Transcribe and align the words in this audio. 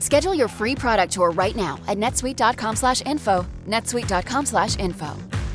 Schedule 0.00 0.34
your 0.34 0.48
free 0.48 0.74
product 0.74 1.12
tour 1.12 1.30
right 1.30 1.56
now 1.56 1.78
at 1.88 1.98
netsuite.com/info. 1.98 3.46
netsuite.com/info. 3.66 5.45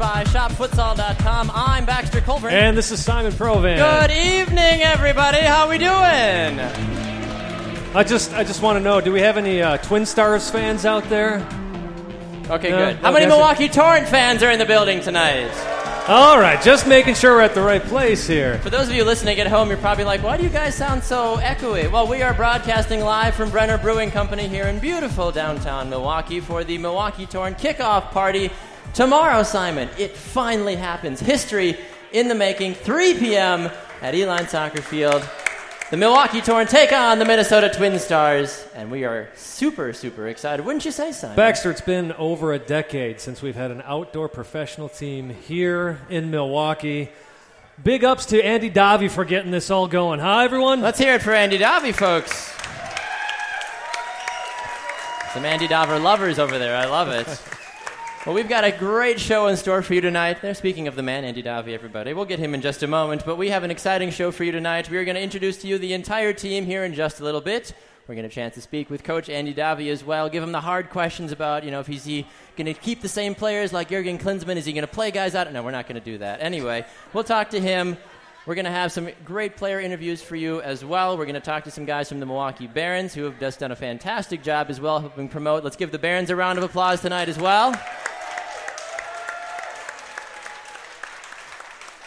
by 0.00 0.24
ShopFutsal.com. 0.24 1.50
I'm 1.54 1.84
Baxter 1.84 2.22
Colburn. 2.22 2.54
And 2.54 2.74
this 2.74 2.90
is 2.90 3.04
Simon 3.04 3.32
Provan. 3.32 3.76
Good 3.76 4.10
evening, 4.16 4.80
everybody. 4.80 5.40
How 5.40 5.64
are 5.64 5.68
we 5.68 5.76
doing? 5.76 6.58
I 7.94 8.02
just 8.06 8.32
I 8.32 8.42
just 8.42 8.62
want 8.62 8.78
to 8.78 8.80
know, 8.82 9.02
do 9.02 9.12
we 9.12 9.20
have 9.20 9.36
any 9.36 9.60
uh, 9.60 9.76
Twin 9.76 10.06
Stars 10.06 10.48
fans 10.48 10.86
out 10.86 11.04
there? 11.10 11.46
Okay, 12.48 12.70
No? 12.70 12.78
good. 12.78 12.96
How 12.96 13.12
many 13.12 13.26
Milwaukee 13.26 13.68
Torrent 13.68 14.08
fans 14.08 14.42
are 14.42 14.50
in 14.50 14.58
the 14.58 14.64
building 14.64 15.02
tonight? 15.02 15.50
All 16.08 16.40
right, 16.40 16.60
just 16.62 16.88
making 16.88 17.14
sure 17.14 17.36
we're 17.36 17.42
at 17.42 17.54
the 17.54 17.60
right 17.60 17.82
place 17.82 18.26
here. 18.26 18.58
For 18.60 18.70
those 18.70 18.88
of 18.88 18.94
you 18.94 19.04
listening 19.04 19.38
at 19.38 19.46
home, 19.48 19.68
you're 19.68 19.76
probably 19.78 20.04
like, 20.04 20.22
why 20.22 20.38
do 20.38 20.42
you 20.42 20.48
guys 20.48 20.74
sound 20.74 21.04
so 21.04 21.36
echoey? 21.36 21.92
Well, 21.92 22.08
we 22.08 22.22
are 22.22 22.32
broadcasting 22.32 23.00
live 23.00 23.34
from 23.34 23.50
Brenner 23.50 23.76
Brewing 23.76 24.10
Company 24.10 24.48
here 24.48 24.64
in 24.64 24.78
beautiful 24.78 25.30
downtown 25.30 25.90
Milwaukee 25.90 26.40
for 26.40 26.64
the 26.64 26.78
Milwaukee 26.78 27.26
Torrent 27.26 27.58
kickoff 27.58 28.10
party 28.12 28.50
tomorrow, 28.94 29.42
Simon. 29.42 29.88
It 29.98 30.12
finally 30.12 30.76
happens. 30.76 31.20
History 31.20 31.78
in 32.12 32.28
the 32.28 32.34
making, 32.34 32.74
3 32.74 33.18
p.m. 33.18 33.70
at 34.02 34.14
Uihlein 34.14 34.48
Soccer 34.48 34.82
Field. 34.82 35.28
The 35.90 35.96
Milwaukee 35.96 36.40
Torrent 36.40 36.70
take 36.70 36.92
on 36.92 37.18
the 37.18 37.24
Minnesota 37.24 37.68
Twin 37.68 37.98
Stars, 37.98 38.64
and 38.76 38.92
we 38.92 39.04
are 39.04 39.28
super, 39.34 39.92
super 39.92 40.28
excited. 40.28 40.64
Wouldn't 40.64 40.84
you 40.84 40.92
say, 40.92 41.10
Simon? 41.10 41.34
Baxter, 41.34 41.70
it's 41.70 41.80
been 41.80 42.12
over 42.12 42.52
a 42.52 42.60
decade 42.60 43.20
since 43.20 43.42
we've 43.42 43.56
had 43.56 43.72
an 43.72 43.82
outdoor 43.84 44.28
professional 44.28 44.88
team 44.88 45.30
here 45.30 45.98
in 46.08 46.30
Milwaukee. 46.30 47.08
Big 47.82 48.04
ups 48.04 48.24
to 48.26 48.40
Andy 48.40 48.70
Davi 48.70 49.10
for 49.10 49.24
getting 49.24 49.50
this 49.50 49.68
all 49.68 49.88
going. 49.88 50.20
Hi, 50.20 50.44
everyone. 50.44 50.80
Let's 50.80 51.00
hear 51.00 51.14
it 51.14 51.22
for 51.22 51.32
Andy 51.32 51.58
Davi, 51.58 51.92
folks. 51.92 52.30
Some 55.34 55.44
Andy 55.44 55.66
Daver 55.66 56.00
lovers 56.00 56.38
over 56.38 56.56
there. 56.56 56.76
I 56.76 56.84
love 56.84 57.08
it. 57.08 57.42
Well, 58.26 58.34
we've 58.34 58.50
got 58.50 58.64
a 58.64 58.70
great 58.70 59.18
show 59.18 59.46
in 59.46 59.56
store 59.56 59.80
for 59.80 59.94
you 59.94 60.02
tonight. 60.02 60.42
They're 60.42 60.52
speaking 60.52 60.86
of 60.88 60.94
the 60.94 61.02
man, 61.02 61.24
Andy 61.24 61.42
Davi, 61.42 61.72
everybody. 61.72 62.12
We'll 62.12 62.26
get 62.26 62.38
him 62.38 62.52
in 62.52 62.60
just 62.60 62.82
a 62.82 62.86
moment, 62.86 63.24
but 63.24 63.36
we 63.36 63.48
have 63.48 63.64
an 63.64 63.70
exciting 63.70 64.10
show 64.10 64.30
for 64.30 64.44
you 64.44 64.52
tonight. 64.52 64.90
We 64.90 64.98
are 64.98 65.06
going 65.06 65.14
to 65.14 65.22
introduce 65.22 65.56
to 65.62 65.66
you 65.66 65.78
the 65.78 65.94
entire 65.94 66.34
team 66.34 66.66
here 66.66 66.84
in 66.84 66.92
just 66.92 67.20
a 67.20 67.24
little 67.24 67.40
bit. 67.40 67.72
We're 68.06 68.16
going 68.16 68.28
to 68.28 68.34
chance 68.34 68.56
to 68.56 68.60
speak 68.60 68.90
with 68.90 69.04
Coach 69.04 69.30
Andy 69.30 69.54
Davi 69.54 69.90
as 69.90 70.04
well, 70.04 70.28
give 70.28 70.42
him 70.42 70.52
the 70.52 70.60
hard 70.60 70.90
questions 70.90 71.32
about, 71.32 71.64
you 71.64 71.70
know, 71.70 71.80
if 71.80 71.86
he's 71.86 72.04
he 72.04 72.26
going 72.58 72.66
to 72.66 72.74
keep 72.74 73.00
the 73.00 73.08
same 73.08 73.34
players 73.34 73.72
like 73.72 73.88
Jurgen 73.88 74.18
Klinsmann? 74.18 74.56
Is 74.56 74.66
he 74.66 74.74
going 74.74 74.82
to 74.82 74.92
play 74.92 75.10
guys 75.10 75.34
out? 75.34 75.50
No, 75.50 75.62
we're 75.62 75.70
not 75.70 75.88
going 75.88 75.98
to 75.98 76.04
do 76.04 76.18
that. 76.18 76.42
Anyway, 76.42 76.84
we'll 77.14 77.24
talk 77.24 77.48
to 77.50 77.60
him. 77.60 77.96
We're 78.44 78.54
going 78.54 78.66
to 78.66 78.70
have 78.70 78.92
some 78.92 79.08
great 79.24 79.56
player 79.56 79.80
interviews 79.80 80.20
for 80.20 80.36
you 80.36 80.60
as 80.60 80.84
well. 80.84 81.16
We're 81.16 81.24
going 81.24 81.34
to 81.34 81.40
talk 81.40 81.64
to 81.64 81.70
some 81.70 81.86
guys 81.86 82.10
from 82.10 82.20
the 82.20 82.26
Milwaukee 82.26 82.66
Barons 82.66 83.14
who 83.14 83.24
have 83.24 83.40
just 83.40 83.60
done 83.60 83.72
a 83.72 83.76
fantastic 83.76 84.42
job 84.42 84.66
as 84.68 84.78
well, 84.78 85.00
helping 85.00 85.28
promote. 85.28 85.64
Let's 85.64 85.76
give 85.76 85.90
the 85.90 85.98
Barons 85.98 86.28
a 86.28 86.36
round 86.36 86.58
of 86.58 86.64
applause 86.64 87.00
tonight 87.00 87.30
as 87.30 87.38
well. 87.38 87.74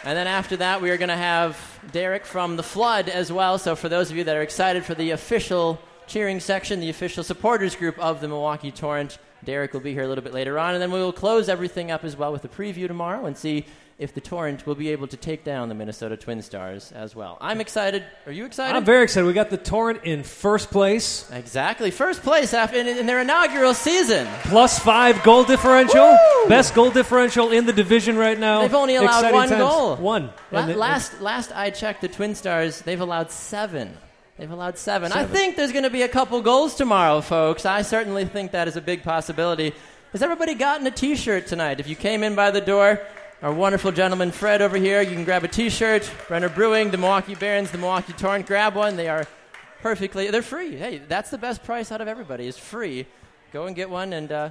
And 0.04 0.18
then 0.18 0.26
after 0.26 0.58
that, 0.58 0.82
we 0.82 0.90
are 0.90 0.98
going 0.98 1.08
to 1.08 1.16
have 1.16 1.58
Derek 1.90 2.26
from 2.26 2.56
The 2.56 2.62
Flood 2.62 3.08
as 3.08 3.32
well. 3.32 3.56
So, 3.56 3.74
for 3.74 3.88
those 3.88 4.10
of 4.10 4.18
you 4.18 4.24
that 4.24 4.36
are 4.36 4.42
excited 4.42 4.84
for 4.84 4.94
the 4.94 5.12
official 5.12 5.80
cheering 6.06 6.40
section, 6.40 6.78
the 6.78 6.90
official 6.90 7.24
supporters 7.24 7.74
group 7.74 7.98
of 7.98 8.20
the 8.20 8.28
Milwaukee 8.28 8.70
Torrent, 8.70 9.16
Derek 9.46 9.72
will 9.72 9.80
be 9.80 9.94
here 9.94 10.02
a 10.02 10.08
little 10.08 10.22
bit 10.22 10.34
later 10.34 10.58
on. 10.58 10.74
And 10.74 10.82
then 10.82 10.92
we 10.92 10.98
will 10.98 11.12
close 11.12 11.48
everything 11.48 11.90
up 11.90 12.04
as 12.04 12.18
well 12.18 12.32
with 12.32 12.44
a 12.44 12.48
preview 12.48 12.86
tomorrow 12.86 13.24
and 13.24 13.34
see 13.34 13.64
if 14.04 14.12
the 14.12 14.20
Torrent 14.20 14.66
will 14.66 14.74
be 14.74 14.90
able 14.90 15.06
to 15.08 15.16
take 15.16 15.44
down 15.44 15.70
the 15.70 15.74
Minnesota 15.74 16.14
Twin 16.16 16.42
Stars 16.42 16.92
as 16.92 17.16
well. 17.16 17.38
I'm 17.40 17.58
excited. 17.62 18.04
Are 18.26 18.32
you 18.32 18.44
excited? 18.44 18.76
I'm 18.76 18.84
very 18.84 19.02
excited. 19.02 19.26
We 19.26 19.32
got 19.32 19.48
the 19.48 19.56
Torrent 19.56 20.04
in 20.04 20.22
first 20.22 20.70
place, 20.70 21.26
Exactly. 21.32 21.90
First 21.90 22.22
place 22.22 22.52
after 22.52 22.76
in, 22.78 22.86
in 22.86 23.06
their 23.06 23.20
inaugural 23.22 23.72
season. 23.72 24.28
plus 24.42 24.78
five 24.78 25.22
goal 25.22 25.44
differential, 25.44 26.16
best 26.48 26.74
goal 26.74 26.90
differential 26.90 27.50
in 27.50 27.64
the 27.64 27.72
division 27.72 28.16
right 28.18 28.38
now. 28.38 28.60
They've 28.60 28.74
only 28.74 28.96
allowed 28.96 29.24
Exciting 29.24 29.34
one 29.34 29.48
times. 29.48 29.60
goal. 29.60 29.96
One. 29.96 30.30
La- 30.52 30.66
it- 30.68 30.76
last, 30.76 31.20
last 31.22 31.50
I 31.56 31.70
checked, 31.70 32.02
the 32.02 32.08
Twin 32.08 32.34
Stars, 32.34 32.82
they've 32.82 33.00
allowed 33.00 33.30
seven. 33.30 33.96
They've 34.36 34.50
allowed 34.50 34.76
seven. 34.76 35.12
I 35.12 35.24
think 35.24 35.56
there's 35.56 35.72
going 35.72 35.84
to 35.84 35.90
be 35.90 36.02
a 36.02 36.08
couple 36.08 36.42
goals 36.42 36.74
tomorrow, 36.74 37.20
folks. 37.22 37.64
I 37.64 37.80
certainly 37.82 38.26
think 38.26 38.52
that 38.52 38.68
is 38.68 38.76
a 38.76 38.80
big 38.82 39.02
possibility. 39.02 39.72
Has 40.12 40.22
everybody 40.22 40.54
gotten 40.54 40.86
a 40.86 40.90
T-shirt 40.90 41.46
tonight? 41.46 41.80
If 41.80 41.88
you 41.88 41.96
came 41.96 42.22
in 42.22 42.34
by 42.34 42.50
the 42.52 42.60
door, 42.60 43.00
our 43.44 43.52
wonderful 43.52 43.92
gentleman 43.92 44.32
Fred 44.32 44.62
over 44.62 44.78
here, 44.78 45.02
you 45.02 45.12
can 45.12 45.24
grab 45.24 45.44
a 45.44 45.48
T-shirt. 45.48 46.10
Brenner 46.28 46.48
Brewing, 46.48 46.90
the 46.90 46.96
Milwaukee 46.96 47.34
Barons, 47.34 47.70
the 47.70 47.76
Milwaukee 47.76 48.14
Torrent, 48.14 48.46
grab 48.46 48.74
one. 48.74 48.96
They 48.96 49.06
are 49.06 49.26
perfectly. 49.82 50.30
They're 50.30 50.40
free. 50.40 50.74
Hey, 50.74 51.02
that's 51.06 51.28
the 51.28 51.36
best 51.36 51.62
price 51.62 51.92
out 51.92 52.00
of 52.00 52.08
everybody. 52.08 52.46
Is 52.46 52.56
free. 52.56 53.04
Go 53.52 53.66
and 53.66 53.76
get 53.76 53.90
one 53.90 54.12
and. 54.12 54.32
Uh, 54.32 54.50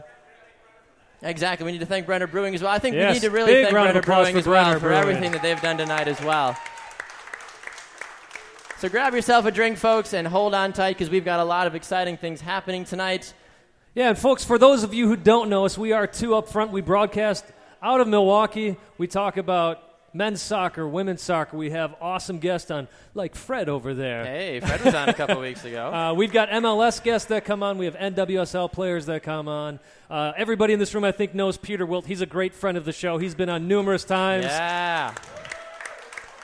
Exactly. 1.23 1.65
We 1.65 1.71
need 1.71 1.79
to 1.79 1.85
thank 1.85 2.05
Brenner 2.05 2.27
Brewing 2.27 2.53
as 2.53 2.61
well. 2.61 2.71
I 2.71 2.79
think 2.79 2.97
we 2.97 3.05
need 3.05 3.21
to 3.21 3.29
really 3.29 3.53
thank 3.53 3.69
Brenner 3.71 4.01
Brewing 4.01 4.33
for 4.33 4.39
as 4.39 4.45
well 4.45 4.65
Brenner 4.65 4.79
for 4.79 4.87
Brewing. 4.87 4.99
everything 4.99 5.31
that 5.31 5.41
they've 5.41 5.61
done 5.61 5.77
tonight 5.77 6.09
as 6.09 6.19
well. 6.21 6.57
So 8.79 8.89
grab 8.89 9.13
yourself 9.13 9.45
a 9.45 9.51
drink, 9.51 9.77
folks, 9.77 10.13
and 10.13 10.27
hold 10.27 10.53
on 10.53 10.73
tight 10.73 10.97
because 10.97 11.09
we've 11.09 11.23
got 11.23 11.39
a 11.39 11.45
lot 11.45 11.65
of 11.65 11.75
exciting 11.75 12.17
things 12.17 12.41
happening 12.41 12.83
tonight. 12.83 13.33
Yeah, 13.95 14.09
and 14.09 14.17
folks, 14.17 14.43
for 14.43 14.57
those 14.57 14.83
of 14.83 14.93
you 14.93 15.07
who 15.07 15.15
don't 15.15 15.49
know 15.49 15.63
us, 15.63 15.77
we 15.77 15.93
are 15.93 16.07
two 16.07 16.35
up 16.35 16.49
front. 16.49 16.71
We 16.71 16.81
broadcast 16.81 17.45
out 17.83 18.01
of 18.01 18.07
Milwaukee. 18.07 18.77
We 18.97 19.05
talk 19.07 19.37
about 19.37 19.79
men's 20.13 20.41
soccer, 20.41 20.87
women's 20.87 21.21
soccer. 21.21 21.57
We 21.57 21.71
have 21.71 21.95
awesome 21.99 22.39
guests 22.39 22.71
on, 22.71 22.87
like 23.13 23.35
Fred 23.35 23.67
over 23.67 23.93
there. 23.93 24.23
Hey, 24.23 24.61
Fred 24.61 24.85
was 24.85 24.95
on 24.95 25.09
a 25.09 25.13
couple 25.13 25.41
weeks 25.41 25.65
ago. 25.65 25.83
Uh, 25.93 26.13
we've 26.13 26.31
got 26.31 26.49
MLS 26.49 27.03
guests 27.03 27.27
that 27.27 27.45
come 27.45 27.61
on. 27.61 27.77
We 27.77 27.85
have 27.85 27.95
NWSL 27.95 28.71
players 28.71 29.05
that 29.07 29.21
come 29.21 29.47
on. 29.47 29.79
Uh, 30.09 30.31
everybody 30.35 30.73
in 30.73 30.79
this 30.79 30.95
room, 30.95 31.03
I 31.03 31.11
think, 31.11 31.35
knows 31.35 31.57
Peter 31.57 31.85
Wilt. 31.85 32.05
He's 32.05 32.21
a 32.21 32.25
great 32.25 32.55
friend 32.55 32.77
of 32.77 32.85
the 32.85 32.93
show. 32.93 33.17
He's 33.17 33.35
been 33.35 33.49
on 33.49 33.67
numerous 33.67 34.05
times. 34.05 34.45
Yeah. 34.45 35.13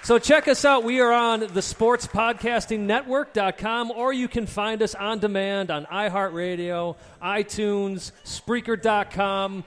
So 0.03 0.19
check 0.19 0.47
us 0.47 0.65
out. 0.65 0.83
We 0.83 0.99
are 1.01 1.11
on 1.11 1.41
the 1.41 1.47
sportspodcastingnetwork.com, 1.47 3.91
or 3.91 4.13
you 4.13 4.27
can 4.27 4.45
find 4.45 4.81
us 4.81 4.95
on 4.95 5.19
demand 5.19 5.71
on 5.71 5.85
iHeartRadio, 5.85 6.95
iTunes, 7.21 8.11
Spreaker.com, 8.23 9.63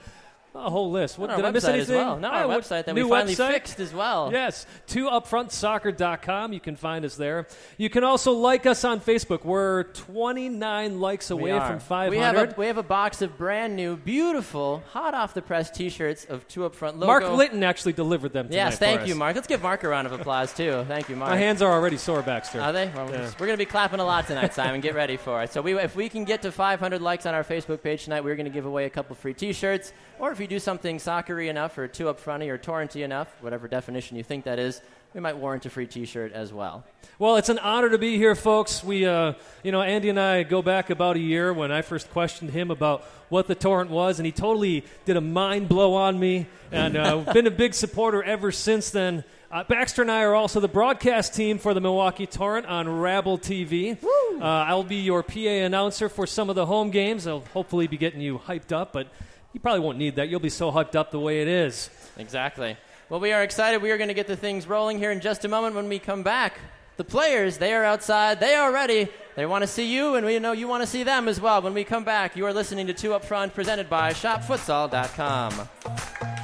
a 0.55 0.69
whole 0.69 0.91
list. 0.91 1.17
What, 1.17 1.35
did 1.35 1.43
I 1.43 1.51
miss 1.51 1.63
anything? 1.63 1.95
As 1.95 2.03
well. 2.05 2.19
No, 2.19 2.27
our 2.29 2.43
Ah, 2.43 2.47
what- 2.47 2.61
website 2.63 2.85
that 2.85 2.95
we 2.95 3.01
finally 3.01 3.35
website? 3.35 3.51
fixed 3.53 3.79
as 3.79 3.93
well. 3.93 4.29
Yes, 4.31 4.65
2upfrontsoccer.com. 4.87 6.53
You 6.53 6.59
can 6.59 6.75
find 6.75 7.05
us 7.05 7.15
there. 7.15 7.47
You 7.77 7.89
can 7.89 8.03
also 8.03 8.31
like 8.33 8.65
us 8.65 8.83
on 8.83 8.99
Facebook. 8.99 9.43
We're 9.43 9.83
29 9.83 10.99
likes 10.99 11.31
away 11.31 11.51
from 11.59 11.79
500. 11.79 12.09
We 12.11 12.17
have, 12.17 12.35
a, 12.35 12.55
we 12.57 12.67
have 12.67 12.77
a 12.77 12.83
box 12.83 13.21
of 13.21 13.37
brand 13.37 13.75
new, 13.75 13.95
beautiful, 13.97 14.83
hot 14.91 15.13
off 15.13 15.33
the 15.33 15.41
press 15.41 15.69
T-shirts 15.71 16.25
of 16.25 16.47
two 16.47 16.65
up 16.65 16.75
front 16.75 16.97
logo. 16.99 17.07
Mark 17.07 17.23
Litton 17.37 17.63
actually 17.63 17.93
delivered 17.93 18.33
them 18.33 18.47
Yes, 18.51 18.77
thank 18.77 19.07
you. 19.07 19.15
Mark. 19.15 19.35
Let's 19.35 19.47
give 19.47 19.61
Mark 19.63 19.83
a 19.83 19.87
round 19.87 20.07
of 20.07 20.13
applause 20.13 20.53
too. 20.53 20.85
Thank 20.87 21.09
you, 21.09 21.15
Mark. 21.15 21.31
My 21.31 21.37
hands 21.37 21.61
are 21.61 21.71
already 21.71 21.97
sore, 21.97 22.21
Baxter. 22.21 22.61
Are 22.61 22.71
they? 22.71 22.91
Well, 22.95 23.09
Yeah. 23.09 23.29
We're 23.39 23.47
going 23.47 23.57
to 23.57 23.57
be 23.57 23.65
clapping 23.65 23.99
a 23.99 24.05
lot 24.05 24.27
tonight, 24.27 24.53
Simon. 24.53 24.81
Get 24.81 24.95
ready 24.95 25.17
for 25.17 25.41
it. 25.43 25.51
So 25.51 25.61
we, 25.61 25.77
if 25.79 25.95
we 25.95 26.09
can 26.09 26.23
get 26.25 26.41
to 26.43 26.51
500 26.51 27.01
likes 27.01 27.25
on 27.25 27.33
our 27.33 27.43
Facebook 27.43 27.81
page 27.81 28.03
tonight, 28.03 28.23
we're 28.23 28.35
going 28.35 28.45
to 28.45 28.51
give 28.51 28.65
away 28.65 28.85
a 28.85 28.89
couple 28.89 29.15
free 29.15 29.33
T-shirts. 29.33 29.93
Or 30.19 30.31
if 30.31 30.39
you 30.43 30.47
do 30.47 30.59
something 30.59 30.99
soccery 30.99 31.47
enough, 31.47 31.77
or 31.77 31.87
two 31.87 32.09
up 32.09 32.19
fronty, 32.19 32.49
or 32.49 32.57
torrenty 32.57 33.03
enough, 33.03 33.33
whatever 33.41 33.67
definition 33.67 34.17
you 34.17 34.23
think 34.23 34.43
that 34.43 34.59
is, 34.59 34.81
we 35.13 35.21
might 35.21 35.37
warrant 35.37 35.65
a 35.65 35.69
free 35.69 35.87
T-shirt 35.87 36.33
as 36.33 36.51
well. 36.51 36.83
Well, 37.17 37.37
it's 37.37 37.49
an 37.49 37.59
honor 37.59 37.89
to 37.89 37.97
be 37.97 38.17
here, 38.17 38.35
folks. 38.35 38.83
We, 38.83 39.05
uh, 39.05 39.33
you 39.63 39.71
know, 39.71 39.81
Andy 39.81 40.09
and 40.09 40.19
I 40.19 40.43
go 40.43 40.61
back 40.61 40.89
about 40.89 41.15
a 41.15 41.19
year 41.19 41.53
when 41.53 41.71
I 41.71 41.81
first 41.81 42.11
questioned 42.11 42.51
him 42.51 42.71
about 42.71 43.03
what 43.29 43.47
the 43.47 43.55
torrent 43.55 43.89
was, 43.89 44.19
and 44.19 44.25
he 44.25 44.31
totally 44.31 44.83
did 45.05 45.15
a 45.15 45.21
mind 45.21 45.69
blow 45.69 45.93
on 45.93 46.19
me, 46.19 46.47
and 46.71 46.97
uh, 46.97 47.17
been 47.33 47.47
a 47.47 47.51
big 47.51 47.73
supporter 47.73 48.21
ever 48.21 48.51
since 48.51 48.89
then. 48.89 49.23
Uh, 49.49 49.63
Baxter 49.63 50.01
and 50.01 50.11
I 50.11 50.23
are 50.23 50.35
also 50.35 50.59
the 50.59 50.67
broadcast 50.67 51.35
team 51.35 51.59
for 51.59 51.73
the 51.73 51.79
Milwaukee 51.79 52.25
Torrent 52.25 52.65
on 52.65 52.89
Rabble 52.89 53.37
TV. 53.37 54.03
Uh, 54.03 54.39
I'll 54.41 54.83
be 54.83 54.95
your 54.97 55.21
PA 55.21 55.39
announcer 55.39 56.09
for 56.09 56.27
some 56.27 56.49
of 56.49 56.55
the 56.55 56.65
home 56.65 56.89
games. 56.89 57.27
I'll 57.27 57.45
hopefully 57.53 57.87
be 57.87 57.97
getting 57.97 58.19
you 58.19 58.39
hyped 58.39 58.71
up, 58.71 58.91
but 58.91 59.07
you 59.53 59.59
probably 59.59 59.79
won't 59.79 59.97
need 59.97 60.15
that. 60.15 60.29
You'll 60.29 60.39
be 60.39 60.49
so 60.49 60.71
hyped 60.71 60.95
up 60.95 61.11
the 61.11 61.19
way 61.19 61.41
it 61.41 61.47
is. 61.47 61.89
Exactly. 62.17 62.77
Well, 63.09 63.19
we 63.19 63.31
are 63.31 63.43
excited. 63.43 63.81
We 63.81 63.91
are 63.91 63.97
going 63.97 64.07
to 64.07 64.13
get 64.13 64.27
the 64.27 64.35
things 64.35 64.67
rolling 64.67 64.97
here 64.97 65.11
in 65.11 65.21
just 65.21 65.45
a 65.45 65.47
moment 65.47 65.75
when 65.75 65.87
we 65.87 65.99
come 65.99 66.23
back. 66.23 66.59
The 66.97 67.03
players, 67.03 67.57
they 67.57 67.73
are 67.73 67.83
outside. 67.83 68.39
They 68.39 68.55
are 68.55 68.71
ready. 68.71 69.09
They 69.35 69.45
want 69.45 69.63
to 69.63 69.67
see 69.67 69.93
you, 69.93 70.15
and 70.15 70.25
we 70.25 70.37
know 70.39 70.51
you 70.51 70.67
want 70.67 70.83
to 70.83 70.87
see 70.87 71.03
them 71.03 71.27
as 71.27 71.41
well. 71.41 71.61
When 71.61 71.73
we 71.73 71.83
come 71.83 72.03
back, 72.03 72.35
you 72.35 72.45
are 72.45 72.53
listening 72.53 72.87
to 72.87 72.93
Two 72.93 73.13
Up 73.13 73.25
Front, 73.25 73.55
presented 73.55 73.89
by 73.89 74.13
ShopFutsal.com. 74.13 76.42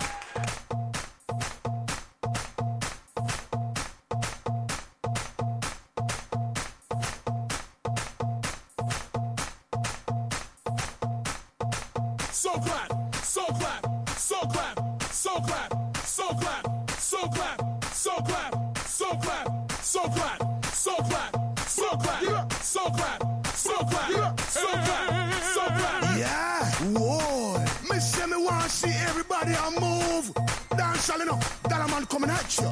clap, 22.92 23.48
so 23.48 23.76
clap, 23.78 24.40
so 24.42 24.68
clap, 24.68 25.34
so 25.54 25.66
clap. 25.66 26.18
Yeah, 26.18 26.66
whoa. 26.98 27.60
Me 27.90 28.00
say 28.00 28.26
me 28.26 28.38
want 28.38 28.70
see 28.70 28.94
everybody 29.08 29.54
a 29.54 29.80
move. 29.80 30.32
Dance 30.78 31.10
all 31.10 31.22
enough, 31.22 31.64
that 31.64 31.90
man 31.90 32.06
coming 32.06 32.30
at 32.30 32.58
you. 32.58 32.72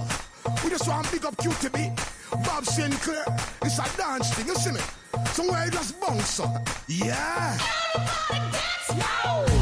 We 0.64 0.70
just 0.70 0.88
want 0.88 1.12
big 1.12 1.26
up 1.26 1.36
QTB, 1.38 1.96
Bob 2.46 2.64
Sinclar. 2.64 3.26
It's 3.64 3.80
a 3.80 3.98
dance 3.98 4.34
thing, 4.34 4.48
you 4.48 4.56
see 4.56 4.72
me? 4.72 4.82
Somewhere 5.34 5.70
just 5.70 6.00
bounce 6.00 6.40
up. 6.40 6.68
Yeah. 6.88 7.58
Let's 7.96 9.57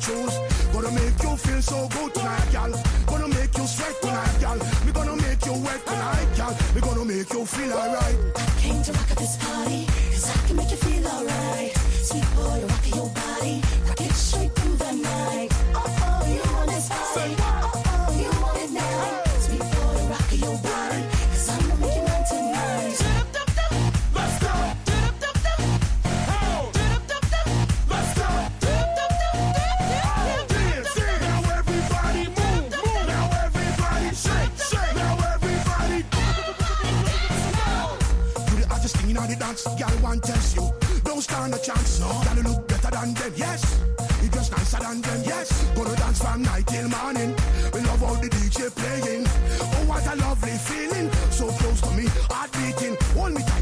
shoes. 0.00 0.34
Gonna 0.72 0.90
make 0.92 1.22
you 1.22 1.36
feel 1.36 1.62
so 1.62 1.88
good 1.88 2.14
tonight, 2.14 2.52
girl. 2.52 2.72
Gonna 3.06 3.28
make 3.28 3.56
you 3.56 3.66
sweat 3.66 4.00
tonight, 4.00 4.40
girl. 4.40 4.58
We 4.84 4.92
gonna 4.92 5.16
make 5.16 5.44
you 5.44 5.52
wet 5.52 5.84
tonight, 5.86 6.28
girl. 6.36 6.56
We 6.74 6.80
gonna 6.80 7.04
make 7.04 7.32
you 7.32 7.44
feel 7.44 7.72
alright. 7.72 8.16
Came 8.58 8.82
to 8.82 8.92
rock 8.92 9.10
at 9.10 9.18
this 9.18 9.36
party, 9.36 9.86
cause 9.86 10.30
I 10.30 10.46
can 10.46 10.56
make 10.56 10.70
you 10.70 10.76
feel 10.76 11.06
alright. 11.06 11.49
Stand 41.50 41.54
a 41.54 41.64
chance, 41.64 42.00
no. 42.00 42.22
You 42.36 42.42
look 42.42 42.68
better 42.68 42.90
than 42.90 43.14
them, 43.14 43.32
yes. 43.36 43.80
You 44.22 44.28
just 44.28 44.52
nicer 44.52 44.78
than 44.78 45.00
them, 45.00 45.22
yes. 45.24 45.64
Gonna 45.74 45.96
dance 45.96 46.22
from 46.22 46.42
night 46.42 46.66
till 46.66 46.88
morning. 46.88 47.34
We 47.72 47.80
love 47.80 48.02
all 48.02 48.14
the 48.14 48.28
DJ 48.28 48.70
playing. 48.74 49.26
Oh, 49.60 49.84
what 49.86 50.06
a 50.06 50.16
lovely 50.16 50.52
feeling. 50.52 51.10
So 51.30 51.48
close 51.48 51.80
to 51.82 51.90
me, 51.90 52.06
heart 52.30 52.52
beating. 52.52 52.96
Hold 53.14 53.32
me 53.32 53.42
tight, 53.42 53.59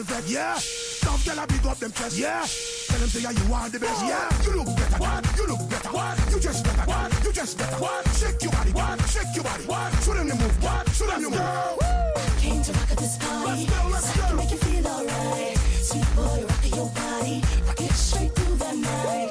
Make 0.00 0.08
a 0.08 0.12
neck 0.12 0.22
girl 0.22 0.22
vex. 0.22 0.30
Yeah. 0.30 0.54
Tough 1.00 1.26
girl 1.26 1.44
a 1.44 1.46
big 1.46 1.66
up 1.66 1.78
them 1.78 1.92
chest. 1.92 2.16
Yeah. 2.16 2.46
Tell 2.88 2.98
them 3.00 3.08
say 3.08 3.20
yeah, 3.20 3.30
you 3.30 3.52
are 3.52 3.68
the 3.68 3.78
best. 3.78 4.04
Yeah. 4.04 4.44
You 4.44 4.56
look 4.56 4.76
better. 4.76 4.98
What? 4.98 5.36
You 5.36 5.46
look 5.46 5.70
better. 5.70 5.88
What? 5.90 6.32
You 6.32 6.40
just 6.40 6.64
better. 6.64 6.82
What? 6.82 7.24
You 7.24 7.32
just 7.32 7.58
better. 7.58 7.76
What? 7.76 8.08
Shake 8.16 8.42
your 8.42 8.52
body. 8.52 8.72
What? 8.72 9.00
Shake 9.08 9.34
your 9.34 9.44
body. 9.44 9.64
What? 9.64 9.92
Show 10.02 10.14
them 10.14 10.28
the 10.28 10.34
move. 10.36 10.62
What? 10.62 10.88
Show 10.90 11.06
them 11.06 11.22
the 11.22 11.30
move. 11.30 12.38
Came 12.38 12.62
to 12.62 12.72
rock 12.72 12.90
at 12.90 12.98
this 12.98 13.16
party, 13.18 13.50
Let's 13.50 13.70
go, 13.70 13.88
let's 13.88 14.16
cause 14.16 14.24
I 14.24 14.28
can 14.28 14.36
make 14.36 14.50
you 14.50 14.56
feel 14.56 14.86
alright. 14.86 15.58
Sweet 15.58 16.16
boy, 16.16 16.46
rock 16.48 16.76
your 16.76 16.88
body, 16.88 17.42
rock 17.66 17.80
it 17.80 17.92
straight 17.92 18.34
through 18.34 18.56
the 18.56 18.72
night. 18.72 19.29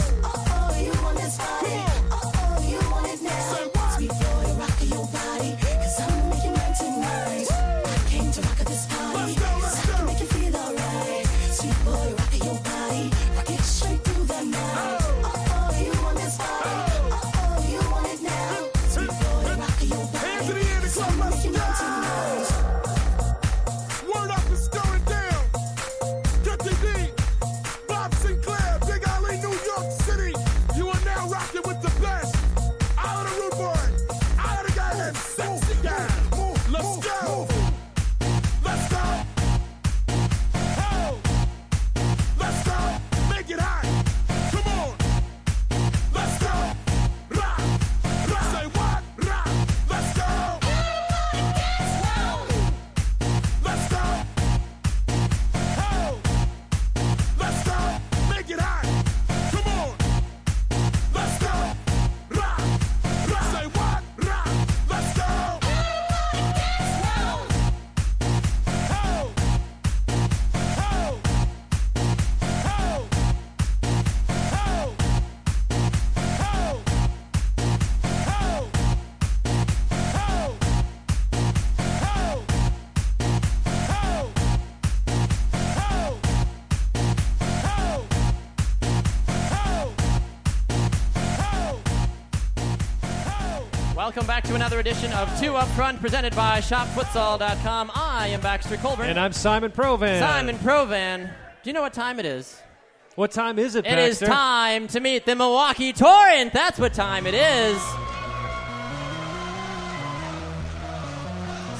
To 94.49 94.55
another 94.55 94.79
edition 94.79 95.11
of 95.13 95.39
Two 95.39 95.55
Up 95.55 95.67
Front, 95.69 96.01
presented 96.01 96.35
by 96.35 96.59
ShopFutsal.com. 96.59 97.91
I 97.93 98.29
am 98.29 98.41
Baxter 98.41 98.77
Colburn. 98.77 99.07
And 99.07 99.19
I'm 99.19 99.31
Simon 99.31 99.69
Provan. 99.69 100.17
Simon 100.19 100.57
Provan. 100.57 101.29
Do 101.61 101.69
you 101.69 101.73
know 101.73 101.83
what 101.83 101.93
time 101.93 102.19
it 102.19 102.25
is? 102.25 102.59
What 103.13 103.29
time 103.31 103.59
is 103.59 103.75
it, 103.75 103.85
It 103.85 103.99
is 103.99 104.17
Baxter? 104.19 104.25
time 104.25 104.87
to 104.87 104.99
meet 105.01 105.27
the 105.27 105.35
Milwaukee 105.35 105.93
Torrent. 105.93 106.51
That's 106.51 106.79
what 106.79 106.95
time 106.95 107.27
it 107.27 107.35
is. 107.35 107.79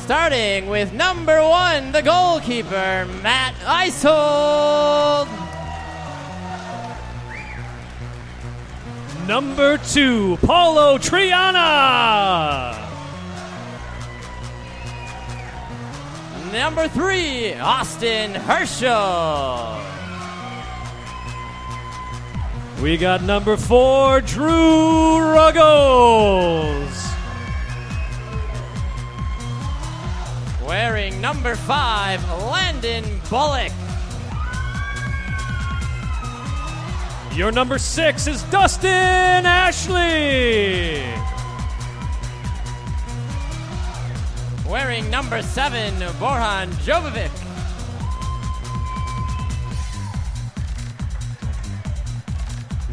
Starting 0.03 0.69
with 0.69 0.93
number 0.93 1.41
one, 1.41 1.91
the 1.91 2.03
goalkeeper, 2.03 3.07
Matt 3.23 3.55
Isold. 3.65 5.48
Number 9.29 9.77
two, 9.77 10.37
Paulo 10.37 10.97
Triana. 10.97 12.73
Number 16.51 16.87
three, 16.87 17.53
Austin 17.53 18.33
Herschel. 18.33 19.77
We 22.81 22.97
got 22.97 23.21
number 23.21 23.55
four, 23.55 24.21
Drew 24.21 25.19
Ruggles. 25.19 26.89
Wearing 30.67 31.21
number 31.21 31.55
five, 31.55 32.27
Landon 32.49 33.05
Bullock. 33.29 33.71
Your 37.39 37.53
number 37.53 37.77
six 37.77 38.27
is 38.27 38.43
Dustin 38.51 38.89
Ashley. 38.89 41.01
Wearing 44.69 45.09
number 45.09 45.41
seven, 45.41 45.93
Borhan 46.19 46.67
Jovovic. 46.83 47.31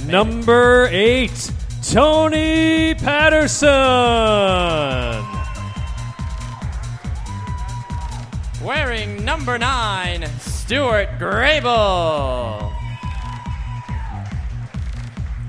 Number 0.06 0.86
eight, 0.92 1.50
Tony 1.82 2.94
Patterson. 2.94 3.66
Wearing 8.64 9.24
number 9.24 9.58
nine, 9.58 10.24
Stuart 10.38 11.18
Grable. 11.18 12.75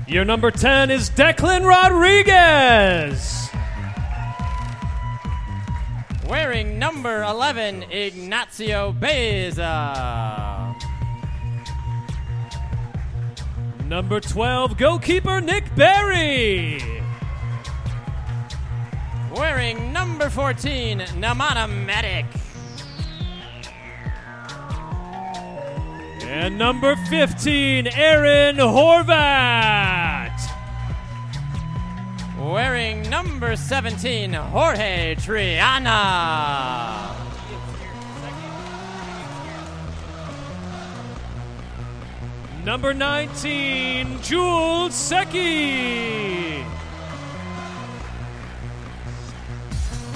Your 0.08 0.24
number 0.24 0.50
10 0.50 0.90
is 0.90 1.10
Declan 1.10 1.66
Rodriguez. 1.66 3.50
Wearing 6.26 6.78
number 6.78 7.22
11, 7.24 7.82
Ignacio 7.90 8.92
Beza. 8.92 10.74
Number 13.84 14.18
12, 14.18 14.78
goalkeeper 14.78 15.42
Nick 15.42 15.74
Berry. 15.76 16.82
Wearing 19.36 19.92
number 19.92 20.30
14, 20.30 21.00
Nemanja 21.20 21.68
Medic. 21.84 22.24
And 26.30 26.58
number 26.58 26.94
15, 26.94 27.86
Aaron 27.86 28.56
Horvat. 28.56 30.38
Wearing 32.38 33.08
number 33.08 33.56
17, 33.56 34.34
Jorge 34.34 35.16
Triana. 35.18 37.16
Number 42.62 42.92
19, 42.92 44.20
Jules 44.20 44.92
Secchi. 44.92 46.62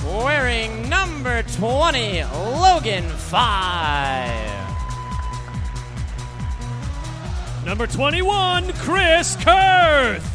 Wearing 0.05 0.91
number 0.91 1.43
20, 1.43 2.25
Logan 2.25 3.09
Five. 3.09 4.62
Number 7.65 7.87
21, 7.87 8.73
Chris 8.73 9.37
Kurth. 9.37 10.29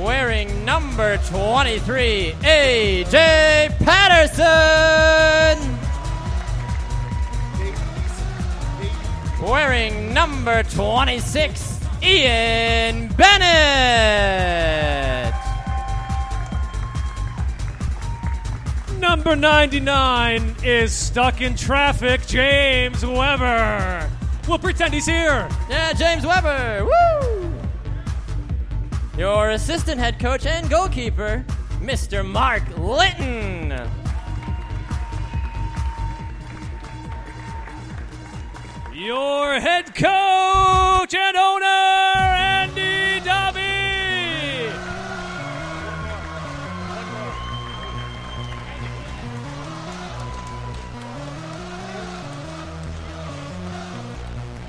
Wearing 0.00 0.64
number 0.64 1.16
23, 1.18 2.34
AJ 2.42 3.78
Patterson. 3.80 5.58
Wearing 9.42 10.14
number 10.14 10.62
26, 10.62 11.80
Ian 12.02 13.08
Bennett. 13.08 14.54
Number 18.98 19.36
99 19.36 20.56
is 20.64 20.92
stuck 20.92 21.40
in 21.40 21.54
traffic, 21.56 22.26
James 22.26 23.04
Weber. 23.04 24.10
We'll 24.48 24.58
pretend 24.58 24.94
he's 24.94 25.06
here. 25.06 25.48
Yeah, 25.68 25.92
James 25.92 26.26
Weber. 26.26 26.84
Woo! 26.84 27.54
Your 29.16 29.50
assistant 29.50 30.00
head 30.00 30.18
coach 30.18 30.46
and 30.46 30.68
goalkeeper, 30.68 31.44
Mr. 31.80 32.24
Mark 32.26 32.62
Litton. 32.76 33.70
Your 38.92 39.60
head 39.60 39.94
coach 39.94 41.14
and 41.14 41.36
owner, 41.36 41.64
Andy 41.64 42.63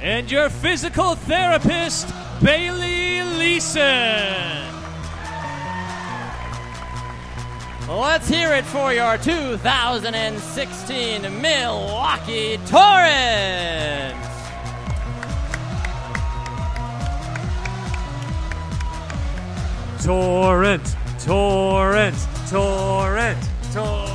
and 0.06 0.30
your 0.30 0.50
physical 0.50 1.16
therapist, 1.16 2.14
Bailey 2.44 3.24
Leeson. 3.40 3.82
Let's 7.90 8.30
hear 8.30 8.54
it 8.54 8.66
for 8.66 8.94
your 8.94 9.18
2016 9.18 11.42
Milwaukee 11.42 12.60
Torrents. 12.68 14.28
Torrent, 20.06 20.96
torrent, 21.18 22.16
torrent, 22.52 23.50
torrent. 23.74 24.15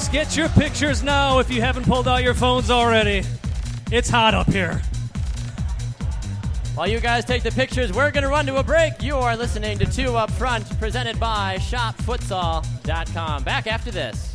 Folks, 0.00 0.12
get 0.12 0.34
your 0.34 0.48
pictures 0.48 1.02
now 1.02 1.40
if 1.40 1.50
you 1.50 1.60
haven't 1.60 1.84
pulled 1.84 2.08
out 2.08 2.22
your 2.22 2.32
phones 2.32 2.70
already. 2.70 3.22
It's 3.92 4.08
hot 4.08 4.32
up 4.32 4.46
here. 4.50 4.80
While 6.74 6.88
you 6.88 7.00
guys 7.00 7.26
take 7.26 7.42
the 7.42 7.50
pictures, 7.50 7.92
we're 7.92 8.10
going 8.10 8.22
to 8.22 8.30
run 8.30 8.46
to 8.46 8.56
a 8.56 8.62
break. 8.62 9.02
You 9.02 9.16
are 9.16 9.36
listening 9.36 9.78
to 9.78 9.84
Two 9.84 10.16
Up 10.16 10.30
Front, 10.30 10.64
presented 10.78 11.20
by 11.20 11.58
ShopFutsal.com. 11.58 13.44
Back 13.44 13.66
after 13.66 13.90
this. 13.90 14.29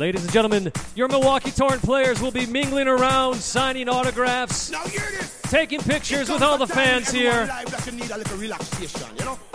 Ladies 0.00 0.22
and 0.24 0.32
gentlemen, 0.32 0.72
your 0.94 1.08
Milwaukee 1.08 1.50
Torrent 1.50 1.82
players 1.82 2.22
will 2.22 2.30
be 2.30 2.46
mingling 2.46 2.88
around, 2.88 3.34
signing 3.34 3.86
autographs, 3.86 4.70
Now 4.70 4.82
hear 4.84 5.02
this. 5.02 5.42
taking 5.42 5.78
pictures 5.78 6.30
with 6.30 6.40
all 6.40 6.56
the 6.56 6.66
fans 6.66 7.10
here. 7.10 7.44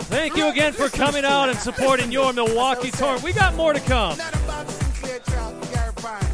Thank 0.04 0.36
you 0.36 0.46
again 0.46 0.72
for 0.72 0.88
coming 0.88 1.24
out 1.24 1.48
and 1.48 1.58
supporting 1.58 2.12
your 2.12 2.32
Milwaukee 2.32 2.92
Torrent. 2.92 3.24
We 3.24 3.32
got 3.32 3.56
more 3.56 3.72
to 3.72 3.80
come. 3.80 4.18
Not 4.18 4.36
about 4.36 4.70
Sinclair 4.70 5.18
Trout, 5.18 5.52
Gary 5.74 5.92
Pine. 5.96 6.24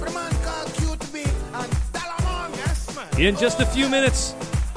But 0.00 0.08
a 0.08 0.12
man 0.12 0.32
called 0.42 0.68
QTB 0.70 1.24
and 1.54 1.72
Dollarman. 1.92 2.56
Yes, 2.56 2.96
man. 2.96 3.20
In 3.20 3.36
just 3.36 3.60
a 3.60 3.66
few 3.66 3.88
minutes, 3.88 4.34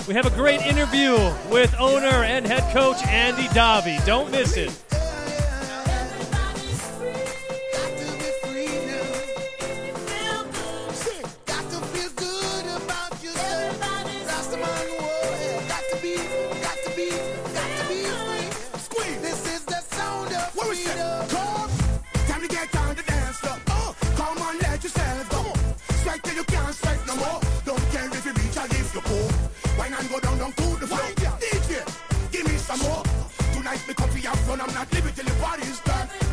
we 0.08 0.14
have 0.14 0.28
a 0.28 0.36
great 0.36 0.62
interview 0.62 1.14
with 1.50 1.74
owner 1.80 2.24
and 2.24 2.46
head 2.46 2.72
coach 2.72 3.04
Andy 3.08 3.48
Davi. 3.48 4.06
Don't 4.06 4.30
miss 4.30 4.56
it. 4.56 4.85
Some 32.78 32.92
more. 32.92 33.04
Tonight 33.54 33.88
me 33.88 33.94
for 33.94 34.18
your 34.18 34.36
fun. 34.36 34.62
I'm 34.62 34.74
not 34.74 34.92
leaving 34.94 35.14
till 35.14 35.26
the 35.26 35.32
party's 35.42 35.80
done. 35.82 36.25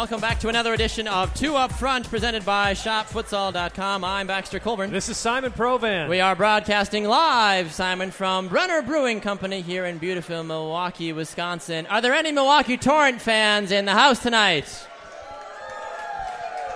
Welcome 0.00 0.22
back 0.22 0.40
to 0.40 0.48
another 0.48 0.72
edition 0.72 1.06
of 1.06 1.34
Two 1.34 1.56
Up 1.56 1.70
Front, 1.70 2.08
presented 2.08 2.42
by 2.42 2.72
ShopFutsal.com. 2.72 4.02
I'm 4.02 4.26
Baxter 4.26 4.58
Colburn. 4.58 4.90
This 4.92 5.10
is 5.10 5.18
Simon 5.18 5.52
Provan. 5.52 6.08
We 6.08 6.20
are 6.20 6.34
broadcasting 6.34 7.04
live, 7.04 7.70
Simon, 7.70 8.10
from 8.10 8.48
Brenner 8.48 8.80
Brewing 8.80 9.20
Company 9.20 9.60
here 9.60 9.84
in 9.84 9.98
beautiful 9.98 10.42
Milwaukee, 10.42 11.12
Wisconsin. 11.12 11.84
Are 11.88 12.00
there 12.00 12.14
any 12.14 12.32
Milwaukee 12.32 12.78
Torrent 12.78 13.20
fans 13.20 13.72
in 13.72 13.84
the 13.84 13.92
house 13.92 14.22
tonight? 14.22 14.88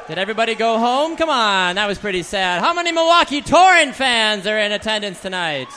Did 0.06 0.18
everybody 0.18 0.54
go 0.54 0.78
home? 0.78 1.16
Come 1.16 1.30
on, 1.30 1.76
that 1.76 1.87
was 1.87 1.98
pretty 1.98 2.24
sad. 2.24 2.60
How 2.60 2.74
many 2.74 2.92
Milwaukee 2.92 3.40
Torrent 3.40 3.94
fans 3.94 4.46
are 4.46 4.58
in 4.58 4.70
attendance 4.70 5.22
tonight? 5.22 5.68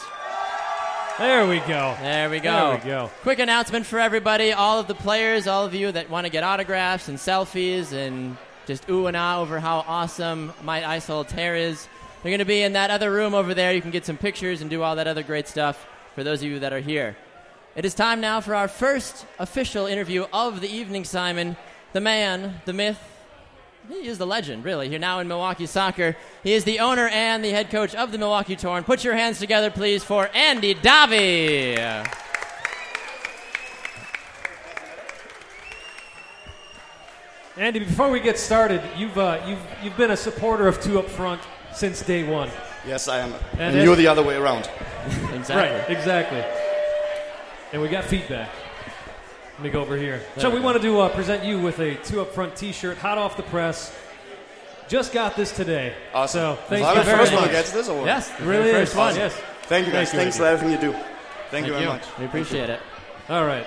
There 1.17 1.47
we 1.47 1.57
go. 1.61 1.95
There 1.99 2.29
we 2.29 2.39
go. 2.39 2.51
There 2.51 2.77
we 2.77 2.83
go. 2.85 3.11
Quick 3.23 3.39
announcement 3.39 3.87
for 3.87 3.97
everybody, 3.97 4.53
all 4.53 4.79
of 4.79 4.85
the 4.85 4.93
players, 4.93 5.47
all 5.47 5.65
of 5.65 5.73
you 5.73 5.91
that 5.91 6.11
want 6.11 6.27
to 6.27 6.31
get 6.31 6.43
autographs 6.43 7.07
and 7.07 7.17
selfies 7.17 7.91
and 7.91 8.37
just 8.67 8.87
ooh 8.87 9.07
and 9.07 9.17
ah 9.17 9.41
over 9.41 9.59
how 9.59 9.83
awesome 9.87 10.53
my 10.61 10.83
Isold 10.83 11.31
hair 11.31 11.55
is. 11.55 11.87
They're 12.21 12.29
going 12.29 12.37
to 12.37 12.45
be 12.45 12.61
in 12.61 12.73
that 12.73 12.91
other 12.91 13.11
room 13.11 13.33
over 13.33 13.55
there. 13.55 13.73
You 13.73 13.81
can 13.81 13.89
get 13.89 14.05
some 14.05 14.15
pictures 14.15 14.61
and 14.61 14.69
do 14.69 14.83
all 14.83 14.95
that 14.97 15.07
other 15.07 15.23
great 15.23 15.47
stuff 15.47 15.87
for 16.13 16.23
those 16.23 16.43
of 16.43 16.49
you 16.49 16.59
that 16.59 16.71
are 16.71 16.79
here. 16.79 17.17
It 17.75 17.83
is 17.83 17.95
time 17.95 18.21
now 18.21 18.39
for 18.39 18.53
our 18.53 18.67
first 18.67 19.25
official 19.39 19.87
interview 19.87 20.27
of 20.31 20.61
the 20.61 20.69
evening, 20.69 21.03
Simon. 21.03 21.57
The 21.93 22.01
man, 22.01 22.61
the 22.65 22.73
myth, 22.73 22.99
he 23.89 24.07
is 24.07 24.17
the 24.17 24.27
legend, 24.27 24.63
really. 24.65 24.89
Here 24.89 24.99
now 24.99 25.19
in 25.19 25.27
Milwaukee 25.27 25.65
soccer. 25.65 26.15
He 26.43 26.53
is 26.53 26.63
the 26.63 26.79
owner 26.79 27.07
and 27.07 27.43
the 27.43 27.51
head 27.51 27.69
coach 27.69 27.95
of 27.95 28.11
the 28.11 28.17
Milwaukee 28.17 28.55
Torrent. 28.55 28.85
Put 28.85 29.03
your 29.03 29.15
hands 29.15 29.39
together, 29.39 29.69
please, 29.71 30.03
for 30.03 30.29
Andy 30.33 30.75
Davi. 30.75 31.77
Andy, 37.57 37.79
before 37.79 38.11
we 38.11 38.19
get 38.19 38.37
started, 38.37 38.81
you've 38.95 39.17
uh, 39.17 39.41
you've 39.47 39.65
you've 39.81 39.97
been 39.97 40.11
a 40.11 40.17
supporter 40.17 40.67
of 40.67 40.79
two 40.79 40.99
up 40.99 41.09
front 41.09 41.41
since 41.73 42.01
day 42.03 42.23
one. 42.23 42.51
Yes, 42.85 43.07
I 43.07 43.19
am. 43.19 43.33
And 43.53 43.75
And, 43.75 43.83
you're 43.83 43.95
the 43.95 44.07
other 44.07 44.23
way 44.23 44.35
around. 44.35 44.69
Exactly. 45.33 45.55
Right, 45.55 45.89
exactly. 45.89 46.43
And 47.71 47.81
we 47.81 47.87
got 47.87 48.03
feedback. 48.03 48.49
Let 49.57 49.63
me 49.63 49.69
go 49.71 49.81
over 49.81 49.97
here. 49.97 50.21
So 50.37 50.49
we 50.51 50.59
wanted 50.59 50.83
to 50.83 50.99
uh, 51.01 51.09
present 51.09 51.43
you 51.43 51.59
with 51.59 51.79
a 51.79 51.95
two 51.95 52.21
up 52.21 52.31
front 52.31 52.55
T-shirt, 52.55 52.97
hot 52.97 53.17
off 53.17 53.37
the 53.37 53.43
press. 53.43 53.95
Just 54.87 55.11
got 55.13 55.35
this 55.35 55.51
today. 55.51 55.93
Awesome. 56.13 56.55
So 56.55 56.61
thank 56.67 56.85
Am 56.85 56.89
I 56.89 56.93
you 56.93 56.99
the 56.99 57.05
very 57.05 57.17
first 57.17 57.31
much. 57.31 57.41
one 57.41 57.49
who 57.49 57.55
gets 57.55 57.71
this 57.71 57.89
or 57.89 57.97
what? 57.97 58.05
Yes, 58.05 58.29
It 58.31 58.37
the 58.39 58.45
really 58.45 58.71
first 58.71 58.91
is. 58.91 58.97
one. 58.97 59.15
Yes. 59.15 59.33
Thank 59.63 59.87
you 59.87 59.91
guys. 59.91 60.11
Thank 60.11 60.13
you, 60.13 60.19
Thanks 60.19 60.37
for 60.37 60.45
everything 60.45 60.71
you 60.71 60.93
do. 60.93 60.97
Thank, 61.49 61.65
you 61.65 61.73
very 61.73 61.85
you. 61.85 61.89
much. 61.89 62.03
We 62.19 62.25
appreciate 62.25 62.69
it. 62.69 62.79
All 63.29 63.45
right. 63.45 63.65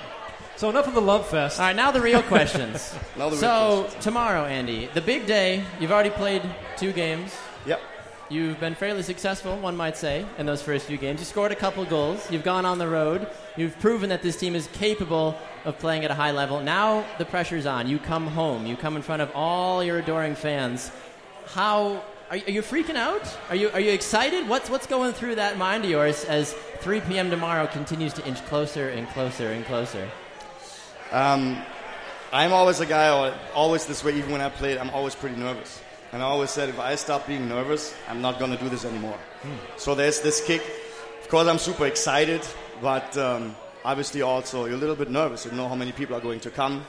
So 0.57 0.71
enough 0.71 0.87
of 0.87 0.95
the 0.95 1.03
love 1.03 1.27
fest. 1.27 1.59
All 1.59 1.67
right, 1.67 1.75
now 1.77 1.91
the 1.91 2.01
real 2.01 2.23
questions. 2.23 2.95
Now 3.19 3.25
the 3.31 3.33
real 3.33 3.41
so 3.41 3.81
questions. 3.83 4.05
tomorrow, 4.05 4.45
Andy, 4.45 4.89
the 4.95 5.01
big 5.01 5.27
day. 5.27 5.65
You've 5.81 5.91
already 5.93 6.11
played 6.11 6.43
two 6.77 6.93
games. 6.93 7.35
Yep. 7.67 7.81
You've 8.31 8.61
been 8.61 8.77
fairly 8.77 9.03
successful, 9.03 9.59
one 9.59 9.77
might 9.77 9.97
say, 9.97 10.25
in 10.39 10.47
those 10.47 10.63
first 10.63 10.87
few 10.87 10.97
games. 10.97 11.19
You 11.19 11.27
scored 11.27 11.51
a 11.51 11.57
couple 11.57 11.85
goals. 11.85 12.31
You've 12.31 12.45
gone 12.45 12.65
on 12.65 12.79
the 12.79 12.87
road. 12.87 13.27
You've 13.57 13.77
proven 13.81 14.11
that 14.11 14.23
this 14.23 14.37
team 14.37 14.55
is 14.55 14.69
capable 14.69 15.37
of 15.65 15.81
playing 15.81 16.05
at 16.05 16.13
a 16.13 16.15
high 16.15 16.31
level. 16.31 16.61
Now 16.61 17.05
the 17.19 17.25
pressure's 17.25 17.67
on. 17.67 17.89
You 17.89 17.99
come 17.99 18.29
home. 18.29 18.67
You 18.67 18.77
come 18.77 18.95
in 18.95 19.03
front 19.03 19.21
of 19.21 19.33
all 19.35 19.83
your 19.83 19.99
adoring 19.99 20.37
fans. 20.37 20.93
How 21.47 22.05
are 22.31 22.37
you, 22.37 22.45
are 22.47 22.51
you 22.53 22.63
freaking 22.63 22.95
out? 22.95 23.37
Are 23.49 23.57
you 23.57 23.69
are 23.71 23.81
you 23.81 23.91
excited? 23.91 24.49
What's 24.49 24.71
what's 24.71 24.87
going 24.87 25.13
through 25.13 25.35
that 25.35 25.59
mind 25.59 25.83
of 25.83 25.91
yours 25.91 26.25
as 26.25 26.53
3 26.83 27.01
p.m. 27.01 27.31
tomorrow 27.31 27.67
continues 27.67 28.13
to 28.13 28.25
inch 28.25 28.47
closer 28.47 28.91
and 28.91 29.09
closer 29.09 29.49
and 29.49 29.65
closer? 29.65 30.09
Um, 31.11 31.61
I'm 32.33 32.53
always 32.53 32.79
a 32.79 32.87
guy, 32.87 33.35
always 33.57 33.87
this 33.87 34.05
way, 34.05 34.15
even 34.15 34.31
when 34.31 34.41
I 34.41 34.51
played, 34.51 34.79
I'm 34.79 34.91
always 34.91 35.17
pretty 35.17 35.35
nervous. 35.35 35.81
And 36.13 36.23
I 36.23 36.27
always 36.27 36.51
said, 36.51 36.69
if 36.69 36.79
I 36.81 36.97
stop 36.97 37.27
being 37.27 37.49
nervous, 37.49 37.95
I'm 38.09 38.21
not 38.21 38.39
going 38.39 38.51
to 38.51 38.57
do 38.57 38.69
this 38.69 38.85
anymore. 38.85 39.19
So 39.77 39.95
there's 39.95 40.21
this 40.21 40.45
kick. 40.45 40.63
Of 41.23 41.29
course, 41.29 41.47
I'm 41.47 41.59
super 41.59 41.87
excited, 41.87 42.43
but 42.83 43.17
um, 43.17 43.55
obviously 43.85 44.23
also 44.23 44.65
you're 44.65 44.75
a 44.75 44.79
little 44.79 44.97
bit 44.97 45.11
nervous. 45.11 45.45
You 45.45 45.53
know 45.53 45.69
how 45.69 45.77
many 45.77 45.93
people 45.93 46.17
are 46.17 46.21
going 46.21 46.41
to 46.41 46.51
come. 46.51 46.85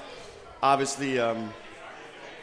Obviously, 0.64 1.20
um, 1.20 1.54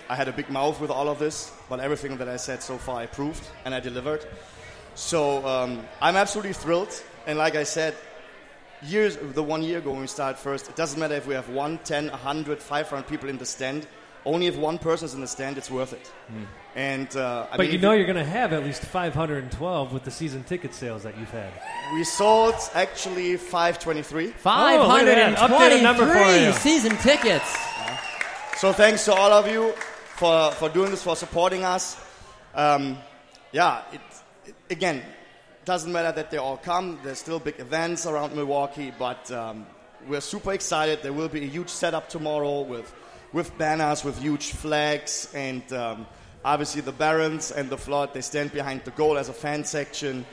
I 0.09 0.15
had 0.15 0.29
a 0.29 0.33
big 0.33 0.51
mouth 0.51 0.81
with 0.81 0.91
all 0.91 1.09
of 1.09 1.19
this, 1.19 1.53
but 1.69 1.81
everything 1.81 2.17
that 2.19 2.29
I 2.29 2.37
said 2.37 2.63
so 2.63 2.79
far 2.79 3.01
I 3.01 3.07
proved 3.07 3.47
and 3.65 3.75
I 3.75 3.81
delivered. 3.81 4.25
So 4.95 5.47
um, 5.47 5.83
I'm 6.01 6.17
absolutely 6.17 6.53
thrilled. 6.53 6.93
And 7.27 7.39
like 7.39 7.57
I 7.57 7.65
said, 7.65 7.95
years, 8.83 9.17
the 9.17 9.43
one 9.43 9.63
year 9.63 9.79
ago 9.79 9.91
when 9.91 10.01
we 10.01 10.07
started 10.07 10.39
first, 10.39 10.69
it 10.69 10.77
doesn't 10.77 10.99
matter 10.99 11.15
if 11.15 11.27
we 11.27 11.35
have 11.35 11.49
1, 11.49 11.79
10, 11.85 12.09
100, 12.09 12.63
500 12.63 13.07
people 13.07 13.29
in 13.29 13.39
the 13.39 13.47
stand. 13.47 13.87
Only 14.25 14.47
if 14.47 14.57
one 14.57 14.79
person 14.79 15.07
is 15.07 15.15
in 15.15 15.21
the 15.21 15.27
stand, 15.27 15.59
it's 15.59 15.71
worth 15.71 15.93
it. 15.93 16.11
And 16.79 17.17
uh, 17.17 17.49
I 17.51 17.57
but 17.57 17.65
mean, 17.65 17.73
you 17.73 17.79
know 17.81 17.91
you're 17.91 18.07
going 18.07 18.25
to 18.25 18.25
have 18.25 18.53
at 18.53 18.63
least 18.63 18.83
512 18.83 19.93
with 19.93 20.05
the 20.05 20.13
season 20.13 20.45
ticket 20.45 20.73
sales 20.73 21.03
that 21.03 21.19
you've 21.19 21.31
had. 21.33 21.51
we 21.93 22.05
sold 22.05 22.55
actually 22.73 23.37
523. 23.37 24.27
Oh, 24.27 24.87
look 24.87 25.01
at 25.01 25.05
that. 25.07 25.83
Number 25.83 26.07
for 26.07 26.13
523 26.15 26.47
you. 26.47 26.53
season 26.53 26.97
tickets. 26.99 27.57
So 28.59 28.73
thanks 28.73 29.05
to 29.07 29.13
all 29.13 29.33
of 29.33 29.49
you 29.49 29.73
for, 30.19 30.53
for 30.53 30.69
doing 30.69 30.93
this, 30.93 31.03
for 31.03 31.17
supporting 31.17 31.65
us. 31.65 32.01
Um, 32.55 32.99
yeah, 33.51 33.83
it, 33.93 34.01
it, 34.47 34.55
again, 34.71 35.03
doesn't 35.65 35.91
matter 35.91 36.13
that 36.13 36.31
they 36.31 36.37
all 36.37 36.59
come. 36.59 37.01
There's 37.03 37.19
still 37.19 37.41
big 37.41 37.59
events 37.59 38.07
around 38.07 38.37
Milwaukee, 38.37 38.93
but 38.97 39.29
um, 39.33 39.67
we're 40.07 40.21
super 40.21 40.53
excited. 40.53 41.03
There 41.03 41.13
will 41.13 41.29
be 41.29 41.43
a 41.43 41.49
huge 41.49 41.71
setup 41.71 42.09
tomorrow 42.09 42.61
with, 42.61 42.95
with 43.33 43.59
banners, 43.59 44.05
with 44.05 44.17
huge 44.21 44.53
flags, 44.53 45.29
and 45.35 45.73
um, 45.73 46.07
obviously 46.45 46.81
the 46.81 46.93
Barons 46.93 47.51
and 47.51 47.71
the 47.71 47.79
Flood, 47.79 48.15
they 48.15 48.21
stand 48.21 48.53
behind 48.53 48.85
the 48.85 48.91
goal 48.93 49.19
as 49.19 49.29
a 49.29 49.33
fan 49.33 49.65
section. 49.65 50.25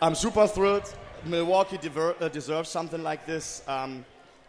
I'm 0.00 0.14
super 0.14 0.46
thrilled. 0.46 0.92
Milwaukee 1.24 1.78
dever- 1.78 2.16
uh, 2.20 2.28
deserves 2.28 2.68
something 2.68 3.02
like 3.02 3.26
this. 3.26 3.62
Um, 3.68 4.04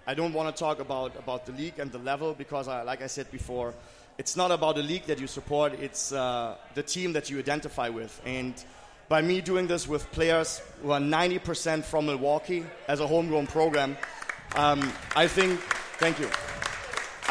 I 0.08 0.13
don't 0.13 0.34
want 0.34 0.56
to 0.56 0.60
talk 0.60 0.80
about, 0.80 1.15
about 1.17 1.46
the 1.46 1.52
league 1.52 1.80
and 1.80 1.91
the 1.91 2.00
level 2.00 2.34
because, 2.34 2.67
I, 2.67 2.82
like 2.82 3.02
I 3.02 3.08
said 3.08 3.30
before, 3.32 3.74
it's 4.17 4.36
not 4.36 4.52
about 4.52 4.76
the 4.76 4.84
league 4.84 5.06
that 5.06 5.20
you 5.20 5.28
support, 5.28 5.74
it's 5.80 6.12
uh, 6.12 6.56
the 6.76 6.84
team 6.84 7.13
that 7.13 7.30
you 7.30 7.39
identify 7.39 7.89
with. 7.89 8.22
And 8.26 8.54
by 9.10 9.22
me 9.22 9.41
doing 9.41 9.67
this 9.67 9.88
with 9.88 10.10
players 10.12 10.62
who 10.82 10.91
are 10.91 11.00
90% 11.00 11.84
from 11.84 12.06
Milwaukee 12.08 12.65
as 12.88 13.00
a 13.00 13.08
homegrown 13.08 13.48
program, 13.48 13.98
um, 14.56 14.91
I 15.15 15.28
think, 15.28 15.60
thank 15.98 16.20
you. 16.20 16.30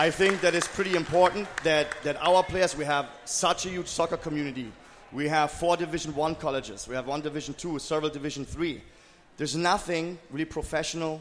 I 0.00 0.10
think 0.10 0.40
that 0.40 0.54
it's 0.54 0.66
pretty 0.66 0.96
important 0.96 1.46
that, 1.62 1.88
that 2.04 2.16
our 2.22 2.42
players, 2.42 2.74
we 2.74 2.86
have 2.86 3.06
such 3.26 3.66
a 3.66 3.68
huge 3.68 3.86
soccer 3.86 4.16
community. 4.16 4.72
We 5.12 5.28
have 5.28 5.50
four 5.50 5.76
Division 5.76 6.14
One 6.14 6.36
colleges. 6.36 6.88
We 6.88 6.94
have 6.94 7.06
one 7.06 7.20
Division 7.20 7.52
Two, 7.52 7.78
several 7.78 8.08
Division 8.08 8.46
Three. 8.46 8.80
There's 9.36 9.54
nothing 9.54 10.18
really 10.30 10.46
professional. 10.46 11.20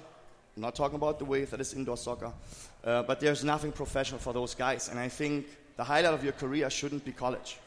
I'm 0.55 0.61
not 0.61 0.75
talking 0.75 0.95
about 0.95 1.19
the 1.19 1.25
wave 1.25 1.49
that 1.49 1.59
is 1.59 1.73
indoor 1.73 1.97
soccer, 1.97 2.31
uh, 2.85 3.03
but 3.03 3.19
there's 3.19 3.43
nothing 3.43 3.73
professional 3.73 4.17
for 4.17 4.31
those 4.31 4.55
guys. 4.55 4.87
And 4.87 4.97
I 4.97 5.09
think 5.09 5.47
the 5.75 5.83
highlight 5.83 6.13
of 6.13 6.23
your 6.23 6.31
career 6.31 6.69
shouldn't 6.69 7.03
be 7.03 7.11
college. 7.11 7.57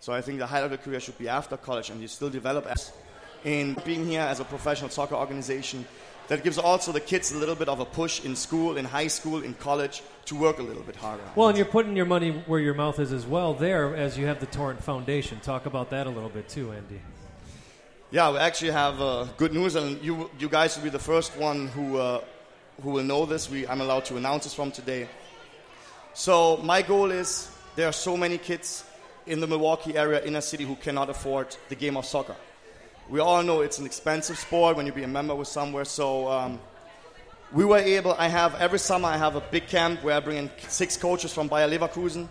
So 0.00 0.12
I 0.12 0.20
think 0.20 0.40
the 0.40 0.46
highlight 0.46 0.66
of 0.66 0.72
your 0.72 0.84
career 0.84 1.00
should 1.00 1.16
be 1.16 1.30
after 1.30 1.56
college, 1.56 1.88
and 1.88 2.02
you 2.02 2.08
still 2.08 2.28
develop 2.28 2.66
as 2.66 2.92
in 3.44 3.78
being 3.86 4.04
here 4.04 4.20
as 4.20 4.40
a 4.40 4.44
professional 4.44 4.90
soccer 4.90 5.14
organization. 5.14 5.86
That 6.30 6.44
gives 6.44 6.58
also 6.58 6.92
the 6.92 7.00
kids 7.00 7.32
a 7.32 7.36
little 7.36 7.56
bit 7.56 7.68
of 7.68 7.80
a 7.80 7.84
push 7.84 8.24
in 8.24 8.36
school, 8.36 8.76
in 8.76 8.84
high 8.84 9.08
school, 9.08 9.42
in 9.42 9.52
college 9.54 10.00
to 10.26 10.36
work 10.36 10.60
a 10.60 10.62
little 10.62 10.84
bit 10.84 10.94
harder. 10.94 11.24
Well, 11.34 11.48
and 11.48 11.58
you're 11.58 11.66
putting 11.66 11.96
your 11.96 12.06
money 12.06 12.30
where 12.30 12.60
your 12.60 12.74
mouth 12.74 13.00
is 13.00 13.12
as 13.12 13.26
well 13.26 13.52
there 13.52 13.96
as 13.96 14.16
you 14.16 14.26
have 14.26 14.38
the 14.38 14.46
Torrent 14.46 14.80
Foundation. 14.80 15.40
Talk 15.40 15.66
about 15.66 15.90
that 15.90 16.06
a 16.06 16.10
little 16.10 16.28
bit 16.28 16.48
too, 16.48 16.70
Andy. 16.70 17.00
Yeah, 18.12 18.30
we 18.30 18.38
actually 18.38 18.70
have 18.70 19.00
uh, 19.00 19.26
good 19.38 19.52
news, 19.52 19.74
and 19.74 20.00
you, 20.04 20.30
you 20.38 20.48
guys 20.48 20.76
will 20.76 20.84
be 20.84 20.90
the 20.90 21.00
first 21.00 21.36
one 21.36 21.66
who, 21.66 21.96
uh, 21.96 22.20
who 22.80 22.90
will 22.90 23.02
know 23.02 23.26
this. 23.26 23.50
We, 23.50 23.66
I'm 23.66 23.80
allowed 23.80 24.04
to 24.04 24.16
announce 24.16 24.44
this 24.44 24.54
from 24.54 24.70
today. 24.70 25.08
So 26.14 26.58
my 26.58 26.82
goal 26.82 27.10
is 27.10 27.50
there 27.74 27.88
are 27.88 27.92
so 27.92 28.16
many 28.16 28.38
kids 28.38 28.84
in 29.26 29.40
the 29.40 29.48
Milwaukee 29.48 29.96
area, 29.96 30.24
inner 30.24 30.42
city, 30.42 30.62
who 30.62 30.76
cannot 30.76 31.10
afford 31.10 31.56
the 31.68 31.74
game 31.74 31.96
of 31.96 32.06
soccer. 32.06 32.36
We 33.10 33.18
all 33.18 33.42
know 33.42 33.62
it's 33.62 33.80
an 33.80 33.86
expensive 33.86 34.38
sport 34.38 34.76
when 34.76 34.86
you 34.86 34.92
be 34.92 35.02
a 35.02 35.08
member 35.08 35.34
with 35.34 35.48
somewhere. 35.48 35.84
So 35.84 36.30
um, 36.30 36.60
we 37.52 37.64
were 37.64 37.78
able. 37.78 38.12
I 38.12 38.28
have 38.28 38.54
every 38.60 38.78
summer 38.78 39.08
I 39.08 39.16
have 39.16 39.34
a 39.34 39.40
big 39.40 39.66
camp 39.66 40.04
where 40.04 40.16
I 40.16 40.20
bring 40.20 40.36
in 40.36 40.50
six 40.68 40.96
coaches 40.96 41.34
from 41.34 41.48
Bayer 41.48 41.68
Leverkusen. 41.68 42.28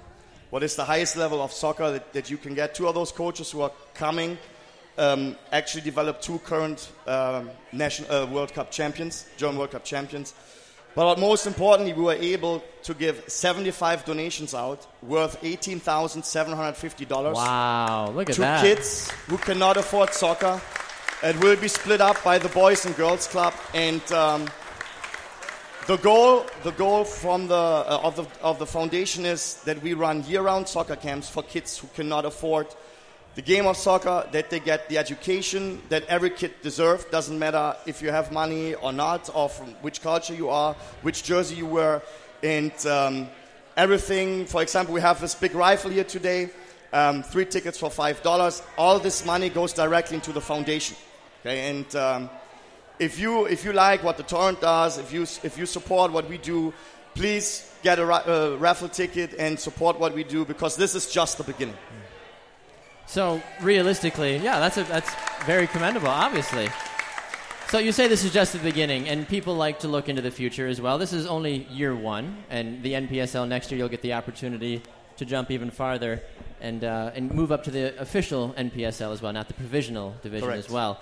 What 0.52 0.64
is 0.64 0.78
the 0.78 0.86
highest 0.86 1.18
level 1.18 1.42
of 1.42 1.52
soccer 1.52 1.92
that, 1.92 2.14
that 2.14 2.30
you 2.30 2.38
can 2.38 2.54
get? 2.54 2.76
Two 2.76 2.88
of 2.88 2.96
those 2.96 3.12
coaches 3.12 3.52
who 3.52 3.60
are 3.60 3.74
coming 3.94 4.38
um, 4.98 5.36
actually 5.52 5.82
developed 5.82 6.24
two 6.24 6.40
current 6.40 6.90
um, 7.08 7.50
national 7.74 8.10
uh, 8.10 8.26
World 8.28 8.54
Cup 8.54 8.72
champions, 8.72 9.26
German 9.36 9.58
World 9.58 9.72
Cup 9.72 9.84
champions. 9.84 10.34
But 11.00 11.06
what 11.06 11.20
most 11.20 11.48
importantly, 11.48 11.94
we 11.94 12.04
were 12.04 12.12
able 12.20 12.62
to 12.84 12.94
give 12.94 13.24
75 13.26 14.04
donations 14.04 14.54
out 14.54 14.86
worth 15.02 15.42
$18,750 15.42 17.34
Wow, 17.36 18.12
look 18.14 18.30
at 18.30 18.36
to 18.36 18.42
that. 18.42 18.62
kids 18.62 19.10
who 19.28 19.38
cannot 19.38 19.78
afford 19.78 20.14
soccer. 20.14 20.60
It 21.24 21.42
will 21.42 21.56
be 21.56 21.70
split 21.70 22.02
up 22.02 22.22
by 22.22 22.38
the 22.38 22.50
Boys 22.50 22.86
and 22.86 22.94
Girls 22.98 23.28
Club, 23.28 23.54
and 23.74 24.02
um, 24.12 24.50
the 25.88 25.96
goal, 25.96 26.46
the 26.64 26.72
goal 26.72 27.06
from 27.06 27.48
the, 27.48 27.56
uh, 27.56 28.02
of, 28.04 28.18
the, 28.18 28.26
of 28.42 28.60
the 28.60 28.66
foundation 28.66 29.26
is 29.26 29.62
that 29.64 29.82
we 29.82 29.94
run 29.94 30.26
year-round 30.26 30.68
soccer 30.68 30.98
camps 30.98 31.30
for 31.30 31.44
kids 31.44 31.78
who 31.78 31.88
cannot 31.96 32.26
afford 32.26 32.68
the 33.40 33.46
game 33.46 33.68
of 33.68 33.78
soccer, 33.78 34.28
that 34.34 34.50
they 34.50 34.60
get 34.60 34.90
the 34.90 34.98
education 34.98 35.82
that 35.88 36.04
every 36.08 36.30
kid 36.30 36.52
deserves. 36.62 37.06
Doesn't 37.06 37.40
matter 37.40 37.74
if 37.86 38.02
you 38.02 38.12
have 38.12 38.34
money 38.34 38.74
or 38.74 38.92
not, 38.92 39.30
or 39.34 39.48
from 39.48 39.68
which 39.76 40.02
culture 40.02 40.34
you 40.34 40.50
are, 40.50 40.74
which 41.04 41.24
jersey 41.24 41.56
you 41.56 41.66
wear, 41.66 42.02
and 42.44 42.74
um, 42.86 43.30
everything. 43.78 44.46
For 44.46 44.62
example, 44.62 44.94
we 44.94 45.00
have 45.00 45.22
this 45.22 45.36
big 45.36 45.56
rifle 45.56 45.90
here 45.90 46.04
today. 46.04 46.50
Um, 46.92 47.24
three 47.24 47.46
tickets 47.46 47.78
for 47.78 47.90
five 47.90 48.22
dollars. 48.24 48.62
All 48.78 49.00
this 49.00 49.26
money 49.26 49.48
goes 49.48 49.72
directly 49.72 50.16
into 50.16 50.34
the 50.34 50.42
foundation. 50.42 50.98
Okay, 51.40 51.70
and 51.70 51.96
um, 51.96 52.30
if 53.00 53.18
you 53.18 53.46
if 53.46 53.64
you 53.64 53.72
like 53.72 54.04
what 54.04 54.18
the 54.18 54.24
torrent 54.24 54.60
does, 54.60 54.98
if 54.98 55.14
you 55.14 55.22
if 55.22 55.58
you 55.58 55.66
support 55.66 56.12
what 56.12 56.28
we 56.28 56.40
do, 56.40 56.74
please 57.16 57.72
get 57.84 58.00
a 58.00 58.04
uh, 58.04 58.58
raffle 58.58 58.90
ticket 58.90 59.34
and 59.40 59.58
support 59.58 59.98
what 59.98 60.14
we 60.14 60.26
do 60.26 60.44
because 60.44 60.76
this 60.76 60.94
is 60.94 61.10
just 61.10 61.38
the 61.38 61.46
beginning. 61.46 61.78
So 63.10 63.42
realistically, 63.60 64.38
yeah, 64.38 64.60
that's 64.60 64.78
a, 64.78 64.84
that's 64.84 65.10
very 65.44 65.66
commendable. 65.66 66.10
Obviously. 66.10 66.70
So 67.70 67.80
you 67.80 67.92
say 67.92 68.08
this 68.08 68.24
is 68.24 68.32
just 68.32 68.54
the 68.54 68.60
beginning, 68.60 69.10
and 69.10 69.28
people 69.28 69.56
like 69.56 69.80
to 69.80 69.88
look 69.88 70.10
into 70.10 70.22
the 70.22 70.30
future 70.30 70.68
as 70.68 70.80
well. 70.80 71.00
This 71.00 71.12
is 71.12 71.26
only 71.26 71.64
year 71.72 71.96
one, 71.96 72.44
and 72.52 72.84
the 72.84 72.94
NPSL 72.94 73.48
next 73.48 73.72
year 73.72 73.80
you'll 73.80 73.90
get 73.90 74.04
the 74.04 74.14
opportunity 74.14 74.84
to 75.18 75.26
jump 75.26 75.50
even 75.50 75.72
farther 75.72 76.22
and 76.62 76.84
uh, 76.84 77.10
and 77.16 77.34
move 77.34 77.52
up 77.52 77.64
to 77.64 77.72
the 77.72 78.00
official 78.00 78.54
NPSL 78.56 79.12
as 79.12 79.24
well, 79.24 79.34
not 79.34 79.48
the 79.48 79.56
provisional 79.56 80.14
division 80.22 80.48
Correct. 80.48 80.66
as 80.66 80.70
well. 80.70 81.00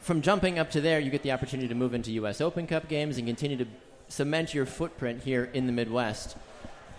From 0.00 0.22
jumping 0.22 0.58
up 0.58 0.72
to 0.72 0.80
there, 0.80 0.98
you 0.98 1.12
get 1.12 1.22
the 1.22 1.30
opportunity 1.30 1.68
to 1.68 1.76
move 1.76 1.94
into 1.94 2.10
U.S. 2.14 2.40
Open 2.40 2.66
Cup 2.66 2.88
games 2.88 3.18
and 3.18 3.26
continue 3.26 3.56
to 3.58 3.66
cement 4.08 4.52
your 4.52 4.66
footprint 4.66 5.22
here 5.22 5.48
in 5.54 5.66
the 5.66 5.72
Midwest 5.72 6.36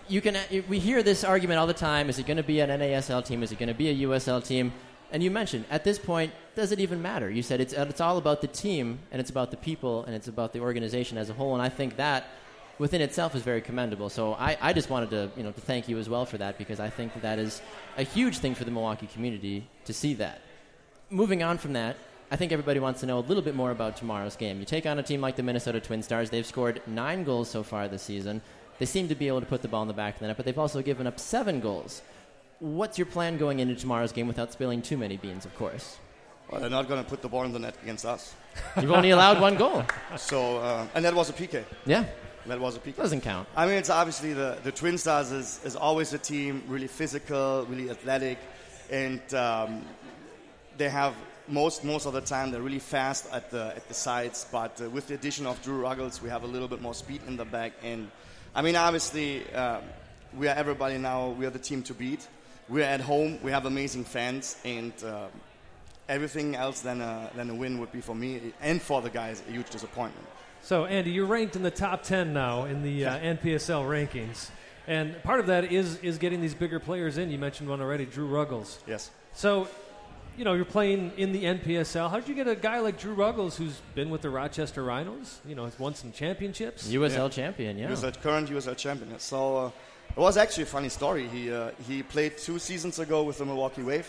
you 0.08 0.20
can 0.20 0.36
we 0.68 0.78
hear 0.78 1.02
this 1.02 1.24
argument 1.24 1.58
all 1.58 1.66
the 1.66 1.74
time 1.74 2.08
is 2.08 2.18
it 2.18 2.26
going 2.26 2.36
to 2.36 2.42
be 2.42 2.60
an 2.60 2.70
NASL 2.70 3.24
team 3.24 3.42
is 3.42 3.52
it 3.52 3.58
going 3.58 3.68
to 3.68 3.74
be 3.74 3.88
a 3.90 4.08
USL 4.08 4.44
team 4.44 4.72
and 5.12 5.22
you 5.22 5.30
mentioned 5.30 5.64
at 5.70 5.84
this 5.84 5.98
point 5.98 6.32
does 6.54 6.72
it 6.72 6.80
even 6.80 7.00
matter 7.02 7.30
you 7.30 7.42
said 7.42 7.60
it's 7.60 7.74
uh, 7.74 7.86
it's 7.88 8.00
all 8.00 8.16
about 8.16 8.40
the 8.40 8.46
team 8.46 8.98
and 9.10 9.20
it's 9.20 9.30
about 9.30 9.50
the 9.50 9.56
people 9.56 10.04
and 10.04 10.14
it's 10.14 10.28
about 10.28 10.52
the 10.52 10.60
organization 10.60 11.18
as 11.18 11.30
a 11.30 11.34
whole 11.34 11.54
and 11.54 11.62
I 11.62 11.68
think 11.68 11.96
that 11.96 12.26
within 12.78 13.00
itself 13.00 13.34
is 13.34 13.42
very 13.42 13.60
commendable 13.60 14.08
so 14.08 14.34
I, 14.34 14.56
I 14.60 14.72
just 14.72 14.88
wanted 14.88 15.10
to 15.10 15.30
you 15.36 15.42
know 15.42 15.52
to 15.52 15.60
thank 15.60 15.88
you 15.88 15.98
as 15.98 16.08
well 16.08 16.24
for 16.24 16.38
that 16.38 16.58
because 16.58 16.80
I 16.80 16.90
think 16.90 17.20
that 17.20 17.38
is 17.38 17.60
a 17.96 18.02
huge 18.02 18.38
thing 18.38 18.54
for 18.54 18.64
the 18.64 18.70
Milwaukee 18.70 19.08
community 19.08 19.66
to 19.84 19.92
see 19.92 20.14
that 20.14 20.40
moving 21.10 21.42
on 21.42 21.58
from 21.58 21.74
that 21.74 21.96
I 22.30 22.36
think 22.36 22.52
everybody 22.52 22.78
wants 22.78 23.00
to 23.00 23.06
know 23.06 23.18
a 23.18 23.20
little 23.20 23.42
bit 23.42 23.54
more 23.54 23.70
about 23.70 23.96
tomorrow's 23.96 24.36
game. 24.36 24.58
You 24.58 24.66
take 24.66 24.84
on 24.84 24.98
a 24.98 25.02
team 25.02 25.22
like 25.22 25.36
the 25.36 25.42
Minnesota 25.42 25.80
Twin 25.80 26.02
Stars. 26.02 26.28
They've 26.28 26.44
scored 26.44 26.82
nine 26.86 27.24
goals 27.24 27.48
so 27.48 27.62
far 27.62 27.88
this 27.88 28.02
season. 28.02 28.42
They 28.78 28.86
seem 28.86 29.08
to 29.08 29.14
be 29.14 29.28
able 29.28 29.40
to 29.40 29.46
put 29.46 29.62
the 29.62 29.68
ball 29.68 29.82
in 29.82 29.88
the 29.88 29.94
back 29.94 30.14
of 30.14 30.20
the 30.20 30.26
net, 30.28 30.36
but 30.36 30.46
they've 30.46 30.58
also 30.58 30.82
given 30.82 31.06
up 31.06 31.18
seven 31.18 31.60
goals. 31.60 32.02
What's 32.60 32.98
your 32.98 33.06
plan 33.06 33.36
going 33.38 33.60
into 33.60 33.74
tomorrow's 33.74 34.12
game 34.12 34.26
without 34.28 34.52
spilling 34.52 34.82
too 34.82 34.96
many 34.96 35.16
beans, 35.16 35.44
of 35.44 35.54
course? 35.56 35.96
Well, 36.50 36.60
they're 36.60 36.70
not 36.70 36.88
going 36.88 37.02
to 37.02 37.08
put 37.08 37.20
the 37.22 37.28
ball 37.28 37.44
in 37.44 37.52
the 37.52 37.58
net 37.58 37.76
against 37.82 38.04
us. 38.06 38.34
You've 38.80 38.90
only 38.90 39.10
allowed 39.10 39.40
one 39.40 39.56
goal. 39.56 39.84
So, 40.16 40.58
uh, 40.58 40.86
and 40.94 41.04
that 41.04 41.14
was 41.14 41.28
a 41.30 41.32
PK. 41.32 41.64
Yeah, 41.86 42.04
That 42.46 42.58
was 42.58 42.76
a 42.76 42.80
PK. 42.80 42.96
doesn't 42.96 43.20
count. 43.20 43.46
I 43.54 43.66
mean, 43.66 43.74
it's 43.76 43.90
obviously 43.90 44.32
the, 44.32 44.58
the 44.62 44.72
Twin 44.72 44.96
Stars 44.96 45.30
is, 45.30 45.60
is 45.64 45.76
always 45.76 46.12
a 46.14 46.18
team, 46.18 46.62
really 46.66 46.86
physical, 46.86 47.66
really 47.68 47.90
athletic, 47.90 48.38
and 48.90 49.20
um, 49.34 49.84
they 50.78 50.88
have 50.88 51.14
most 51.48 51.82
most 51.84 52.06
of 52.06 52.12
the 52.12 52.20
time 52.20 52.50
they're 52.50 52.60
really 52.62 52.78
fast 52.78 53.26
at 53.32 53.50
the 53.50 53.72
at 53.76 53.86
the 53.88 53.94
sides. 53.94 54.46
But 54.50 54.80
uh, 54.80 54.88
with 54.90 55.08
the 55.08 55.14
addition 55.14 55.46
of 55.46 55.60
Drew 55.62 55.78
Ruggles, 55.80 56.22
we 56.22 56.28
have 56.30 56.42
a 56.42 56.46
little 56.46 56.68
bit 56.68 56.80
more 56.80 56.94
speed 56.94 57.20
in 57.26 57.36
the 57.36 57.44
back. 57.44 57.72
And 57.82 58.10
I 58.54 58.62
mean, 58.62 58.76
obviously, 58.76 59.50
um, 59.52 59.82
we 60.36 60.48
are 60.48 60.54
everybody 60.54 60.98
now. 60.98 61.30
We 61.30 61.46
are 61.46 61.50
the 61.50 61.58
team 61.58 61.82
to 61.84 61.94
beat. 61.94 62.26
We're 62.68 62.84
at 62.84 63.00
home. 63.00 63.38
We 63.42 63.50
have 63.50 63.66
amazing 63.66 64.04
fans, 64.04 64.56
and 64.64 64.92
um 65.04 65.30
everything 66.08 66.56
else 66.56 66.80
than 66.80 67.00
a, 67.00 67.30
than 67.34 67.50
a 67.50 67.54
win 67.54 67.78
would 67.78 67.92
be 67.92 68.00
for 68.00 68.14
me 68.14 68.52
and 68.60 68.80
for 68.80 69.02
the 69.02 69.10
guys 69.10 69.42
a 69.48 69.52
huge 69.52 69.70
disappointment. 69.70 70.26
So, 70.62 70.86
Andy, 70.86 71.10
you're 71.10 71.26
ranked 71.26 71.54
in 71.54 71.62
the 71.62 71.70
top 71.70 72.02
10 72.02 72.32
now 72.32 72.64
in 72.64 72.82
the 72.82 73.04
uh, 73.04 73.18
NPSL 73.18 73.86
rankings. 73.86 74.50
And 74.86 75.22
part 75.22 75.38
of 75.38 75.46
that 75.46 75.70
is, 75.70 75.98
is 75.98 76.18
getting 76.18 76.40
these 76.40 76.54
bigger 76.54 76.80
players 76.80 77.18
in. 77.18 77.30
You 77.30 77.38
mentioned 77.38 77.68
one 77.68 77.80
already, 77.80 78.06
Drew 78.06 78.26
Ruggles. 78.26 78.78
Yes. 78.86 79.10
So, 79.34 79.68
you 80.38 80.44
know, 80.44 80.54
you're 80.54 80.64
playing 80.64 81.10
in 81.16 81.32
the 81.32 81.42
NPSL. 81.42 82.08
How 82.08 82.20
did 82.20 82.28
you 82.28 82.34
get 82.36 82.46
a 82.46 82.54
guy 82.54 82.78
like 82.78 82.96
Drew 82.96 83.12
Ruggles, 83.12 83.56
who's 83.56 83.80
been 83.96 84.08
with 84.08 84.22
the 84.22 84.30
Rochester 84.30 84.84
Rhinos, 84.84 85.40
you 85.44 85.56
know, 85.56 85.64
has 85.64 85.76
won 85.80 85.96
some 85.96 86.12
championships? 86.12 86.88
USL 86.88 87.24
Yeah. 87.24 87.28
champion, 87.28 87.76
yeah. 87.76 87.94
He 87.94 88.06
a 88.06 88.12
current 88.12 88.48
USL 88.48 88.76
champion. 88.76 89.18
So 89.18 89.56
uh, 89.56 89.70
it 90.16 90.20
was 90.20 90.36
actually 90.36 90.62
a 90.62 90.66
funny 90.66 90.90
story. 90.90 91.26
He 91.26 91.52
uh, 91.52 91.72
he 91.88 92.04
played 92.04 92.38
two 92.38 92.60
seasons 92.60 93.00
ago 93.00 93.24
with 93.24 93.38
the 93.38 93.44
Milwaukee 93.46 93.82
Wave, 93.82 94.06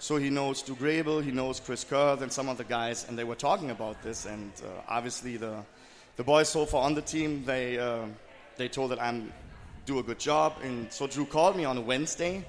so 0.00 0.16
he 0.16 0.30
knows 0.30 0.58
Stu 0.58 0.74
Grable, 0.74 1.22
he 1.22 1.30
knows 1.30 1.60
Chris 1.60 1.84
Kurth, 1.84 2.22
and 2.22 2.32
some 2.32 2.48
of 2.48 2.58
the 2.58 2.64
guys, 2.64 3.06
and 3.08 3.16
they 3.16 3.24
were 3.24 3.36
talking 3.36 3.70
about 3.70 4.02
this. 4.02 4.26
And 4.26 4.50
uh, 4.64 4.96
obviously 4.96 5.36
the 5.36 5.64
the 6.16 6.24
boys 6.24 6.48
so 6.48 6.66
far 6.66 6.82
on 6.82 6.94
the 6.94 7.02
team, 7.02 7.44
they 7.44 7.78
uh, 7.78 8.06
they 8.56 8.68
told 8.68 8.90
that 8.90 9.00
I'm 9.00 9.32
do 9.86 10.00
a 10.00 10.02
good 10.02 10.18
job. 10.18 10.54
And 10.64 10.92
so 10.92 11.06
Drew 11.06 11.24
called 11.24 11.56
me 11.56 11.64
on 11.64 11.78
a 11.78 11.80
Wednesday. 11.80 12.44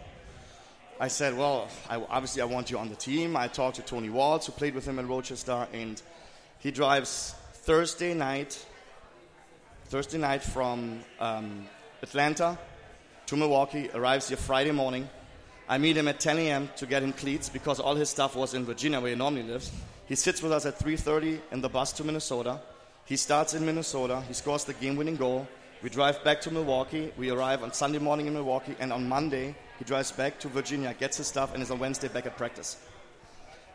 I 1.00 1.08
said, 1.08 1.38
well, 1.38 1.68
I, 1.90 1.96
obviously 2.10 2.42
I 2.42 2.46
want 2.46 2.70
you 2.70 2.78
on 2.78 2.90
the 2.90 2.96
team. 2.96 3.38
I 3.38 3.48
talked 3.48 3.78
to 3.78 3.82
Tony 3.82 4.10
Waltz, 4.10 4.48
who 4.48 4.52
played 4.52 4.76
with 4.76 4.86
him 4.86 5.00
at 5.00 5.08
Rochester, 5.08 5.68
and 5.72 6.02
he 6.60 6.72
drives 6.72 7.36
Thursday 7.54 8.14
night 8.14 8.66
Thursday 9.90 10.20
night 10.20 10.44
from 10.44 11.00
um, 11.20 11.68
Atlanta 12.04 12.60
to 13.26 13.36
Milwaukee, 13.36 13.90
arrives 13.96 14.28
here 14.28 14.38
Friday 14.38 14.70
morning. 14.70 15.10
I 15.68 15.80
meet 15.80 15.98
him 15.98 16.08
at 16.08 16.20
10 16.20 16.38
a.m. 16.38 16.70
to 16.76 16.86
get 16.86 17.02
him 17.02 17.12
cleats 17.12 17.50
because 17.50 17.80
all 17.80 17.96
his 17.96 18.08
stuff 18.08 18.36
was 18.36 18.54
in 18.54 18.66
Virginia 18.66 19.00
where 19.00 19.10
he 19.10 19.16
normally 19.16 19.42
lives. 19.42 19.72
He 20.06 20.14
sits 20.14 20.44
with 20.44 20.52
us 20.52 20.68
at 20.68 20.78
3.30 20.78 21.40
in 21.52 21.62
the 21.62 21.70
bus 21.70 21.92
to 21.94 22.04
Minnesota. 22.04 22.60
He 23.06 23.16
starts 23.16 23.56
in 23.56 23.66
Minnesota. 23.66 24.22
He 24.28 24.34
scores 24.36 24.64
the 24.64 24.76
game-winning 24.76 25.16
goal. 25.16 25.48
We 25.82 25.90
drive 25.90 26.24
back 26.24 26.40
to 26.42 26.52
Milwaukee. 26.52 27.12
We 27.18 27.32
arrive 27.32 27.64
on 27.64 27.74
Sunday 27.74 27.98
morning 27.98 28.28
in 28.28 28.34
Milwaukee, 28.34 28.76
and 28.80 28.94
on 28.94 29.10
Monday 29.10 29.56
he 29.80 29.86
drives 29.86 30.12
back 30.12 30.40
to 30.40 30.50
Virginia, 30.50 30.94
gets 30.94 31.18
his 31.18 31.28
stuff, 31.28 31.54
and 31.54 31.64
is 31.64 31.72
on 31.72 31.80
Wednesday 31.80 32.10
back 32.10 32.26
at 32.26 32.38
practice. 32.38 32.78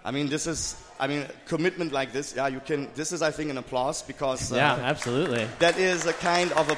I 0.05 0.11
mean, 0.11 0.29
this 0.29 0.47
is, 0.47 0.77
I 1.01 1.07
mean, 1.07 1.25
commitment 1.47 1.91
like 1.93 2.13
this. 2.13 2.35
Yeah, 2.37 2.49
you 2.49 2.61
can. 2.61 2.89
This 2.95 3.11
is, 3.11 3.23
I 3.23 3.31
think, 3.31 3.51
an 3.51 3.57
applause 3.57 4.03
because 4.03 4.53
uh, 4.53 4.57
Yeah, 4.57 4.75
absolutely. 4.75 5.49
that 5.61 5.79
is 5.79 6.05
a 6.07 6.13
kind 6.13 6.53
of 6.53 6.69
a 6.71 6.77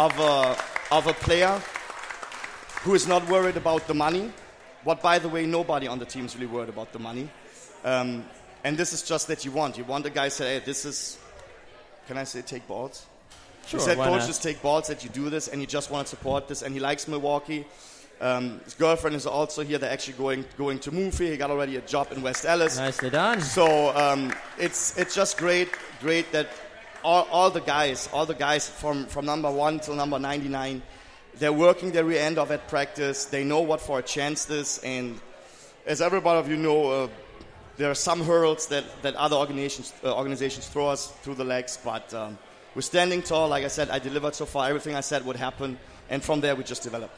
of 0.00 0.18
a 0.20 0.56
of 0.94 1.06
a 1.08 1.12
player 1.14 1.60
who 2.82 2.94
is 2.94 3.08
not 3.08 3.28
worried 3.28 3.56
about 3.56 3.88
the 3.88 3.94
money. 3.94 4.30
What, 4.84 5.02
by 5.02 5.18
the 5.18 5.28
way, 5.28 5.44
nobody 5.44 5.88
on 5.88 5.98
the 5.98 6.04
team 6.06 6.26
is 6.26 6.36
really 6.36 6.46
worried 6.46 6.68
about 6.68 6.92
the 6.92 7.00
money. 7.00 7.28
Um, 7.84 8.24
and 8.62 8.76
this 8.78 8.92
is 8.92 9.02
just 9.02 9.26
that 9.26 9.44
you 9.44 9.50
want. 9.50 9.76
You 9.76 9.82
want 9.82 10.06
a 10.06 10.10
guy 10.10 10.28
say, 10.28 10.54
"Hey, 10.54 10.62
this 10.64 10.84
is." 10.84 11.18
Can 12.06 12.16
I 12.16 12.24
say 12.24 12.42
take 12.42 12.66
balls? 12.68 13.04
Sure, 13.66 13.80
he 13.80 13.84
said 13.84 13.98
coaches 13.98 14.38
take 14.38 14.62
balls 14.62 14.86
that 14.86 15.02
you 15.04 15.10
do 15.10 15.28
this, 15.30 15.48
and 15.48 15.60
he 15.60 15.66
just 15.66 15.90
want 15.90 16.06
to 16.06 16.10
support 16.16 16.48
this, 16.48 16.62
and 16.62 16.72
he 16.72 16.80
likes 16.80 17.06
Milwaukee. 17.08 17.66
Um, 18.20 18.60
his 18.64 18.74
girlfriend 18.74 19.14
is 19.14 19.26
also 19.26 19.62
here. 19.62 19.78
They're 19.78 19.92
actually 19.92 20.14
going 20.14 20.44
going 20.56 20.80
to 20.80 20.90
move 20.90 21.16
here. 21.16 21.30
He 21.30 21.36
got 21.36 21.50
already 21.50 21.76
a 21.76 21.80
job 21.82 22.10
in 22.10 22.22
West 22.22 22.44
Allis. 22.44 22.76
Nicely 22.76 23.10
done. 23.10 23.40
So 23.40 23.96
um, 23.96 24.32
it's 24.58 24.98
it's 24.98 25.14
just 25.14 25.38
great, 25.38 25.68
great 26.00 26.32
that 26.32 26.48
all, 27.04 27.26
all 27.30 27.50
the 27.50 27.60
guys, 27.60 28.08
all 28.12 28.26
the 28.26 28.34
guys 28.34 28.68
from, 28.68 29.06
from 29.06 29.24
number 29.24 29.50
one 29.50 29.80
till 29.80 29.94
number 29.94 30.18
99, 30.18 30.82
they're 31.36 31.52
working 31.52 31.92
their 31.92 32.04
rear 32.04 32.20
end 32.20 32.38
off 32.38 32.50
at 32.50 32.68
practice. 32.68 33.26
They 33.26 33.44
know 33.44 33.60
what 33.60 33.80
for 33.80 34.00
a 34.00 34.02
chance 34.02 34.44
this, 34.44 34.78
and 34.78 35.20
as 35.86 36.02
everybody 36.02 36.38
of 36.38 36.48
you 36.48 36.56
know, 36.56 36.90
uh, 36.90 37.08
there 37.76 37.90
are 37.90 37.94
some 37.94 38.24
hurdles 38.24 38.66
that, 38.68 38.84
that 39.02 39.14
other 39.14 39.36
organizations 39.36 39.94
uh, 40.02 40.14
organizations 40.14 40.66
throw 40.66 40.88
us 40.88 41.12
through 41.22 41.36
the 41.36 41.44
legs, 41.44 41.78
but 41.84 42.12
um, 42.12 42.36
we're 42.74 42.82
standing 42.82 43.22
tall. 43.22 43.48
Like 43.48 43.64
I 43.64 43.68
said, 43.68 43.88
I 43.90 44.00
delivered 44.00 44.34
so 44.34 44.46
far 44.46 44.68
everything 44.68 44.96
I 44.96 45.00
said 45.00 45.24
would 45.24 45.36
happen, 45.36 45.78
and 46.10 46.22
from 46.22 46.40
there 46.40 46.56
we 46.56 46.64
just 46.64 46.82
develop. 46.82 47.10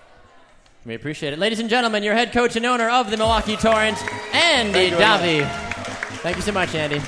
We 0.86 0.94
appreciate 0.94 1.32
it. 1.32 1.38
Ladies 1.38 1.58
and 1.58 1.68
gentlemen, 1.68 2.02
your 2.02 2.14
head 2.14 2.32
coach 2.32 2.56
and 2.56 2.64
owner 2.64 2.88
of 2.88 3.10
the 3.10 3.16
Milwaukee 3.16 3.56
Torrent, 3.56 3.98
Andy 4.34 4.90
Davi. 4.90 5.46
Thank 6.22 6.36
you 6.36 6.42
so 6.42 6.52
much, 6.52 6.74
Andy. 6.74 7.00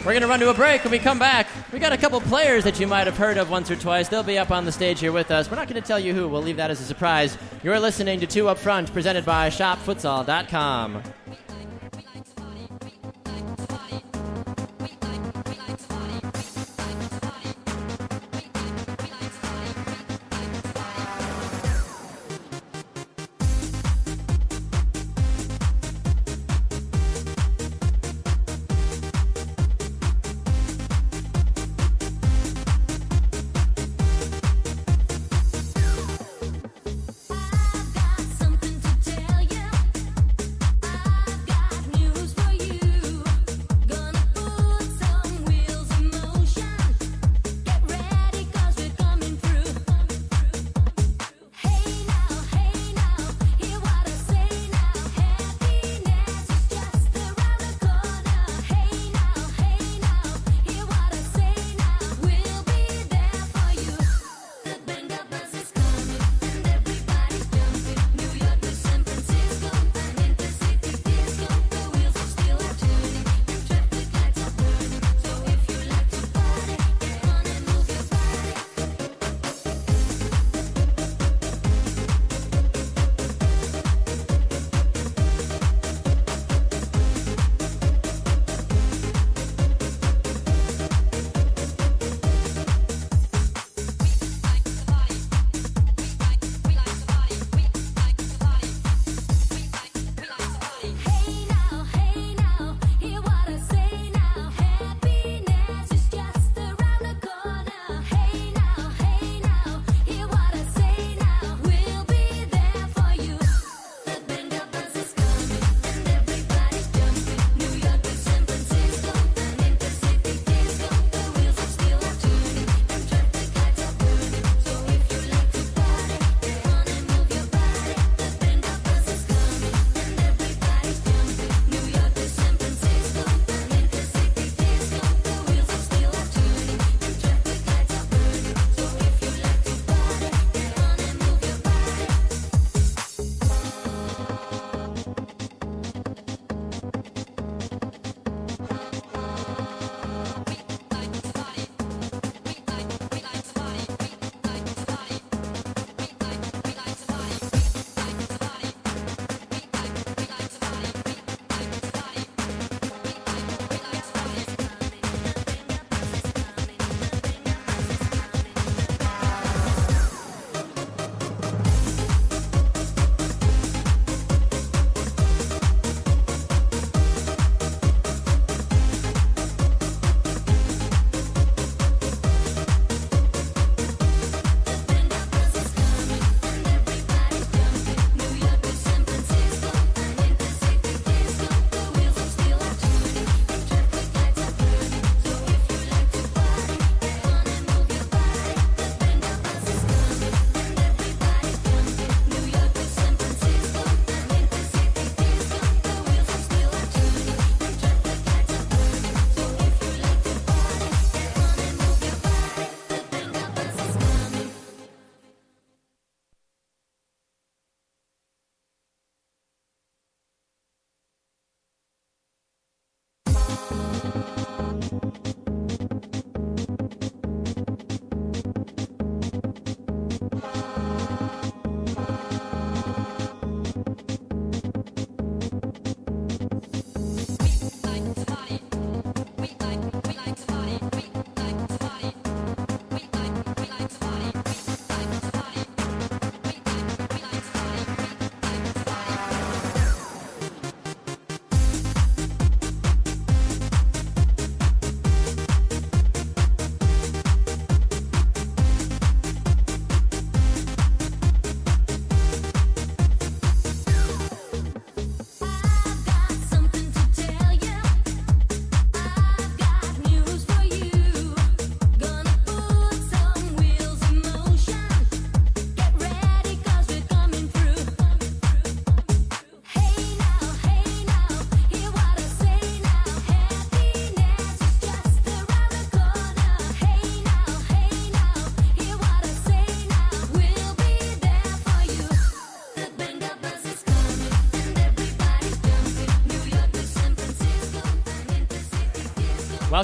We're 0.00 0.12
going 0.12 0.22
to 0.22 0.26
run 0.28 0.40
to 0.40 0.50
a 0.50 0.54
break. 0.54 0.82
When 0.82 0.90
we 0.90 0.98
come 0.98 1.18
back, 1.18 1.46
we 1.72 1.78
got 1.78 1.92
a 1.92 1.96
couple 1.96 2.20
players 2.22 2.64
that 2.64 2.80
you 2.80 2.86
might 2.86 3.06
have 3.06 3.16
heard 3.16 3.36
of 3.36 3.50
once 3.50 3.70
or 3.70 3.76
twice. 3.76 4.08
They'll 4.08 4.24
be 4.24 4.36
up 4.38 4.50
on 4.50 4.64
the 4.64 4.72
stage 4.72 4.98
here 4.98 5.12
with 5.12 5.30
us. 5.30 5.50
We're 5.50 5.56
not 5.56 5.68
going 5.68 5.80
to 5.80 5.86
tell 5.86 6.00
you 6.00 6.12
who. 6.12 6.26
We'll 6.28 6.42
leave 6.42 6.56
that 6.56 6.70
as 6.70 6.80
a 6.80 6.84
surprise. 6.84 7.38
You're 7.62 7.78
listening 7.78 8.18
to 8.20 8.26
Two 8.26 8.48
Up 8.48 8.58
Front, 8.58 8.92
presented 8.92 9.24
by 9.24 9.48
ShopFutsal.com. 9.48 11.02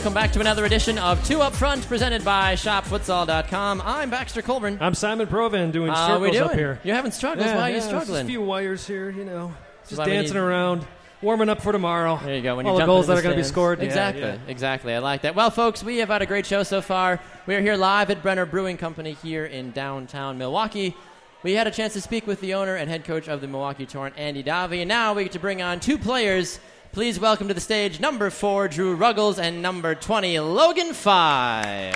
Welcome 0.08 0.22
back 0.22 0.32
to 0.32 0.40
another 0.40 0.64
edition 0.64 0.96
of 0.96 1.22
Two 1.26 1.42
Up 1.42 1.52
Front, 1.52 1.86
presented 1.86 2.24
by 2.24 2.54
ShopFutsal.com. 2.54 3.82
I'm 3.84 4.08
Baxter 4.08 4.40
Colburn. 4.40 4.78
I'm 4.80 4.94
Simon 4.94 5.26
Provan 5.26 5.70
doing 5.70 5.90
How 5.92 6.06
circles 6.14 6.30
doing? 6.30 6.48
up 6.48 6.54
here. 6.54 6.80
You're 6.82 6.94
having 6.96 7.10
struggles. 7.10 7.44
Yeah, 7.44 7.56
Why 7.56 7.60
are 7.60 7.68
yeah, 7.68 7.74
you 7.74 7.74
just 7.74 7.88
struggling? 7.88 8.24
a 8.24 8.26
few 8.26 8.40
wires 8.40 8.86
here, 8.86 9.10
you 9.10 9.26
know, 9.26 9.54
just 9.86 10.02
dancing 10.02 10.32
need- 10.32 10.40
around, 10.40 10.86
warming 11.20 11.50
up 11.50 11.60
for 11.60 11.72
tomorrow. 11.72 12.18
There 12.24 12.34
you 12.34 12.40
go. 12.40 12.56
When 12.56 12.66
All 12.66 12.72
you 12.72 12.80
the 12.80 12.86
goals 12.86 13.04
into 13.04 13.16
that 13.16 13.18
are 13.18 13.22
going 13.22 13.36
to 13.36 13.42
be 13.42 13.46
scored. 13.46 13.80
Yeah, 13.80 13.84
Exactly. 13.84 14.22
yeah. 14.22 14.38
Exactly. 14.48 14.94
I 14.94 15.00
like 15.00 15.20
that. 15.22 15.34
Well, 15.34 15.50
folks, 15.50 15.84
we 15.84 15.98
have 15.98 16.08
had 16.08 16.22
a 16.22 16.26
great 16.26 16.46
show 16.46 16.62
so 16.62 16.80
far. 16.80 17.20
We 17.46 17.54
are 17.56 17.60
here 17.60 17.76
live 17.76 18.08
at 18.10 18.22
Brenner 18.22 18.46
Brewing 18.46 18.78
Company 18.78 19.12
here 19.12 19.44
in 19.44 19.72
downtown 19.72 20.38
Milwaukee. 20.38 20.96
We 21.42 21.52
had 21.52 21.66
a 21.66 21.70
chance 21.70 21.92
to 21.92 22.00
speak 22.00 22.26
with 22.26 22.40
the 22.40 22.54
owner 22.54 22.76
and 22.76 22.88
head 22.88 23.04
coach 23.04 23.28
of 23.28 23.42
the 23.42 23.46
Milwaukee 23.46 23.84
Torrent, 23.84 24.16
Andy 24.16 24.42
Davi, 24.42 24.80
and 24.80 24.88
now 24.88 25.12
we 25.12 25.24
get 25.24 25.32
to 25.32 25.38
bring 25.38 25.60
on 25.60 25.80
two 25.80 25.98
players. 25.98 26.60
Please 26.98 27.20
welcome 27.20 27.46
to 27.46 27.54
the 27.54 27.60
stage 27.60 28.00
number 28.00 28.28
four, 28.28 28.66
Drew 28.66 28.96
Ruggles, 28.96 29.38
and 29.38 29.62
number 29.62 29.94
20, 29.94 30.40
Logan 30.40 30.92
Fye. 30.92 31.94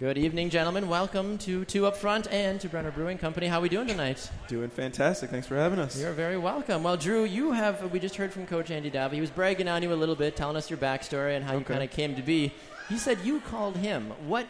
Good 0.00 0.18
evening, 0.18 0.50
gentlemen. 0.50 0.88
Welcome 0.88 1.38
to 1.38 1.64
Two 1.64 1.86
Up 1.86 1.96
Front 1.96 2.26
and 2.32 2.60
to 2.60 2.68
Brenner 2.68 2.90
Brewing 2.90 3.18
Company. 3.18 3.46
How 3.46 3.60
are 3.60 3.62
we 3.62 3.68
doing 3.68 3.86
tonight? 3.86 4.28
Doing 4.48 4.68
fantastic. 4.68 5.30
Thanks 5.30 5.46
for 5.46 5.54
having 5.54 5.78
us. 5.78 5.96
You're 5.96 6.12
very 6.12 6.36
welcome. 6.36 6.82
Well, 6.82 6.96
Drew, 6.96 7.22
you 7.22 7.52
have, 7.52 7.92
we 7.92 8.00
just 8.00 8.16
heard 8.16 8.32
from 8.32 8.48
Coach 8.48 8.72
Andy 8.72 8.90
Davi. 8.90 9.12
He 9.12 9.20
was 9.20 9.30
bragging 9.30 9.68
on 9.68 9.80
you 9.80 9.92
a 9.92 9.94
little 9.94 10.16
bit, 10.16 10.34
telling 10.34 10.56
us 10.56 10.68
your 10.68 10.78
backstory 10.80 11.36
and 11.36 11.44
how 11.44 11.56
you 11.56 11.64
kind 11.64 11.84
of 11.84 11.92
came 11.92 12.16
to 12.16 12.22
be. 12.22 12.52
He 12.88 12.98
said 12.98 13.18
you 13.22 13.38
called 13.42 13.76
him. 13.76 14.12
What, 14.26 14.48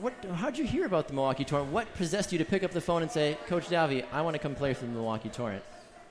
what, 0.00 0.12
how'd 0.34 0.58
you 0.58 0.64
hear 0.64 0.86
about 0.86 1.08
the 1.08 1.14
Milwaukee 1.14 1.44
Torrent? 1.44 1.72
What 1.72 1.92
possessed 1.94 2.32
you 2.32 2.38
to 2.38 2.44
pick 2.44 2.62
up 2.62 2.72
the 2.72 2.80
phone 2.80 3.02
and 3.02 3.10
say, 3.10 3.38
Coach 3.46 3.68
Davi, 3.68 4.04
I 4.12 4.20
want 4.22 4.34
to 4.34 4.38
come 4.38 4.54
play 4.54 4.74
for 4.74 4.84
the 4.84 4.92
Milwaukee 4.92 5.28
Torrent? 5.28 5.64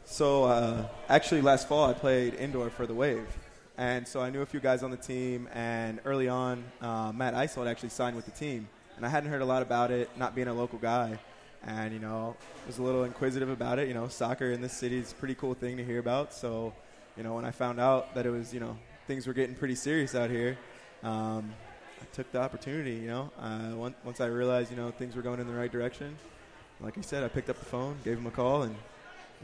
So, 0.06 0.46
uh, 0.46 0.88
actually, 1.10 1.42
last 1.42 1.68
fall 1.68 1.90
I 1.90 1.94
played 1.94 2.34
indoor 2.36 2.70
for 2.70 2.88
the 2.88 2.94
Wave. 2.94 3.28
And 3.78 4.08
so 4.08 4.20
I 4.22 4.32
knew 4.32 4.42
a 4.42 4.46
few 4.46 4.60
guys 4.60 4.82
on 4.82 4.90
the 4.90 4.98
team. 4.98 5.48
And 5.54 6.00
early 6.06 6.28
on, 6.28 6.64
uh, 6.82 7.12
Matt 7.12 7.36
Isold 7.36 7.68
actually 7.68 7.90
signed 7.90 8.16
with 8.16 8.26
the 8.26 8.32
team. 8.32 8.68
And 8.96 9.06
I 9.06 9.10
hadn't 9.10 9.30
heard 9.30 9.42
a 9.42 9.46
lot 9.46 9.62
about 9.62 9.92
it, 9.92 10.10
not 10.18 10.34
being 10.34 10.48
a 10.48 10.54
local 10.54 10.80
guy. 10.80 11.20
And, 11.64 11.94
you 11.94 12.00
know, 12.00 12.36
was 12.66 12.80
a 12.80 12.84
little 12.84 13.04
inquisitive 13.04 13.50
about 13.50 13.78
it. 13.78 13.88
You 13.88 13.94
know, 13.94 14.08
soccer 14.08 14.52
in 14.52 14.62
this 14.62 14.74
city 14.74 14.98
is 14.98 15.12
a 15.12 15.16
pretty 15.16 15.36
cool 15.36 15.54
thing 15.54 15.78
to 15.78 15.84
hear 15.84 16.00
about. 16.00 16.34
So, 16.34 16.74
you 17.16 17.24
know, 17.24 17.36
when 17.36 17.46
I 17.46 17.52
found 17.52 17.80
out 17.80 18.16
that 18.16 18.26
it 18.26 18.32
was, 18.32 18.54
you 18.54 18.60
know, 18.60 18.78
things 19.06 19.28
were 19.28 19.34
getting 19.34 19.56
pretty 19.56 19.76
serious 19.76 20.16
out 20.16 20.30
here, 20.30 20.58
um, 21.04 21.54
I 22.02 22.06
took 22.14 22.32
the 22.32 22.40
opportunity, 22.42 22.94
you 22.96 23.08
know. 23.08 23.32
Uh, 23.40 23.76
once, 23.76 23.96
once 24.04 24.22
I 24.22 24.28
realized, 24.28 24.72
you 24.72 24.78
know, 24.78 24.92
things 24.92 25.16
were 25.16 25.22
going 25.22 25.40
in 25.40 25.48
the 25.48 25.54
right 25.54 25.72
direction, 25.72 26.16
like 26.80 26.98
I 26.98 27.02
said, 27.02 27.24
I 27.24 27.28
picked 27.28 27.50
up 27.50 27.58
the 27.60 27.66
phone, 27.66 27.98
gave 28.04 28.18
him 28.18 28.28
a 28.28 28.32
call, 28.32 28.64
and 28.64 28.76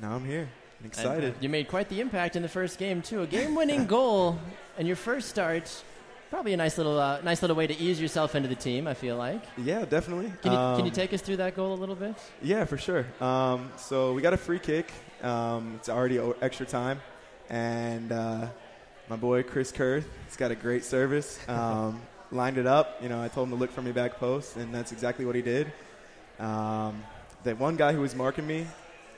now 0.02 0.16
I'm 0.16 0.26
here. 0.26 0.48
I'm 0.80 0.86
excited. 0.88 1.24
And, 1.24 1.34
uh, 1.36 1.38
you 1.42 1.50
made 1.50 1.68
quite 1.68 1.90
the 1.90 2.00
impact 2.02 2.36
in 2.36 2.42
the 2.42 2.50
first 2.50 2.78
game 2.78 3.02
too. 3.02 3.22
A 3.24 3.28
game-winning 3.28 3.86
goal 3.98 4.38
and 4.78 4.88
your 4.88 4.98
first 4.98 5.30
start. 5.30 5.84
Probably 6.30 6.54
a 6.54 6.58
nice 6.58 6.78
little, 6.78 7.00
uh, 7.00 7.22
nice 7.22 7.42
little 7.44 7.56
way 7.56 7.68
to 7.68 7.78
ease 7.80 8.02
yourself 8.02 8.34
into 8.36 8.50
the 8.50 8.56
team. 8.56 8.88
I 8.88 8.96
feel 8.96 9.16
like. 9.18 9.44
yeah, 9.58 9.86
definitely. 9.86 10.32
Can 10.42 10.52
you, 10.52 10.58
can 10.58 10.80
you 10.80 10.86
Um, 10.86 10.92
take 10.92 11.14
us 11.14 11.22
through 11.22 11.38
that 11.38 11.56
goal 11.56 11.74
a 11.74 11.80
little 11.80 11.96
bit? 11.96 12.16
Yeah, 12.42 12.66
for 12.66 12.78
sure. 12.78 13.06
Um, 13.22 13.72
so 13.78 14.14
we 14.14 14.22
got 14.24 14.34
a 14.34 14.38
free 14.38 14.58
kick. 14.60 14.92
Um, 15.22 15.76
it's 15.76 15.90
already 15.90 16.20
o- 16.20 16.36
extra 16.42 16.66
time, 16.66 17.00
and 17.50 18.12
uh, 18.12 18.48
my 19.10 19.16
boy 19.16 19.44
Chris 19.44 19.72
Kurth, 19.72 20.06
he's 20.26 20.36
got 20.36 20.50
a 20.52 20.56
great 20.56 20.84
service. 20.84 21.40
Um, 21.48 22.02
lined 22.34 22.58
it 22.58 22.66
up. 22.68 23.02
You 23.02 23.10
know, 23.10 23.22
I 23.22 23.28
told 23.28 23.48
him 23.48 23.54
to 23.54 23.60
look 23.60 23.72
for 23.72 23.82
me 23.82 23.92
back 23.92 24.18
post, 24.20 24.58
and 24.58 24.74
that's 24.74 24.92
exactly 24.92 25.26
what 25.26 25.36
he 25.36 25.42
did. 25.42 25.72
Um, 26.40 27.04
that 27.44 27.60
one 27.60 27.76
guy 27.76 27.94
who 27.94 28.02
was 28.02 28.16
marking 28.16 28.46
me, 28.48 28.66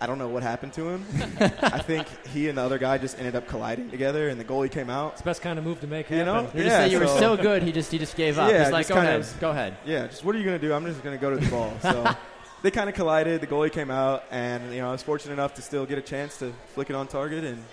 I 0.02 0.08
don't 0.08 0.18
know 0.18 0.28
what 0.28 0.44
happened 0.44 0.74
to 0.74 0.90
him. 0.90 1.06
I 1.40 1.80
think 1.80 2.08
he 2.28 2.50
and 2.50 2.58
the 2.58 2.62
other 2.62 2.78
guy 2.78 2.98
just 2.98 3.18
ended 3.18 3.36
up 3.36 3.48
colliding 3.48 3.90
together, 3.90 4.28
and 4.30 4.40
the 4.40 4.44
goalie 4.44 4.70
came 4.70 4.90
out. 4.90 5.14
It's 5.14 5.22
the 5.22 5.26
best 5.26 5.42
kind 5.42 5.58
of 5.58 5.64
move 5.66 5.80
to 5.82 5.88
make 5.88 6.10
You 6.10 6.18
happen. 6.18 6.34
know? 6.34 6.42
You 6.54 6.64
Yeah, 6.64 6.64
just 6.70 6.76
say 6.78 6.88
you 6.92 7.00
were 7.00 7.08
so- 7.08 7.36
so 7.36 7.38
good, 7.38 7.64
he 7.64 7.72
just 7.72 7.92
he 7.92 7.98
just 7.98 8.16
gave 8.18 8.38
up. 8.38 8.52
Yeah, 8.52 8.64
He's 8.64 8.72
like, 8.74 8.82
just 8.82 8.90
go 8.90 8.96
kind 8.96 9.08
ahead, 9.08 9.20
of- 9.22 9.40
go 9.40 9.50
ahead. 9.52 9.78
Yeah, 9.86 10.08
just 10.08 10.24
what 10.26 10.36
are 10.36 10.38
you 10.38 10.44
going 10.44 10.60
to 10.60 10.68
do? 10.68 10.74
I'm 10.74 10.86
just 10.86 11.02
going 11.04 11.18
to 11.18 11.22
go 11.22 11.30
to 11.30 11.38
the 11.38 11.50
ball. 11.50 11.74
So 11.82 12.06
they 12.64 12.72
kind 12.72 12.90
of 12.90 12.96
collided. 12.96 13.40
The 13.42 13.48
goalie 13.48 13.72
came 13.72 13.90
out, 13.90 14.24
and 14.32 14.74
you 14.74 14.82
know 14.82 14.90
I 14.90 14.92
was 14.92 15.02
fortunate 15.04 15.34
enough 15.34 15.54
to 15.56 15.62
still 15.62 15.86
get 15.86 15.98
a 15.98 16.02
chance 16.02 16.38
to 16.40 16.52
flick 16.74 16.90
it 16.90 16.96
on 16.96 17.08
target, 17.08 17.46
and 17.46 17.64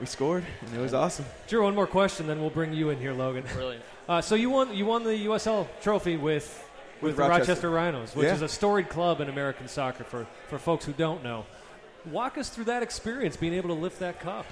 we 0.00 0.06
scored, 0.06 0.44
and 0.66 0.74
it 0.74 0.80
was 0.80 0.94
awesome. 0.94 1.24
Drew, 1.46 1.62
one 1.62 1.74
more 1.74 1.86
question, 1.86 2.26
then 2.26 2.40
we'll 2.40 2.50
bring 2.50 2.72
you 2.72 2.90
in 2.90 2.98
here, 2.98 3.12
Logan. 3.12 3.44
Brilliant. 3.54 3.84
Uh, 4.06 4.20
so 4.20 4.34
you 4.34 4.50
won 4.50 4.74
you 4.74 4.84
won 4.84 5.02
the 5.02 5.24
USL 5.24 5.66
trophy 5.80 6.18
with 6.18 6.62
with, 7.00 7.02
With 7.02 7.16
the 7.16 7.22
Rochester. 7.22 7.52
Rochester. 7.52 7.70
Rhinos, 7.70 8.14
which 8.14 8.26
Yeah. 8.26 8.34
is 8.34 8.42
a 8.42 8.48
storied 8.50 8.90
club 8.90 9.22
in 9.22 9.30
American 9.30 9.66
soccer 9.66 10.04
for, 10.04 10.26
for 10.48 10.58
folks 10.58 10.84
who 10.84 10.92
don't 10.92 11.24
know. 11.24 11.46
Walk 12.10 12.36
us 12.36 12.50
through 12.50 12.64
that 12.64 12.82
experience, 12.82 13.38
being 13.38 13.54
able 13.54 13.70
to 13.70 13.80
lift 13.80 14.00
that 14.00 14.20
cup. 14.20 14.44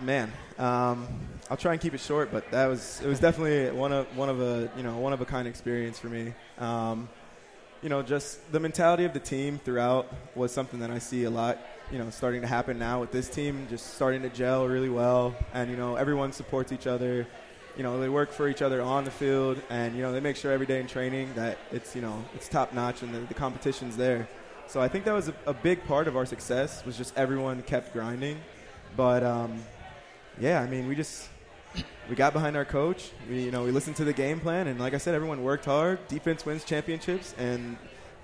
Man, 0.00 0.32
um, 0.58 1.06
I'll 1.48 1.56
try 1.56 1.70
and 1.70 1.80
keep 1.80 1.94
it 1.94 2.00
short, 2.00 2.32
but 2.32 2.50
that 2.50 2.66
was 2.66 3.00
it 3.00 3.06
was 3.06 3.20
definitely 3.20 3.70
one 3.70 3.92
of 3.92 4.06
one 4.16 4.28
of 4.28 4.40
a 4.40 4.68
you 4.76 4.82
know 4.82 4.96
one 4.96 5.12
of 5.12 5.20
a 5.20 5.24
kind 5.24 5.46
experience 5.46 6.00
for 6.00 6.08
me. 6.08 6.34
Um, 6.58 7.08
you 7.82 7.90
know, 7.90 8.02
just 8.02 8.50
the 8.50 8.58
mentality 8.58 9.04
of 9.04 9.12
the 9.12 9.20
team 9.20 9.60
throughout 9.64 10.12
was 10.34 10.50
something 10.50 10.80
that 10.80 10.90
I 10.90 10.98
see 10.98 11.22
a 11.24 11.30
lot. 11.30 11.58
You 11.90 11.98
know, 11.98 12.10
starting 12.10 12.40
to 12.42 12.46
happen 12.46 12.78
now 12.78 13.00
with 13.00 13.10
this 13.10 13.28
team, 13.28 13.66
just 13.68 13.94
starting 13.94 14.22
to 14.22 14.28
gel 14.28 14.68
really 14.68 14.88
well, 14.88 15.34
and 15.52 15.68
you 15.70 15.76
know 15.76 15.96
everyone 15.96 16.32
supports 16.32 16.70
each 16.70 16.86
other. 16.86 17.26
You 17.76 17.82
know, 17.82 17.98
they 18.00 18.08
work 18.08 18.30
for 18.30 18.48
each 18.48 18.62
other 18.62 18.80
on 18.80 19.04
the 19.04 19.10
field, 19.10 19.60
and 19.70 19.96
you 19.96 20.02
know 20.02 20.12
they 20.12 20.20
make 20.20 20.36
sure 20.36 20.52
every 20.52 20.66
day 20.66 20.80
in 20.80 20.86
training 20.86 21.32
that 21.34 21.58
it's 21.72 21.96
you 21.96 22.02
know 22.02 22.24
it's 22.34 22.48
top 22.48 22.72
notch 22.72 23.02
and 23.02 23.12
the, 23.12 23.20
the 23.20 23.34
competition's 23.34 23.96
there. 23.96 24.28
So 24.68 24.80
I 24.80 24.86
think 24.86 25.04
that 25.06 25.12
was 25.14 25.28
a, 25.28 25.34
a 25.46 25.54
big 25.54 25.84
part 25.84 26.06
of 26.06 26.16
our 26.16 26.24
success 26.24 26.84
was 26.84 26.96
just 26.96 27.16
everyone 27.16 27.62
kept 27.62 27.92
grinding. 27.92 28.40
But 28.96 29.24
um, 29.24 29.60
yeah, 30.38 30.60
I 30.60 30.68
mean, 30.68 30.86
we 30.86 30.94
just 30.94 31.28
we 32.08 32.14
got 32.14 32.32
behind 32.32 32.56
our 32.56 32.64
coach. 32.64 33.10
We 33.28 33.42
you 33.42 33.50
know 33.50 33.64
we 33.64 33.72
listened 33.72 33.96
to 33.96 34.04
the 34.04 34.12
game 34.12 34.38
plan, 34.38 34.68
and 34.68 34.78
like 34.78 34.94
I 34.94 34.98
said, 34.98 35.16
everyone 35.16 35.42
worked 35.42 35.64
hard. 35.64 36.06
Defense 36.06 36.46
wins 36.46 36.62
championships, 36.62 37.34
and 37.36 37.76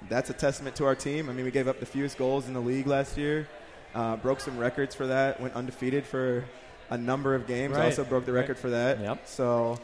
that's 0.09 0.31
a 0.31 0.35
testament 0.35 0.77
to 0.77 0.85
our 0.87 0.95
team. 0.95 1.29
I 1.29 1.33
mean, 1.33 1.45
we 1.45 1.51
gave 1.51 1.69
up 1.69 1.81
the 1.81 1.87
fewest 1.87 2.19
goals 2.19 2.47
in 2.49 2.55
the 2.55 2.61
league 2.61 2.87
last 2.87 3.17
year, 3.17 3.49
uh, 3.95 4.17
broke 4.17 4.41
some 4.41 4.59
records 4.59 4.95
for 4.95 5.07
that, 5.09 5.41
went 5.41 5.55
undefeated 5.55 6.05
for 6.05 6.45
a 6.91 6.99
number 6.99 7.35
of 7.35 7.47
games. 7.47 7.75
Right. 7.77 7.85
Also 7.87 8.05
broke 8.05 8.25
the 8.27 8.33
Right. 8.33 8.41
record 8.43 8.59
for 8.59 8.71
that. 8.71 9.01
Yep. 9.01 9.21
So. 9.27 9.79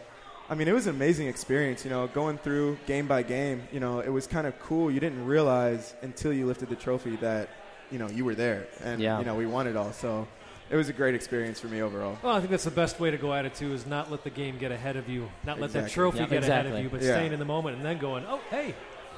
I 0.50 0.54
mean, 0.54 0.68
it 0.68 0.72
was 0.74 0.86
an 0.86 0.94
amazing 0.94 1.28
experience, 1.28 1.82
you 1.84 1.90
know, 1.90 2.08
going 2.08 2.36
through 2.36 2.76
game 2.86 3.06
by 3.06 3.22
game. 3.22 3.62
You 3.72 3.80
know, 3.80 4.00
it 4.00 4.10
was 4.10 4.26
kind 4.26 4.46
of 4.46 4.58
cool. 4.60 4.90
You 4.90 5.00
didn't 5.00 5.24
realize 5.24 5.94
until 6.02 6.30
you 6.32 6.44
lifted 6.46 6.68
the 6.68 6.74
trophy 6.76 7.16
that, 7.16 7.48
you 7.90 7.98
know, 7.98 8.08
you 8.08 8.24
were 8.26 8.34
there. 8.34 8.66
And, 8.84 9.00
Yeah. 9.00 9.18
you 9.20 9.24
know, 9.24 9.34
we 9.34 9.46
won 9.46 9.66
it 9.66 9.76
all. 9.76 9.92
So 9.92 10.26
it 10.68 10.76
was 10.76 10.90
a 10.90 10.92
great 10.92 11.14
experience 11.14 11.58
for 11.60 11.68
me 11.68 11.80
overall. 11.80 12.18
Well, 12.22 12.34
I 12.34 12.40
think 12.40 12.50
that's 12.50 12.64
the 12.64 12.70
best 12.70 13.00
way 13.00 13.10
to 13.10 13.16
go 13.16 13.32
at 13.32 13.46
it 13.46 13.54
too. 13.54 13.72
Is 13.72 13.86
not 13.86 14.10
let 14.10 14.24
the 14.24 14.30
game 14.30 14.58
get 14.58 14.72
ahead 14.72 14.96
of 14.96 15.08
you, 15.08 15.30
not 15.46 15.58
let 15.58 15.72
that 15.72 15.88
trophy 15.88 16.18
Yep, 16.18 16.28
get 16.30 16.42
ahead 16.44 16.66
of 16.66 16.78
you, 16.82 16.90
but 16.90 17.00
Yeah. 17.00 17.12
staying 17.14 17.32
in 17.32 17.38
the 17.38 17.46
moment 17.46 17.76
and 17.76 17.84
then 17.86 17.96
going, 17.98 18.26
oh, 18.28 18.40
hey, 18.50 18.74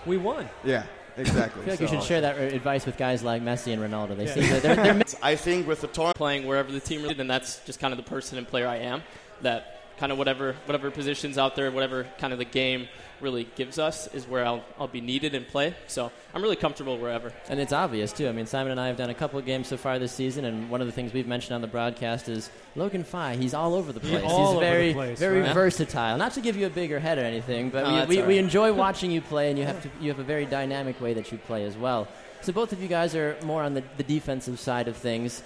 we 0.06 0.16
won. 0.16 0.48
Yeah, 0.64 0.84
exactly. 1.16 1.62
I 1.62 1.64
feel 1.64 1.72
like 1.74 1.80
you 1.80 1.88
should 1.88 2.02
share 2.02 2.20
that 2.22 2.38
advice 2.38 2.86
with 2.86 2.96
guys 2.96 3.22
like 3.22 3.42
Messi 3.42 3.72
and 3.72 3.82
Ronaldo. 3.82 4.16
They 4.16 4.26
Yeah. 4.26 4.34
seem 4.34 4.42
to, 4.44 4.60
they're, 4.60 4.76
they're 4.94 5.02
I 5.22 5.36
think 5.36 5.66
with 5.66 5.80
the 5.80 5.86
Torrent, 5.88 6.16
Playing 6.16 6.46
wherever 6.46 6.70
the 6.70 6.80
team 6.80 7.04
is, 7.04 7.18
and 7.18 7.28
that's 7.28 7.64
just 7.64 7.80
kind 7.80 7.92
of 7.92 7.96
the 7.98 8.08
person 8.08 8.38
and 8.38 8.46
player 8.46 8.66
I 8.68 8.76
am. 8.76 9.02
That 9.42 9.73
kind 9.98 10.10
of 10.12 10.18
whatever 10.18 10.54
whatever 10.66 10.90
positions 10.90 11.38
out 11.38 11.56
there, 11.56 11.70
whatever 11.70 12.06
kind 12.18 12.32
of 12.32 12.38
the 12.38 12.44
game 12.44 12.88
really 13.20 13.48
gives 13.54 13.78
us 13.78 14.06
is 14.12 14.26
where 14.26 14.44
I'll, 14.44 14.62
I'll 14.78 14.88
be 14.88 15.00
needed 15.00 15.34
and 15.34 15.46
play. 15.46 15.74
So 15.86 16.10
I'm 16.34 16.42
really 16.42 16.56
comfortable 16.56 16.98
wherever. 16.98 17.32
And 17.48 17.58
it's 17.60 17.72
obvious 17.72 18.12
too. 18.12 18.28
I 18.28 18.32
mean, 18.32 18.44
Simon 18.46 18.72
and 18.72 18.80
I 18.80 18.88
have 18.88 18.96
done 18.96 19.08
a 19.08 19.14
couple 19.14 19.38
of 19.38 19.46
games 19.46 19.68
so 19.68 19.76
far 19.76 19.98
this 19.98 20.12
season, 20.12 20.44
and 20.44 20.68
one 20.68 20.80
of 20.80 20.86
the 20.86 20.92
things 20.92 21.12
we've 21.12 21.26
mentioned 21.26 21.54
on 21.54 21.60
the 21.60 21.66
broadcast 21.68 22.28
is 22.28 22.50
Logan 22.76 23.04
Fye. 23.04 23.36
He's 23.36 23.54
all 23.54 23.74
over 23.74 23.92
the 23.92 24.00
He's 24.00 24.10
place. 24.10 24.24
all 24.24 24.38
He's 24.38 24.56
over 24.56 24.60
very, 24.60 24.88
the 24.88 24.94
place, 24.94 25.18
very 25.18 25.40
right? 25.40 25.54
versatile. 25.54 26.18
Not 26.18 26.32
to 26.32 26.40
give 26.40 26.56
you 26.56 26.66
a 26.66 26.70
bigger 26.70 26.98
head 26.98 27.18
or 27.18 27.22
anything, 27.22 27.70
but 27.70 27.84
No, 27.84 28.04
we, 28.06 28.16
we, 28.16 28.20
all 28.22 28.28
we 28.28 28.38
enjoy 28.38 28.72
watching 28.84 29.10
you 29.10 29.20
play, 29.20 29.48
and 29.48 29.58
you 29.58 29.64
have 29.64 29.82
to 29.82 29.88
you 30.00 30.08
have 30.10 30.18
a 30.18 30.24
very 30.24 30.44
dynamic 30.44 31.00
way 31.00 31.14
that 31.14 31.30
you 31.32 31.38
play 31.38 31.64
as 31.64 31.76
well. 31.76 32.08
So 32.42 32.52
both 32.52 32.72
of 32.72 32.82
you 32.82 32.88
guys 32.88 33.14
are 33.14 33.36
more 33.44 33.62
on 33.62 33.72
the, 33.72 33.82
the 33.96 34.02
defensive 34.02 34.60
side 34.60 34.86
of 34.88 34.96
things. 34.96 35.42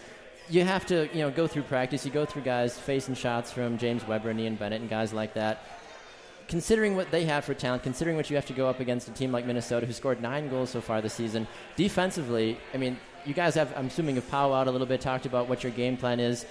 You 0.51 0.65
have 0.65 0.87
to 0.87 1.09
you 1.13 1.21
know 1.21 1.31
go 1.31 1.47
through 1.47 1.63
practice. 1.65 2.05
You 2.05 2.11
go 2.11 2.25
through 2.25 2.43
guys 2.43 2.79
facing 2.79 3.15
shots 3.15 3.53
from 3.53 3.79
James 3.79 4.07
Weber 4.07 4.31
and 4.31 4.41
Ian 4.41 4.57
Bennett 4.57 4.81
and 4.81 4.91
guys 4.91 5.13
like 5.13 5.35
that. 5.35 5.63
Considering 6.49 6.97
what 6.97 7.11
they 7.11 7.27
have 7.27 7.45
for 7.45 7.53
talent, 7.53 7.83
considering 7.83 8.17
what 8.17 8.31
you 8.31 8.37
have 8.37 8.47
to 8.47 8.55
go 8.55 8.69
up 8.69 8.81
against 8.81 9.07
a 9.07 9.11
team 9.11 9.31
like 9.31 9.45
Minnesota 9.45 9.85
who 9.85 9.93
scored 9.93 10.23
nine 10.23 10.49
goals 10.49 10.71
so 10.71 10.81
far 10.81 11.03
this 11.03 11.13
season, 11.13 11.47
defensively, 11.77 12.59
I 12.73 12.79
mean, 12.79 12.99
you 13.27 13.35
guys 13.35 13.55
have, 13.57 13.71
I'm 13.77 13.89
assuming, 13.89 14.15
have 14.15 14.31
powwowed 14.31 14.63
out 14.63 14.69
a 14.69 14.71
little 14.71 14.87
bit, 14.87 15.03
talked 15.03 15.27
about 15.27 15.47
what 15.47 15.63
your 15.63 15.73
game 15.73 15.99
plan 15.99 16.21
is. 16.21 16.47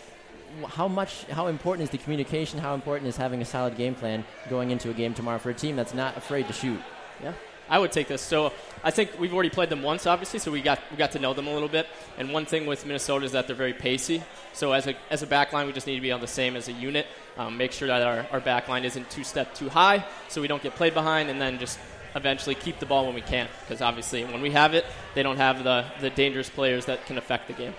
How 0.67 0.87
much, 0.87 1.23
how 1.25 1.47
important 1.47 1.85
is 1.85 1.89
the 1.89 1.97
communication? 1.97 2.59
How 2.59 2.75
important 2.75 3.07
is 3.07 3.17
having 3.17 3.41
a 3.41 3.45
solid 3.45 3.75
game 3.75 3.95
plan 3.95 4.23
going 4.51 4.69
into 4.69 4.91
a 4.91 4.93
game 4.93 5.15
tomorrow 5.15 5.39
for 5.39 5.49
a 5.49 5.53
team 5.55 5.75
that's 5.75 5.95
not 5.95 6.15
afraid 6.15 6.45
to 6.47 6.53
shoot? 6.53 6.79
Yeah, 7.23 7.33
I 7.69 7.79
would 7.79 7.91
take 7.91 8.07
this. 8.07 8.21
So 8.21 8.53
I 8.83 8.91
think 8.91 9.19
we've 9.19 9.33
already 9.33 9.49
played 9.49 9.69
them 9.69 9.81
once, 9.83 10.05
obviously, 10.05 10.39
so 10.39 10.51
we 10.51 10.61
got 10.61 10.79
we 10.91 10.97
got 10.97 11.11
to 11.13 11.19
know 11.19 11.33
them 11.33 11.47
a 11.47 11.53
little 11.53 11.67
bit. 11.67 11.87
And 12.17 12.31
one 12.31 12.45
thing 12.45 12.65
with 12.65 12.85
Minnesota 12.85 13.25
is 13.25 13.31
that 13.33 13.47
they're 13.47 13.55
very 13.55 13.73
pacey. 13.73 14.23
So 14.53 14.71
as 14.73 14.87
a 14.87 14.95
as 15.09 15.23
a 15.23 15.27
back 15.27 15.53
line, 15.53 15.67
we 15.67 15.73
just 15.73 15.87
need 15.87 15.95
to 15.95 16.01
be 16.01 16.11
on 16.11 16.21
the 16.21 16.27
same 16.27 16.55
as 16.55 16.67
a 16.67 16.73
unit. 16.73 17.07
Um, 17.37 17.57
make 17.57 17.71
sure 17.71 17.87
that 17.87 18.01
our, 18.01 18.25
our 18.31 18.39
back 18.39 18.67
line 18.67 18.85
isn't 18.85 19.09
two 19.09 19.23
step 19.23 19.53
too 19.53 19.69
high, 19.69 20.05
so 20.27 20.41
we 20.41 20.47
don't 20.47 20.63
get 20.63 20.75
played 20.75 20.93
behind, 20.93 21.29
and 21.29 21.39
then 21.39 21.59
just 21.59 21.79
eventually 22.15 22.55
keep 22.55 22.79
the 22.79 22.85
ball 22.85 23.05
when 23.05 23.13
we 23.15 23.21
can. 23.21 23.47
Because 23.61 23.81
obviously, 23.81 24.25
when 24.25 24.41
we 24.41 24.51
have 24.51 24.73
it, 24.73 24.85
they 25.13 25.23
don't 25.23 25.37
have 25.37 25.63
the 25.63 25.85
the 25.99 26.09
dangerous 26.09 26.49
players 26.49 26.85
that 26.85 27.05
can 27.05 27.17
affect 27.17 27.47
the 27.47 27.53
game. 27.53 27.73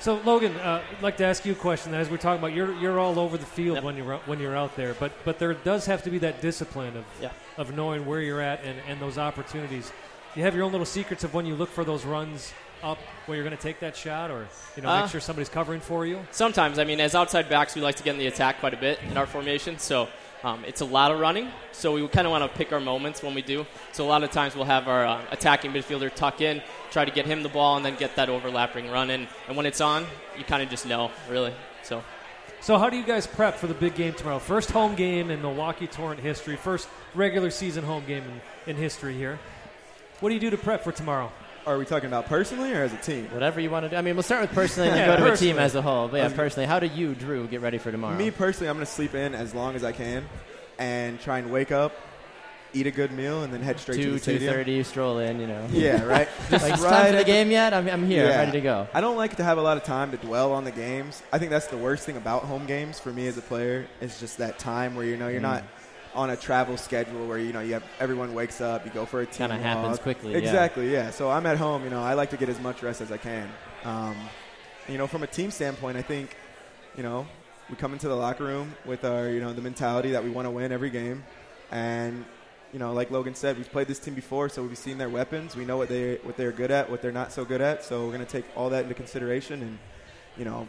So 0.00 0.14
Logan, 0.24 0.56
uh, 0.56 0.80
I'd 0.96 1.02
like 1.02 1.18
to 1.18 1.24
ask 1.24 1.44
you 1.44 1.52
a 1.52 1.56
question. 1.56 1.92
As 1.92 2.08
we're 2.08 2.16
talking 2.16 2.38
about, 2.38 2.54
you're 2.54 2.74
you're 2.76 2.98
all 2.98 3.18
over 3.18 3.36
the 3.36 3.44
field 3.44 3.76
Yep. 3.76 3.84
when 3.84 3.96
you're 3.98 4.14
out- 4.14 4.26
when 4.26 4.40
you're 4.40 4.56
out 4.56 4.74
there, 4.74 4.94
but 4.94 5.12
but 5.24 5.38
there 5.38 5.52
does 5.52 5.84
have 5.86 6.02
to 6.04 6.10
be 6.10 6.18
that 6.18 6.40
discipline 6.40 6.96
of 6.96 7.04
Yeah. 7.20 7.30
of 7.58 7.74
knowing 7.74 8.06
where 8.06 8.20
you're 8.20 8.40
at 8.40 8.64
and, 8.64 8.78
and 8.88 8.98
those 9.00 9.18
opportunities. 9.18 9.92
You 10.34 10.42
have 10.44 10.54
your 10.54 10.64
own 10.64 10.72
little 10.72 10.86
secrets 10.86 11.22
of 11.24 11.34
when 11.34 11.44
you 11.44 11.54
look 11.54 11.68
for 11.70 11.84
those 11.84 12.04
runs 12.06 12.54
up 12.82 12.96
where 13.26 13.36
you're 13.36 13.44
going 13.44 13.56
to 13.56 13.62
take 13.62 13.80
that 13.80 13.94
shot, 13.94 14.30
or 14.30 14.46
you 14.74 14.82
know, 14.82 14.88
Uh, 14.88 15.02
make 15.02 15.10
sure 15.10 15.20
somebody's 15.20 15.50
covering 15.50 15.80
for 15.82 16.06
you. 16.06 16.18
Sometimes, 16.30 16.78
I 16.78 16.84
mean, 16.84 16.98
as 16.98 17.14
outside 17.14 17.50
backs, 17.50 17.74
we 17.74 17.82
like 17.82 17.96
to 17.96 18.02
get 18.02 18.12
in 18.14 18.18
the 18.18 18.26
attack 18.26 18.58
quite 18.60 18.72
a 18.72 18.78
bit 18.78 19.00
in 19.10 19.18
our 19.18 19.26
formation. 19.26 19.78
So 19.78 20.08
um, 20.42 20.64
it's 20.64 20.80
a 20.80 20.84
lot 20.84 21.12
of 21.12 21.20
running. 21.20 21.48
So 21.72 21.94
we 21.94 22.06
kind 22.08 22.26
of 22.26 22.30
want 22.30 22.50
to 22.50 22.58
pick 22.58 22.72
our 22.72 22.80
moments 22.80 23.22
when 23.22 23.34
we 23.34 23.42
do. 23.42 23.66
So 23.92 24.04
a 24.04 24.08
lot 24.08 24.22
of 24.22 24.30
times 24.30 24.54
we'll 24.54 24.64
have 24.64 24.88
our 24.88 25.06
uh, 25.06 25.22
attacking 25.30 25.72
midfielder 25.72 26.14
tuck 26.14 26.40
in, 26.40 26.62
try 26.90 27.04
to 27.04 27.10
get 27.10 27.26
him 27.26 27.42
the 27.42 27.48
ball, 27.48 27.76
and 27.76 27.84
then 27.84 27.96
get 27.96 28.16
that 28.16 28.28
overlapping 28.28 28.90
run 28.90 29.10
in. 29.10 29.28
And 29.48 29.56
when 29.56 29.66
it's 29.66 29.80
on, 29.80 30.06
you 30.38 30.44
kind 30.44 30.62
of 30.62 30.70
just 30.70 30.86
know, 30.86 31.10
really. 31.28 31.54
So 31.82 32.02
So 32.62 32.76
how 32.78 32.90
do 32.90 32.96
you 32.96 33.04
guys 33.04 33.26
prep 33.26 33.56
for 33.56 33.66
the 33.66 33.74
big 33.74 33.94
game 33.94 34.12
tomorrow? 34.12 34.38
First 34.38 34.70
home 34.70 34.94
game 34.94 35.30
in 35.30 35.40
Milwaukee 35.40 35.86
Torrent 35.86 36.20
history. 36.20 36.56
First 36.56 36.88
regular 37.14 37.50
season 37.50 37.84
home 37.84 38.04
game 38.06 38.22
in, 38.66 38.70
in 38.72 38.76
history 38.76 39.14
here. 39.14 39.38
What 40.20 40.28
do 40.28 40.34
you 40.34 40.40
do 40.40 40.50
to 40.50 40.58
prep 40.58 40.84
for 40.84 40.92
tomorrow? 40.92 41.32
Are 41.70 41.78
we 41.78 41.84
talking 41.84 42.08
about 42.08 42.26
personally 42.26 42.72
or 42.72 42.82
as 42.82 42.92
a 42.92 42.96
team? 42.96 43.28
Whatever 43.32 43.60
you 43.60 43.70
want 43.70 43.84
to 43.84 43.90
do. 43.90 43.94
I 43.96 44.02
mean, 44.02 44.16
we'll 44.16 44.24
start 44.24 44.40
with 44.42 44.50
personally 44.52 44.88
and 44.88 44.98
Yeah, 44.98 45.16
go 45.16 45.24
to 45.24 45.32
a 45.32 45.36
team 45.36 45.56
as 45.60 45.76
a 45.76 45.82
whole. 45.82 46.08
But 46.08 46.16
yeah, 46.16 46.26
Um, 46.26 46.32
personally, 46.32 46.66
how 46.66 46.80
do 46.80 46.88
you, 46.88 47.14
Drew, 47.14 47.46
get 47.46 47.60
ready 47.60 47.78
for 47.78 47.92
tomorrow? 47.92 48.16
Me 48.16 48.32
personally, 48.32 48.68
I'm 48.68 48.74
going 48.76 48.84
to 48.86 48.90
sleep 48.90 49.14
in 49.14 49.36
as 49.36 49.54
long 49.54 49.76
as 49.76 49.84
I 49.84 49.92
can 49.92 50.24
and 50.80 51.20
try 51.20 51.38
and 51.38 51.52
wake 51.52 51.70
up, 51.70 51.92
eat 52.72 52.88
a 52.88 52.90
good 52.90 53.12
meal, 53.12 53.44
and 53.44 53.52
then 53.54 53.62
head 53.62 53.78
straight 53.78 53.98
to 53.98 54.02
two 54.02 54.10
the 54.14 54.16
two 54.18 54.22
stadium. 54.22 54.52
thirty, 54.52 54.72
you 54.72 54.82
stroll 54.82 55.20
in. 55.20 55.38
You 55.38 55.46
know. 55.46 55.64
Yeah, 55.70 56.02
right. 56.02 56.28
Just 56.50 56.68
Like, 56.68 56.80
right 56.82 56.90
time 56.90 57.12
for 57.12 57.18
the 57.18 57.24
game 57.24 57.52
yet? 57.52 57.72
I'm, 57.72 57.88
I'm 57.88 58.04
here, 58.04 58.24
Yeah. 58.26 58.38
ready 58.38 58.52
to 58.52 58.60
go. 58.60 58.88
I 58.92 59.00
don't 59.00 59.16
like 59.16 59.36
to 59.36 59.44
have 59.44 59.58
a 59.58 59.62
lot 59.62 59.76
of 59.76 59.84
time 59.84 60.10
to 60.10 60.16
dwell 60.16 60.52
on 60.52 60.64
the 60.64 60.72
games. 60.72 61.22
I 61.32 61.38
think 61.38 61.52
that's 61.52 61.68
the 61.68 61.78
worst 61.78 62.04
thing 62.04 62.16
about 62.16 62.42
home 62.42 62.66
games 62.66 62.98
for 62.98 63.12
me 63.12 63.28
as 63.28 63.38
a 63.38 63.42
player 63.42 63.86
is 64.00 64.18
just 64.18 64.38
that 64.38 64.58
time 64.58 64.96
where 64.96 65.04
you 65.06 65.16
know 65.16 65.28
you're 65.28 65.38
Mm. 65.38 65.42
not 65.42 65.62
on 66.14 66.30
a 66.30 66.36
travel 66.36 66.76
schedule 66.76 67.26
where 67.26 67.38
you 67.38 67.52
know 67.52 67.60
you 67.60 67.74
have 67.74 67.84
everyone 68.00 68.34
wakes 68.34 68.60
up, 68.60 68.84
you 68.84 68.90
go 68.92 69.06
for 69.06 69.20
a 69.20 69.26
team 69.26 69.48
Kinda 69.48 69.58
happens 69.58 69.92
walk. 69.92 70.02
quickly, 70.02 70.32
yeah. 70.32 70.38
Exactly, 70.38 70.92
yeah. 70.92 71.10
So 71.10 71.30
I'm 71.30 71.46
at 71.46 71.56
home. 71.56 71.84
You 71.84 71.90
know, 71.90 72.02
I 72.02 72.14
like 72.14 72.30
to 72.30 72.36
get 72.36 72.48
as 72.48 72.60
much 72.60 72.82
rest 72.82 73.00
as 73.00 73.12
I 73.12 73.16
can. 73.16 73.48
Um, 73.84 74.16
you 74.88 74.98
know, 74.98 75.06
from 75.06 75.22
a 75.22 75.26
team 75.26 75.50
standpoint, 75.50 75.96
I 75.96 76.02
think 76.02 76.36
you 76.96 77.02
know 77.02 77.26
we 77.68 77.76
come 77.76 77.92
into 77.92 78.08
the 78.08 78.16
locker 78.16 78.44
room 78.44 78.74
with 78.84 79.04
our 79.04 79.28
you 79.28 79.40
know 79.40 79.52
the 79.52 79.62
mentality 79.62 80.10
that 80.12 80.24
we 80.24 80.30
want 80.30 80.46
to 80.46 80.50
win 80.50 80.72
every 80.72 80.90
game, 80.90 81.22
and 81.70 82.24
you 82.72 82.78
know, 82.78 82.92
like 82.92 83.10
Logan 83.10 83.34
said, 83.34 83.56
we've 83.56 83.70
played 83.70 83.88
this 83.88 83.98
team 83.98 84.14
before, 84.14 84.48
so 84.48 84.62
we've 84.62 84.78
seen 84.78 84.96
their 84.98 85.08
weapons. 85.08 85.56
We 85.56 85.64
know 85.64 85.76
what 85.76 85.88
they 85.88 86.16
what 86.22 86.36
they're 86.36 86.52
good 86.52 86.70
at, 86.70 86.88
what 86.90 87.02
they're 87.02 87.12
not 87.12 87.32
so 87.32 87.44
good 87.44 87.60
at. 87.60 87.84
So 87.84 88.04
we're 88.06 88.12
going 88.12 88.26
to 88.26 88.30
take 88.30 88.44
all 88.56 88.70
that 88.70 88.82
into 88.84 88.94
consideration, 88.94 89.62
and 89.62 89.78
you 90.36 90.44
know, 90.44 90.68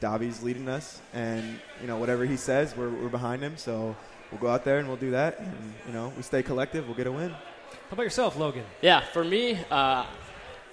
Davi's 0.00 0.42
leading 0.42 0.68
us, 0.68 1.00
and 1.14 1.60
you 1.80 1.86
know 1.86 1.96
whatever 1.96 2.24
he 2.24 2.36
says, 2.36 2.76
we're, 2.76 2.90
we're 2.90 3.08
behind 3.08 3.42
him. 3.42 3.56
So 3.56 3.94
we'll 4.30 4.40
go 4.40 4.48
out 4.48 4.64
there 4.64 4.78
and 4.78 4.88
we'll 4.88 4.96
do 4.96 5.10
that, 5.12 5.38
and 5.40 5.74
you 5.86 5.92
know, 5.92 6.12
we 6.16 6.22
stay 6.22 6.42
collective, 6.42 6.86
we'll 6.86 6.96
get 6.96 7.06
a 7.06 7.12
win. 7.12 7.30
How 7.30 7.92
about 7.92 8.02
yourself, 8.02 8.36
Logan? 8.36 8.64
Yeah, 8.82 9.00
for 9.00 9.24
me, 9.24 9.58
uh, 9.70 10.04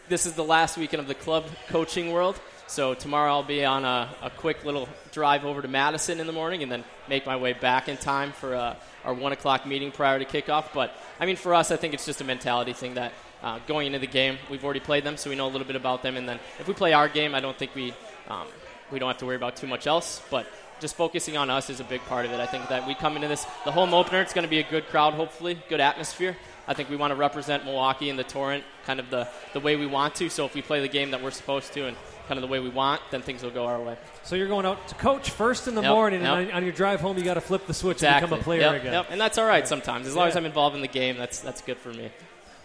this 0.10 0.26
is 0.26 0.34
the 0.34 0.43
last 0.43 0.78
weekend 0.78 1.01
of 1.01 1.08
the 1.08 1.16
club 1.16 1.45
coaching 1.70 2.12
world. 2.12 2.39
So 2.68 2.93
tomorrow 2.95 3.32
I'll 3.32 3.43
be 3.43 3.64
on 3.64 3.86
a, 3.86 4.10
a 4.24 4.30
quick 4.32 4.66
little 4.66 4.89
drive 5.12 5.45
over 5.45 5.62
to 5.62 5.68
Madison 5.68 6.20
in 6.20 6.26
the 6.26 6.34
morning 6.34 6.64
and 6.64 6.72
then 6.72 6.84
make 7.08 7.26
my 7.26 7.38
way 7.38 7.53
back 7.53 7.88
in 7.88 7.95
time 7.95 8.32
for 8.32 8.56
uh, 8.56 8.76
our 9.03 9.14
1 9.14 9.32
o'clock 9.32 9.68
meeting 9.68 9.91
prior 9.91 10.18
to 10.18 10.26
kickoff. 10.26 10.74
But, 10.74 10.91
I 11.20 11.28
mean, 11.28 11.36
for 11.36 11.53
us, 11.53 11.70
I 11.70 11.76
think 11.76 11.93
it's 11.93 12.06
just 12.06 12.22
a 12.22 12.24
mentality 12.24 12.74
thing 12.74 12.95
that 12.95 13.14
uh, 13.43 13.60
going 13.68 13.86
into 13.88 13.99
the 13.99 14.08
game, 14.08 14.39
we've 14.49 14.66
already 14.66 14.80
played 14.80 15.03
them, 15.03 15.16
so 15.16 15.30
we 15.30 15.36
know 15.36 15.45
a 15.45 15.53
little 15.53 15.68
bit 15.68 15.76
about 15.76 16.01
them. 16.01 16.18
And 16.18 16.28
then 16.28 16.39
if 16.60 16.68
we 16.68 16.74
play 16.74 16.93
our 16.93 17.08
game, 17.08 17.36
I 17.36 17.39
don't 17.39 17.58
think 17.58 17.76
we, 17.76 17.93
um, 18.28 18.47
we 18.91 18.97
don't 18.97 19.10
have 19.10 19.20
to 19.20 19.28
worry 19.28 19.36
about 19.36 19.56
too 19.56 19.68
much 19.68 19.86
else. 19.86 20.22
But 20.32 20.47
just 20.80 20.95
focusing 20.95 21.38
on 21.38 21.49
us 21.49 21.69
is 21.69 21.80
a 21.80 21.84
big 21.84 22.01
part 22.05 22.26
of 22.26 22.32
it. 22.32 22.39
I 22.39 22.45
think 22.45 22.67
that 22.69 22.88
we 22.88 22.95
come 22.95 23.15
into 23.15 23.28
this, 23.28 23.45
the 23.63 23.71
home 23.71 23.93
opener, 23.93 24.21
it's 24.21 24.34
going 24.34 24.43
to 24.43 24.49
be 24.49 24.59
a 24.59 24.69
good 24.69 24.88
crowd, 24.88 25.13
hopefully, 25.13 25.59
good 25.69 25.80
atmosphere. 25.80 26.36
I 26.67 26.73
think 26.73 26.89
we 26.89 26.95
want 26.95 27.11
to 27.11 27.15
represent 27.15 27.63
Milwaukee 27.63 28.09
and 28.09 28.17
the 28.17 28.23
Torrent 28.23 28.63
kind 28.86 28.99
of 28.99 29.09
the, 29.09 29.28
the 29.53 29.59
way 29.59 29.76
we 29.76 29.86
want 29.86 30.15
to. 30.15 30.30
So 30.30 30.45
if 30.45 30.55
we 30.55 30.61
play 30.61 30.82
the 30.82 30.88
game 30.88 31.11
that 31.11 31.21
we're 31.21 31.32
supposed 31.32 31.73
to 31.73 31.86
and 31.88 31.95
kind 32.28 32.39
of 32.39 32.41
the 32.41 32.47
way 32.47 32.59
we 32.59 32.69
want, 32.69 33.01
then 33.11 33.21
things 33.21 33.43
will 33.43 33.51
go 33.51 33.65
our 33.65 33.80
way. 33.80 33.97
So 34.23 34.36
you're 34.36 34.47
going 34.47 34.65
out 34.65 34.88
to 34.88 34.95
coach 34.95 35.30
first 35.30 35.67
in 35.67 35.76
the 35.76 35.84
Yep, 35.84 35.91
morning, 35.91 36.21
yep. 36.21 36.38
and 36.38 36.49
on, 36.49 36.57
on 36.57 36.63
your 36.63 36.73
drive 36.73 37.01
home, 37.01 37.17
you 37.17 37.23
got 37.23 37.36
to 37.36 37.41
flip 37.41 37.67
the 37.67 37.73
switch 37.73 37.97
Exactly. 37.97 38.23
and 38.23 38.30
become 38.30 38.39
a 38.39 38.43
player 38.43 38.61
yep, 38.61 38.82
again. 38.82 38.93
Yep. 38.93 39.07
And 39.11 39.21
that's 39.21 39.38
all 39.38 39.45
right 39.45 39.67
sometimes. 39.67 40.07
As 40.07 40.15
long 40.15 40.28
as 40.28 40.36
I'm 40.36 40.45
involved 40.45 40.76
in 40.76 40.82
the 40.82 40.88
game, 40.88 41.17
that's, 41.17 41.39
that's 41.39 41.61
good 41.61 41.78
for 41.78 41.93
me. 41.93 42.09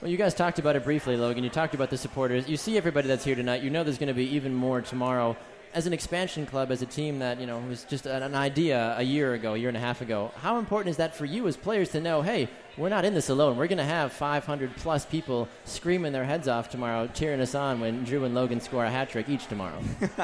Well, 0.00 0.10
you 0.10 0.16
guys 0.16 0.32
talked 0.32 0.58
about 0.58 0.76
it 0.76 0.84
briefly, 0.84 1.18
Logan. 1.18 1.44
You 1.44 1.50
talked 1.50 1.74
about 1.74 1.90
the 1.90 1.98
supporters. 1.98 2.48
You 2.48 2.56
see 2.56 2.78
everybody 2.78 3.06
that's 3.06 3.22
here 3.22 3.34
tonight. 3.34 3.62
You 3.62 3.68
know 3.68 3.84
there's 3.84 3.98
going 3.98 4.08
to 4.08 4.14
be 4.14 4.34
even 4.34 4.54
more 4.54 4.80
tomorrow. 4.80 5.36
As 5.72 5.86
an 5.86 5.92
expansion 5.92 6.46
club, 6.46 6.72
as 6.72 6.82
a 6.82 6.86
team 6.86 7.20
that 7.20 7.40
you 7.40 7.46
know 7.46 7.58
was 7.60 7.84
just 7.84 8.04
an, 8.06 8.24
an 8.24 8.34
idea 8.34 8.94
a 8.98 9.02
year 9.04 9.34
ago, 9.34 9.54
a 9.54 9.56
year 9.56 9.68
and 9.68 9.76
a 9.76 9.80
half 9.80 10.00
ago, 10.00 10.32
how 10.42 10.58
important 10.58 10.90
is 10.90 10.96
that 10.96 11.14
for 11.14 11.24
you 11.24 11.46
as 11.46 11.56
players 11.56 11.90
to 11.90 12.00
know? 12.00 12.22
Hey, 12.22 12.48
we're 12.76 12.88
not 12.88 13.04
in 13.04 13.14
this 13.14 13.28
alone. 13.28 13.56
We're 13.56 13.68
going 13.68 13.78
to 13.78 13.84
have 13.84 14.12
500 14.12 14.74
plus 14.76 15.06
people 15.06 15.48
screaming 15.64 16.12
their 16.12 16.24
heads 16.24 16.48
off 16.48 16.70
tomorrow, 16.70 17.06
cheering 17.14 17.40
us 17.40 17.54
on 17.54 17.78
when 17.78 18.02
Drew 18.04 18.24
and 18.24 18.34
Logan 18.34 18.60
score 18.60 18.84
a 18.84 18.90
hat 18.90 19.10
trick 19.10 19.28
each 19.28 19.46
tomorrow. 19.46 19.78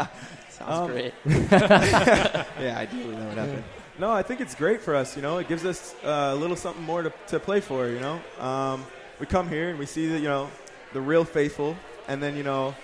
Sounds 0.50 0.68
Um, 0.68 0.90
great. 0.90 1.14
yeah, 1.26 2.74
ideally 2.76 3.14
that 3.14 3.28
would 3.28 3.38
happen. 3.38 3.64
No, 4.00 4.10
I 4.10 4.22
think 4.22 4.40
it's 4.40 4.54
great 4.54 4.80
for 4.80 4.96
us. 4.96 5.14
You 5.14 5.22
know, 5.22 5.38
it 5.38 5.46
gives 5.48 5.64
us 5.64 5.94
uh, 6.04 6.32
a 6.32 6.34
little 6.34 6.56
something 6.56 6.82
more 6.82 7.02
to, 7.02 7.12
to 7.28 7.38
play 7.38 7.60
for. 7.60 7.86
You 7.88 8.00
know, 8.00 8.20
um, 8.40 8.84
we 9.20 9.26
come 9.26 9.48
here 9.48 9.70
and 9.70 9.78
we 9.78 9.86
see 9.86 10.08
that 10.08 10.18
you 10.18 10.28
know 10.28 10.50
the 10.92 11.00
real 11.00 11.24
faithful, 11.24 11.76
and 12.08 12.20
then 12.22 12.36
you 12.36 12.42
know 12.42 12.74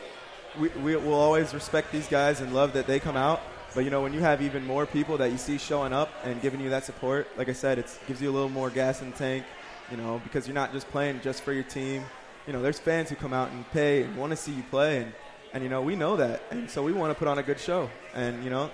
we, 0.58 0.68
we 0.68 0.96
will 0.96 1.14
always 1.14 1.54
respect 1.54 1.92
these 1.92 2.08
guys 2.08 2.40
and 2.40 2.54
love 2.54 2.72
that 2.74 2.86
they 2.86 3.00
come 3.00 3.16
out. 3.16 3.40
But 3.74 3.84
you 3.84 3.90
know, 3.90 4.02
when 4.02 4.12
you 4.12 4.20
have 4.20 4.42
even 4.42 4.66
more 4.66 4.84
people 4.84 5.16
that 5.18 5.30
you 5.30 5.38
see 5.38 5.58
showing 5.58 5.92
up 5.92 6.10
and 6.24 6.40
giving 6.42 6.60
you 6.60 6.70
that 6.70 6.84
support, 6.84 7.26
like 7.38 7.48
I 7.48 7.54
said, 7.54 7.78
it 7.78 7.98
gives 8.06 8.20
you 8.20 8.30
a 8.30 8.32
little 8.32 8.50
more 8.50 8.70
gas 8.70 9.00
in 9.00 9.10
the 9.10 9.16
tank. 9.16 9.44
You 9.90 9.96
know, 9.96 10.20
because 10.24 10.46
you're 10.46 10.54
not 10.54 10.72
just 10.72 10.88
playing 10.88 11.20
just 11.20 11.42
for 11.42 11.52
your 11.52 11.64
team. 11.64 12.04
You 12.46 12.52
know, 12.52 12.62
there's 12.62 12.78
fans 12.78 13.10
who 13.10 13.16
come 13.16 13.32
out 13.32 13.50
and 13.50 13.68
pay 13.72 14.02
and 14.02 14.16
want 14.16 14.30
to 14.30 14.36
see 14.36 14.52
you 14.52 14.62
play, 14.64 14.98
and 14.98 15.12
and 15.52 15.62
you 15.62 15.68
know 15.68 15.82
we 15.82 15.96
know 15.96 16.16
that, 16.16 16.42
and 16.50 16.68
so 16.70 16.82
we 16.82 16.92
want 16.92 17.12
to 17.12 17.18
put 17.18 17.28
on 17.28 17.38
a 17.38 17.42
good 17.42 17.60
show. 17.60 17.90
And 18.14 18.42
you 18.44 18.50
know, 18.50 18.70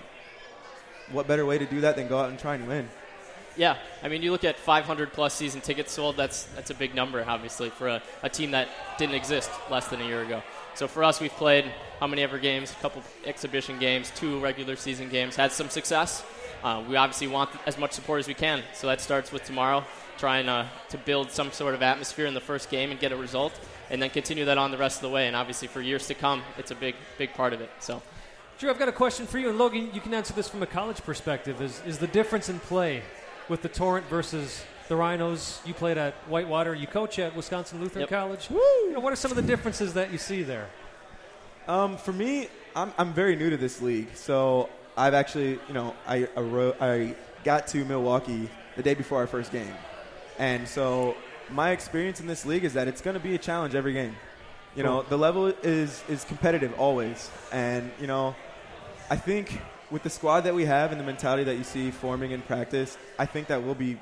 what 1.12 1.26
better 1.26 1.44
way 1.46 1.58
to 1.58 1.66
do 1.66 1.80
that 1.82 1.96
than 1.96 2.08
go 2.08 2.18
out 2.18 2.30
and 2.30 2.38
try 2.38 2.54
and 2.54 2.68
win? 2.68 2.88
Yeah, 3.56 3.76
I 4.04 4.08
mean, 4.08 4.22
you 4.22 4.30
look 4.30 4.44
at 4.44 4.56
500 4.56 5.12
plus 5.12 5.34
season 5.34 5.60
tickets 5.60 5.92
sold. 5.92 6.16
That's 6.16 6.44
that's 6.54 6.70
a 6.70 6.74
big 6.74 6.94
number, 6.94 7.24
obviously, 7.26 7.70
for 7.70 7.88
a, 7.88 8.02
a 8.22 8.28
team 8.28 8.52
that 8.52 8.68
didn't 8.98 9.16
exist 9.16 9.50
less 9.68 9.88
than 9.88 10.00
a 10.00 10.06
year 10.06 10.22
ago. 10.22 10.42
So 10.78 10.86
for 10.86 11.02
us, 11.02 11.20
we've 11.20 11.32
played 11.32 11.64
how 11.98 12.06
many 12.06 12.22
ever 12.22 12.38
games? 12.38 12.70
A 12.70 12.76
couple 12.76 13.02
exhibition 13.24 13.80
games, 13.80 14.12
two 14.14 14.38
regular 14.38 14.76
season 14.76 15.08
games. 15.08 15.34
Had 15.34 15.50
some 15.50 15.68
success. 15.70 16.22
Uh, 16.62 16.84
we 16.88 16.94
obviously 16.94 17.26
want 17.26 17.50
as 17.66 17.76
much 17.76 17.90
support 17.90 18.20
as 18.20 18.28
we 18.28 18.34
can. 18.34 18.62
So 18.74 18.86
that 18.86 19.00
starts 19.00 19.32
with 19.32 19.42
tomorrow, 19.42 19.84
trying 20.18 20.48
uh, 20.48 20.68
to 20.90 20.98
build 20.98 21.32
some 21.32 21.50
sort 21.50 21.74
of 21.74 21.82
atmosphere 21.82 22.26
in 22.26 22.34
the 22.34 22.40
first 22.40 22.70
game 22.70 22.92
and 22.92 23.00
get 23.00 23.10
a 23.10 23.16
result, 23.16 23.58
and 23.90 24.00
then 24.00 24.10
continue 24.10 24.44
that 24.44 24.56
on 24.56 24.70
the 24.70 24.78
rest 24.78 24.98
of 24.98 25.02
the 25.02 25.08
way. 25.08 25.26
And 25.26 25.34
obviously, 25.34 25.66
for 25.66 25.80
years 25.80 26.06
to 26.06 26.14
come, 26.14 26.44
it's 26.58 26.70
a 26.70 26.76
big 26.76 26.94
big 27.18 27.34
part 27.34 27.52
of 27.52 27.60
it. 27.60 27.70
So. 27.80 28.00
Drew, 28.60 28.70
I've 28.70 28.78
got 28.78 28.88
a 28.88 28.92
question 28.92 29.26
for 29.26 29.40
you, 29.40 29.48
and 29.48 29.58
Logan, 29.58 29.90
you 29.92 30.00
can 30.00 30.14
answer 30.14 30.32
this 30.32 30.48
from 30.48 30.62
a 30.62 30.66
college 30.66 30.98
perspective. 30.98 31.60
Is 31.60 31.82
is 31.86 31.98
the 31.98 32.06
difference 32.06 32.48
in 32.48 32.60
play 32.60 33.02
with 33.48 33.62
the 33.62 33.68
Torrent 33.68 34.06
versus 34.06 34.62
the 34.88 34.96
Rhinos? 34.96 35.60
You 35.64 35.74
played 35.74 35.98
at 35.98 36.14
Whitewater. 36.28 36.74
You 36.74 36.86
coach 36.86 37.18
at 37.18 37.34
Wisconsin 37.36 37.80
Lutheran 37.80 38.00
Yep. 38.02 38.08
College. 38.10 38.48
You 38.50 38.92
know, 38.92 39.00
what 39.00 39.12
are 39.12 39.16
some 39.16 39.30
of 39.30 39.36
the 39.36 39.42
differences 39.42 39.94
that 39.94 40.10
you 40.12 40.18
see 40.18 40.42
there? 40.42 40.68
Um, 41.66 41.96
for 41.96 42.12
me, 42.12 42.48
I'm, 42.74 42.92
I'm 42.98 43.12
very 43.12 43.36
new 43.36 43.50
to 43.50 43.56
this 43.56 43.82
league, 43.82 44.08
so 44.14 44.70
I've 44.96 45.14
actually, 45.14 45.58
you 45.68 45.74
know, 45.74 45.94
I, 46.06 46.20
arro- 46.36 46.74
I 46.80 47.14
got 47.44 47.66
to 47.68 47.84
Milwaukee 47.84 48.48
the 48.76 48.82
day 48.82 48.94
before 48.94 49.18
our 49.18 49.26
first 49.26 49.52
game, 49.52 49.74
and 50.38 50.66
so 50.66 51.14
my 51.50 51.70
experience 51.70 52.20
in 52.20 52.26
this 52.26 52.46
league 52.46 52.64
is 52.64 52.72
that 52.74 52.88
it's 52.88 53.00
going 53.02 53.14
to 53.14 53.20
be 53.22 53.34
a 53.34 53.38
challenge 53.38 53.74
every 53.74 53.92
game. 53.92 54.16
You 54.76 54.82
know, 54.82 55.02
the 55.02 55.18
level 55.18 55.46
is 55.62 56.02
is 56.08 56.24
competitive 56.24 56.72
always, 56.78 57.30
and 57.52 57.90
you 58.00 58.06
know, 58.06 58.34
I 59.10 59.16
think 59.16 59.60
with 59.90 60.02
the 60.04 60.10
squad 60.10 60.42
that 60.42 60.54
we 60.54 60.64
have 60.66 60.92
and 60.92 61.00
the 61.00 61.04
mentality 61.04 61.44
that 61.44 61.56
you 61.56 61.64
see 61.64 61.90
forming 61.90 62.30
in 62.30 62.40
practice, 62.42 62.96
I 63.18 63.26
think 63.26 63.48
that 63.48 63.62
we'll 63.62 63.74
be 63.74 63.98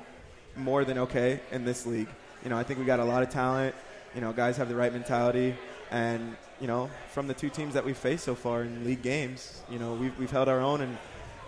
more 0.57 0.83
than 0.85 0.97
okay 0.99 1.39
in 1.51 1.65
this 1.65 1.85
league. 1.85 2.09
You 2.43 2.49
know, 2.49 2.57
I 2.57 2.63
think 2.63 2.79
we 2.79 2.85
got 2.85 2.99
a 2.99 3.05
lot 3.05 3.23
of 3.23 3.29
talent. 3.29 3.75
You 4.15 4.21
know, 4.21 4.31
guys 4.33 4.57
have 4.57 4.69
the 4.69 4.75
right 4.75 4.91
mentality, 4.93 5.55
and 5.91 6.35
you 6.61 6.67
know, 6.67 6.89
from 7.13 7.27
the 7.27 7.33
two 7.33 7.49
teams 7.49 7.73
that 7.75 7.85
we've 7.85 7.97
faced 7.97 8.23
so 8.23 8.35
far 8.35 8.63
in 8.63 8.83
league 8.83 9.01
games, 9.03 9.61
you 9.69 9.79
know, 9.79 9.93
we've 9.93 10.17
we've 10.17 10.31
held 10.31 10.47
our 10.47 10.59
own 10.61 10.81
and, 10.81 10.91
and, 10.91 10.97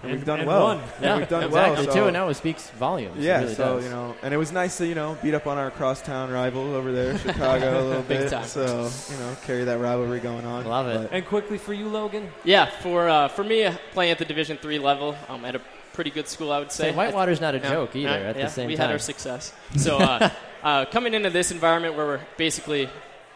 And- 0.03 0.11
we've 0.11 0.25
done 0.25 0.39
and 0.39 0.47
well. 0.47 0.63
won. 0.65 0.81
Yeah, 1.01 1.17
we've 1.17 1.27
done 1.29 1.43
exactly. 1.45 1.51
well. 1.75 1.75
The 1.85 1.91
so- 1.91 1.99
two 1.99 2.07
and 2.07 2.15
zero 2.15 2.33
speaks 2.33 2.69
volumes. 2.71 3.17
Yeah, 3.23 3.41
really 3.41 3.55
so 3.55 3.75
does. 3.75 3.83
you 3.85 3.89
know, 3.89 4.15
and 4.21 4.33
it 4.33 4.37
was 4.37 4.51
nice 4.51 4.77
to 4.77 4.85
you 4.85 4.93
know 4.95 5.17
beat 5.23 5.33
up 5.33 5.47
on 5.47 5.57
our 5.57 5.71
crosstown 5.71 6.29
rival 6.31 6.73
over 6.75 6.91
there, 6.91 7.17
Chicago, 7.25 7.79
a 7.79 7.85
little 7.87 8.01
Big 8.03 8.19
bit. 8.19 8.29
time. 8.29 8.45
So 8.45 8.89
you 9.11 9.17
know, 9.19 9.35
carry 9.45 9.63
that 9.63 9.79
rivalry 9.79 10.19
going 10.19 10.45
on. 10.45 10.65
Love 10.65 10.87
it. 10.87 11.09
But- 11.09 11.13
And 11.15 11.25
quickly 11.25 11.57
for 11.57 11.73
you, 11.73 11.87
Logan. 11.87 12.29
Yeah, 12.43 12.65
for 12.81 13.09
uh, 13.09 13.29
for 13.29 13.43
me, 13.43 13.63
uh, 13.63 13.73
playing 13.93 14.11
at 14.11 14.19
the 14.19 14.25
Division 14.25 14.57
three 14.57 14.79
level 14.79 15.15
um, 15.29 15.43
at 15.45 15.55
a 15.55 15.61
pretty 15.99 16.11
good 16.11 16.29
school, 16.29 16.49
I 16.49 16.59
would 16.59 16.71
say. 16.71 16.93
Whitewater's 16.93 17.41
not 17.41 17.55
a 17.55 17.59
joke 17.59 17.93
either. 17.93 18.07
yeah, 18.07 18.29
at 18.29 18.37
yeah, 18.37 18.45
the 18.45 18.49
same 18.49 18.67
we 18.67 18.77
time, 18.77 18.85
had 18.85 18.93
our 18.93 18.99
success. 18.99 19.51
So 19.75 19.97
uh, 19.97 20.29
uh, 20.63 20.85
coming 20.85 21.13
into 21.13 21.29
this 21.29 21.51
environment 21.51 21.97
where 21.97 22.05
we're 22.05 22.21
basically 22.37 22.87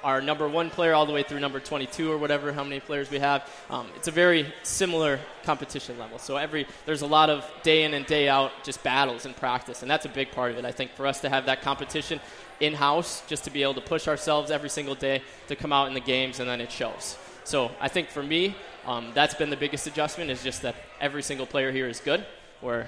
our 0.01 0.22
number 0.22 0.47
one 0.47 0.70
player 0.70 0.93
all 0.93 1.05
the 1.05 1.11
way 1.11 1.24
through 1.24 1.41
number 1.41 1.59
22 1.59 2.09
or 2.09 2.18
whatever, 2.18 2.53
how 2.53 2.64
many 2.64 2.80
players 2.80 3.11
we 3.11 3.20
have. 3.20 3.49
Um, 3.70 3.88
it's 3.97 4.07
a 4.07 4.11
very 4.11 4.53
similar 4.64 5.20
competition 5.43 5.99
level. 5.99 6.20
So 6.20 6.38
every 6.38 6.66
there's 6.86 7.01
a 7.01 7.05
lot 7.05 7.30
of 7.30 7.45
day 7.64 7.84
in 7.84 7.93
and 7.95 8.05
day 8.05 8.30
out 8.30 8.53
just 8.64 8.82
battles 8.82 9.26
and 9.26 9.36
practice, 9.36 9.82
and 9.82 9.91
that's 9.91 10.05
a 10.05 10.09
big 10.09 10.32
part 10.32 10.53
of 10.53 10.57
it. 10.57 10.64
I 10.64 10.72
think 10.72 10.91
for 10.91 11.05
us 11.05 11.20
to 11.20 11.30
have 11.30 11.47
that 11.47 11.64
competition 11.64 12.22
in 12.61 12.76
house, 12.76 13.24
just 13.28 13.43
to 13.43 13.51
be 13.51 13.61
able 13.61 13.74
to 13.74 13.82
push 13.82 14.07
ourselves 14.07 14.51
every 14.51 14.70
single 14.70 14.95
day 14.95 15.22
to 15.49 15.57
come 15.57 15.74
out 15.74 15.89
in 15.89 15.93
the 15.93 15.99
games, 15.99 16.39
and 16.39 16.49
then 16.49 16.61
it 16.61 16.72
shows. 16.72 17.18
So 17.43 17.72
I 17.82 17.89
think 17.89 18.07
for 18.07 18.24
me, 18.24 18.55
um, 18.86 19.11
that's 19.14 19.34
been 19.34 19.49
the 19.49 19.57
biggest 19.57 19.86
adjustment 19.86 20.32
is 20.32 20.41
just 20.41 20.61
that 20.61 20.76
every 21.01 21.24
single 21.24 21.45
player 21.45 21.74
here 21.74 21.89
is 21.89 21.99
good, 21.99 22.26
where 22.64 22.88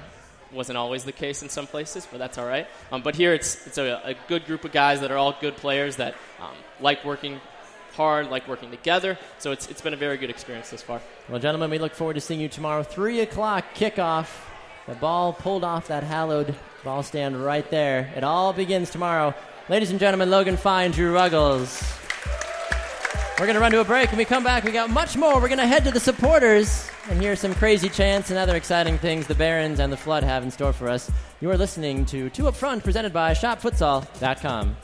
wasn't 0.51 0.77
always 0.77 1.03
the 1.03 1.11
case 1.11 1.43
in 1.43 1.49
some 1.49 1.67
places, 1.67 2.07
but 2.09 2.17
that's 2.17 2.37
all 2.37 2.45
right. 2.45 2.67
Um, 2.91 3.01
but 3.01 3.15
here 3.15 3.33
it's 3.33 3.67
it's 3.67 3.77
a, 3.77 4.01
a 4.03 4.15
good 4.27 4.45
group 4.45 4.63
of 4.63 4.71
guys 4.71 5.01
that 5.01 5.11
are 5.11 5.17
all 5.17 5.35
good 5.39 5.55
players 5.57 5.97
that 5.97 6.15
um, 6.39 6.55
like 6.79 7.03
working 7.03 7.39
hard, 7.93 8.29
like 8.29 8.47
working 8.47 8.71
together. 8.71 9.17
So 9.37 9.51
it's 9.51 9.67
it's 9.67 9.81
been 9.81 9.93
a 9.93 9.97
very 9.97 10.17
good 10.17 10.29
experience 10.29 10.69
thus 10.69 10.81
far. 10.81 11.01
Well, 11.29 11.39
gentlemen, 11.39 11.69
we 11.69 11.77
look 11.77 11.93
forward 11.93 12.15
to 12.15 12.21
seeing 12.21 12.39
you 12.39 12.49
tomorrow. 12.49 12.83
3 12.83 13.21
o'clock 13.21 13.65
kickoff. 13.75 14.29
The 14.87 14.95
ball 14.95 15.33
pulled 15.33 15.63
off 15.63 15.87
that 15.87 16.03
hallowed 16.03 16.53
ball 16.83 17.01
stand 17.01 17.43
right 17.43 17.69
there. 17.71 18.13
It 18.15 18.23
all 18.23 18.53
begins 18.53 18.91
tomorrow. 18.91 19.33
Ladies 19.67 19.89
and 19.89 19.99
gentlemen, 19.99 20.29
Logan 20.29 20.57
Fye, 20.57 20.87
Drew 20.89 21.11
Ruggles. 21.11 22.04
We're 23.37 23.47
going 23.47 23.55
to 23.55 23.59
run 23.59 23.71
to 23.73 23.81
a 23.81 23.83
break. 23.83 24.11
When 24.11 24.17
we 24.17 24.23
come 24.23 24.45
back, 24.45 24.63
we 24.63 24.71
got 24.71 24.89
much 24.89 25.17
more. 25.17 25.41
We're 25.41 25.49
going 25.49 25.57
to 25.59 25.67
head 25.67 25.83
to 25.83 25.91
the 25.91 25.99
supporters 25.99 26.89
and 27.09 27.21
hear 27.21 27.35
some 27.35 27.53
crazy 27.53 27.89
chants 27.89 28.29
and 28.29 28.39
other 28.39 28.55
exciting 28.55 28.97
things 28.97 29.27
the 29.27 29.35
Barons 29.35 29.81
and 29.81 29.91
the 29.91 29.97
Flood 29.97 30.23
have 30.23 30.43
in 30.43 30.49
store 30.51 30.71
for 30.71 30.87
us. 30.87 31.11
You 31.41 31.51
are 31.51 31.57
listening 31.57 32.05
to 32.05 32.29
Two 32.29 32.47
Up 32.47 32.55
Front, 32.55 32.85
presented 32.85 33.11
by 33.11 33.33
ShopFutsal.com. 33.33 34.77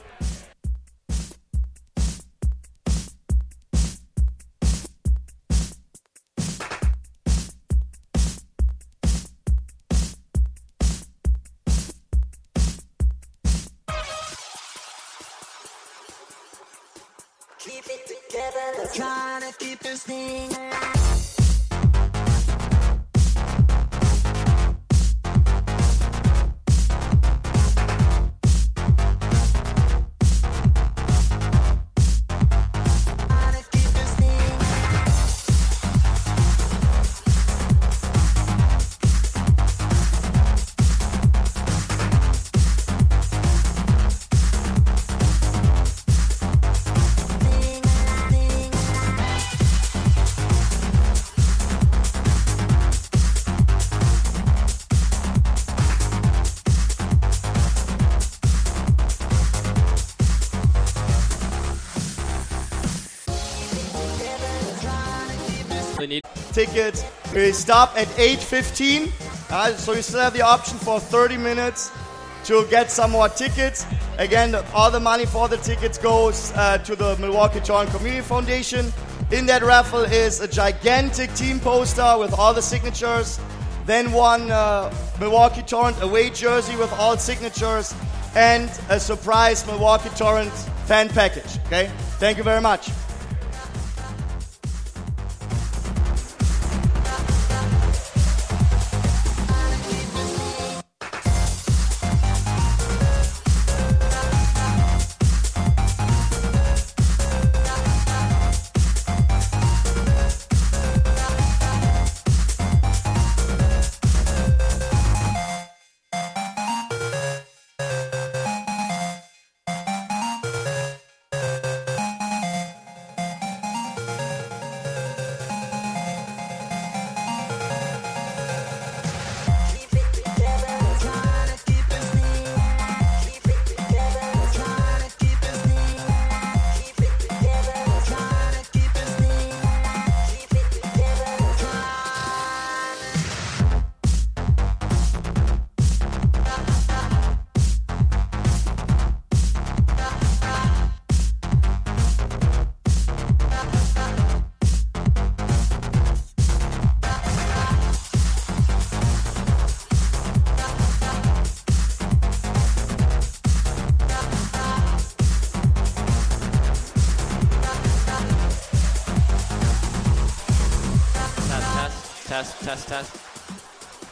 We 67.52 67.56
stop 67.56 67.98
at 67.98 68.08
8.15, 68.08 69.12
uh, 69.52 69.74
so 69.76 69.92
you 69.92 70.02
still 70.02 70.22
have 70.22 70.32
the 70.32 70.42
option 70.42 70.78
for 70.78 71.02
30 71.02 71.36
minutes 71.36 71.92
to 72.46 72.66
get 72.70 72.90
some 72.90 73.12
more 73.12 73.28
tickets. 73.28 73.86
Again, 74.18 74.56
all 74.74 74.90
the 74.90 75.02
money 75.02 75.26
for 75.26 75.50
the 75.50 75.58
tickets 75.58 75.98
goes 75.98 76.54
uh, 76.56 76.78
to 76.78 76.96
the 76.96 77.18
Milwaukee 77.18 77.60
Torrent 77.60 77.92
Community 77.92 78.22
Foundation. 78.22 78.94
In 79.32 79.46
that 79.48 79.64
raffle 79.64 80.00
is 80.00 80.40
a 80.40 80.48
gigantic 80.48 81.34
team 81.34 81.60
poster 81.60 82.16
with 82.18 82.32
all 82.40 82.54
the 82.54 82.62
signatures. 82.62 83.38
Then 83.86 84.14
one 84.14 84.50
uh, 84.50 84.90
Milwaukee 85.20 85.64
Torrent 85.64 86.02
away 86.02 86.30
jersey 86.30 86.78
with 86.78 86.94
all 86.94 87.18
signatures 87.18 87.94
and 88.34 88.70
a 88.88 88.98
surprise 88.98 89.68
Milwaukee 89.68 90.08
Torrent 90.16 90.54
fan 90.86 91.10
package. 91.10 91.60
Okay, 91.66 91.92
thank 92.18 92.38
you 92.38 92.46
very 92.46 92.62
much. 92.62 92.92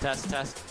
Test, 0.09 0.29
test. 0.29 0.68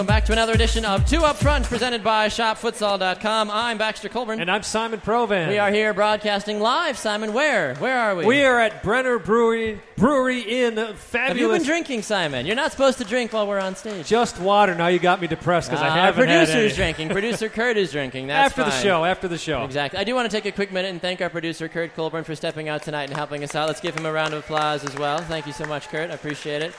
Welcome 0.00 0.14
back 0.14 0.24
to 0.24 0.32
another 0.32 0.54
edition 0.54 0.86
of 0.86 1.04
Two 1.04 1.24
Up 1.24 1.36
Front, 1.36 1.66
presented 1.66 2.02
by 2.02 2.28
ShopFutsal.com. 2.28 3.50
I'm 3.50 3.76
Baxter 3.76 4.08
Colburn. 4.08 4.40
And 4.40 4.50
I'm 4.50 4.62
Simon 4.62 4.98
Provan. 4.98 5.48
We 5.48 5.58
are 5.58 5.70
here 5.70 5.92
broadcasting 5.92 6.58
live. 6.58 6.96
Simon, 6.96 7.34
where? 7.34 7.74
Where 7.74 7.98
are 7.98 8.16
we? 8.16 8.24
We 8.24 8.42
are 8.42 8.58
at 8.58 8.82
Brenner 8.82 9.18
Brewery 9.18 9.78
Brewery 9.98 10.40
in 10.40 10.76
fabulous. 10.94 11.10
Have 11.12 11.36
you 11.36 11.48
been 11.48 11.62
drinking, 11.64 12.00
Simon? 12.00 12.46
You're 12.46 12.56
not 12.56 12.72
supposed 12.72 12.96
to 12.96 13.04
drink 13.04 13.34
while 13.34 13.46
we're 13.46 13.58
on 13.60 13.76
stage. 13.76 14.06
Just 14.06 14.40
water. 14.40 14.74
Now 14.74 14.86
you 14.86 14.98
got 14.98 15.20
me 15.20 15.26
depressed 15.26 15.68
because 15.68 15.82
I 15.82 15.88
Ah, 15.90 15.94
haven't 16.06 16.24
producer's 16.24 16.74
drinking. 16.74 17.08
Producer 17.10 17.50
Kurt 17.50 17.76
is 17.76 17.92
drinking. 17.92 18.28
That's 18.28 18.58
after 18.58 18.64
the 18.64 18.82
show. 18.82 19.04
After 19.04 19.28
the 19.28 19.36
show. 19.36 19.64
Exactly. 19.64 20.00
I 20.00 20.04
do 20.04 20.14
want 20.14 20.30
to 20.30 20.34
take 20.34 20.46
a 20.46 20.52
quick 20.52 20.72
minute 20.72 20.88
and 20.92 21.02
thank 21.02 21.20
our 21.20 21.28
producer, 21.28 21.68
Kurt 21.68 21.94
Colburn, 21.94 22.24
for 22.24 22.34
stepping 22.34 22.70
out 22.70 22.82
tonight 22.82 23.10
and 23.10 23.18
helping 23.18 23.44
us 23.44 23.54
out. 23.54 23.66
Let's 23.68 23.82
give 23.82 23.94
him 23.98 24.06
a 24.06 24.12
round 24.12 24.32
of 24.32 24.40
applause 24.40 24.82
as 24.82 24.96
well. 24.96 25.18
Thank 25.18 25.46
you 25.46 25.52
so 25.52 25.66
much, 25.66 25.90
Kurt. 25.90 26.10
I 26.10 26.14
appreciate 26.14 26.62
it. 26.62 26.72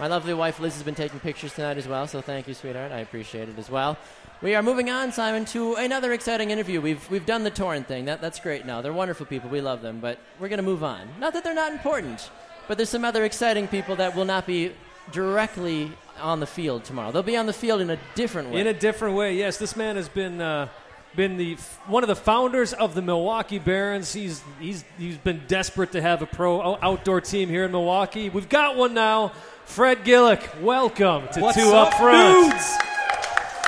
My 0.00 0.06
lovely 0.06 0.32
wife, 0.32 0.58
Liz, 0.60 0.72
has 0.72 0.82
been 0.82 0.94
taking 0.94 1.20
pictures 1.20 1.52
tonight 1.52 1.76
as 1.76 1.86
well, 1.86 2.06
so 2.06 2.22
thank 2.22 2.48
you, 2.48 2.54
sweetheart. 2.54 2.90
I 2.90 3.00
appreciate 3.00 3.50
it 3.50 3.58
as 3.58 3.68
well. 3.68 3.98
We 4.40 4.54
are 4.54 4.62
moving 4.62 4.88
on, 4.88 5.12
Simon, 5.12 5.44
to 5.46 5.74
another 5.74 6.14
exciting 6.14 6.50
interview. 6.50 6.80
We've, 6.80 7.10
we've 7.10 7.26
done 7.26 7.44
the 7.44 7.50
Torrent 7.50 7.86
thing. 7.86 8.06
That, 8.06 8.22
that's 8.22 8.40
great 8.40 8.64
now. 8.64 8.80
They're 8.80 8.94
wonderful 8.94 9.26
people. 9.26 9.50
We 9.50 9.60
love 9.60 9.82
them, 9.82 10.00
but 10.00 10.18
we're 10.38 10.48
going 10.48 10.56
to 10.56 10.62
move 10.62 10.82
on. 10.82 11.06
Not 11.18 11.34
that 11.34 11.44
they're 11.44 11.52
not 11.52 11.70
important, 11.70 12.30
but 12.66 12.78
there's 12.78 12.88
some 12.88 13.04
other 13.04 13.26
exciting 13.26 13.68
people 13.68 13.94
that 13.96 14.16
will 14.16 14.24
not 14.24 14.46
be 14.46 14.72
directly 15.12 15.92
on 16.18 16.40
the 16.40 16.46
field 16.46 16.84
tomorrow. 16.84 17.12
They'll 17.12 17.22
be 17.22 17.36
on 17.36 17.44
the 17.44 17.52
field 17.52 17.82
in 17.82 17.90
a 17.90 17.98
different 18.14 18.48
way. 18.48 18.60
In 18.62 18.68
a 18.68 18.72
different 18.72 19.16
way, 19.16 19.36
yes. 19.36 19.58
This 19.58 19.76
man 19.76 19.96
has 19.96 20.08
been 20.08 20.40
uh, 20.40 20.68
been 21.14 21.36
the 21.36 21.56
one 21.86 22.02
of 22.02 22.08
the 22.08 22.16
founders 22.16 22.72
of 22.72 22.94
the 22.94 23.02
Milwaukee 23.02 23.58
Barons. 23.58 24.14
He's 24.14 24.42
he's 24.60 24.82
he's 24.96 25.18
been 25.18 25.42
desperate 25.46 25.92
to 25.92 26.00
have 26.00 26.22
a 26.22 26.26
pro 26.26 26.78
outdoor 26.80 27.20
team 27.20 27.50
here 27.50 27.64
in 27.64 27.72
Milwaukee. 27.72 28.30
We've 28.30 28.48
got 28.48 28.76
one 28.76 28.94
now. 28.94 29.32
Fred 29.70 30.04
Gillick, 30.04 30.60
welcome 30.60 31.28
to 31.32 31.40
What's 31.40 31.56
Two 31.56 31.72
up, 31.72 31.88
Up 31.92 31.94
Front. 31.94 32.50
dudes? 32.52 32.76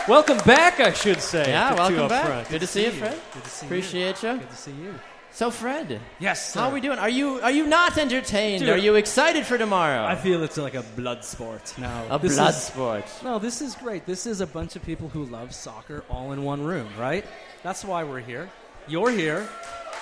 Welcome 0.08 0.38
back, 0.38 0.80
I 0.80 0.92
should 0.92 1.20
say. 1.20 1.48
Yeah, 1.48 1.70
to 1.70 1.74
Two 1.76 1.80
welcome 1.80 1.98
Up 2.00 2.08
back. 2.08 2.26
Front. 2.26 2.48
Good 2.48 2.60
to 2.62 2.66
see 2.66 2.84
you, 2.86 2.90
Fred. 2.90 3.20
Good 3.32 3.44
to 3.44 3.48
see 3.50 3.66
Appreciate 3.66 4.22
you. 4.22 4.32
Good 4.38 4.50
to 4.50 4.56
see 4.56 4.72
you. 4.72 4.94
So, 5.30 5.50
Fred, 5.50 6.00
Yes. 6.18 6.52
Sir. 6.52 6.60
how 6.60 6.68
are 6.68 6.72
we 6.74 6.80
doing? 6.80 6.98
Are 6.98 7.08
you 7.08 7.40
are 7.40 7.52
you 7.52 7.66
not 7.68 7.96
entertained? 7.96 8.60
Dude. 8.64 8.68
Are 8.70 8.76
you 8.76 8.96
excited 8.96 9.46
for 9.46 9.56
tomorrow? 9.56 10.04
I 10.04 10.16
feel 10.16 10.42
it's 10.42 10.58
like 10.58 10.74
a 10.74 10.82
blood 10.82 11.24
sport 11.24 11.72
now. 11.78 12.04
a 12.10 12.18
This 12.18 12.34
blood 12.36 12.50
is- 12.50 12.62
sport. 12.62 13.04
No, 13.22 13.38
this 13.38 13.62
is 13.62 13.74
great. 13.76 14.04
This 14.04 14.26
is 14.26 14.40
a 14.40 14.46
bunch 14.46 14.74
of 14.76 14.82
people 14.82 15.08
who 15.08 15.24
love 15.26 15.54
soccer 15.54 16.04
all 16.10 16.32
in 16.32 16.42
one 16.42 16.62
room, 16.64 16.88
right? 16.98 17.24
That's 17.62 17.84
why 17.84 18.02
we're 18.02 18.20
here. 18.20 18.50
You're 18.88 19.10
here. 19.12 19.48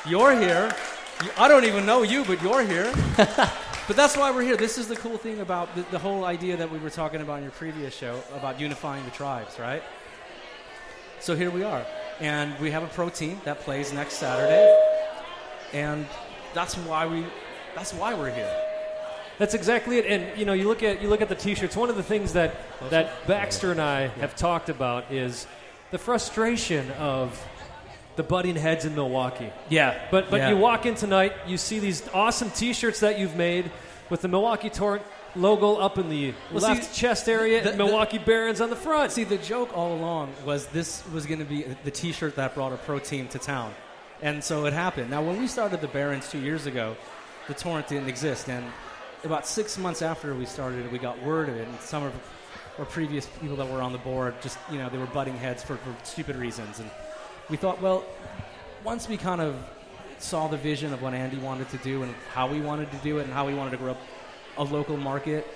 You're 0.06 0.32
here. 0.40 0.74
You, 1.22 1.30
I 1.38 1.46
don't 1.46 1.64
even 1.66 1.84
know 1.86 2.02
you, 2.02 2.24
but 2.24 2.42
you're 2.42 2.64
here. 2.64 2.90
but 3.90 3.96
that's 3.96 4.16
why 4.16 4.30
we're 4.30 4.42
here. 4.42 4.56
This 4.56 4.78
is 4.78 4.86
the 4.86 4.94
cool 4.94 5.16
thing 5.16 5.40
about 5.40 5.74
the, 5.74 5.82
the 5.90 5.98
whole 5.98 6.24
idea 6.24 6.56
that 6.56 6.70
we 6.70 6.78
were 6.78 6.90
talking 6.90 7.22
about 7.22 7.38
in 7.38 7.42
your 7.42 7.50
previous 7.50 7.92
show 7.92 8.22
about 8.36 8.60
unifying 8.60 9.04
the 9.04 9.10
tribes, 9.10 9.58
right? 9.58 9.82
So 11.18 11.34
here 11.34 11.50
we 11.50 11.64
are. 11.64 11.84
And 12.20 12.56
we 12.60 12.70
have 12.70 12.84
a 12.84 12.86
pro 12.86 13.08
team 13.08 13.40
that 13.42 13.58
plays 13.62 13.92
next 13.92 14.12
Saturday. 14.12 14.80
And 15.72 16.06
that's 16.54 16.76
why 16.76 17.04
we 17.04 17.26
that's 17.74 17.92
why 17.92 18.14
we're 18.14 18.32
here. 18.32 18.56
That's 19.38 19.54
exactly 19.54 19.98
it. 19.98 20.06
And 20.06 20.38
you 20.38 20.44
know, 20.44 20.52
you 20.52 20.68
look 20.68 20.84
at 20.84 21.02
you 21.02 21.08
look 21.08 21.20
at 21.20 21.28
the 21.28 21.34
T-shirts. 21.34 21.74
One 21.74 21.90
of 21.90 21.96
the 21.96 22.04
things 22.04 22.34
that 22.34 22.54
that 22.90 23.26
Baxter 23.26 23.72
and 23.72 23.82
I 23.82 24.06
have 24.06 24.36
talked 24.36 24.68
about 24.68 25.10
is 25.10 25.48
the 25.90 25.98
frustration 25.98 26.92
of 26.92 27.44
the 28.20 28.24
butting 28.28 28.54
heads 28.54 28.84
in 28.84 28.94
Milwaukee. 28.94 29.50
Yeah. 29.70 29.98
But 30.10 30.30
but 30.30 30.40
Yeah. 30.40 30.50
you 30.50 30.56
walk 30.58 30.84
in 30.84 30.94
tonight, 30.94 31.32
you 31.46 31.56
see 31.56 31.78
these 31.78 32.02
awesome 32.12 32.50
T-shirts 32.50 33.00
that 33.00 33.18
you've 33.18 33.34
made 33.34 33.70
with 34.10 34.20
the 34.20 34.28
Milwaukee 34.28 34.68
Torrent 34.68 35.02
logo 35.34 35.76
up 35.76 35.96
in 35.96 36.10
the 36.10 36.34
Well, 36.52 36.62
left 36.64 36.84
see, 36.92 37.00
chest 37.00 37.30
area, 37.30 37.62
the- 37.62 37.70
and 37.70 37.80
the- 37.80 37.84
Milwaukee 37.84 38.18
Barons 38.18 38.60
on 38.60 38.68
the 38.68 38.76
front. 38.76 39.10
See, 39.12 39.24
the 39.24 39.38
joke 39.38 39.70
all 39.74 39.94
along 39.94 40.34
was 40.44 40.66
this 40.66 41.02
was 41.14 41.24
going 41.24 41.38
to 41.38 41.46
be 41.46 41.64
the 41.84 41.90
T-shirt 41.90 42.36
that 42.36 42.54
brought 42.54 42.74
a 42.74 42.76
pro 42.76 42.98
team 42.98 43.26
to 43.28 43.38
town, 43.38 43.72
and 44.20 44.44
so 44.44 44.66
it 44.66 44.74
happened. 44.74 45.08
Now, 45.08 45.22
when 45.22 45.38
we 45.40 45.46
started 45.46 45.80
the 45.80 45.88
Barons 45.88 46.28
two 46.30 46.40
years 46.40 46.66
ago, 46.66 46.96
the 47.48 47.54
Torrent 47.54 47.88
didn't 47.88 48.08
exist, 48.10 48.48
and 48.50 48.64
about 49.24 49.46
six 49.46 49.78
months 49.78 50.02
after 50.02 50.34
we 50.34 50.44
started 50.44 50.84
it, 50.84 50.92
we 50.92 50.98
got 50.98 51.22
word 51.22 51.48
of 51.48 51.56
it, 51.56 51.66
and 51.66 51.80
some 51.80 52.02
of 52.02 52.12
our 52.78 52.84
previous 52.84 53.24
people 53.40 53.56
that 53.56 53.68
were 53.70 53.80
on 53.80 53.92
the 53.92 53.98
board 54.10 54.34
just 54.42 54.58
you 54.70 54.76
know 54.78 54.90
they 54.90 54.98
were 54.98 55.06
butting 55.06 55.38
heads 55.38 55.62
for, 55.62 55.76
for 55.76 55.94
stupid 56.02 56.36
reasons, 56.36 56.80
and 56.80 56.90
we 57.50 57.56
thought, 57.56 57.82
well, 57.82 58.04
once 58.84 59.08
we 59.08 59.16
kind 59.16 59.40
of 59.40 59.56
saw 60.18 60.46
the 60.48 60.56
vision 60.56 60.92
of 60.92 61.02
what 61.02 61.14
Andy 61.14 61.36
wanted 61.38 61.68
to 61.70 61.78
do 61.78 62.02
and 62.02 62.14
how 62.32 62.46
we 62.46 62.60
wanted 62.60 62.90
to 62.92 62.96
do 62.98 63.18
it 63.18 63.24
and 63.24 63.32
how 63.32 63.46
we 63.46 63.54
wanted 63.54 63.72
to 63.72 63.76
grow 63.76 63.92
up 63.92 64.00
a 64.58 64.64
local 64.64 64.96
market 64.96 65.46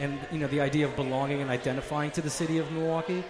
and 0.00 0.18
you 0.30 0.38
know 0.38 0.46
the 0.46 0.60
idea 0.60 0.86
of 0.86 0.96
belonging 0.96 1.40
and 1.42 1.50
identifying 1.50 2.10
to 2.12 2.22
the 2.22 2.30
city 2.30 2.58
of 2.58 2.70
Milwaukee, 2.72 3.22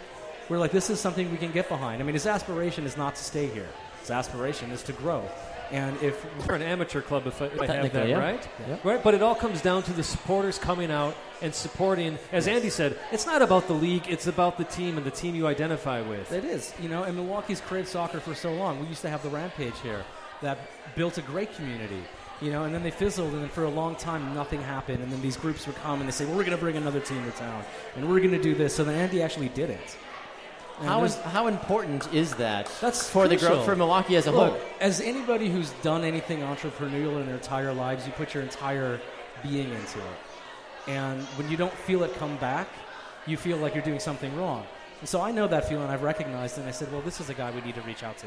we're 0.49 0.59
like 0.59 0.71
this 0.71 0.91
is 0.91 1.01
something 1.01 1.31
we 1.31 1.37
can 1.37 1.51
get 1.51 1.69
behind. 1.69 2.01
I 2.01 2.05
mean, 2.05 2.15
his 2.15 2.27
aspiration 2.27 2.85
is 2.85 2.97
not 2.97 3.17
to 3.17 3.25
stay 3.25 3.49
here. 3.49 3.69
His 4.01 4.11
aspiration 4.11 4.71
is 4.71 4.83
to 4.85 4.93
grow. 4.93 5.25
And 5.73 6.01
if 6.03 6.25
We're 6.47 6.57
an 6.57 6.63
amateur 6.63 7.01
club, 7.01 7.27
if 7.27 7.41
I, 7.41 7.47
if 7.47 7.61
I 7.63 7.67
have 7.67 7.93
that 7.95 8.09
yeah. 8.09 8.19
right. 8.19 8.49
Yeah. 8.69 8.77
Right, 8.85 9.03
but 9.03 9.15
it 9.15 9.23
all 9.23 9.35
comes 9.35 9.63
down 9.63 9.83
to 9.85 9.93
the 9.95 10.03
supporters 10.03 10.59
coming 10.59 10.91
out 10.91 11.17
and 11.41 11.55
supporting. 11.55 12.19
As 12.31 12.47
Andy 12.47 12.69
said, 12.69 12.99
it's 13.11 13.25
not 13.25 13.41
about 13.41 13.69
the 13.69 13.73
league; 13.73 14.07
it's 14.07 14.27
about 14.27 14.59
the 14.59 14.65
team 14.65 14.99
and 14.99 15.07
the 15.07 15.11
team 15.11 15.35
you 15.35 15.47
identify 15.47 16.03
with. 16.03 16.31
It 16.31 16.45
is, 16.45 16.75
you 16.81 16.91
know, 16.91 17.05
and 17.05 17.17
Milwaukee's 17.17 17.63
craved 17.63 17.89
soccer 17.89 18.21
for 18.21 18.35
so 18.35 18.53
long. 18.53 18.81
We 18.81 18.87
used 18.87 19.01
to 19.03 19.09
have 19.09 19.23
the 19.23 19.31
Rampage 19.31 19.79
here 19.83 20.05
that 20.43 20.59
built 20.95 21.17
a 21.17 21.23
great 21.23 21.55
community, 21.55 22.03
you 22.43 22.51
know, 22.51 22.65
and 22.65 22.75
then 22.75 22.83
they 22.83 22.91
fizzled, 22.91 23.33
and 23.33 23.43
then 23.43 23.49
for 23.49 23.65
a 23.65 23.71
long 23.71 23.97
time 23.97 24.35
nothing 24.35 24.61
happened. 24.61 25.03
And 25.03 25.11
then 25.11 25.23
these 25.23 25.39
groups 25.39 25.67
would 25.67 25.77
come 25.77 26.01
and 26.01 26.09
they 26.09 26.13
say, 26.13 26.27
well, 26.27 26.37
we're 26.37 26.45
going 26.45 26.57
to 26.57 26.63
bring 26.63 26.77
another 26.77 27.01
team 27.01 27.25
to 27.25 27.31
town, 27.31 27.65
and 27.97 28.07
we're 28.07 28.19
going 28.19 28.33
to 28.33 28.43
do 28.43 28.55
this. 28.55 28.75
So 28.75 28.85
then 28.85 28.95
Andy 28.95 29.23
actually 29.23 29.49
did 29.49 29.71
it. 29.71 29.97
And 30.83 30.91
How 30.91 31.05
is, 31.05 31.17
how 31.19 31.47
important 31.47 32.13
is 32.13 32.35
that? 32.35 32.69
That's 32.81 33.09
for 33.09 33.29
the 33.29 33.37
growth 33.37 33.65
for 33.65 33.77
Milwaukee 33.77 34.17
as 34.17 34.27
a 34.27 34.33
Look, 34.33 34.51
whole. 34.55 34.61
as 34.81 35.01
anybody 35.01 35.49
who's 35.49 35.71
done 35.83 36.03
anything 36.03 36.41
entrepreneurial 36.41 37.21
in 37.21 37.27
their 37.27 37.37
entire 37.37 37.73
lives, 37.73 38.05
you 38.05 38.13
put 38.15 38.35
your 38.35 38.43
entire 38.43 39.01
being 39.45 39.71
into 39.71 40.01
it. 40.01 40.89
And 40.89 41.23
when 41.37 41.49
you 41.49 41.57
don't 41.57 41.73
feel 41.73 42.03
it 42.03 42.13
come 42.15 42.37
back, 42.39 42.67
you 43.29 43.37
feel 43.37 43.59
like 43.59 43.77
you're 43.77 43.85
doing 43.85 44.01
something 44.01 44.37
wrong. 44.37 44.67
And 44.99 45.09
so 45.09 45.21
I 45.21 45.31
know 45.31 45.47
that 45.47 45.69
feeling. 45.69 45.89
I've 45.89 46.03
recognized 46.03 46.59
it. 46.59 46.63
And 46.63 46.69
I 46.69 46.73
said, 46.73 46.91
well, 46.91 47.03
this 47.03 47.21
is 47.21 47.31
a 47.31 47.35
guy 47.35 47.53
we 47.53 47.61
need 47.61 47.77
to 47.77 47.83
reach 47.83 48.03
out 48.03 48.19
to. 48.19 48.27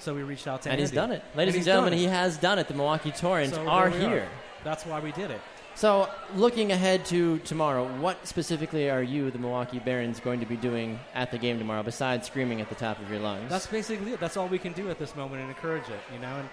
So 0.00 0.12
we 0.12 0.24
reached 0.24 0.48
out 0.48 0.62
to 0.62 0.70
him. 0.70 0.72
And 0.72 0.80
he's 0.80 0.90
done 0.90 1.12
it, 1.12 1.22
ladies 1.36 1.54
and, 1.54 1.58
he's 1.60 1.66
gentlemen. 1.66 1.92
He 1.92 2.06
has 2.06 2.36
done 2.36 2.58
it. 2.58 2.66
The 2.66 2.74
Milwaukee 2.74 3.12
Torrent 3.12 3.54
So 3.54 3.64
are 3.68 3.88
here. 3.88 4.28
That's 4.64 4.84
why 4.84 4.98
we 4.98 5.12
did 5.12 5.30
it. 5.30 5.40
So, 5.74 6.08
looking 6.36 6.70
ahead 6.70 7.06
to 7.06 7.38
tomorrow, 7.38 7.86
what 7.98 8.26
specifically 8.26 8.90
are 8.90 9.02
you, 9.02 9.30
the 9.30 9.38
Milwaukee 9.38 9.78
Barons, 9.78 10.20
going 10.20 10.38
to 10.40 10.46
be 10.46 10.56
doing 10.56 11.00
at 11.14 11.30
the 11.30 11.38
game 11.38 11.58
tomorrow 11.58 11.82
besides 11.82 12.26
screaming 12.26 12.60
at 12.60 12.68
the 12.68 12.74
top 12.74 13.00
of 13.00 13.10
your 13.10 13.20
lungs? 13.20 13.48
That's 13.48 13.66
basically 13.66 14.12
it. 14.12 14.20
That's 14.20 14.36
all 14.36 14.48
we 14.48 14.58
can 14.58 14.74
do 14.74 14.90
at 14.90 14.98
this 14.98 15.16
moment 15.16 15.40
and 15.40 15.48
encourage 15.48 15.88
it, 15.88 16.00
you 16.12 16.18
know. 16.20 16.36
And 16.36 16.48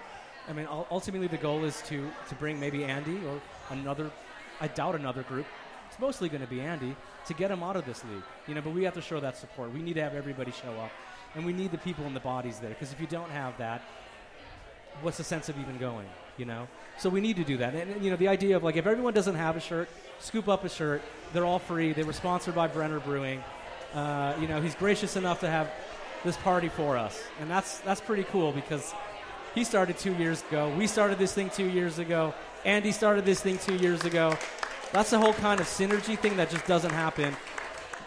I 0.48 0.52
mean, 0.52 0.66
ultimately, 0.90 1.26
the 1.26 1.36
goal 1.36 1.64
is 1.64 1.82
to 1.82 2.10
to 2.28 2.34
bring 2.36 2.58
maybe 2.58 2.82
Andy 2.84 3.18
or 3.26 3.40
another. 3.68 4.10
I 4.60 4.68
doubt 4.68 4.94
another 4.94 5.22
group. 5.22 5.46
It's 5.88 5.98
mostly 6.00 6.28
going 6.28 6.42
to 6.42 6.48
be 6.48 6.60
Andy 6.60 6.96
to 7.26 7.34
get 7.34 7.50
him 7.50 7.62
out 7.62 7.76
of 7.76 7.84
this 7.84 8.02
league, 8.04 8.22
you 8.48 8.54
know. 8.54 8.62
But 8.62 8.72
we 8.72 8.84
have 8.84 8.94
to 8.94 9.02
show 9.02 9.20
that 9.20 9.36
support. 9.36 9.72
We 9.72 9.82
need 9.82 9.94
to 9.94 10.02
have 10.02 10.14
everybody 10.14 10.50
show 10.50 10.72
up, 10.80 10.90
and 11.34 11.44
we 11.44 11.52
need 11.52 11.72
the 11.72 11.78
people 11.78 12.06
and 12.06 12.16
the 12.16 12.20
bodies 12.20 12.58
there. 12.58 12.70
Because 12.70 12.90
if 12.90 13.00
you 13.00 13.06
don't 13.06 13.30
have 13.30 13.56
that, 13.58 13.82
what's 15.02 15.18
the 15.18 15.24
sense 15.24 15.48
of 15.50 15.58
even 15.58 15.76
going? 15.76 16.06
You 16.36 16.44
know. 16.46 16.68
So 16.98 17.08
we 17.08 17.20
need 17.20 17.36
to 17.36 17.44
do 17.44 17.56
that. 17.58 17.74
And, 17.74 17.90
and, 17.92 18.04
you 18.04 18.10
know, 18.10 18.16
the 18.16 18.28
idea 18.28 18.56
of 18.56 18.62
like 18.62 18.76
if 18.76 18.86
everyone 18.86 19.14
doesn't 19.14 19.36
have 19.36 19.56
a 19.56 19.60
shirt, 19.60 19.88
scoop 20.18 20.48
up 20.48 20.64
a 20.64 20.68
shirt. 20.68 21.02
They're 21.32 21.44
all 21.44 21.58
free. 21.58 21.92
They 21.92 22.02
were 22.02 22.12
sponsored 22.12 22.54
by 22.54 22.66
Brenner 22.66 23.00
Brewing. 23.00 23.42
Uh, 23.94 24.34
you 24.40 24.46
know, 24.46 24.60
he's 24.60 24.74
gracious 24.74 25.16
enough 25.16 25.40
to 25.40 25.48
have 25.48 25.70
this 26.24 26.36
party 26.38 26.68
for 26.68 26.96
us, 26.96 27.22
and 27.40 27.50
that's 27.50 27.78
that's 27.80 28.00
pretty 28.00 28.24
cool 28.24 28.52
because 28.52 28.94
he 29.54 29.64
started 29.64 29.98
two 29.98 30.14
years 30.14 30.42
ago. 30.48 30.72
We 30.76 30.86
started 30.86 31.18
this 31.18 31.32
thing 31.32 31.50
two 31.50 31.68
years 31.68 31.98
ago. 31.98 32.34
Andy 32.64 32.92
started 32.92 33.24
this 33.24 33.40
thing 33.40 33.58
two 33.58 33.76
years 33.76 34.04
ago. 34.04 34.36
That's 34.92 35.10
the 35.10 35.18
whole 35.18 35.32
kind 35.34 35.60
of 35.60 35.66
synergy 35.66 36.18
thing 36.18 36.36
that 36.36 36.50
just 36.50 36.66
doesn't 36.66 36.92
happen 36.92 37.34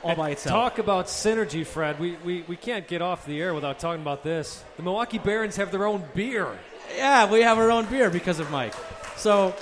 all 0.04 0.12
And 0.12 0.18
by 0.18 0.30
itself. 0.32 0.54
Talk 0.54 0.80
about 0.80 1.08
synergy, 1.08 1.66
Fred. 1.66 2.00
We, 2.00 2.18
we, 2.24 2.44
we 2.48 2.56
can't 2.56 2.88
get 2.88 3.02
off 3.02 3.26
the 3.26 3.42
air 3.42 3.54
without 3.54 3.80
talking 3.80 4.02
about 4.02 4.22
this. 4.24 4.64
The 4.78 4.84
Milwaukee 4.84 5.18
Barons 5.18 5.56
have 5.56 5.72
their 5.72 5.86
own 5.86 6.04
beer. 6.14 6.48
Yeah, 6.96 7.30
we 7.30 7.42
have 7.42 7.58
our 7.58 7.72
own 7.72 7.86
beer 7.86 8.10
because 8.10 8.40
of 8.40 8.50
Mike. 8.52 8.74
So 9.16 9.56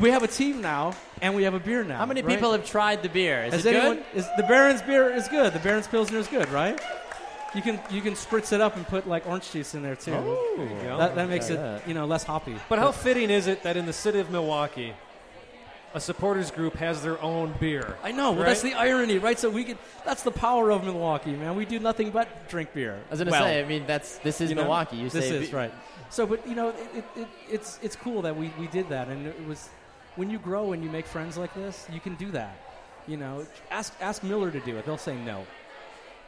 we 0.00 0.10
have 0.10 0.22
a 0.22 0.28
team 0.28 0.60
now, 0.60 0.94
and 1.20 1.34
we 1.34 1.42
have 1.44 1.54
a 1.54 1.58
beer 1.60 1.84
now. 1.84 1.98
How 1.98 2.06
many 2.06 2.22
right? 2.22 2.34
people 2.34 2.52
have 2.52 2.64
tried 2.64 3.02
the 3.02 3.08
beer? 3.08 3.44
Is 3.44 3.52
Has 3.54 3.66
it 3.66 3.74
anyone? 3.74 3.96
good? 3.96 4.04
Is 4.14 4.26
the 4.36 4.42
Baron's 4.44 4.82
beer 4.82 5.10
is 5.12 5.28
good? 5.28 5.52
The 5.52 5.58
Baron's 5.58 5.86
Pilsner 5.88 6.18
is 6.18 6.28
good, 6.28 6.48
right? 6.50 6.80
You 7.54 7.62
can 7.62 7.80
you 7.90 8.02
can 8.02 8.12
spritz 8.12 8.52
it 8.52 8.60
up 8.60 8.76
and 8.76 8.86
put 8.86 9.08
like 9.08 9.26
orange 9.26 9.50
juice 9.50 9.74
in 9.74 9.82
there 9.82 9.96
too. 9.96 10.12
Oh, 10.14 10.54
There 10.58 10.66
you 10.68 10.82
go. 10.82 10.98
That, 10.98 11.14
that 11.14 11.28
makes 11.30 11.48
it 11.48 11.56
that. 11.56 11.88
you 11.88 11.94
know 11.94 12.04
less 12.04 12.22
hoppy. 12.22 12.54
But 12.68 12.78
how 12.78 12.92
fitting 12.92 13.30
is 13.30 13.46
it 13.46 13.62
that 13.62 13.76
in 13.76 13.86
the 13.86 13.92
city 13.94 14.18
of 14.20 14.30
Milwaukee, 14.30 14.92
a 15.94 16.00
supporters 16.00 16.50
group 16.50 16.74
has 16.76 17.00
their 17.02 17.20
own 17.22 17.54
beer? 17.58 17.96
I 18.04 18.12
know. 18.12 18.32
Well, 18.32 18.40
Right? 18.40 18.48
that's 18.48 18.60
the 18.60 18.74
irony, 18.74 19.16
right? 19.16 19.38
So 19.38 19.48
we 19.48 19.64
could. 19.64 19.78
That's 20.04 20.22
the 20.22 20.30
power 20.30 20.70
of 20.70 20.84
Milwaukee, 20.84 21.32
man. 21.32 21.56
We 21.56 21.64
do 21.64 21.78
nothing 21.78 22.10
but 22.10 22.28
drink 22.50 22.74
beer. 22.74 23.00
I 23.08 23.10
was 23.10 23.18
going 23.20 23.26
to 23.28 23.32
Well, 23.32 23.42
say, 23.44 23.62
I 23.62 23.66
mean, 23.66 23.86
that's 23.86 24.18
this 24.18 24.42
is 24.42 24.50
you 24.50 24.54
know, 24.54 24.62
Milwaukee. 24.64 24.96
You 24.98 25.08
this 25.08 25.24
say 25.26 25.36
is 25.38 25.48
be- 25.48 25.56
right. 25.56 25.72
So, 26.10 26.26
but 26.26 26.46
you 26.46 26.54
know, 26.54 26.70
it, 26.70 26.88
it, 26.94 27.04
it, 27.16 27.28
it's 27.50 27.78
it's 27.82 27.96
cool 27.96 28.22
that 28.22 28.36
we, 28.36 28.52
we 28.58 28.66
did 28.68 28.88
that, 28.88 29.08
and 29.08 29.26
it 29.26 29.46
was 29.46 29.68
when 30.16 30.30
you 30.30 30.38
grow 30.38 30.72
and 30.72 30.82
you 30.82 30.90
make 30.90 31.06
friends 31.06 31.36
like 31.36 31.54
this, 31.54 31.86
you 31.92 32.00
can 32.00 32.14
do 32.16 32.30
that. 32.32 32.56
You 33.06 33.16
know, 33.16 33.46
ask 33.70 33.94
ask 34.00 34.22
Miller 34.22 34.50
to 34.50 34.60
do 34.60 34.76
it. 34.76 34.86
They'll 34.86 34.98
say 34.98 35.16
no. 35.16 35.46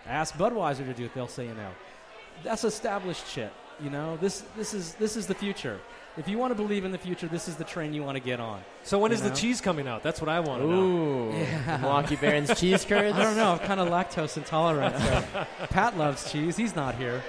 Ask 0.07 0.35
Budweiser 0.35 0.87
to 0.87 0.95
do 0.95 1.05
it, 1.05 1.15
they'll 1.15 1.29
say 1.29 1.47
no. 1.47 1.71
That's 2.43 2.65
established 2.65 3.29
shit. 3.29 3.53
You 3.83 3.91
know, 3.91 4.17
this 4.19 4.45
this 4.57 4.75
is 4.75 4.95
this 4.95 5.17
is 5.17 5.27
the 5.27 5.35
future. 5.35 5.81
If 6.17 6.29
you 6.29 6.39
want 6.39 6.51
to 6.51 6.55
believe 6.55 6.85
in 6.85 6.91
the 6.91 6.99
future, 6.99 7.29
this 7.29 7.47
is 7.49 7.57
the 7.57 7.65
train 7.65 7.95
you 7.95 8.03
want 8.03 8.17
to 8.17 8.23
get 8.23 8.41
on. 8.41 8.61
So 8.83 8.99
when 8.99 9.13
is 9.13 9.23
the 9.23 9.31
cheese 9.31 9.61
coming 9.61 9.87
out? 9.87 10.03
That's 10.03 10.21
what 10.21 10.29
I 10.29 10.41
want 10.41 10.61
to 10.61 10.69
know. 10.69 10.83
Ooh, 10.83 11.33
the 11.67 11.79
Milwaukee 11.79 12.17
Barons 12.17 12.59
cheese 12.59 12.85
curds. 12.85 13.17
I 13.19 13.23
don't 13.23 13.37
know. 13.37 13.53
I'm 13.53 13.59
kind 13.61 13.79
of 13.79 13.89
lactose 13.89 14.37
intolerant. 14.37 14.97
So. 14.99 15.47
Pat 15.71 15.97
loves 15.97 16.31
cheese. 16.31 16.57
He's 16.57 16.75
not 16.75 16.97
here. 16.97 17.23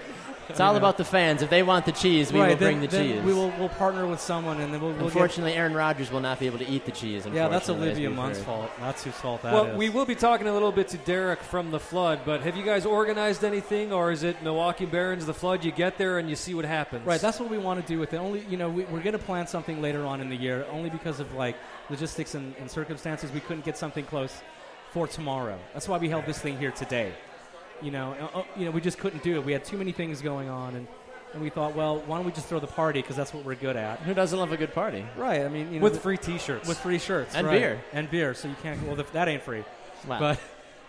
It's 0.52 0.60
all 0.60 0.76
about 0.76 0.98
the 0.98 1.06
fans. 1.06 1.42
If 1.42 1.50
they 1.50 1.64
want 1.64 1.86
the 1.86 1.92
cheese, 1.92 2.32
we 2.32 2.40
right, 2.40 2.50
will 2.50 2.56
then- 2.58 2.68
bring 2.68 2.82
the 2.82 2.88
then 2.88 3.16
cheese. 3.16 3.24
We 3.24 3.34
will 3.34 3.52
we'll 3.58 3.70
partner 3.70 4.06
with 4.06 4.20
someone, 4.20 4.62
and 4.62 4.74
then 4.74 4.82
we'll, 4.82 4.92
we'll 4.92 5.00
get 5.00 5.14
Unfortunately, 5.14 5.54
Aaron 5.54 5.74
Rodgers 5.74 6.12
will 6.12 6.20
not 6.20 6.40
be 6.40 6.46
able 6.46 6.60
to 6.60 6.68
eat 6.68 6.86
the 6.86 6.92
cheese. 6.92 7.26
Yeah, 7.26 7.48
that's 7.48 7.70
unfortunately, 7.70 7.74
as 7.74 7.92
Olivia 7.92 8.10
we've 8.10 8.18
Munn's 8.18 8.38
heard. 8.38 8.46
fault. 8.46 8.72
That's 8.80 9.04
whose 9.04 9.16
fault 9.16 9.42
that 9.44 9.54
well, 9.54 9.66
is. 9.66 9.78
we 9.78 9.90
will 9.90 10.06
be 10.06 10.16
talking 10.16 10.48
a 10.48 10.54
little 10.54 10.72
bit 10.72 10.88
to 10.90 10.98
Derek 10.98 11.42
from 11.42 11.72
the 11.72 11.80
Flood, 11.80 12.22
but 12.26 12.42
have 12.42 12.56
you 12.56 12.64
guys 12.64 12.86
organized 12.86 13.44
anything, 13.44 13.92
or 13.92 14.12
is 14.12 14.24
it 14.24 14.42
Milwaukee 14.44 14.86
Barons, 14.86 15.26
the 15.26 15.34
Flood? 15.34 15.64
You 15.64 15.72
get 15.72 15.98
there 15.98 16.20
and 16.20 16.30
you 16.30 16.36
see 16.36 16.54
what 16.54 16.66
happens. 16.66 17.06
Right, 17.06 17.22
that's 17.22 17.40
what 17.40 17.50
we 17.50 17.58
want 17.58 17.82
to 17.82 17.88
do 17.88 18.00
with 18.00 18.14
it. 18.14 18.18
Only, 18.18 18.46
you 18.50 18.58
know, 18.58 18.70
we, 18.70 18.84
we're 18.86 19.02
going 19.02 19.14
to 19.14 19.20
plan 19.20 19.48
something 19.48 19.82
later 19.82 20.06
on 20.06 20.22
in 20.22 20.30
the 20.30 20.36
year, 20.36 20.66
only 20.72 20.90
because 20.90 21.20
of 21.20 21.34
like 21.34 21.56
logistics 21.90 22.36
and, 22.36 22.56
and 22.60 22.70
circumstances. 22.70 23.32
We 23.32 23.40
couldn't 23.40 23.66
get 23.66 23.78
something 23.78 24.06
close 24.06 24.42
for 24.92 25.08
tomorrow. 25.08 25.58
That's 25.74 25.88
why 25.88 25.98
we 25.98 26.10
held 26.10 26.26
this 26.26 26.40
thing 26.40 26.58
here 26.58 26.72
today. 26.72 27.14
You 27.82 27.92
know, 27.92 28.16
uh, 28.34 28.40
uh, 28.40 28.44
you 28.56 28.66
know, 28.66 28.72
we 28.72 28.82
just 28.82 28.98
couldn't 29.00 29.24
do 29.24 29.36
it. 29.36 29.46
We 29.46 29.54
had 29.54 29.66
too 29.66 29.78
many 29.78 29.92
things 29.92 30.22
going 30.22 30.50
on, 30.50 30.76
and, 30.76 30.88
and 31.34 31.42
we 31.42 31.50
thought, 31.50 31.76
well, 31.76 32.00
why 32.06 32.18
don't 32.18 32.26
we 32.26 32.32
just 32.32 32.48
throw 32.48 32.60
the 32.60 32.68
party 32.68 33.02
because 33.02 33.16
that's 33.16 33.34
what 33.34 33.44
we're 33.44 33.56
good 33.56 33.76
at. 33.76 34.00
Who 34.00 34.14
doesn't 34.14 34.38
love 34.38 34.52
a 34.52 34.58
good 34.58 34.74
party? 34.74 35.06
Right. 35.18 35.42
I 35.42 35.48
mean, 35.50 35.74
you 35.74 35.80
know, 35.80 35.84
With 35.84 36.02
free 36.02 36.18
T-shirts. 36.18 36.68
with 36.68 36.78
free 36.80 37.00
shirts 37.00 37.34
And 37.36 37.48
right. 37.48 37.60
beer. 37.60 37.82
and 37.94 38.10
beer. 38.12 38.34
So 38.34 38.48
you 38.48 38.56
can't. 38.62 38.82
Well, 38.86 38.96
the, 38.96 39.04
that 39.14 39.28
ain't 39.28 39.42
free. 39.44 39.64
Wow. 40.08 40.20
But 40.20 40.40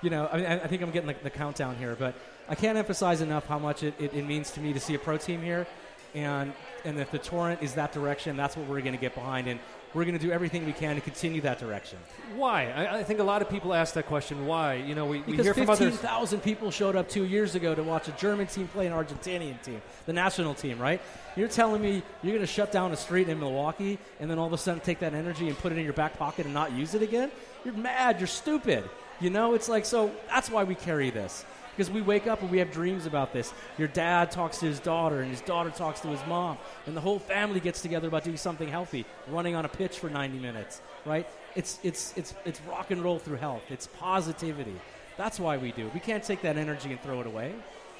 you 0.02 0.10
know, 0.10 0.28
I 0.32 0.36
mean, 0.36 0.46
I 0.46 0.54
I 0.64 0.66
think 0.66 0.82
I'm 0.82 0.90
getting 0.90 1.08
the, 1.08 1.16
the 1.22 1.30
countdown 1.30 1.76
here, 1.76 1.96
but 1.98 2.14
I 2.48 2.54
can't 2.54 2.76
emphasize 2.76 3.20
enough 3.20 3.46
how 3.46 3.58
much 3.58 3.82
it, 3.82 3.94
it, 3.98 4.12
it 4.14 4.26
means 4.26 4.50
to 4.52 4.60
me 4.60 4.72
to 4.72 4.80
see 4.80 4.94
a 4.94 4.98
pro 4.98 5.16
team 5.16 5.40
here, 5.42 5.66
and 6.14 6.52
and 6.84 6.98
if 6.98 7.10
the 7.10 7.18
torrent 7.18 7.62
is 7.62 7.74
that 7.74 7.92
direction, 7.92 8.36
that's 8.36 8.56
what 8.56 8.66
we're 8.68 8.80
going 8.80 8.94
to 8.94 9.00
get 9.00 9.14
behind, 9.14 9.46
and 9.48 9.60
we're 9.94 10.04
going 10.04 10.18
to 10.18 10.24
do 10.24 10.32
everything 10.32 10.64
we 10.64 10.72
can 10.72 10.94
to 10.94 11.00
continue 11.00 11.40
that 11.42 11.58
direction. 11.58 11.98
Why? 12.36 12.70
I, 12.70 12.98
I 12.98 13.02
think 13.02 13.20
a 13.20 13.24
lot 13.24 13.42
of 13.42 13.50
people 13.50 13.74
ask 13.74 13.94
that 13.94 14.06
question. 14.06 14.46
Why? 14.46 14.74
You 14.74 14.94
know, 14.94 15.04
we, 15.04 15.20
we 15.22 15.36
hear 15.36 15.54
from 15.54 15.68
others. 15.68 15.90
15,000 15.90 16.40
people 16.40 16.70
showed 16.70 16.96
up 16.96 17.08
two 17.08 17.24
years 17.24 17.54
ago 17.54 17.74
to 17.74 17.82
watch 17.82 18.08
a 18.08 18.12
German 18.12 18.46
team 18.46 18.68
play 18.68 18.86
an 18.86 18.92
Argentinian 18.92 19.60
team, 19.62 19.82
the 20.06 20.12
national 20.12 20.54
team, 20.54 20.78
right? 20.78 21.00
You're 21.36 21.48
telling 21.48 21.82
me 21.82 22.02
you're 22.22 22.32
going 22.32 22.40
to 22.40 22.46
shut 22.46 22.72
down 22.72 22.92
a 22.92 22.96
street 22.96 23.28
in 23.28 23.38
Milwaukee 23.38 23.98
and 24.20 24.30
then 24.30 24.38
all 24.38 24.46
of 24.46 24.52
a 24.52 24.58
sudden 24.58 24.80
take 24.80 25.00
that 25.00 25.14
energy 25.14 25.48
and 25.48 25.58
put 25.58 25.72
it 25.72 25.78
in 25.78 25.84
your 25.84 25.92
back 25.92 26.18
pocket 26.18 26.46
and 26.46 26.54
not 26.54 26.72
use 26.72 26.94
it 26.94 27.02
again? 27.02 27.30
You're 27.64 27.74
mad. 27.74 28.18
You're 28.18 28.26
stupid. 28.26 28.88
You 29.20 29.30
know, 29.30 29.54
it's 29.54 29.68
like, 29.68 29.84
so 29.84 30.10
that's 30.28 30.50
why 30.50 30.64
we 30.64 30.74
carry 30.74 31.10
this. 31.10 31.44
Because 31.72 31.90
we 31.90 32.02
wake 32.02 32.26
up 32.26 32.42
and 32.42 32.50
we 32.50 32.58
have 32.58 32.70
dreams 32.70 33.06
about 33.06 33.32
this. 33.32 33.52
Your 33.78 33.88
dad 33.88 34.30
talks 34.30 34.58
to 34.58 34.66
his 34.66 34.78
daughter, 34.78 35.20
and 35.20 35.30
his 35.30 35.40
daughter 35.40 35.70
talks 35.70 36.00
to 36.00 36.08
his 36.08 36.20
mom, 36.26 36.58
and 36.86 36.96
the 36.96 37.00
whole 37.00 37.18
family 37.18 37.60
gets 37.60 37.80
together 37.80 38.08
about 38.08 38.24
doing 38.24 38.36
something 38.36 38.68
healthy, 38.68 39.06
running 39.28 39.54
on 39.54 39.64
a 39.64 39.68
pitch 39.68 39.98
for 39.98 40.10
90 40.10 40.38
minutes, 40.38 40.82
right? 41.06 41.26
It's, 41.54 41.78
it's, 41.82 42.12
it's, 42.16 42.34
it's 42.44 42.60
rock 42.62 42.90
and 42.90 43.02
roll 43.02 43.18
through 43.18 43.36
health. 43.36 43.62
It's 43.70 43.86
positivity. 43.86 44.74
That's 45.16 45.40
why 45.40 45.56
we 45.56 45.72
do. 45.72 45.86
it. 45.86 45.94
We 45.94 46.00
can't 46.00 46.22
take 46.22 46.42
that 46.42 46.56
energy 46.56 46.90
and 46.90 47.00
throw 47.00 47.20
it 47.20 47.26
away. 47.26 47.54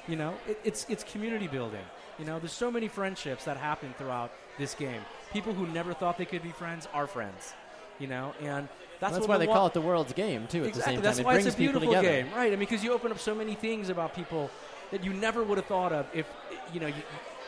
You 0.07 0.17
know, 0.17 0.35
it, 0.47 0.59
it's, 0.63 0.85
it's 0.89 1.03
community 1.03 1.47
building. 1.47 1.83
You 2.19 2.25
know, 2.25 2.39
there's 2.39 2.51
so 2.51 2.69
many 2.69 2.87
friendships 2.87 3.45
that 3.45 3.57
happen 3.57 3.93
throughout 3.97 4.31
this 4.57 4.75
game. 4.75 5.01
People 5.31 5.53
who 5.53 5.65
never 5.67 5.93
thought 5.93 6.17
they 6.17 6.25
could 6.25 6.43
be 6.43 6.51
friends 6.51 6.87
are 6.93 7.07
friends. 7.07 7.53
You 7.99 8.07
know, 8.07 8.33
and 8.41 8.67
that's, 9.03 9.15
That's, 9.15 9.27
why 9.27 9.37
they 9.37 9.47
Milwa- 9.47 9.53
call 9.53 9.67
it 9.67 9.73
the 9.73 9.81
world's 9.81 10.13
game 10.13 10.47
too. 10.47 10.61
At 10.61 10.67
exactly. 10.67 10.71
the 10.71 10.85
same 10.85 10.95
time, 10.95 11.03
That's 11.03 11.19
it 11.19 11.25
why 11.25 11.33
brings 11.33 11.47
it's 11.47 11.55
a 11.55 11.57
people 11.57 11.81
beautiful 11.81 12.01
together. 12.01 12.23
game, 12.23 12.33
right? 12.33 12.47
I 12.47 12.49
mean, 12.51 12.59
because 12.59 12.83
you 12.83 12.93
open 12.93 13.11
up 13.11 13.19
so 13.19 13.35
many 13.35 13.53
things 13.53 13.89
about 13.89 14.15
people 14.15 14.49
that 14.91 15.03
you 15.03 15.11
never 15.13 15.43
would 15.43 15.57
have 15.57 15.67
thought 15.67 15.91
of 15.91 16.07
if 16.13 16.25
you 16.71 16.79
know 16.79 16.87
you, 16.87 17.03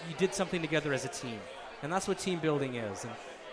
you 0.09 0.15
did 0.17 0.33
something 0.33 0.61
together 0.61 0.93
as 0.93 1.05
a 1.05 1.07
team, 1.07 1.39
and 1.81 1.93
that's 1.93 2.07
what 2.09 2.19
team 2.19 2.39
building 2.39 2.75
is. 2.75 3.05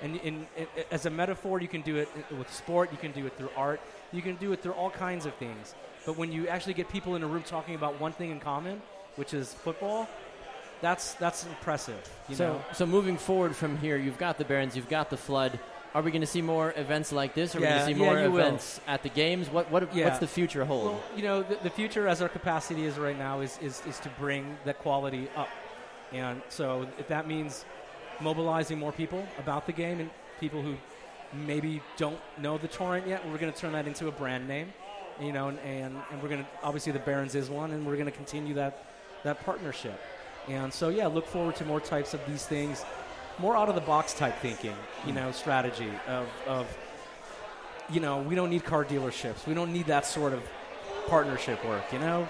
And 0.03 0.19
and 0.25 0.47
as 0.91 1.07
a 1.07 1.11
metaphor, 1.11 1.61
you 1.61 1.69
can 1.69 1.83
do 1.83 1.97
it 1.97 2.09
with 2.37 2.53
sport, 2.53 2.91
you 2.91 2.99
can 2.99 3.13
do 3.13 3.25
it 3.27 3.37
through 3.39 3.51
art, 3.57 3.81
you 4.11 4.21
can 4.21 4.35
do 4.37 4.53
it 4.53 4.63
through 4.63 4.73
all 4.73 4.91
kinds 4.91 5.25
of 5.25 5.35
things. 5.35 5.75
But 6.05 6.17
when 6.17 6.33
you 6.33 6.49
actually 6.49 6.75
get 6.75 6.89
people 6.89 7.15
in 7.15 7.23
a 7.23 7.27
room 7.29 7.45
talking 7.45 7.77
about 7.77 8.01
one 8.01 8.13
thing 8.13 8.31
in 8.31 8.41
common, 8.41 8.83
which 9.15 9.33
is 9.33 9.55
football, 9.55 10.09
that's 10.81 11.15
that's 11.15 11.47
impressive. 11.47 12.03
You 12.29 12.35
so, 12.35 12.53
know? 12.55 12.65
so 12.73 12.85
moving 12.85 13.17
forward 13.17 13.55
from 13.55 13.79
here, 13.79 13.97
you've 13.97 14.19
got 14.19 14.39
the 14.39 14.45
Barons, 14.45 14.75
you've 14.75 14.89
got 14.89 15.09
the 15.09 15.17
Flood. 15.17 15.61
Are 15.95 16.01
we 16.01 16.11
going 16.11 16.23
to 16.23 16.27
see 16.27 16.41
more 16.41 16.73
events 16.77 17.13
like 17.13 17.35
this? 17.35 17.55
Are 17.55 17.61
we 17.61 17.67
going 17.67 17.79
to 17.81 17.85
see 17.85 17.93
yeah, 17.93 17.99
more 17.99 18.15
will. 18.15 18.39
events 18.39 18.81
at 18.87 19.03
the 19.03 19.11
games? 19.11 19.51
What, 19.51 19.71
what, 19.71 19.95
Yeah. 19.95 20.07
what's 20.07 20.21
the 20.21 20.27
future 20.27 20.65
hold? 20.65 20.87
Well, 20.87 21.03
you 21.15 21.23
know, 21.23 21.43
the, 21.43 21.57
the 21.63 21.71
future 21.71 22.09
as 22.09 22.23
our 22.23 22.31
capacity 22.31 22.87
is 22.87 22.99
right 22.99 23.19
now 23.19 23.41
is, 23.41 23.59
is, 23.61 23.83
is 23.87 23.99
to 24.01 24.09
bring 24.19 24.57
that 24.65 24.79
quality 24.79 25.29
up. 25.37 25.49
And 26.13 26.41
so 26.49 26.87
if 26.99 27.09
that 27.09 27.29
means 27.29 27.65
mobilizing 28.21 28.79
more 28.79 28.93
people 28.93 29.27
about 29.39 29.67
the 29.67 29.73
game 29.73 30.01
and 30.01 30.11
people 30.41 30.63
who 30.63 30.77
maybe 31.47 31.83
don't 31.97 32.19
know 32.39 32.57
the 32.57 32.69
torrent 32.69 33.07
yet, 33.07 33.27
we're 33.29 33.39
going 33.39 33.53
to 33.53 33.59
turn 33.59 33.73
that 33.73 33.87
into 33.87 34.09
a 34.09 34.13
brand 34.13 34.49
name. 34.49 34.73
You 35.21 35.33
know, 35.33 35.49
and, 35.49 35.59
and, 35.61 35.95
and 36.11 36.23
we're 36.23 36.31
going 36.31 36.43
to, 36.43 36.49
obviously 36.63 36.93
the 36.93 36.99
Barons 37.01 37.35
is 37.35 37.51
one, 37.51 37.73
and 37.73 37.87
we're 37.87 37.97
going 37.97 38.07
to 38.07 38.13
continue 38.13 38.55
that, 38.55 38.87
that 39.25 39.45
partnership. 39.45 40.01
And 40.49 40.73
so, 40.73 40.89
yeah, 40.89 41.07
look 41.07 41.27
forward 41.27 41.55
to 41.57 41.67
more 41.67 41.81
types 41.81 42.15
of 42.15 42.21
these 42.27 42.47
things, 42.47 42.83
more 43.43 43.57
out 43.57 43.69
of 43.69 43.75
the 43.75 43.81
box 43.81 44.15
type 44.15 44.39
thinking, 44.39 44.77
you 45.05 45.13
know, 45.13 45.33
strategy 45.33 45.91
of, 46.07 46.29
of 46.47 46.79
you 47.91 47.99
know, 47.99 48.23
we 48.23 48.37
don't 48.37 48.51
need 48.51 48.65
car 48.65 48.85
dealerships. 48.85 49.47
We 49.47 49.53
don't 49.53 49.73
need 49.73 49.87
that 49.87 50.07
sort 50.07 50.33
of 50.33 50.43
partnership 51.09 51.63
work, 51.67 51.93
you 51.93 51.99
know? 51.99 52.29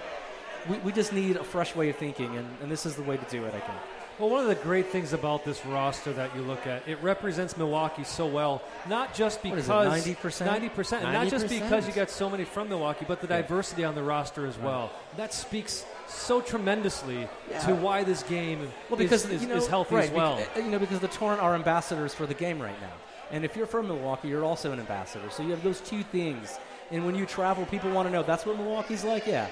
We, 0.67 0.77
we 0.79 0.91
just 0.91 1.13
need 1.13 1.35
a 1.37 1.43
fresh 1.43 1.75
way 1.75 1.89
of 1.89 1.97
thinking, 1.97 2.35
and, 2.35 2.47
and 2.63 2.71
this 2.71 2.87
is 2.87 2.95
the 2.95 3.03
way 3.03 3.17
to 3.17 3.25
do 3.25 3.45
it, 3.45 3.53
I 3.53 3.59
think. 3.59 3.79
Well, 4.17 4.29
one 4.29 4.41
of 4.41 4.47
the 4.47 4.55
great 4.55 4.87
things 4.87 5.13
about 5.13 5.45
this 5.45 5.63
roster 5.65 6.13
that 6.13 6.35
you 6.35 6.41
look 6.41 6.65
at, 6.65 6.87
it 6.87 7.01
represents 7.01 7.57
Milwaukee 7.57 8.03
so 8.03 8.25
well. 8.25 8.61
Not 8.87 9.13
just 9.13 9.43
because 9.43 9.67
it, 9.67 9.71
90%? 9.71 10.45
ninety 10.45 10.69
percent, 10.69 11.03
and 11.03 11.13
not 11.13 11.27
just 11.27 11.47
because 11.47 11.87
you 11.87 11.93
got 11.93 12.09
so 12.09 12.29
many 12.29 12.43
from 12.43 12.69
Milwaukee, 12.69 13.05
but 13.07 13.21
the 13.21 13.27
diversity 13.27 13.83
on 13.83 13.95
the 13.95 14.03
roster 14.03 14.45
as 14.45 14.57
well. 14.57 14.91
That 15.17 15.33
speaks 15.33 15.85
so 16.07 16.41
tremendously 16.41 17.27
to 17.65 17.75
why 17.75 18.03
this 18.03 18.23
game 18.23 18.59
Well, 18.89 18.99
is- 18.99 19.05
because 19.09 19.25
is, 19.29 19.41
you 19.41 19.47
know, 19.49 19.55
is 19.55 19.67
healthy 19.67 19.95
right, 19.95 20.05
as 20.05 20.11
well. 20.11 20.37
beca- 20.37 20.57
uh, 20.57 20.59
you 20.59 20.71
know, 20.71 20.79
because 20.79 20.99
the 20.99 21.07
Torrent 21.07 21.41
are 21.41 21.55
ambassadors 21.55 22.13
for 22.13 22.25
the 22.25 22.33
game 22.33 22.61
right 22.61 22.79
now, 22.81 22.93
and 23.31 23.43
if 23.45 23.55
you're 23.55 23.67
from 23.67 23.87
Milwaukee, 23.87 24.27
you're 24.27 24.43
also 24.43 24.71
an 24.71 24.79
ambassador. 24.79 25.29
So 25.29 25.43
you 25.43 25.49
have 25.51 25.63
those 25.63 25.81
two 25.81 26.03
things. 26.03 26.57
And 26.91 27.05
when 27.05 27.15
you 27.15 27.25
travel, 27.25 27.65
people 27.65 27.89
want 27.91 28.07
to 28.07 28.11
know 28.13 28.21
that's 28.21 28.45
what 28.45 28.57
Milwaukee's 28.57 29.03
like. 29.03 29.25
Yeah, 29.25 29.47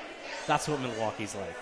that's 0.45 0.67
what 0.67 0.79
Milwaukee's 0.81 1.33
like. 1.33 1.55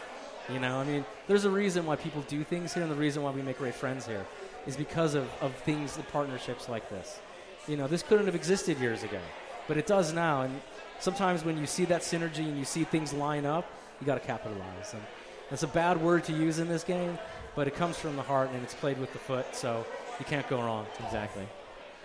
You 0.51 0.59
know, 0.59 0.79
I 0.79 0.83
mean, 0.83 1.05
there's 1.27 1.45
a 1.45 1.49
reason 1.49 1.85
why 1.85 1.95
people 1.95 2.21
do 2.23 2.43
things 2.43 2.73
here, 2.73 2.83
and 2.83 2.91
the 2.91 2.95
reason 2.95 3.21
why 3.23 3.31
we 3.31 3.41
make 3.41 3.59
great 3.59 3.75
friends 3.75 4.05
here 4.05 4.25
is 4.65 4.75
because 4.75 5.13
of, 5.13 5.29
of 5.41 5.53
things, 5.57 5.95
the 5.95 6.03
partnerships 6.03 6.67
like 6.67 6.89
this. 6.89 7.19
You 7.67 7.77
know, 7.77 7.87
this 7.87 8.01
couldn't 8.03 8.25
have 8.25 8.35
existed 8.35 8.79
years 8.79 9.03
ago, 9.03 9.19
but 9.67 9.77
it 9.77 9.85
does 9.85 10.11
now. 10.11 10.41
And 10.41 10.59
sometimes 10.99 11.45
when 11.45 11.57
you 11.57 11.67
see 11.67 11.85
that 11.85 12.01
synergy 12.01 12.39
and 12.39 12.57
you 12.57 12.65
see 12.65 12.83
things 12.83 13.13
line 13.13 13.45
up, 13.45 13.65
you 13.99 14.05
got 14.05 14.15
to 14.21 14.25
capitalize. 14.25 14.93
And 14.93 15.01
that's 15.49 15.63
a 15.63 15.67
bad 15.67 16.01
word 16.01 16.23
to 16.25 16.33
use 16.33 16.59
in 16.59 16.67
this 16.67 16.83
game, 16.83 17.17
but 17.55 17.67
it 17.67 17.75
comes 17.75 17.97
from 17.97 18.15
the 18.15 18.21
heart 18.21 18.49
and 18.53 18.63
it's 18.63 18.73
played 18.75 18.99
with 18.99 19.11
the 19.13 19.19
foot, 19.19 19.55
so 19.55 19.85
you 20.19 20.25
can't 20.25 20.47
go 20.49 20.57
wrong. 20.61 20.85
Exactly. 21.05 21.47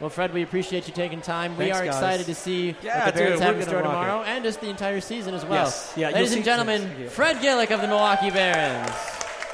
Well, 0.00 0.10
Fred, 0.10 0.34
we 0.34 0.42
appreciate 0.42 0.88
you 0.88 0.94
taking 0.94 1.20
time. 1.20 1.56
we 1.56 1.70
are 1.70 1.78
guys. 1.84 1.94
excited 1.94 2.26
to 2.26 2.34
see 2.34 2.74
Yeah, 2.82 3.04
what 3.06 3.14
the 3.14 3.20
Barons 3.20 3.34
dude, 3.38 3.42
have 3.46 3.54
we're 3.54 3.60
in 3.60 3.66
store 3.68 3.82
gonna 3.82 3.94
rock 3.94 4.02
tomorrow 4.06 4.22
and 4.24 4.42
just 4.44 4.60
the 4.60 4.68
entire 4.68 5.00
season 5.00 5.34
as 5.34 5.44
well. 5.44 5.64
Yes. 5.66 5.92
Yeah, 5.96 6.10
Ladies 6.10 6.32
and 6.32 6.44
gentlemen, 6.44 7.08
Fred 7.10 7.36
Gillick 7.36 7.70
of 7.70 7.80
the 7.80 7.86
Milwaukee 7.86 8.30
Barons. 8.30 8.90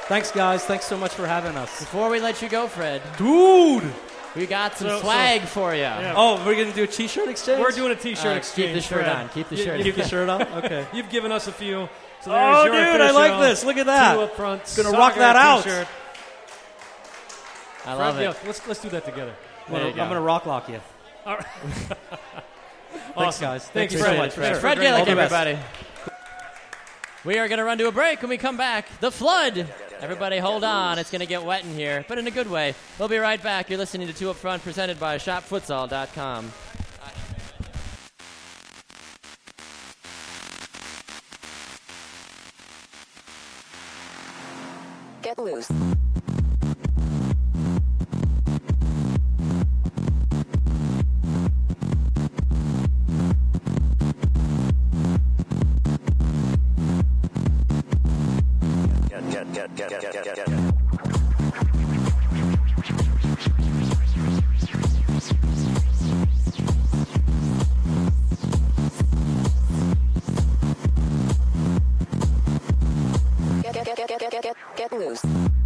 Thanks, 0.07 0.31
guys. 0.31 0.63
Thanks 0.65 0.85
so 0.85 0.97
much 0.97 1.13
for 1.13 1.27
having 1.27 1.55
us. 1.55 1.79
Before 1.79 2.09
we 2.09 2.19
let 2.19 2.41
you 2.41 2.49
go, 2.49 2.67
Fred, 2.67 3.01
Dude! 3.17 3.83
we 4.35 4.47
got 4.47 4.75
some 4.77 4.87
So- 4.87 4.95
so- 4.97 5.03
swag 5.03 5.41
for 5.41 5.73
you. 5.75 5.81
Yeah. 5.81 6.13
Oh, 6.17 6.43
we're 6.43 6.55
going 6.55 6.69
to 6.69 6.75
do 6.75 6.83
a 6.83 6.87
t 6.87 7.07
shirt 7.07 7.29
exchange? 7.29 7.59
We're 7.61 7.69
doing 7.71 7.91
a 7.91 7.95
T-shirt 7.95 8.25
Uh, 8.25 8.29
keep 8.31 8.37
exchange. 8.39 8.73
the 8.73 8.81
shirt 8.81 9.03
Fred. 9.03 9.15
on. 9.15 9.29
Keep 9.29 9.49
the 9.49 9.55
You- 9.57 9.63
shirt 9.63 9.73
you- 9.75 9.79
on. 9.79 9.83
Keep 9.83 9.95
the 9.95 10.07
shirt 10.07 10.27
on? 10.29 10.41
Okay. 10.65 10.85
You've 10.91 11.09
given 11.11 11.31
us 11.31 11.45
a 11.47 11.51
few. 11.51 11.87
So 12.23 12.31
Oh, 12.31 12.65
your 12.65 12.73
dude, 12.73 13.01
I 13.01 13.11
like 13.11 13.39
this. 13.41 13.63
Look 13.63 13.77
at 13.77 13.85
that. 13.87 14.13
Two 14.15 14.21
up 14.21 14.35
front. 14.35 14.73
Gonna 14.77 14.91
rock 14.97 15.15
that 15.15 15.35
out. 15.35 15.63
T-shirt. 15.63 15.87
I 17.85 17.93
love 17.95 18.15
Fred, 18.15 18.23
it. 18.29 18.35
yeah, 18.35 18.47
let's 18.47 18.67
let's 18.67 18.79
do 18.81 18.89
that 18.89 19.05
together. 19.05 19.33
I'm 19.67 19.73
gonna- 19.73 19.89
go. 19.91 19.95
Going 19.97 20.09
to 20.11 20.19
rock 20.21 20.45
lock 20.45 20.69
you. 20.69 20.79
All 21.25 21.35
right. 21.37 21.45
Thanks, 22.91 23.15
Awesome. 23.15 23.45
guys. 23.45 23.63
Thank 23.63 23.73
Thank 23.73 23.91
you 23.93 23.97
you 23.97 24.03
so 24.03 24.11
so 24.11 24.17
much, 24.17 24.27
much. 24.29 24.33
Fred. 24.35 24.57
Fred 24.57 24.77
All 24.79 24.83
Gillick, 24.83 25.05
the 25.05 25.15
best. 25.15 25.33
everybody. 25.33 25.59
We 27.23 27.37
are 27.39 27.47
going 27.47 27.57
to 27.59 27.63
run 27.63 27.77
to 27.77 27.87
a 27.87 27.91
break. 27.91 28.21
When 28.21 28.29
we 28.29 28.37
come 28.37 28.57
back, 28.57 28.87
the 28.99 29.11
flood. 29.11 29.67
Everybody, 30.01 30.37
hold 30.39 30.63
on. 30.63 30.97
It's 30.99 31.11
going 31.11 31.19
to 31.21 31.27
get 31.27 31.43
wet 31.43 31.63
in 31.63 31.73
here, 31.75 32.03
but 32.07 32.17
in 32.17 32.25
a 32.27 32.31
good 32.31 32.49
way. 32.49 32.73
We'll 32.97 33.07
be 33.09 33.17
right 33.17 33.41
back. 33.41 33.69
You're 33.69 33.77
listening 33.79 34.07
to 34.07 34.13
Two 34.13 34.29
Up 34.31 34.35
Front, 34.37 34.63
presented 34.63 34.99
by 34.99 35.17
ShopFutsal.com. 35.17 36.51
Get 45.31 45.39
loose. 45.45 45.71
Get, 73.63 73.85
get, 73.85 74.19
get, 74.19 74.31
get, 74.31 74.43
get, 74.43 74.70
Get 74.81 74.93
loose. 74.93 75.60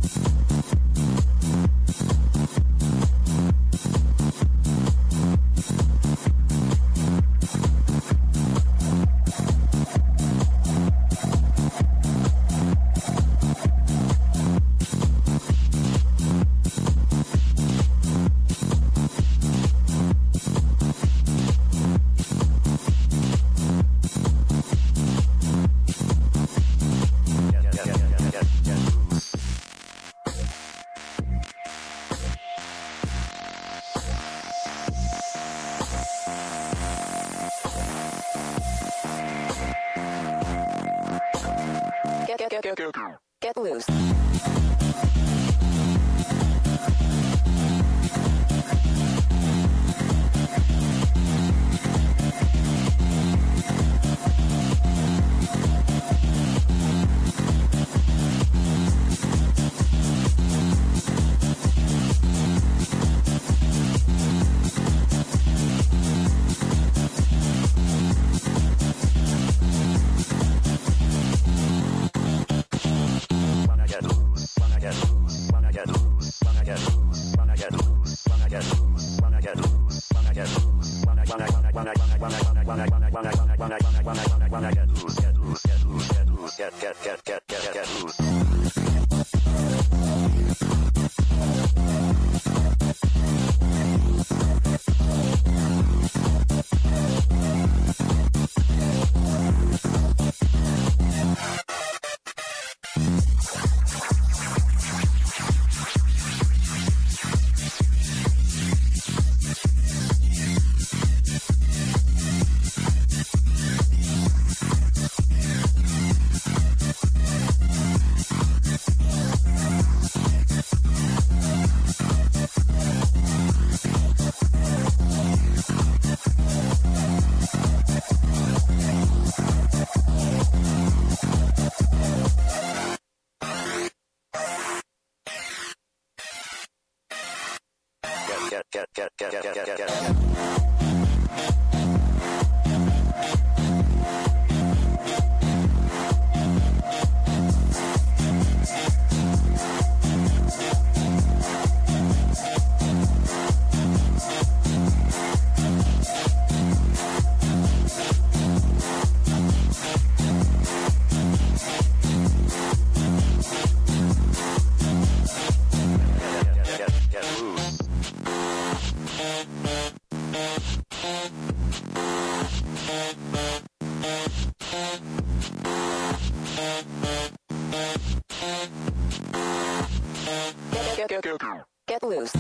Loose. 182.10 182.32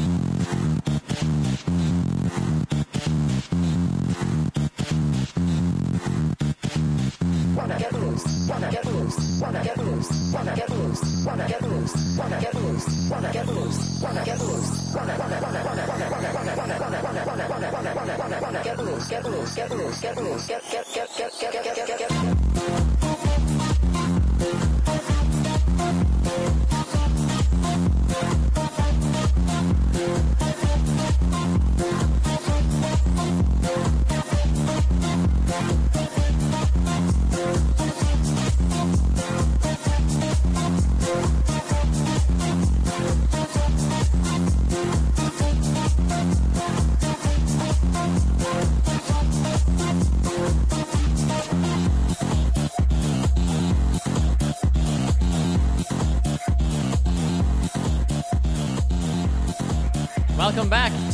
Wanna 7.55 7.79
get 7.79 7.93
loose, 7.93 8.23
wanna 8.47 8.69
get 8.71 8.85
loose, 8.85 9.41
wanna 9.41 9.63
get 9.63 9.77
loose, 9.77 10.09
wanna 10.35 10.55
get 10.55 10.69
loose, 10.69 11.25
wanna 11.25 11.47
get 11.47 11.61
loose, 11.63 11.93
wanna 12.17 12.39
get 12.41 12.53
loose, 12.53 13.09
wanna 13.09 13.31
get 13.31 13.47
loose, 13.47 14.01
wanna 14.03 14.23
get 14.23 14.39
loose, 14.39 14.93
wanna 14.93 15.17
wanna 15.17 15.39
wanna 15.41 15.61
wanna 15.65 15.83
wanna 15.87 16.05
wanna 16.05 16.25
wanna 16.25 16.55
wanna 16.55 16.75
wanna 16.75 17.01
wanna 17.01 17.25
wanna 17.25 17.49
wanna 17.49 17.65
wanna 17.65 18.05
wanna 18.05 18.17
wanna 18.19 18.37
wanna 18.41 18.61
get 18.63 18.77
loose, 18.77 19.07
get 19.07 19.23
loose, 19.25 19.55
get 19.55 19.71
loose, 19.71 19.99
get 20.01 20.17
loose, 20.17 20.47
get 20.47 20.63
get 20.71 20.85
get 20.93 21.09
get 21.17 21.31
get 21.41 21.63
get 21.63 21.75
get 21.75 21.87
get 21.87 22.09
get. 22.09 22.35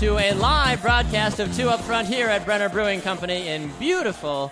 To 0.02 0.18
a 0.18 0.34
live 0.34 0.82
broadcast 0.82 1.40
of 1.40 1.56
Two 1.56 1.70
Up 1.70 1.80
Front 1.82 2.08
here 2.08 2.26
at 2.26 2.44
Brenner 2.44 2.70
Brewing 2.70 3.02
Company 3.02 3.50
in 3.50 3.72
beautiful. 3.78 4.52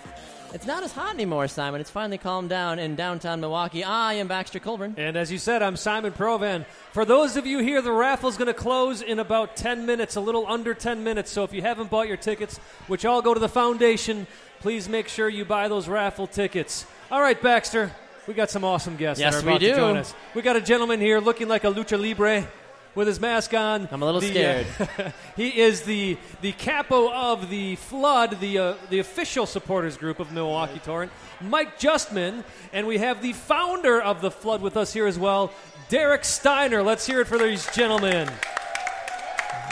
It's 0.53 0.67
not 0.67 0.83
as 0.83 0.91
hot 0.91 1.15
anymore, 1.15 1.47
Simon. 1.47 1.81
It's 1.81 1.89
finally 1.89 2.19
calmed 2.19 2.49
down 2.49 2.77
in 2.77 2.95
downtown 2.95 3.41
Milwaukee. 3.41 3.83
I 3.83 4.13
am 4.13 4.27
Baxter 4.27 4.59
Colburn. 4.59 4.93
And 4.95 5.17
as 5.17 5.31
you 5.31 5.39
said, 5.39 5.63
I'm 5.63 5.75
Simon 5.75 6.11
Provan. 6.11 6.67
For 6.91 7.03
those 7.03 7.35
of 7.35 7.47
you 7.47 7.57
here, 7.63 7.81
the 7.81 7.91
raffle's 7.91 8.37
going 8.37 8.45
to 8.45 8.53
close 8.53 9.01
in 9.01 9.17
about 9.17 9.55
10 9.55 9.87
minutes, 9.87 10.17
a 10.17 10.21
little 10.21 10.45
under 10.45 10.75
10 10.75 11.03
minutes. 11.03 11.31
So 11.31 11.43
if 11.45 11.51
you 11.51 11.63
haven't 11.63 11.89
bought 11.89 12.07
your 12.07 12.17
tickets, 12.17 12.59
which 12.85 13.03
all 13.03 13.23
go 13.23 13.33
to 13.33 13.39
the 13.39 13.49
foundation, 13.49 14.27
please 14.59 14.87
make 14.87 15.07
sure 15.07 15.29
you 15.29 15.45
buy 15.45 15.67
those 15.67 15.87
raffle 15.87 16.27
tickets. 16.27 16.85
All 17.09 17.21
right, 17.21 17.41
Baxter, 17.41 17.91
we 18.27 18.35
got 18.35 18.51
some 18.51 18.63
awesome 18.63 18.97
guests 18.97 19.19
Yes, 19.19 19.33
that 19.33 19.43
are 19.43 19.47
we 19.47 19.53
about 19.53 19.61
to 19.61 19.67
do. 19.67 19.75
join 19.75 19.97
us. 19.97 20.13
We 20.35 20.43
got 20.43 20.57
a 20.57 20.61
gentleman 20.61 20.99
here 20.99 21.19
looking 21.19 21.47
like 21.47 21.63
a 21.63 21.73
lucha 21.73 21.99
libre 21.99 22.47
with 22.99 23.07
his 23.07 23.19
mask 23.19 23.53
on. 23.53 23.87
I'm 23.91 24.01
a 24.03 24.05
little 24.05 24.19
The, 24.21 24.27
scared. 24.29 24.67
uh, 24.79 25.11
he 25.37 25.59
is 25.61 25.83
the 25.83 26.17
the 26.41 26.51
capo 26.51 27.11
of 27.11 27.49
the 27.49 27.77
Flood, 27.77 28.39
the 28.41 28.59
uh, 28.59 28.73
the 28.89 28.99
official 28.99 29.45
supporters 29.45 29.95
group 29.97 30.19
of 30.19 30.31
Milwaukee 30.33 30.79
Torrent, 30.79 31.11
Mike 31.41 31.79
Justman, 31.79 32.43
and 32.73 32.85
we 32.85 32.97
have 32.97 33.21
the 33.21 33.31
founder 33.33 34.01
of 34.01 34.19
the 34.21 34.29
Flood 34.29 34.61
with 34.61 34.75
us 34.75 34.91
here 34.93 35.07
as 35.07 35.17
well, 35.17 35.51
Derek 35.87 36.25
Steiner. 36.25 36.83
Let's 36.83 37.05
hear 37.07 37.21
it 37.21 37.27
for 37.27 37.37
these 37.37 37.65
gentlemen. 37.73 38.29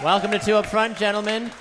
Welcome 0.01 0.32
to 0.32 0.39
Two 0.39 0.55
Up 0.55 0.65
Front, 0.65 0.97
gentlemen. 0.97 1.51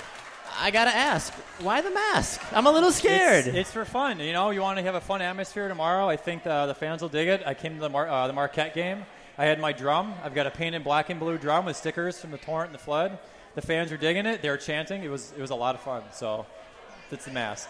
I 0.59 0.71
gotta 0.71 0.95
ask, 0.95 1.33
why 1.61 1.81
the 1.81 1.91
mask? 1.91 2.41
I'm 2.53 2.67
a 2.67 2.71
little 2.71 2.93
scared. 2.93 3.47
It's, 3.49 3.57
it's 3.57 3.73
for 3.73 3.85
fun. 3.85 4.21
You 4.21 4.33
know, 4.33 4.51
you 4.51 4.61
want 4.61 4.79
to 4.79 4.85
have 4.85 4.95
a 4.95 5.01
fun 5.01 5.21
atmosphere 5.21 5.67
tomorrow. 5.69 6.09
I 6.09 6.17
think 6.17 6.45
the, 6.45 6.67
the 6.67 6.75
fans 6.75 7.03
will 7.03 7.09
dig 7.09 7.27
it. 7.29 7.43
I 7.45 7.55
came 7.55 7.75
to 7.75 7.81
the, 7.81 7.89
Mar- 7.91 8.09
uh, 8.09 8.27
the 8.29 8.33
Marquette 8.33 8.73
game. 8.75 9.05
I 9.39 9.45
had 9.45 9.61
my 9.61 9.73
drum. 9.73 10.15
I've 10.25 10.35
got 10.35 10.47
a 10.47 10.51
painted 10.51 10.83
black 10.83 11.11
and 11.11 11.21
blue 11.21 11.37
drum 11.39 11.67
with 11.67 11.77
stickers 11.77 12.19
from 12.19 12.31
the 12.31 12.39
torrent 12.39 12.71
and 12.71 12.79
the 12.79 12.83
flood. 12.83 13.19
The 13.55 13.63
fans 13.63 13.91
were 13.91 13.97
digging 13.97 14.27
it. 14.27 14.43
They 14.43 14.49
were 14.51 14.57
chanting. 14.57 15.03
It 15.03 15.11
was 15.11 15.33
it 15.37 15.41
was 15.41 15.51
a 15.51 15.55
lot 15.55 15.75
of 15.75 15.81
fun. 15.83 16.03
So, 16.13 16.47
that's 17.11 17.25
the 17.27 17.33
mask. 17.33 17.69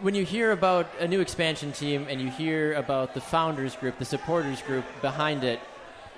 when 0.00 0.14
you 0.14 0.24
hear 0.24 0.52
about 0.52 0.86
a 0.98 1.06
new 1.06 1.20
expansion 1.20 1.72
team 1.72 2.06
and 2.08 2.20
you 2.20 2.28
hear 2.30 2.74
about 2.74 3.14
the 3.14 3.20
founders 3.20 3.76
group, 3.76 3.98
the 3.98 4.04
supporters 4.04 4.60
group 4.62 4.84
behind 5.02 5.44
it, 5.44 5.60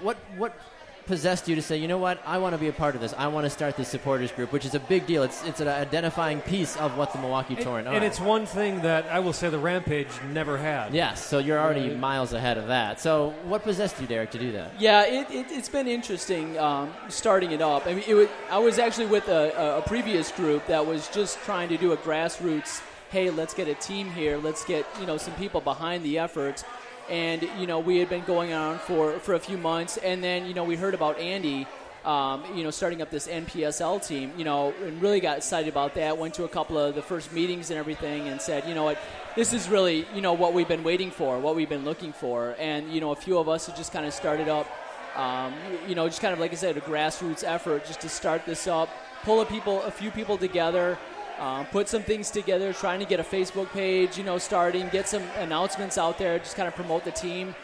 what 0.03 0.17
what 0.37 0.59
possessed 1.07 1.49
you 1.49 1.55
to 1.55 1.63
say, 1.63 1.77
you 1.77 1.89
know 1.89 1.99
what, 1.99 2.21
I 2.27 2.39
want 2.39 2.55
to 2.55 2.59
be 2.59 2.69
a 2.69 2.73
part 2.73 2.95
of 2.95 3.01
this. 3.01 3.15
I 3.17 3.29
want 3.29 3.45
to 3.45 3.51
start 3.51 3.77
this 3.77 3.89
supporters 3.89 4.33
group, 4.33 4.53
which 4.53 4.65
is 4.65 4.75
a 4.75 4.81
big 4.81 5.07
deal. 5.07 5.23
It's 5.23 5.45
it's 5.45 5.61
an 5.61 5.69
identifying 5.69 6.41
piece 6.41 6.77
of 6.77 6.97
what 6.99 7.13
the 7.13 7.19
Milwaukee 7.19 7.57
Torrent 7.57 7.87
are. 7.89 7.95
And 7.95 8.05
it's 8.05 8.21
one 8.21 8.47
thing 8.47 8.83
that 8.83 9.07
I 9.07 9.21
will 9.21 9.33
say 9.33 9.49
the 9.49 9.59
Rampage 9.59 10.09
never 10.33 10.59
had. 10.59 10.93
yes, 10.95 11.25
so 11.25 11.39
you're 11.39 11.59
already 11.59 11.89
Right. 11.89 11.99
miles 11.99 12.33
ahead 12.33 12.59
of 12.59 12.67
that. 12.69 13.01
So 13.01 13.35
what 13.45 13.63
possessed 13.63 14.01
you, 14.01 14.07
Derek, 14.07 14.31
to 14.33 14.39
do 14.39 14.53
that? 14.53 14.81
Yeah, 14.81 15.05
it, 15.07 15.31
it, 15.31 15.47
it's 15.51 15.69
been 15.69 15.87
interesting 15.89 16.59
um, 16.59 16.93
starting 17.09 17.53
it 17.53 17.63
up. 17.63 17.87
I 17.87 17.95
mean, 17.95 18.05
it 18.07 18.15
was, 18.15 18.29
I 18.51 18.59
was 18.59 18.79
actually 18.79 19.07
with 19.07 19.29
a, 19.29 19.53
a, 19.57 19.79
a 19.79 19.83
previous 19.83 20.31
group 20.33 20.67
that 20.67 20.85
was 20.85 21.09
just 21.09 21.39
trying 21.41 21.69
to 21.69 21.77
do 21.77 21.93
a 21.93 21.97
grassroots. 21.97 22.81
Hey, 23.11 23.31
let's 23.31 23.55
get 23.55 23.69
a 23.69 23.75
team 23.75 24.11
here. 24.11 24.37
Let's 24.37 24.65
get 24.65 24.85
you 25.01 25.07
know 25.07 25.17
some 25.17 25.35
people 25.35 25.61
behind 25.61 26.03
the 26.05 26.19
effort. 26.19 26.65
And 27.09 27.49
you 27.59 27.67
know, 27.67 27.79
we 27.79 27.99
had 27.99 28.09
been 28.09 28.25
going 28.25 28.53
on 28.53 28.79
for, 28.79 29.19
for 29.21 29.35
a 29.35 29.39
few 29.39 29.59
months, 29.59 29.97
and 29.97 30.23
then 30.23 30.47
you 30.47 30.55
know 30.55 30.65
we 30.65 30.77
heard 30.77 30.95
about 30.95 31.19
Andy. 31.19 31.67
Um, 32.05 32.45
you 32.55 32.63
know, 32.63 32.71
starting 32.71 33.03
up 33.03 33.11
this 33.11 33.27
NPSL 33.27 34.07
team, 34.07 34.33
you 34.39 34.45
know, 34.45 34.73
and 34.85 35.03
really 35.03 35.19
got 35.19 35.39
excited 35.39 35.69
about 35.69 35.95
that. 35.95 36.17
Went 36.17 36.35
to 36.35 36.45
a 36.45 36.49
couple 36.49 36.79
of 36.79 36.95
the 36.95 37.03
first 37.03 37.33
meetings 37.33 37.71
and 37.71 37.79
everything, 37.81 38.29
and 38.29 38.41
said, 38.41 38.69
you 38.69 38.77
know 38.77 38.85
what, 38.85 38.97
this 39.35 39.53
is 39.53 39.69
really, 39.69 40.07
you 40.15 40.21
know, 40.21 40.33
what 40.33 40.55
we've 40.55 40.69
been 40.69 40.85
waiting 40.85 41.11
for, 41.11 41.41
what 41.41 41.57
we've 41.57 41.69
been 41.69 41.85
looking 41.85 42.13
for. 42.13 42.55
And 42.61 42.93
you 42.93 43.01
know, 43.01 43.11
a 43.11 43.17
few 43.17 43.39
of 43.39 43.49
us 43.49 43.67
have 43.67 43.77
just 43.77 43.93
kind 43.93 44.07
of 44.07 44.15
started 44.15 44.49
up 44.49 44.69
um, 45.17 45.55
you 45.89 45.95
know, 45.95 46.07
just 46.07 46.21
kind 46.21 46.35
of 46.35 46.39
like 46.39 46.53
I 46.53 46.57
said, 46.57 46.77
a 46.77 46.81
grassroots 46.81 47.43
effort 47.43 47.87
just 47.87 48.01
to 48.03 48.09
start 48.09 48.45
this 48.45 48.67
up, 48.67 48.91
pull 49.23 49.41
a 49.41 49.47
people, 49.47 49.83
a 49.83 49.91
few 49.91 50.11
people 50.11 50.37
together, 50.37 50.99
um, 51.39 51.67
put 51.67 51.89
some 51.89 52.03
things 52.03 52.31
together, 52.31 52.73
trying 52.73 53.01
to 53.01 53.07
get 53.07 53.21
a 53.21 53.25
Facebook 53.25 53.71
page, 53.73 54.17
you 54.17 54.25
know, 54.25 54.39
starting, 54.39 54.89
get 54.89 55.09
some 55.09 55.23
announcements 55.39 55.99
out 55.99 56.19
there, 56.19 56.39
just 56.39 56.57
kind 56.57 56.69
of 56.69 56.75
promote 56.75 57.05
the 57.05 57.11
team. 57.11 57.55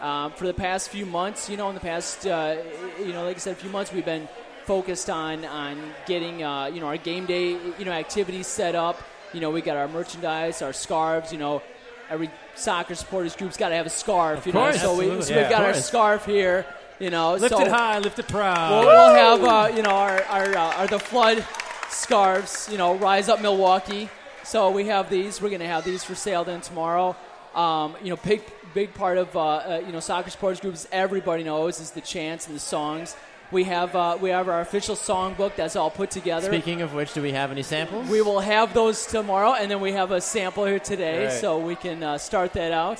Um, 0.00 0.32
for 0.32 0.46
the 0.46 0.54
past 0.54 0.88
few 0.88 1.06
months, 1.06 1.48
you 1.48 1.56
know, 1.56 1.68
in 1.68 1.74
the 1.74 1.80
past, 1.80 2.26
uh, 2.26 2.56
you 2.98 3.12
know, 3.12 3.24
like 3.24 3.36
I 3.36 3.38
said, 3.38 3.52
a 3.52 3.56
few 3.56 3.70
months, 3.70 3.92
we've 3.92 4.04
been 4.04 4.28
focused 4.64 5.08
on 5.08 5.44
on 5.44 5.78
getting, 6.06 6.42
uh, 6.42 6.66
you 6.66 6.80
know, 6.80 6.86
our 6.86 6.96
game 6.96 7.26
day, 7.26 7.50
you 7.50 7.84
know, 7.84 7.92
activities 7.92 8.46
set 8.46 8.74
up. 8.74 9.00
You 9.32 9.40
know, 9.40 9.50
we 9.50 9.62
got 9.62 9.76
our 9.76 9.88
merchandise, 9.88 10.60
our 10.60 10.72
scarves, 10.72 11.32
you 11.32 11.38
know. 11.38 11.62
Every 12.10 12.30
soccer 12.56 12.94
supporters 12.94 13.34
group's 13.34 13.56
got 13.56 13.70
to 13.70 13.76
have 13.76 13.86
a 13.86 13.90
scarf, 13.90 14.40
Of 14.40 14.46
you 14.48 14.52
course. 14.52 14.76
know. 14.82 14.96
So, 14.96 15.16
we, 15.16 15.22
so 15.22 15.32
Yeah, 15.32 15.42
we've 15.42 15.50
got 15.50 15.62
our 15.62 15.72
scarf 15.72 16.26
here, 16.26 16.66
you 16.98 17.08
know. 17.08 17.34
Lift 17.36 17.54
so 17.54 17.62
it 17.62 17.68
high, 17.68 17.98
lift 18.00 18.18
it 18.18 18.28
proud. 18.28 18.70
We'll, 18.70 18.86
we'll 18.86 19.14
have, 19.14 19.44
uh, 19.44 19.74
you 19.74 19.82
know, 19.82 19.90
our, 19.90 20.22
our, 20.24 20.54
uh, 20.54 20.76
our 20.76 20.86
the 20.88 20.98
flood 20.98 21.46
scarves, 21.92 22.68
you 22.70 22.78
know, 22.78 22.94
Rise 22.96 23.28
Up 23.28 23.40
Milwaukee. 23.40 24.08
So 24.44 24.70
we 24.70 24.86
have 24.86 25.08
these. 25.08 25.40
We're 25.40 25.50
going 25.50 25.60
to 25.60 25.66
have 25.68 25.84
these 25.84 26.02
for 26.02 26.14
sale 26.14 26.44
then 26.44 26.60
tomorrow. 26.60 27.14
Um, 27.54 27.94
you 28.02 28.10
know, 28.10 28.16
big 28.16 28.42
big 28.74 28.94
part 28.94 29.18
of 29.18 29.36
uh, 29.36 29.40
uh, 29.40 29.82
you 29.86 29.92
know 29.92 30.00
soccer 30.00 30.30
sports 30.30 30.58
groups. 30.60 30.88
Everybody 30.90 31.44
knows 31.44 31.78
is 31.80 31.90
the 31.90 32.00
chants 32.00 32.46
and 32.46 32.56
the 32.56 32.60
songs. 32.60 33.14
We 33.52 33.64
have 33.64 33.94
uh, 33.94 34.16
we 34.20 34.30
have 34.30 34.48
our 34.48 34.60
official 34.62 34.96
songbook 34.96 35.54
that's 35.56 35.76
all 35.76 35.90
put 35.90 36.10
together. 36.10 36.46
Speaking 36.46 36.80
of 36.80 36.94
which, 36.94 37.12
do 37.12 37.20
we 37.22 37.32
have 37.32 37.50
any 37.50 37.62
samples? 37.62 38.08
We 38.08 38.22
will 38.22 38.40
have 38.40 38.72
those 38.72 39.04
tomorrow, 39.06 39.52
and 39.52 39.70
then 39.70 39.80
we 39.80 39.92
have 39.92 40.10
a 40.10 40.20
sample 40.22 40.64
here 40.64 40.78
today, 40.80 41.26
Right. 41.26 41.32
so 41.32 41.58
we 41.58 41.76
can 41.76 42.02
uh, 42.02 42.16
start 42.18 42.54
that 42.54 42.72
out. 42.72 42.98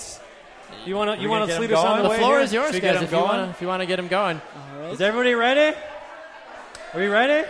You 0.85 0.95
want 0.97 1.17
to 1.17 1.23
you 1.23 1.29
wanna 1.31 1.47
lead 1.47 1.73
us 1.73 1.79
on 1.85 1.97
the 1.99 2.03
The 2.05 2.09
way 2.11 2.19
floor 2.19 2.35
here? 2.35 2.41
is 2.43 2.53
yours, 2.53 2.73
Should 2.73 2.83
guys. 2.83 3.03
If 3.03 3.11
you 3.11 3.19
want 3.19 3.45
to, 3.47 3.51
if 3.51 3.61
you 3.63 3.67
want 3.69 3.81
to 3.81 3.87
get 3.87 3.97
them 3.97 4.09
going. 4.09 4.41
Is 4.91 5.01
everybody 5.01 5.35
ready? 5.35 5.77
Are 6.95 7.03
you 7.03 7.11
ready? 7.11 7.49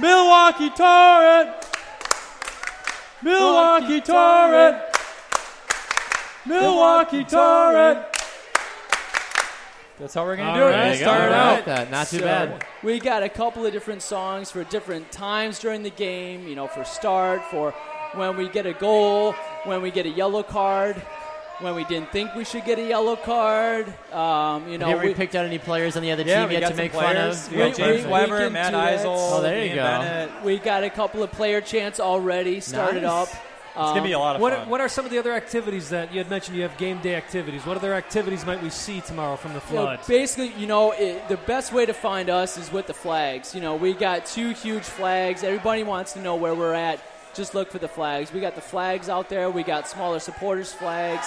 Milwaukee 0.00 0.70
Torrent! 0.70 1.50
Milwaukee 3.22 4.00
Torrent! 4.00 4.76
Milwaukee 6.44 7.24
Torrent! 7.24 8.04
That's 9.98 10.12
how 10.12 10.24
we're 10.24 10.36
going 10.36 10.48
to 10.48 10.54
do 10.54 10.62
All 10.62 10.68
it. 10.68 10.72
right. 10.72 10.88
Let's 10.88 11.00
start 11.00 11.22
it 11.22 11.32
out. 11.32 11.64
that. 11.64 11.90
Not 11.90 12.06
too 12.08 12.18
So, 12.18 12.24
bad. 12.24 12.66
We 12.82 13.00
got 13.00 13.22
a 13.22 13.30
couple 13.30 13.64
of 13.64 13.72
different 13.72 14.02
songs 14.02 14.50
for 14.50 14.62
different 14.64 15.10
times 15.10 15.58
during 15.58 15.82
the 15.82 15.90
game. 15.90 16.46
You 16.46 16.54
know, 16.54 16.66
for 16.66 16.84
start, 16.84 17.42
for 17.50 17.72
when 18.14 18.36
we 18.36 18.50
get 18.50 18.66
a 18.66 18.74
goal, 18.74 19.32
when 19.64 19.80
we 19.80 19.90
get 19.90 20.04
a 20.04 20.10
yellow 20.10 20.42
card, 20.42 21.00
when 21.60 21.74
we 21.74 21.84
didn't 21.84 22.12
think 22.12 22.34
we 22.34 22.44
should 22.44 22.64
get 22.64 22.78
a 22.78 22.82
yellow 22.86 23.16
card. 23.16 23.86
Um, 24.12 24.68
you 24.68 24.78
know, 24.78 24.86
have 24.88 25.02
you 25.02 25.08
we, 25.10 25.14
picked 25.14 25.34
out 25.34 25.44
any 25.46 25.58
players 25.58 25.96
on 25.96 26.02
the 26.02 26.12
other 26.12 26.22
Yeah, 26.22 26.40
team 26.40 26.48
we 26.50 26.54
yet 26.58 26.68
to 26.70 26.74
make 26.74 26.92
players. 26.92 27.48
fun 27.48 27.54
of? 27.58 27.66
We 27.68 27.72
James 27.72 28.04
we 28.04 28.10
Weber, 28.10 28.38
can 28.38 28.52
Matt 28.52 28.72
do. 28.72 28.78
Eisel, 28.78 29.04
Oh, 29.06 29.40
there 29.42 29.58
you 29.60 29.66
Ian 29.66 29.76
go. 29.76 29.82
Bennett. 29.82 30.44
we 30.44 30.58
got 30.58 30.84
a 30.84 30.90
couple 30.90 31.22
of 31.22 31.32
player 31.32 31.60
chants 31.60 31.98
already 32.00 32.60
started 32.60 33.02
Nice. 33.04 33.28
up. 33.34 33.42
It's 33.78 33.82
going 33.90 33.96
to 33.96 34.08
be 34.08 34.12
a 34.12 34.18
lot 34.18 34.36
of 34.36 34.40
What, 34.42 34.54
fun. 34.54 34.68
what 34.70 34.80
are 34.80 34.88
some 34.88 35.04
of 35.04 35.10
the 35.10 35.18
other 35.18 35.34
activities 35.34 35.90
that 35.90 36.10
you 36.10 36.16
had 36.16 36.30
mentioned? 36.30 36.56
You 36.56 36.62
have 36.62 36.78
game 36.78 36.98
day 37.02 37.14
activities. 37.14 37.66
What 37.66 37.76
other 37.76 37.92
activities 37.92 38.46
might 38.46 38.62
we 38.62 38.70
see 38.70 39.02
tomorrow 39.02 39.36
from 39.36 39.52
the 39.52 39.60
You 39.68 39.74
know, 39.76 39.82
flood? 39.84 40.00
basically, 40.08 40.52
you 40.58 40.66
know, 40.66 40.92
it, 40.92 41.28
the 41.28 41.36
best 41.36 41.74
way 41.74 41.84
to 41.84 41.92
find 41.92 42.30
us 42.30 42.56
is 42.56 42.72
with 42.72 42.86
the 42.86 42.94
flags. 42.94 43.54
You 43.54 43.60
know, 43.60 43.76
we 43.76 43.92
got 43.92 44.24
two 44.24 44.50
huge 44.54 44.82
flags. 44.82 45.44
Everybody 45.44 45.82
wants 45.82 46.14
to 46.14 46.20
know 46.20 46.36
where 46.36 46.54
we're 46.54 46.72
at. 46.72 47.00
Just 47.36 47.54
look 47.54 47.70
for 47.70 47.78
the 47.78 47.88
flags. 47.88 48.32
We 48.32 48.40
got 48.40 48.54
the 48.54 48.62
flags 48.62 49.10
out 49.10 49.28
there. 49.28 49.50
We 49.50 49.62
got 49.62 49.86
smaller 49.86 50.20
supporters 50.20 50.72
flags. 50.72 51.26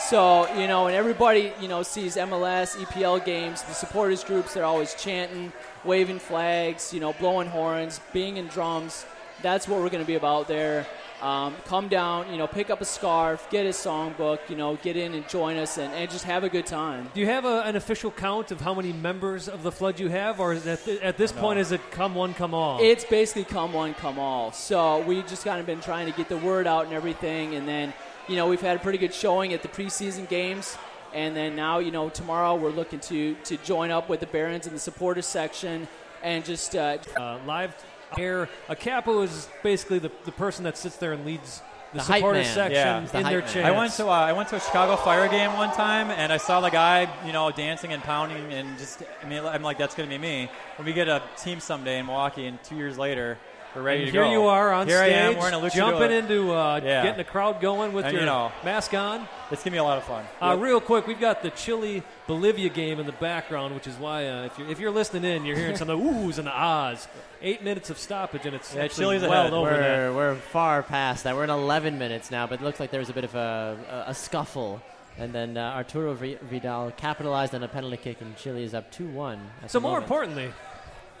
So, 0.00 0.52
you 0.58 0.66
know, 0.66 0.86
and 0.86 0.96
everybody, 0.96 1.52
you 1.60 1.68
know, 1.68 1.82
sees 1.82 2.16
MLS, 2.16 2.74
EPL 2.76 3.22
games, 3.24 3.62
the 3.62 3.74
supporters 3.74 4.24
groups, 4.24 4.54
they're 4.54 4.64
always 4.64 4.94
chanting, 4.94 5.52
waving 5.84 6.20
flags, 6.20 6.94
you 6.94 7.00
know, 7.00 7.12
blowing 7.12 7.48
horns, 7.48 8.00
banging 8.14 8.46
drums. 8.46 9.04
That's 9.42 9.68
what 9.68 9.80
we're 9.80 9.90
going 9.90 10.02
to 10.02 10.06
be 10.06 10.14
about 10.14 10.48
there. 10.48 10.86
Um, 11.22 11.54
come 11.66 11.86
down, 11.86 12.28
you 12.32 12.36
know, 12.36 12.48
pick 12.48 12.68
up 12.68 12.80
a 12.80 12.84
scarf, 12.84 13.48
get 13.48 13.64
a 13.64 13.68
songbook, 13.68 14.40
you 14.48 14.56
know, 14.56 14.74
get 14.82 14.96
in 14.96 15.14
and 15.14 15.28
join 15.28 15.56
us 15.56 15.78
and, 15.78 15.94
and 15.94 16.10
just 16.10 16.24
have 16.24 16.42
a 16.42 16.48
good 16.48 16.66
time. 16.66 17.08
Do 17.14 17.20
you 17.20 17.26
have 17.26 17.44
a, 17.44 17.62
an 17.62 17.76
official 17.76 18.10
count 18.10 18.50
of 18.50 18.60
how 18.60 18.74
many 18.74 18.92
members 18.92 19.48
of 19.48 19.62
the 19.62 19.70
flood 19.70 20.00
you 20.00 20.08
have, 20.08 20.40
or 20.40 20.52
is 20.52 20.64
that 20.64 20.86
at 20.88 21.18
this 21.18 21.30
point 21.30 21.60
is 21.60 21.70
it 21.70 21.80
come 21.92 22.16
one, 22.16 22.34
come 22.34 22.54
all? 22.54 22.80
It's 22.82 23.04
basically 23.04 23.44
come 23.44 23.72
one, 23.72 23.94
come 23.94 24.18
all. 24.18 24.50
So 24.50 25.00
we 25.02 25.22
just 25.22 25.44
kind 25.44 25.60
of 25.60 25.66
been 25.66 25.80
trying 25.80 26.10
to 26.10 26.16
get 26.16 26.28
the 26.28 26.38
word 26.38 26.66
out 26.66 26.86
and 26.86 26.92
everything, 26.92 27.54
and 27.54 27.68
then 27.68 27.94
you 28.26 28.34
know 28.34 28.48
we've 28.48 28.60
had 28.60 28.76
a 28.76 28.80
pretty 28.80 28.98
good 28.98 29.14
showing 29.14 29.52
at 29.52 29.62
the 29.62 29.68
preseason 29.68 30.28
games, 30.28 30.76
and 31.14 31.36
then 31.36 31.54
now 31.54 31.78
you 31.78 31.92
know 31.92 32.08
tomorrow 32.08 32.56
we're 32.56 32.70
looking 32.70 32.98
to 32.98 33.36
to 33.44 33.56
join 33.58 33.92
up 33.92 34.08
with 34.08 34.18
the 34.18 34.26
Barons 34.26 34.66
in 34.66 34.72
the 34.72 34.80
supporters 34.80 35.26
section 35.26 35.86
and 36.24 36.44
just 36.44 36.74
uh, 36.74 36.98
uh, 37.16 37.38
live 37.46 37.74
air. 38.18 38.48
A 38.68 38.76
capo 38.76 39.22
is 39.22 39.48
basically 39.62 39.98
the, 39.98 40.10
the 40.24 40.32
person 40.32 40.64
that 40.64 40.76
sits 40.76 40.96
there 40.96 41.12
and 41.12 41.24
leads 41.24 41.62
the, 41.92 41.98
The 41.98 42.04
supporter 42.04 42.38
man. 42.40 42.54
section 42.54 42.72
Yeah. 42.72 43.00
The 43.00 43.18
in 43.18 43.24
their 43.24 43.40
man. 43.40 43.52
chants. 43.52 43.68
I 43.68 43.70
went 43.70 43.92
to 43.94 44.06
uh, 44.06 44.10
I 44.10 44.32
went 44.32 44.48
to 44.48 44.56
a 44.56 44.60
Chicago 44.60 44.96
Fire 44.96 45.28
game 45.28 45.52
one 45.54 45.70
time, 45.72 46.10
and 46.10 46.32
I 46.32 46.38
saw 46.38 46.60
the 46.60 46.70
guy, 46.70 47.08
you 47.26 47.32
know, 47.32 47.50
dancing 47.50 47.92
and 47.92 48.02
pounding, 48.02 48.52
and 48.52 48.78
just 48.78 49.02
I 49.22 49.28
mean, 49.28 49.44
I'm 49.44 49.62
like, 49.62 49.76
that's 49.78 49.94
gonna 49.94 50.08
be 50.08 50.18
me. 50.18 50.50
When 50.76 50.86
we 50.86 50.92
get 50.94 51.08
a 51.08 51.22
team 51.36 51.60
someday 51.60 51.98
in 51.98 52.06
Milwaukee, 52.06 52.46
and 52.46 52.62
two 52.64 52.76
years 52.76 52.96
later, 52.96 53.36
we're 53.74 53.82
ready 53.82 54.02
And 54.02 54.06
to 54.08 54.12
here 54.12 54.24
go. 54.24 54.30
you 54.32 54.44
are 54.46 54.72
on 54.72 54.86
here 54.86 54.98
stage, 54.98 55.12
I 55.12 55.16
am 55.16 55.36
wearing 55.36 55.54
a 55.54 55.58
luchador. 55.58 55.72
jumping 55.74 56.12
into 56.12 56.52
uh, 56.52 56.80
Yeah. 56.84 57.02
getting 57.02 57.18
the 57.18 57.24
crowd 57.24 57.60
going 57.60 57.92
with 57.92 58.04
And, 58.04 58.12
your 58.12 58.22
you 58.22 58.26
know, 58.26 58.52
mask 58.64 58.94
on. 58.94 59.26
It's 59.50 59.62
gonna 59.62 59.72
be 59.72 59.78
a 59.78 59.84
lot 59.84 59.98
of 59.98 60.04
fun. 60.04 60.24
Uh, 60.40 60.56
Real 60.58 60.80
quick, 60.80 61.06
we've 61.06 61.20
got 61.20 61.42
the 61.42 61.50
Chile 61.50 62.02
Bolivia 62.26 62.68
game 62.68 63.00
in 63.00 63.06
the 63.06 63.12
background, 63.12 63.74
which 63.74 63.86
is 63.86 63.94
why 63.96 64.26
uh, 64.28 64.44
if 64.44 64.58
you're 64.58 64.68
if 64.68 64.78
you're 64.80 64.90
listening 64.90 65.24
in, 65.24 65.44
you're 65.44 65.56
hearing 65.56 65.76
some 65.76 65.88
of 65.90 65.98
the 65.98 66.04
oohs 66.10 66.38
and 66.38 66.46
the 66.46 66.52
ahs. 66.52 67.08
Eight 67.40 67.62
minutes 67.64 67.90
of 67.90 67.98
stoppage, 67.98 68.46
and 68.46 68.54
it's 68.54 68.72
Yeah, 68.74 68.82
actually 68.84 69.18
Chile's 69.18 69.28
well 69.28 69.40
ahead. 69.42 69.52
over 69.52 69.70
that. 69.70 70.14
We're, 70.14 70.14
we're 70.14 70.34
far 70.36 70.82
past 70.84 71.24
that. 71.24 71.34
We're 71.34 71.42
in 71.44 71.50
11 71.50 71.98
minutes 71.98 72.30
now, 72.30 72.46
but 72.46 72.60
it 72.60 72.64
looks 72.64 72.78
like 72.78 72.90
there 72.92 73.00
was 73.00 73.08
a 73.10 73.12
bit 73.12 73.24
of 73.24 73.34
a, 73.34 73.76
a, 74.06 74.10
a 74.10 74.14
scuffle. 74.14 74.80
And 75.18 75.32
then 75.34 75.56
uh, 75.58 75.72
Arturo 75.74 76.14
Vidal 76.14 76.92
capitalized 76.96 77.54
on 77.54 77.62
a 77.62 77.68
penalty 77.68 77.96
kick, 77.98 78.20
and 78.22 78.34
Chile 78.36 78.62
is 78.62 78.72
up 78.74 78.90
2 78.92 79.08
1. 79.08 79.40
So 79.66 79.78
more 79.80 79.98
importantly, 79.98 80.50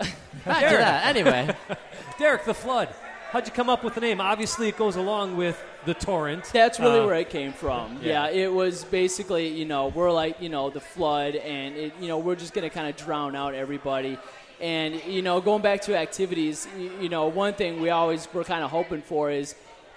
Back 0.44 0.70
to 0.70 0.76
that. 0.76 1.06
Anyway, 1.06 1.54
Derek 2.18 2.44
the 2.44 2.54
Flood. 2.54 2.88
How'd 3.30 3.46
you 3.46 3.52
come 3.52 3.70
up 3.70 3.82
with 3.82 3.94
the 3.94 4.00
name? 4.00 4.20
Obviously, 4.20 4.68
it 4.68 4.76
goes 4.76 4.96
along 4.96 5.36
with 5.38 5.62
the 5.86 5.94
torrent. 5.94 6.44
That's 6.52 6.78
really 6.78 7.00
Uh, 7.00 7.06
where 7.06 7.14
it 7.16 7.30
came 7.30 7.52
from. 7.52 7.98
yeah. 8.02 8.28
Yeah. 8.28 8.42
it 8.44 8.52
was 8.52 8.84
basically, 8.84 9.48
you 9.48 9.64
know, 9.64 9.88
we're 9.88 10.12
like, 10.12 10.40
you 10.40 10.48
know, 10.50 10.68
the 10.68 10.80
flood, 10.80 11.36
and 11.36 11.74
it, 11.76 11.92
you 12.00 12.08
know, 12.08 12.18
we're 12.18 12.34
just 12.36 12.52
going 12.52 12.68
to 12.68 12.74
kind 12.74 12.88
of 12.88 12.96
drown 12.96 13.34
out 13.34 13.54
everybody. 13.54 14.18
And 14.60 15.02
you 15.06 15.22
know, 15.22 15.40
going 15.40 15.62
back 15.62 15.80
to 15.82 15.96
activities, 15.96 16.68
you, 16.78 16.90
you 17.02 17.08
know, 17.08 17.26
one 17.28 17.54
thing 17.54 17.80
we 17.80 17.90
always 17.90 18.28
were 18.34 18.44
kind 18.44 18.62
of 18.62 18.70
hoping 18.70 19.02
for 19.02 19.30
is, 19.30 19.54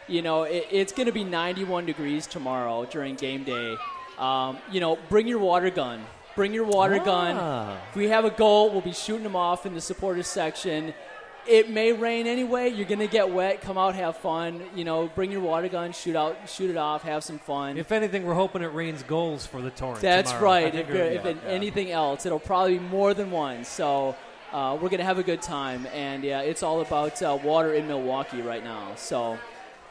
you 0.08 0.22
know, 0.22 0.44
it, 0.44 0.68
it's 0.72 0.94
going 0.94 1.06
to 1.08 1.12
be 1.12 1.24
91 1.24 1.86
degrees 1.86 2.26
tomorrow 2.26 2.86
during 2.86 3.16
game 3.16 3.44
day. 3.44 3.76
Um, 4.18 4.58
you 4.72 4.80
know, 4.80 4.98
bring 5.10 5.28
your 5.28 5.40
water 5.40 5.70
gun. 5.70 6.04
Bring 6.36 6.54
your 6.54 6.66
water 6.66 6.98
Ah. 7.02 7.06
gun. 7.06 7.78
If 7.92 7.96
we 7.96 8.10
have 8.10 8.26
a 8.26 8.30
goal, 8.30 8.70
we'll 8.70 8.82
be 8.82 8.92
shooting 8.94 9.24
them 9.24 9.36
off 9.36 9.66
in 9.66 9.74
the 9.74 9.82
supporters 9.82 10.28
section. 10.28 10.94
It 11.48 11.70
may 11.70 11.94
rain 11.94 12.26
anyway. 12.26 12.70
You're 12.70 12.88
gonna 12.88 13.06
get 13.08 13.30
wet. 13.30 13.62
Come 13.62 13.78
out, 13.78 13.94
have 13.96 14.18
fun. 14.18 14.64
You 14.76 14.84
know, 14.84 15.08
bring 15.14 15.32
your 15.32 15.42
water 15.42 15.68
gun, 15.70 15.92
shoot 15.92 16.16
out, 16.16 16.36
shoot 16.50 16.72
it 16.72 16.78
off, 16.78 17.04
have 17.04 17.24
some 17.24 17.38
fun. 17.38 17.78
If 17.78 17.92
anything, 17.92 18.26
we're 18.26 18.34
hoping 18.34 18.64
it 18.64 18.74
rains 18.74 19.04
goals 19.04 19.46
for 19.46 19.62
the 19.62 19.70
Torrent. 19.70 20.02
That's 20.02 20.32
tomorrow. 20.32 20.46
right. 20.46 20.74
If, 20.76 20.90
if 20.90 21.26
it- 21.26 21.38
anything 21.48 21.92
else, 21.92 22.26
it'll 22.26 22.40
probably 22.40 22.80
be 22.80 22.86
more 22.86 23.14
than 23.14 23.30
one. 23.30 23.64
So 23.64 24.16
uh, 24.52 24.76
we're 24.82 24.90
gonna 24.90 25.04
have 25.04 25.20
a 25.20 25.24
good 25.24 25.42
time, 25.44 25.86
and 25.94 26.24
yeah, 26.24 26.42
it's 26.42 26.64
all 26.64 26.82
about 26.82 27.22
uh, 27.22 27.38
water 27.44 27.74
in 27.76 27.88
Milwaukee 27.88 28.42
right 28.42 28.64
now. 28.64 28.94
So 28.96 29.38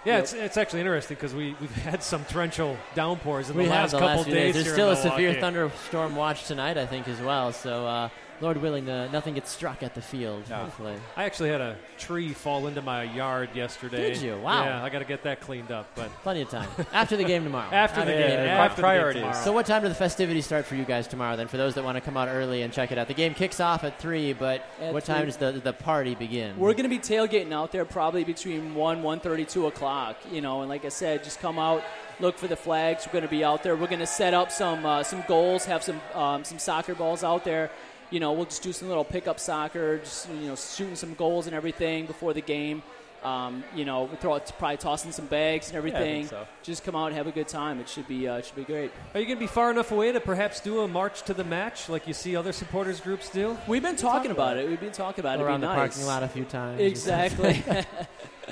Yeah, 0.04 0.18
it's, 0.18 0.34
it's 0.34 0.56
actually 0.56 0.80
interesting 0.80 1.16
because 1.16 1.34
we, 1.34 1.56
we've 1.60 1.74
had 1.76 2.02
some 2.02 2.24
torrential 2.26 2.76
downpours 2.94 3.48
in 3.48 3.56
we 3.56 3.64
the 3.64 3.70
last 3.70 3.92
the 3.92 3.98
couple 3.98 4.16
last 4.18 4.28
days. 4.28 4.54
There's 4.54 4.66
here 4.66 4.74
still 4.74 4.90
a 4.90 4.96
severe 4.96 5.34
thunderstorm 5.40 6.14
watch 6.14 6.46
tonight, 6.46 6.76
I 6.76 6.86
think, 6.86 7.08
as 7.08 7.20
well. 7.20 7.52
So, 7.52 7.86
uh, 7.86 8.08
Lord 8.40 8.56
willing, 8.58 8.88
uh, 8.88 9.10
nothing 9.12 9.34
gets 9.34 9.50
struck 9.50 9.82
at 9.82 9.94
the 9.94 10.02
field. 10.02 10.44
Hopefully. 10.48 10.94
I 11.16 11.24
actually 11.24 11.50
had 11.50 11.60
a 11.60 11.76
tree 11.98 12.32
fall 12.32 12.66
into 12.66 12.82
my 12.82 13.04
yard 13.04 13.50
yesterday. 13.54 14.12
Did 14.12 14.22
you? 14.22 14.36
Wow. 14.38 14.64
Yeah, 14.64 14.82
I 14.84 14.88
got 14.90 14.98
to 15.00 15.04
get 15.04 15.22
that 15.22 15.40
cleaned 15.40 15.70
up. 15.70 15.88
But 15.94 16.10
Plenty 16.22 16.42
of 16.42 16.48
time. 16.50 16.68
After 16.92 17.16
the 17.16 17.24
game 17.24 17.44
tomorrow. 17.44 17.68
After 17.72 18.04
the 18.04 18.10
Yeah, 18.12 18.18
game, 18.20 18.30
yeah, 18.30 18.44
yeah. 18.44 18.64
after 18.64 18.82
the 18.82 19.20
game. 19.20 19.34
So, 19.34 19.52
what 19.52 19.66
time 19.66 19.82
do 19.82 19.88
the 19.88 19.94
festivities 19.94 20.44
start 20.46 20.64
for 20.66 20.74
you 20.74 20.84
guys 20.84 21.06
tomorrow? 21.06 21.36
Then, 21.36 21.48
for 21.48 21.56
those 21.56 21.74
that 21.74 21.84
want 21.84 21.96
to 21.96 22.00
come 22.00 22.16
out 22.16 22.28
early 22.28 22.62
and 22.62 22.72
check 22.72 22.90
it 22.92 22.98
out, 22.98 23.08
the 23.08 23.14
game 23.14 23.34
kicks 23.34 23.60
off 23.60 23.84
at 23.84 23.98
three. 24.00 24.32
But 24.32 24.64
At 24.80 24.92
what 24.92 25.04
time 25.04 25.18
three. 25.22 25.26
does 25.26 25.36
the 25.36 25.52
the 25.52 25.72
party 25.72 26.14
begin? 26.14 26.56
We're 26.58 26.72
going 26.72 26.84
to 26.84 26.88
be 26.88 26.98
tailgating 26.98 27.52
out 27.52 27.72
there 27.72 27.84
probably 27.84 28.24
between 28.24 28.74
1, 28.74 29.02
1.30, 29.02 29.48
2 29.48 29.66
o'clock. 29.68 30.16
You 30.30 30.40
know, 30.40 30.60
and 30.60 30.68
like 30.68 30.84
I 30.84 30.88
said, 30.88 31.22
just 31.24 31.40
come 31.40 31.58
out, 31.58 31.82
look 32.20 32.36
for 32.38 32.46
the 32.48 32.56
flags. 32.56 33.06
We're 33.06 33.12
going 33.12 33.24
to 33.24 33.30
be 33.30 33.44
out 33.44 33.62
there. 33.62 33.76
We're 33.76 33.86
going 33.86 34.00
to 34.00 34.06
set 34.06 34.34
up 34.34 34.50
some 34.50 34.84
uh, 34.84 35.02
some 35.02 35.22
goals, 35.28 35.64
have 35.66 35.82
some 35.82 36.00
um, 36.14 36.44
some 36.44 36.58
soccer 36.58 36.94
balls 36.94 37.22
out 37.24 37.44
there. 37.44 37.70
You 38.14 38.20
know, 38.20 38.32
we'll 38.32 38.44
just 38.44 38.62
do 38.62 38.72
some 38.72 38.86
little 38.86 39.02
pickup 39.02 39.40
soccer, 39.40 39.98
just, 39.98 40.28
you 40.30 40.46
know, 40.46 40.54
shooting 40.54 40.94
some 40.94 41.14
goals 41.14 41.46
and 41.48 41.56
everything 41.56 42.06
before 42.06 42.32
the 42.32 42.40
game. 42.40 42.80
Um, 43.24 43.64
you 43.74 43.84
know, 43.84 44.04
we 44.04 44.16
throw 44.18 44.38
probably 44.38 44.76
tossing 44.76 45.10
some 45.10 45.26
bags 45.26 45.72
and 45.72 45.74
Yeah, 45.74 45.80
I 45.80 45.82
think 45.82 45.96
everything. 45.96 46.26
so. 46.28 46.46
Just 46.62 46.84
come 46.84 46.94
out 46.94 47.06
and 47.06 47.16
have 47.16 47.26
a 47.26 47.32
good 47.32 47.48
time. 47.48 47.80
It 47.80 47.88
should 47.88 48.06
be 48.06 48.28
uh, 48.28 48.36
it 48.36 48.46
should 48.46 48.54
be 48.54 48.62
great. 48.62 48.92
Are 49.14 49.18
you 49.20 49.26
going 49.26 49.38
to 49.38 49.40
be 49.40 49.48
far 49.48 49.68
enough 49.72 49.90
away 49.90 50.12
to 50.12 50.20
perhaps 50.20 50.60
do 50.60 50.82
a 50.82 50.86
march 50.86 51.22
to 51.22 51.34
the 51.34 51.42
match 51.42 51.88
like 51.88 52.06
you 52.06 52.14
see 52.14 52.36
other 52.36 52.52
supporters 52.52 53.00
groups 53.00 53.30
do? 53.30 53.56
We've 53.66 53.82
been 53.82 53.96
talking 53.96 54.30
about 54.30 54.58
it. 54.58 54.68
We've 54.68 54.78
been 54.78 54.92
talking 54.92 55.20
about 55.20 55.32
it. 55.32 55.40
It'd 55.40 55.46
Around 55.48 55.62
be 55.62 55.66
the 55.66 55.74
nice. 55.74 55.94
parking 55.96 56.06
lot 56.06 56.22
a 56.22 56.28
few 56.28 56.44
times. 56.44 56.80
Exactly. 56.80 57.64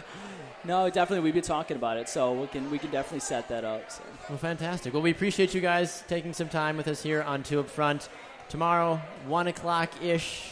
no, 0.64 0.90
definitely, 0.90 1.22
we've 1.22 1.34
been 1.34 1.43
talking 1.43 1.76
about 1.76 1.98
it, 1.98 2.09
so 2.09 2.32
we 2.32 2.47
can 2.48 2.68
we 2.70 2.78
can 2.78 2.90
definitely 2.90 3.20
set 3.20 3.48
that 3.48 3.64
up. 3.64 3.90
So. 3.93 4.02
Well, 4.28 4.39
fantastic. 4.39 4.93
Well, 4.93 5.02
we 5.02 5.12
appreciate 5.12 5.55
you 5.55 5.60
guys 5.60 6.02
taking 6.09 6.32
some 6.32 6.48
time 6.48 6.76
with 6.76 6.89
us 6.89 7.02
here 7.02 7.22
on 7.22 7.43
Two 7.44 7.60
Up 7.60 7.68
Front. 7.68 8.09
Tomorrow, 8.53 9.01
1 9.29 9.47
o'clock 9.47 9.91
ish, 10.03 10.51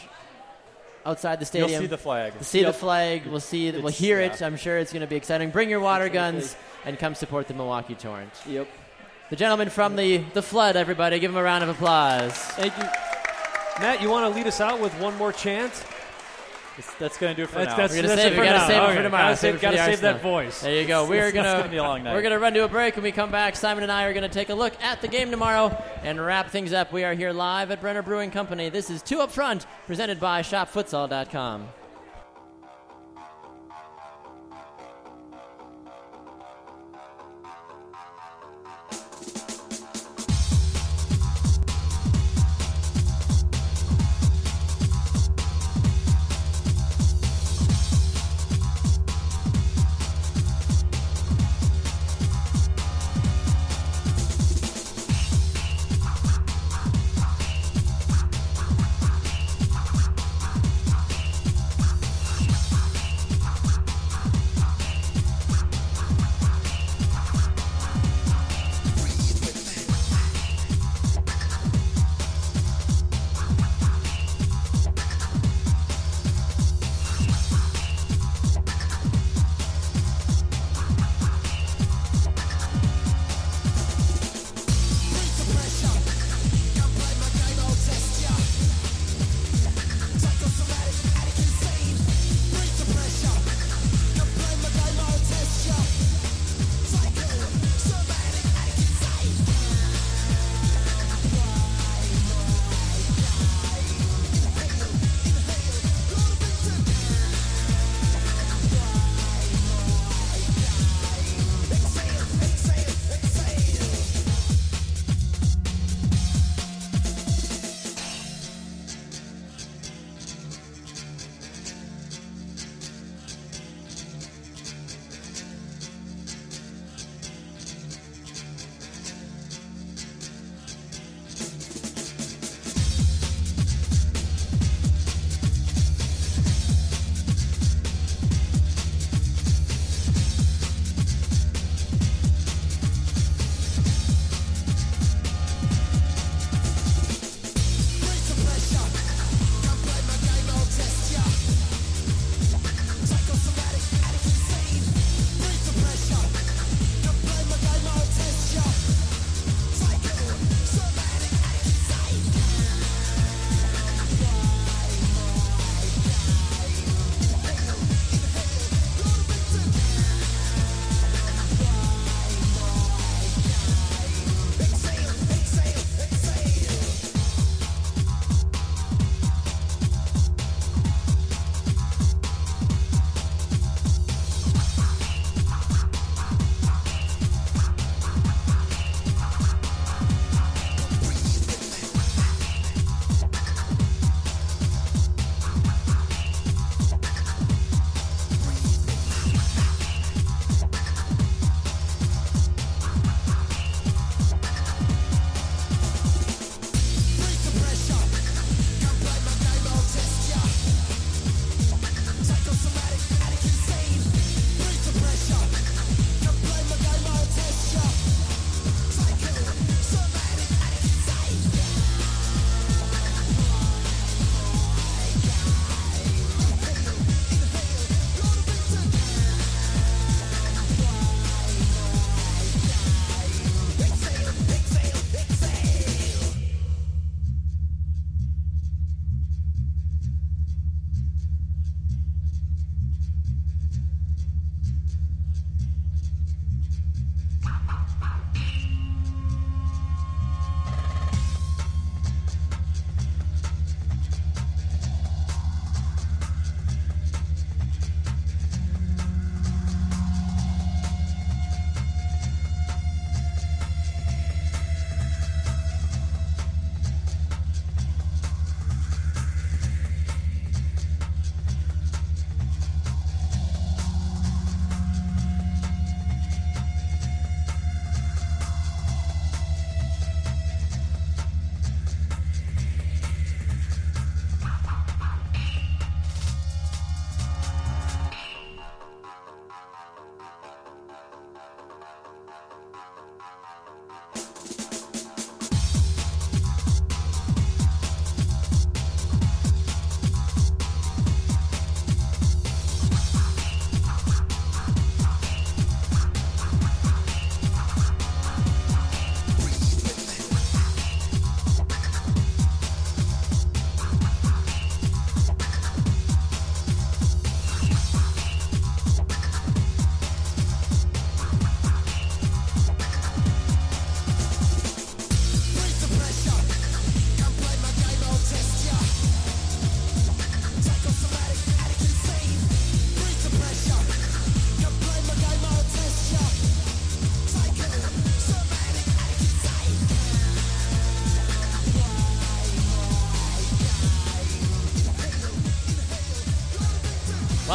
outside 1.05 1.39
the 1.39 1.45
stadium. 1.45 1.69
You'll 1.69 1.81
see 1.81 1.85
the 1.85 1.99
flag. 1.99 2.33
We'll 2.33 2.43
see 2.43 2.61
Yep. 2.61 2.73
the 2.73 2.79
flag. 2.79 3.25
We'll 3.27 3.39
see. 3.39 3.69
We'll 3.69 3.89
hear 3.89 4.19
yeah. 4.19 4.33
it. 4.33 4.41
I'm 4.41 4.57
sure 4.57 4.79
it's 4.79 4.91
going 4.91 5.01
to 5.01 5.07
be 5.07 5.15
exciting. 5.17 5.51
Bring 5.51 5.69
your 5.69 5.81
water 5.81 6.05
Exactly. 6.05 6.39
guns 6.39 6.55
and 6.83 6.97
come 6.97 7.13
support 7.13 7.47
the 7.47 7.53
Milwaukee 7.53 7.93
Torrent. 7.93 8.31
Yep. 8.47 8.67
The 9.29 9.35
gentleman 9.35 9.69
from 9.69 9.95
the 9.97 10.17
the 10.33 10.41
flood. 10.41 10.75
Everybody, 10.77 11.19
give 11.19 11.29
him 11.29 11.37
a 11.37 11.43
round 11.43 11.63
of 11.63 11.69
applause. 11.69 12.33
Thank 12.33 12.75
you. 12.75 12.85
Matt, 13.79 14.01
you 14.01 14.09
want 14.09 14.25
to 14.25 14.35
lead 14.35 14.47
us 14.47 14.59
out 14.59 14.79
with 14.79 14.93
one 14.99 15.15
more 15.17 15.31
chant? 15.31 15.71
That's 16.99 17.17
going 17.17 17.35
to 17.35 17.37
do 17.37 17.43
it 17.43 17.49
for 17.49 17.59
That's- 17.59 17.77
now. 17.77 17.83
that's- 17.87 17.91
We're 17.95 18.01
gonna 18.03 18.15
save 18.15 18.25
it 18.27 18.33
it. 18.33 18.35
for 18.37 18.43
gotta 18.45 18.57
now. 18.59 18.67
save 18.67 18.77
it 18.77 18.85
Okay. 18.85 18.95
for 18.95 19.03
tomorrow. 19.03 19.23
Gotta 19.23 19.35
Save 19.35 19.49
it 19.49 19.51
save- 19.53 19.59
for 19.59 19.61
gotta 19.61 19.77
the 19.77 19.83
save 19.97 20.01
that 20.01 20.21
voice. 20.21 20.61
There 20.61 20.73
you 20.81 20.87
go. 20.87 21.05
We're 21.09 21.13
It's- 21.15 21.27
it's 21.29 21.35
gonna 21.35 21.57
gonna 21.59 21.69
be 21.69 21.77
a 21.77 21.83
long 21.83 22.03
night. 22.03 22.13
we're 22.13 22.21
gonna 22.21 22.39
run 22.39 22.53
to 22.53 22.63
a 22.63 22.67
break. 22.67 22.95
When 22.95 23.03
we 23.03 23.11
come 23.11 23.29
back, 23.31 23.55
Simon 23.55 23.83
and 23.83 23.91
I 23.91 24.03
are 24.05 24.13
gonna 24.13 24.29
take 24.29 24.49
a 24.49 24.53
look 24.55 24.73
at 24.81 25.01
the 25.01 25.07
game 25.07 25.31
tomorrow 25.31 25.75
and 26.03 26.23
wrap 26.25 26.49
things 26.49 26.71
up. 26.73 26.91
We 26.93 27.03
are 27.03 27.13
here 27.13 27.33
live 27.33 27.71
at 27.71 27.81
Brenner 27.81 28.01
Brewing 28.01 28.31
Company. 28.31 28.69
This 28.69 28.89
is 28.89 29.01
Two 29.01 29.19
Up 29.21 29.31
Front, 29.31 29.65
presented 29.85 30.19
by 30.19 30.41
ShopFutsal.com. 30.41 31.67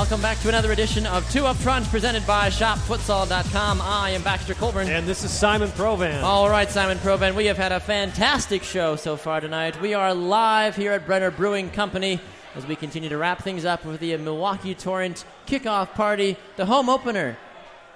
Welcome 0.06 0.22
back 0.22 0.38
to 0.42 0.48
another 0.48 0.70
edition 0.70 1.04
of 1.04 1.28
Two 1.32 1.46
Up 1.46 1.56
Front, 1.56 1.84
presented 1.86 2.24
by 2.28 2.48
ShopFutsal.com. 2.48 3.80
I 3.82 4.10
am 4.10 4.22
Baxter 4.22 4.54
Colburn. 4.54 4.86
And 4.86 5.04
this 5.04 5.24
is 5.24 5.32
Simon 5.32 5.68
Provan. 5.70 6.22
All 6.22 6.48
right, 6.48 6.70
Simon 6.70 6.96
Provan, 6.98 7.34
we 7.34 7.46
have 7.46 7.56
had 7.56 7.72
a 7.72 7.80
fantastic 7.80 8.62
show 8.62 8.94
so 8.94 9.16
far 9.16 9.40
tonight. 9.40 9.80
We 9.80 9.94
are 9.94 10.14
live 10.14 10.76
here 10.76 10.92
at 10.92 11.06
Brenner 11.06 11.32
Brewing 11.32 11.70
Company 11.70 12.20
as 12.54 12.64
we 12.64 12.76
continue 12.76 13.08
to 13.08 13.18
wrap 13.18 13.42
things 13.42 13.64
up 13.64 13.84
with 13.84 13.98
the 13.98 14.16
Milwaukee 14.18 14.76
Torrent 14.76 15.24
kickoff 15.44 15.92
party, 15.94 16.36
the 16.54 16.66
home 16.66 16.88
opener. 16.88 17.36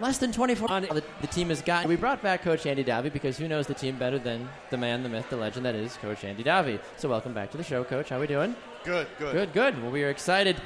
Less 0.00 0.18
than 0.18 0.32
24 0.32 0.68
on 0.68 0.82
the, 0.82 1.04
the 1.20 1.28
team 1.28 1.50
has 1.50 1.62
got. 1.62 1.86
We 1.86 1.94
brought 1.94 2.22
back 2.22 2.42
Coach 2.42 2.66
Andy 2.66 2.82
Davi 2.82 3.12
because 3.12 3.38
who 3.38 3.46
knows 3.46 3.68
the 3.68 3.74
team 3.74 3.96
better 3.96 4.18
than 4.18 4.48
the 4.70 4.76
man, 4.76 5.04
the 5.04 5.08
myth, 5.08 5.26
the 5.30 5.36
legend 5.36 5.64
that 5.64 5.76
is 5.76 5.96
Coach 5.98 6.24
Andy 6.24 6.42
Davi. 6.42 6.80
So 6.96 7.08
welcome 7.08 7.34
back 7.34 7.52
to 7.52 7.56
the 7.56 7.62
show, 7.62 7.84
Coach. 7.84 8.08
How 8.08 8.16
are 8.16 8.20
we 8.20 8.26
doing? 8.26 8.56
Good, 8.82 9.06
good. 9.16 9.32
Good, 9.32 9.52
good. 9.52 9.80
Well, 9.80 9.92
we 9.92 10.02
are 10.02 10.10
excited. 10.10 10.56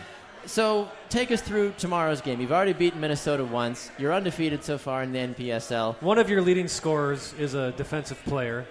So 0.47 0.91
take 1.09 1.31
us 1.31 1.41
through 1.41 1.73
tomorrow's 1.79 2.21
game. 2.21 2.41
You've 2.41 2.53
already 2.53 2.75
beaten 2.75 3.01
Minnesota 3.01 3.45
once. 3.45 3.91
You're 3.99 4.13
undefeated 4.13 4.63
so 4.63 4.77
far 4.77 5.03
in 5.03 5.13
the 5.13 5.19
NPSL. 5.19 6.01
One 6.03 6.19
of 6.19 6.29
your 6.29 6.43
leading 6.43 6.69
scorers 6.69 7.35
is 7.39 7.55
a 7.55 7.73
defensive 7.73 8.23
player. 8.25 8.67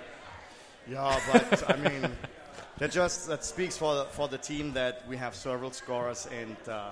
Yeah, 0.87 1.19
but 1.31 1.69
I 1.69 1.77
mean, 1.77 2.11
that 2.77 2.91
just 2.91 3.27
that 3.27 3.43
speaks 3.43 3.77
for 3.77 3.95
the, 3.95 4.05
for 4.05 4.27
the 4.27 4.37
team 4.37 4.73
that 4.73 5.07
we 5.07 5.17
have 5.17 5.33
several 5.33 5.71
scorers, 5.71 6.27
and 6.31 6.57
uh, 6.67 6.89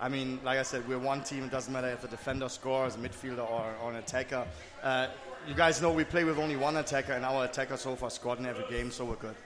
I 0.00 0.08
mean, 0.08 0.40
like 0.44 0.58
I 0.58 0.62
said, 0.62 0.88
we're 0.88 0.98
one 0.98 1.22
team. 1.22 1.44
It 1.44 1.50
doesn't 1.50 1.72
matter 1.72 1.88
if 1.88 2.02
a 2.02 2.08
defender 2.08 2.48
scores, 2.48 2.96
a 2.96 2.98
midfielder, 2.98 3.48
or, 3.48 3.74
or 3.82 3.90
an 3.90 3.96
attacker. 3.96 4.46
Uh, 4.82 5.08
you 5.46 5.54
guys 5.54 5.80
know 5.80 5.92
we 5.92 6.04
play 6.04 6.24
with 6.24 6.38
only 6.38 6.56
one 6.56 6.76
attacker, 6.76 7.12
and 7.12 7.24
our 7.24 7.44
attacker 7.44 7.76
so 7.76 7.94
far 7.94 8.10
scored 8.10 8.38
in 8.38 8.46
every 8.46 8.64
game, 8.68 8.90
so 8.90 9.04
we're 9.04 9.14
good. 9.16 9.36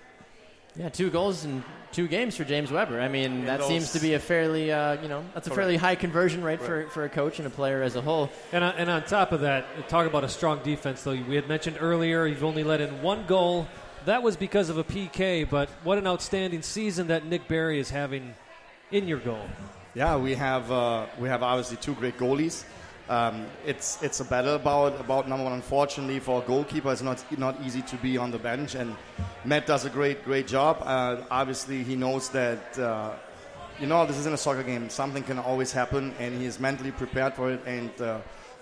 Yeah, 0.77 0.89
two 0.89 1.11
goals 1.11 1.45
in 1.45 1.65
two 1.93 2.07
games 2.07 2.37
for 2.37 2.45
James 2.45 2.71
Weber. 2.71 3.01
I 3.01 3.09
mean, 3.09 3.33
In 3.41 3.45
that 3.47 3.59
those- 3.59 3.69
seems 3.69 3.93
to 3.93 4.01
be 4.01 4.15
a 4.15 4.21
fairly, 4.21 4.71
uh, 4.73 5.01
you 5.03 5.09
know, 5.09 5.25
that's 5.35 5.47
a 5.47 5.51
Correct. 5.51 5.57
fairly 5.63 5.77
high 5.77 5.97
conversion 5.97 6.43
rate 6.45 6.61
for, 6.63 6.87
for 6.91 7.05
a 7.05 7.09
coach 7.09 7.39
and 7.39 7.47
a 7.47 7.51
player 7.51 7.83
as 7.83 7.97
a 7.97 8.01
whole. 8.01 8.31
And, 8.53 8.63
on- 8.63 8.75
and 8.77 8.89
on 8.89 9.03
top 9.03 9.33
of 9.33 9.41
that, 9.41 9.65
talk 9.89 10.07
about 10.07 10.23
a 10.23 10.29
strong 10.29 10.61
defense, 10.63 11.03
though. 11.03 11.13
We 11.29 11.35
had 11.35 11.49
mentioned 11.49 11.79
earlier 11.81 12.27
you've 12.27 12.45
only 12.45 12.63
let 12.63 12.81
in 12.81 13.03
one 13.03 13.27
goal. 13.27 13.67
That 14.07 14.23
was 14.23 14.37
because 14.37 14.71
of 14.71 14.79
a 14.79 14.85
PK, 14.85 15.45
but 15.49 15.69
what 15.83 15.99
an 15.99 16.07
outstanding 16.07 16.63
season 16.63 17.09
that 17.09 17.27
Nick 17.27 17.49
Barry 17.49 17.79
is 17.81 17.91
having 17.91 18.35
in 18.93 19.09
your 19.09 19.19
goal. 19.19 19.43
Yeah, 19.95 20.17
we 20.17 20.37
have 20.37 20.71
uh, 20.71 21.07
we 21.19 21.29
have 21.29 21.43
obviously 21.43 21.77
two 21.79 21.95
great 21.95 22.17
goalies. 22.17 22.65
Um, 23.11 23.47
it's 23.67 24.01
it's 24.05 24.21
a 24.21 24.25
battle 24.25 24.55
about 24.55 25.01
about 25.01 25.29
number 25.29 25.43
one. 25.43 25.53
Unfortunately, 25.53 26.21
for 26.21 26.41
a 26.41 26.47
goalkeeper, 26.47 26.93
it's 26.93 27.03
not 27.03 27.19
not 27.37 27.57
easy 27.65 27.83
to 27.83 27.97
be 27.97 28.17
on 28.17 28.31
the 28.31 28.39
bench, 28.39 28.77
and 28.77 28.95
Matt 29.45 29.67
does 29.67 29.85
a 29.85 29.91
great 29.91 30.25
great 30.25 30.47
job. 30.47 30.81
Uh, 30.83 31.17
obviously, 31.29 31.83
he 31.83 31.97
knows 31.97 32.29
that 32.29 32.79
uh, 32.79 33.11
you 33.81 33.89
know 33.89 34.07
this 34.07 34.17
isn't 34.19 34.33
a 34.33 34.37
soccer 34.39 34.63
game. 34.63 34.89
Something 34.89 35.25
can 35.25 35.41
always 35.41 35.73
happen, 35.73 36.15
and 36.21 36.39
he 36.39 36.45
is 36.47 36.61
mentally 36.61 36.93
prepared 36.93 37.35
for 37.35 37.51
it. 37.51 37.61
And 37.67 37.91
uh, 38.01 38.21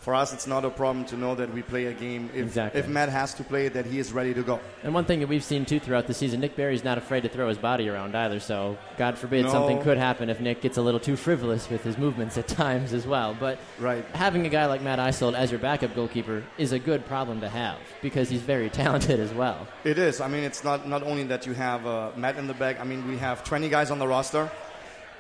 for 0.09 0.15
us, 0.15 0.33
it's 0.33 0.47
not 0.47 0.65
a 0.65 0.71
problem 0.71 1.05
to 1.05 1.19
know 1.19 1.35
that 1.35 1.53
we 1.53 1.61
play 1.61 1.85
a 1.85 1.93
game. 1.93 2.31
If, 2.33 2.47
Exactly. 2.47 2.81
if 2.81 2.89
Matt 2.89 3.11
has 3.11 3.35
to 3.35 3.45
play 3.45 3.67
it, 3.67 3.75
that 3.75 3.85
he 3.85 3.99
is 3.99 4.11
ready 4.11 4.33
to 4.33 4.43
go. 4.43 4.59
And 4.83 4.95
one 4.95 5.05
thing 5.05 5.21
that 5.21 5.27
we've 5.29 5.45
seen 5.45 5.67
too 5.67 5.79
throughout 5.79 6.07
the 6.07 6.15
season, 6.15 6.41
Nick 6.41 6.57
Barry's 6.57 6.83
not 6.83 6.97
afraid 6.97 7.25
to 7.25 7.29
throw 7.29 7.47
his 7.47 7.59
body 7.59 7.91
around 7.91 8.17
either. 8.17 8.41
So 8.41 8.79
God 8.97 9.19
forbid 9.19 9.45
No. 9.45 9.51
something 9.51 9.83
could 9.83 9.99
happen 9.99 10.31
if 10.31 10.41
Nick 10.41 10.63
gets 10.63 10.79
a 10.79 10.81
little 10.81 10.99
too 10.99 11.15
frivolous 11.15 11.69
with 11.69 11.85
his 11.85 11.99
movements 11.99 12.39
at 12.39 12.49
times 12.63 12.95
as 12.95 13.07
well. 13.07 13.37
But 13.39 13.59
right. 13.79 14.03
having 14.15 14.47
a 14.47 14.49
guy 14.49 14.65
like 14.65 14.81
Matt 14.81 14.99
Eisel 14.99 15.35
as 15.35 15.51
your 15.51 15.61
backup 15.61 15.95
goalkeeper 15.95 16.43
is 16.57 16.73
a 16.73 16.79
good 16.79 17.05
problem 17.05 17.43
to 17.43 17.49
have 17.51 17.77
because 18.01 18.31
he's 18.31 18.41
very 18.41 18.71
talented 18.83 19.21
as 19.21 19.35
well. 19.35 19.69
It 19.85 19.99
is. 19.99 20.23
I 20.23 20.29
mean, 20.29 20.43
it's 20.43 20.65
not, 20.65 20.89
not 20.89 21.03
only 21.03 21.25
that 21.25 21.45
you 21.45 21.53
have 21.53 21.87
uh, 21.87 22.13
Matt 22.17 22.39
in 22.39 22.47
the 22.47 22.55
back. 22.55 22.81
I 22.81 22.85
mean, 22.85 23.07
we 23.07 23.19
have 23.19 23.45
20 23.45 23.69
guys 23.69 23.91
on 23.91 23.99
the 23.99 24.09
roster. 24.09 24.51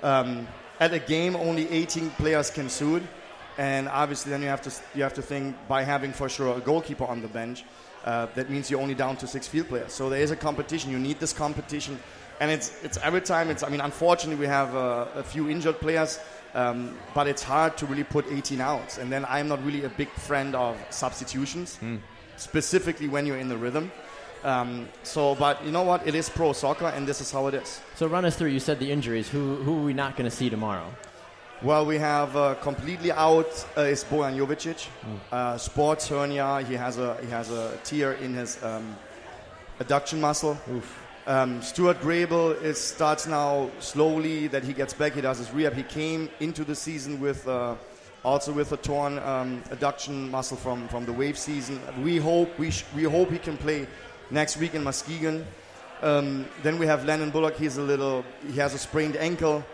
Um, 0.02 0.48
at 0.81 0.94
a 0.94 0.98
game, 0.98 1.36
only 1.36 1.69
18 1.70 2.09
players 2.10 2.51
can 2.51 2.70
suit, 2.70 3.02
and 3.59 3.89
obviously, 3.89 4.30
then 4.30 4.40
you 4.40 4.48
have 4.48 4.62
to 4.62 4.72
you 4.94 5.02
have 5.02 5.14
to 5.14 5.22
think 5.22 5.56
by 5.66 5.82
having 5.82 6.12
for 6.12 6.28
sure 6.28 6.56
a 6.56 6.60
goalkeeper 6.60 7.05
on 7.05 7.20
the 7.20 7.28
bench. 7.28 7.64
Uh, 8.05 8.26
that 8.36 8.48
means 8.48 8.70
you're 8.70 8.80
only 8.80 8.94
down 8.94 9.16
to 9.16 9.26
six 9.26 9.48
field 9.48 9.68
players. 9.68 9.93
So 9.93 10.09
there 10.09 10.22
is 10.22 10.30
a 10.30 10.36
competition. 10.36 10.93
You 10.93 10.98
need 11.01 11.18
this 11.18 11.32
competition, 11.32 11.98
and 12.40 12.51
it's 12.51 12.82
it's 12.85 12.98
every 12.98 13.20
time. 13.20 13.51
It's 13.51 13.64
I 13.64 13.68
mean, 13.68 13.80
unfortunately, 13.80 14.40
we 14.40 14.47
have 14.47 14.74
uh, 14.76 15.06
a 15.16 15.22
few 15.22 15.51
injured 15.51 15.80
players. 15.80 16.18
Um, 16.55 16.97
but 17.14 17.28
it's 17.28 17.43
hard 17.43 17.76
to 17.76 17.86
really 17.86 18.05
put 18.05 18.24
18 18.32 18.59
outs, 18.62 18.97
and 18.97 19.12
then 19.12 19.26
I'm 19.28 19.48
not 19.48 19.62
really 19.66 19.85
a 19.85 19.90
big 19.90 20.09
friend 20.09 20.55
of 20.56 20.78
substitutions, 20.89 21.78
specifically 22.36 23.06
when 23.06 23.26
you're 23.26 23.36
in 23.36 23.48
the 23.48 23.56
rhythm. 23.56 23.93
Um, 24.44 24.89
so, 25.02 25.35
but 25.35 25.62
you 25.62 25.70
know 25.70 25.82
what? 25.82 26.06
It 26.06 26.14
is 26.14 26.30
pro 26.30 26.55
soccer, 26.55 26.86
and 26.86 27.06
this 27.06 27.20
is 27.20 27.30
how 27.30 27.48
it 27.48 27.55
is. 27.55 27.80
So 27.97 28.06
run 28.06 28.24
us 28.24 28.36
through. 28.36 28.48
You 28.48 28.60
said 28.60 28.78
the 28.78 28.90
injuries. 28.90 29.28
Who 29.28 29.56
who 29.56 29.78
are 29.78 29.85
we 29.85 29.93
not 29.93 30.16
going 30.16 30.28
to 30.30 30.35
see 30.35 30.48
tomorrow? 30.48 30.89
Well, 31.60 31.86
we 31.86 31.98
have 31.98 32.36
uh, 32.36 32.55
completely 32.55 33.10
out 33.10 33.66
uh, 33.76 33.80
is 33.80 34.05
Bojan 34.05 34.36
Jovicic, 34.39 34.86
uh, 35.32 35.59
sports 35.59 36.06
hernia. 36.09 36.62
He 36.62 36.74
has 36.74 36.98
a 36.98 37.16
he 37.20 37.28
has 37.30 37.51
a 37.51 37.76
tear 37.82 38.12
in 38.12 38.32
his 38.35 38.62
um, 38.62 38.97
adduction 39.80 40.20
muscle. 40.20 40.56
Um, 41.26 41.60
Stuart 41.60 42.01
Grable 42.01 42.55
is 42.62 42.78
starts 42.80 43.26
now 43.26 43.70
slowly 43.80 44.47
that 44.47 44.62
he 44.62 44.72
gets 44.72 44.94
back. 44.94 45.14
He 45.14 45.20
does 45.20 45.39
his 45.39 45.51
rehab. 45.51 45.74
He 45.74 45.82
came 45.82 46.30
into 46.39 46.62
the 46.62 46.76
season 46.76 47.18
with 47.20 47.48
uh, 47.48 47.74
also 48.24 48.52
with 48.52 48.70
a 48.70 48.76
torn 48.76 49.18
um, 49.18 49.60
adduction 49.70 50.30
muscle 50.30 50.56
from, 50.56 50.86
from 50.86 51.06
the 51.06 51.12
wave 51.12 51.36
season. 51.36 51.80
We 52.05 52.18
hope 52.18 52.56
we 52.56 52.70
sh- 52.70 52.85
we 52.94 53.02
hope 53.02 53.32
he 53.32 53.39
can 53.39 53.56
play 53.56 53.89
next 54.30 54.59
week 54.59 54.74
in 54.74 54.85
Muskegon. 54.85 55.44
Um, 56.02 56.47
then 56.62 56.78
we 56.78 56.86
have 56.86 57.05
Landon 57.05 57.30
Bullock. 57.30 57.56
He's 57.56 57.78
a 57.78 57.82
little 57.82 58.24
he 58.47 58.60
has 58.60 58.74
a 58.74 58.78
sprained 58.78 59.16
ankle. 59.16 59.64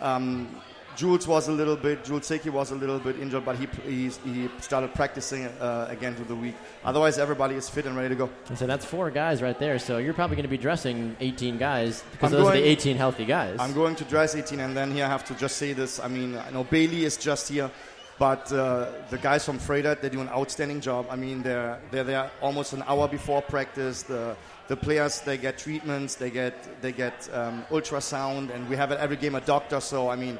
Um, 0.00 0.48
Jules 0.96 1.26
was 1.26 1.48
a 1.48 1.52
little 1.52 1.76
bit, 1.76 2.04
Jules 2.04 2.26
Seki 2.26 2.50
was 2.50 2.70
a 2.70 2.74
little 2.74 2.98
bit 2.98 3.18
injured, 3.18 3.44
but 3.44 3.56
he, 3.56 3.66
he, 3.86 4.10
he 4.24 4.48
started 4.60 4.94
practicing 4.94 5.46
uh, 5.46 5.88
again 5.90 6.14
through 6.14 6.26
the 6.26 6.36
week. 6.36 6.54
Otherwise, 6.84 7.18
everybody 7.18 7.54
is 7.54 7.68
fit 7.68 7.86
and 7.86 7.96
ready 7.96 8.10
to 8.10 8.14
go. 8.14 8.30
And 8.48 8.58
so 8.58 8.66
that's 8.66 8.84
four 8.84 9.10
guys 9.10 9.42
right 9.42 9.58
there. 9.58 9.78
So 9.78 9.98
you're 9.98 10.14
probably 10.14 10.36
going 10.36 10.44
to 10.44 10.48
be 10.48 10.58
dressing 10.58 11.16
18 11.20 11.58
guys 11.58 12.02
because 12.12 12.32
I'm 12.32 12.38
those 12.38 12.48
are 12.50 12.56
the 12.56 12.68
18 12.68 12.96
healthy 12.96 13.24
guys. 13.24 13.56
I'm 13.58 13.72
going 13.72 13.96
to 13.96 14.04
dress 14.04 14.34
18, 14.34 14.60
and 14.60 14.76
then 14.76 14.92
here 14.92 15.04
I 15.04 15.08
have 15.08 15.24
to 15.26 15.34
just 15.34 15.56
say 15.56 15.72
this. 15.72 16.00
I 16.00 16.08
mean, 16.08 16.36
I 16.36 16.50
know 16.50 16.64
Bailey 16.64 17.04
is 17.04 17.16
just 17.16 17.48
here, 17.48 17.70
but 18.18 18.52
uh, 18.52 18.86
the 19.10 19.18
guys 19.18 19.44
from 19.44 19.58
Froedtert, 19.58 20.00
they 20.00 20.08
do 20.08 20.20
an 20.20 20.28
outstanding 20.28 20.80
job. 20.80 21.06
I 21.10 21.16
mean, 21.16 21.42
they're, 21.42 21.80
they're 21.90 22.04
there 22.04 22.30
almost 22.40 22.72
an 22.72 22.84
hour 22.86 23.08
before 23.08 23.42
practice. 23.42 24.02
The, 24.02 24.36
the 24.68 24.76
players, 24.76 25.20
they 25.20 25.36
get 25.36 25.58
treatments, 25.58 26.14
they 26.14 26.30
get, 26.30 26.80
they 26.80 26.92
get 26.92 27.28
um, 27.32 27.64
ultrasound, 27.70 28.54
and 28.54 28.68
we 28.68 28.76
have 28.76 28.92
at 28.92 28.98
every 28.98 29.16
game 29.16 29.34
a 29.34 29.40
doctor. 29.40 29.80
So, 29.80 30.08
I 30.08 30.16
mean, 30.16 30.38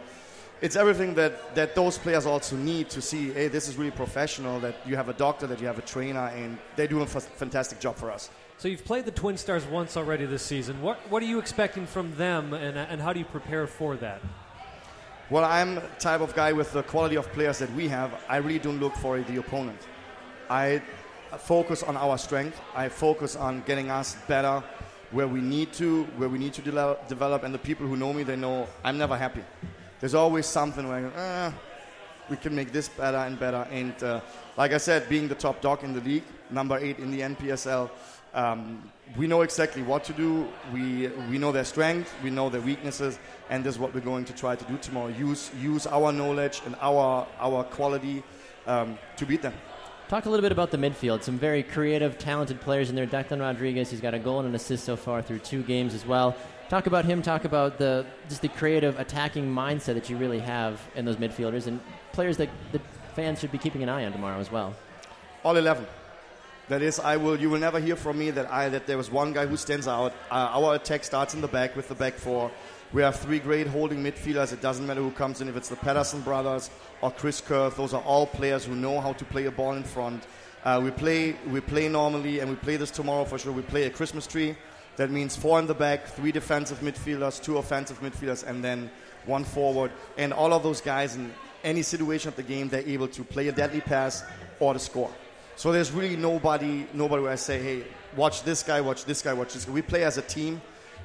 it's 0.60 0.76
everything 0.76 1.14
that, 1.14 1.55
that 1.55 1.74
those 1.74 1.98
players 1.98 2.26
also 2.26 2.56
need 2.56 2.89
to 2.90 3.02
see, 3.02 3.32
hey, 3.32 3.48
this 3.48 3.68
is 3.68 3.76
really 3.76 3.90
professional, 3.90 4.60
that 4.60 4.76
you 4.86 4.97
have 4.97 5.09
a 5.09 5.12
doctor, 5.12 5.47
that 5.47 5.60
you 5.60 5.66
have 5.66 5.78
a 5.78 5.82
trainer, 5.82 6.28
and 6.28 6.59
they 6.76 6.86
do 6.86 7.01
a 7.01 7.02
f- 7.02 7.22
fantastic 7.22 7.81
job 7.81 7.97
for 7.97 8.10
us. 8.10 8.31
So 8.56 8.68
you've 8.68 8.85
played 8.85 9.05
the 9.05 9.10
Twin 9.10 9.36
Stars 9.36 9.64
once 9.66 9.97
already 9.97 10.26
this 10.26 10.43
season. 10.43 10.81
What 10.81 10.98
what 11.10 11.22
are 11.22 11.26
you 11.26 11.39
expecting 11.39 11.86
from 11.86 12.14
them, 12.16 12.55
and 12.55 12.78
and 12.78 13.01
how 13.01 13.12
do 13.12 13.18
you 13.18 13.24
prepare 13.24 13.66
for 13.66 13.97
that? 13.97 14.20
Well, 15.28 15.44
I'm 15.44 15.74
the 15.74 15.82
type 15.98 16.20
of 16.20 16.35
guy 16.35 16.52
with 16.52 16.72
the 16.72 16.82
quality 16.82 17.16
of 17.16 17.31
players 17.32 17.59
that 17.59 17.72
we 17.74 17.89
have. 17.89 18.12
I 18.28 18.36
really 18.36 18.60
don't 18.60 18.78
look 18.78 18.94
for 18.94 19.20
the 19.20 19.36
opponent. 19.39 19.81
I 20.48 20.82
focus 21.39 21.82
on 21.82 21.97
our 21.97 22.16
strength. 22.16 22.60
I 22.74 22.89
focus 22.89 23.35
on 23.35 23.62
getting 23.66 23.90
us 23.90 24.16
better 24.28 24.62
where 25.10 25.26
we 25.26 25.40
need 25.40 25.72
to, 25.74 26.05
where 26.16 26.28
we 26.28 26.39
need 26.39 26.52
to 26.55 26.62
de- 26.62 26.97
develop. 27.09 27.43
And 27.43 27.55
the 27.55 27.59
people 27.59 27.86
who 27.86 27.97
know 27.97 28.12
me, 28.12 28.22
they 28.22 28.36
know 28.36 28.68
I'm 28.85 28.98
never 28.98 29.16
happy. 29.16 29.43
There's 30.05 30.14
always 30.14 30.44
something 30.44 30.86
where 30.86 31.10
eh, 31.16 31.51
we 32.28 32.36
can 32.36 32.55
make 32.55 32.72
this 32.72 32.90
better 32.90 33.16
and 33.16 33.40
better. 33.40 33.66
And 33.70 33.94
uh, 34.02 34.20
like 34.55 34.74
I 34.74 34.76
said, 34.76 35.09
being 35.09 35.28
the 35.28 35.35
top 35.35 35.62
dog 35.62 35.82
in 35.82 35.94
the 35.94 36.02
league, 36.02 36.24
number 36.51 36.76
eight 36.76 36.98
in 36.98 37.10
the 37.10 37.20
NPSL, 37.22 37.89
um, 38.35 38.82
we 39.16 39.26
know 39.26 39.40
exactly 39.40 39.81
what 39.81 40.05
to 40.05 40.12
do. 40.12 40.47
We, 40.74 41.09
we 41.31 41.39
know 41.39 41.52
their 41.52 41.64
strength, 41.64 42.12
we 42.22 42.28
know 42.28 42.51
their 42.51 42.60
weaknesses, 42.60 43.18
and 43.48 43.64
this 43.64 43.76
is 43.76 43.81
what 43.81 43.94
we're 43.94 44.01
going 44.01 44.26
to 44.26 44.35
try 44.35 44.55
to 44.55 44.64
do 44.66 44.76
tomorrow. 44.76 45.09
Use, 45.09 45.51
use 45.59 45.86
our 45.86 46.12
knowledge 46.12 46.60
and 46.66 46.76
our, 46.82 47.26
our 47.40 47.64
quality 47.64 48.22
um, 48.66 48.98
to 49.16 49.24
beat 49.24 49.40
them. 49.40 49.55
Talk 50.09 50.26
a 50.26 50.28
little 50.28 50.43
bit 50.43 50.52
about 50.52 50.70
the 50.70 50.76
midfield. 50.76 51.22
Some 51.22 51.39
very 51.39 51.62
creative, 51.62 52.18
talented 52.18 52.60
players 52.60 52.90
in 52.90 52.94
there. 52.94 53.06
Declan 53.06 53.40
Rodriguez, 53.40 53.90
he's 53.90 54.02
got 54.02 54.12
a 54.12 54.18
goal 54.18 54.40
and 54.40 54.48
an 54.51 54.55
assist 54.55 54.85
so 54.85 54.97
far 54.97 55.22
through 55.22 55.39
two 55.39 55.62
games 55.62 55.94
as 55.94 56.05
well. 56.05 56.36
Talk 56.69 56.86
about 56.86 57.05
him. 57.05 57.20
Talk 57.20 57.45
about 57.45 57.78
the 57.78 58.07
just 58.28 58.41
the 58.41 58.49
creative 58.49 58.99
attacking 58.99 59.53
mindset 59.53 59.95
that 59.95 60.09
you 60.09 60.16
really 60.16 60.39
have 60.41 60.81
in 60.95 61.05
those 61.05 61.16
midfielders 61.16 61.66
and 61.66 61.78
players 62.12 62.39
that 62.39 62.49
the 62.73 62.81
fans 63.15 63.41
should 63.41 63.53
be 63.53 63.59
keeping 63.59 63.82
an 63.82 63.89
eye 63.89 64.07
on 64.07 64.12
tomorrow 64.12 64.39
as 64.39 64.51
well. 64.51 64.74
All 65.45 65.57
11. 65.57 65.86
That 66.69 66.81
is, 66.81 66.99
I 66.99 67.19
will. 67.19 67.39
You 67.39 67.51
will 67.51 67.61
never 67.61 67.78
hear 67.78 67.97
from 67.97 68.19
me 68.19 68.31
that 68.31 68.51
I 68.51 68.70
that 68.70 68.86
there 68.86 68.97
was 68.97 69.11
one 69.11 69.35
guy 69.35 69.45
who 69.45 69.59
stands 69.59 69.86
out. 69.86 70.15
Uh, 70.31 70.49
our 70.53 70.77
attack 70.77 71.05
starts 71.05 71.35
in 71.35 71.43
the 71.43 71.49
back 71.49 71.77
with 71.77 71.89
the 71.89 71.95
back 71.95 72.15
four. 72.15 72.51
We 72.95 73.03
have 73.03 73.16
three 73.16 73.39
great 73.39 73.66
holding 73.66 74.03
midfielders. 74.03 74.55
It 74.55 74.62
doesn't 74.62 74.86
matter 74.86 75.03
who 75.03 75.11
comes 75.11 75.43
in, 75.43 75.49
if 75.49 75.57
it's 75.57 75.69
the 75.69 75.77
Patterson 75.77 76.23
brothers 76.23 76.70
or 77.03 77.11
Chris 77.11 77.43
Kurth. 77.43 77.77
Those 77.77 77.93
are 77.93 78.01
all 78.03 78.27
players 78.27 78.65
who 78.65 78.74
know 78.74 79.01
how 79.01 79.12
to 79.12 79.24
play 79.27 79.45
a 79.45 79.51
ball 79.51 79.74
in 79.74 79.85
front. 79.85 80.27
Uh, 80.65 80.81
we 80.82 80.91
play 80.91 81.36
we 81.49 81.61
play 81.61 81.91
normally, 81.91 82.41
and 82.41 82.49
we 82.49 82.57
play 82.57 82.77
this 82.77 82.91
tomorrow 82.91 83.27
for 83.27 83.39
sure. 83.39 83.53
We 83.53 83.61
play 83.61 83.82
a 83.82 83.91
Christmas 83.91 84.27
tree 84.27 84.57
That 84.96 85.10
means 85.10 85.36
four 85.36 85.58
in 85.58 85.66
the 85.66 85.74
back, 85.74 86.06
three 86.06 86.32
defensive 86.32 86.78
midfielders, 86.80 87.42
two 87.42 87.58
offensive 87.58 88.00
midfielders, 88.00 88.46
and 88.46 88.62
then 88.62 88.90
one 89.26 89.44
forward. 89.44 89.90
And 90.16 90.32
all 90.32 90.52
of 90.52 90.62
those 90.62 90.80
guys 90.80 91.16
in 91.16 91.32
any 91.64 91.82
situation 91.82 92.28
of 92.28 92.36
the 92.36 92.42
game, 92.42 92.68
they're 92.68 92.86
able 92.86 93.08
to 93.08 93.24
play 93.24 93.48
a 93.48 93.52
deadly 93.52 93.80
pass 93.80 94.22
or 94.60 94.72
to 94.72 94.78
score. 94.78 95.10
So 95.56 95.72
there's 95.72 95.90
really 95.92 96.16
nobody, 96.16 96.86
nobody 96.92 97.22
where 97.22 97.32
I 97.32 97.36
say, 97.36 97.62
hey, 97.62 97.84
watch 98.16 98.42
this 98.42 98.62
guy, 98.62 98.80
watch 98.80 99.04
this 99.04 99.22
guy, 99.22 99.32
watch 99.32 99.54
this 99.54 99.64
guy. 99.64 99.72
We 99.72 99.82
play 99.82 100.04
as 100.04 100.18
a 100.18 100.22
team, 100.22 100.60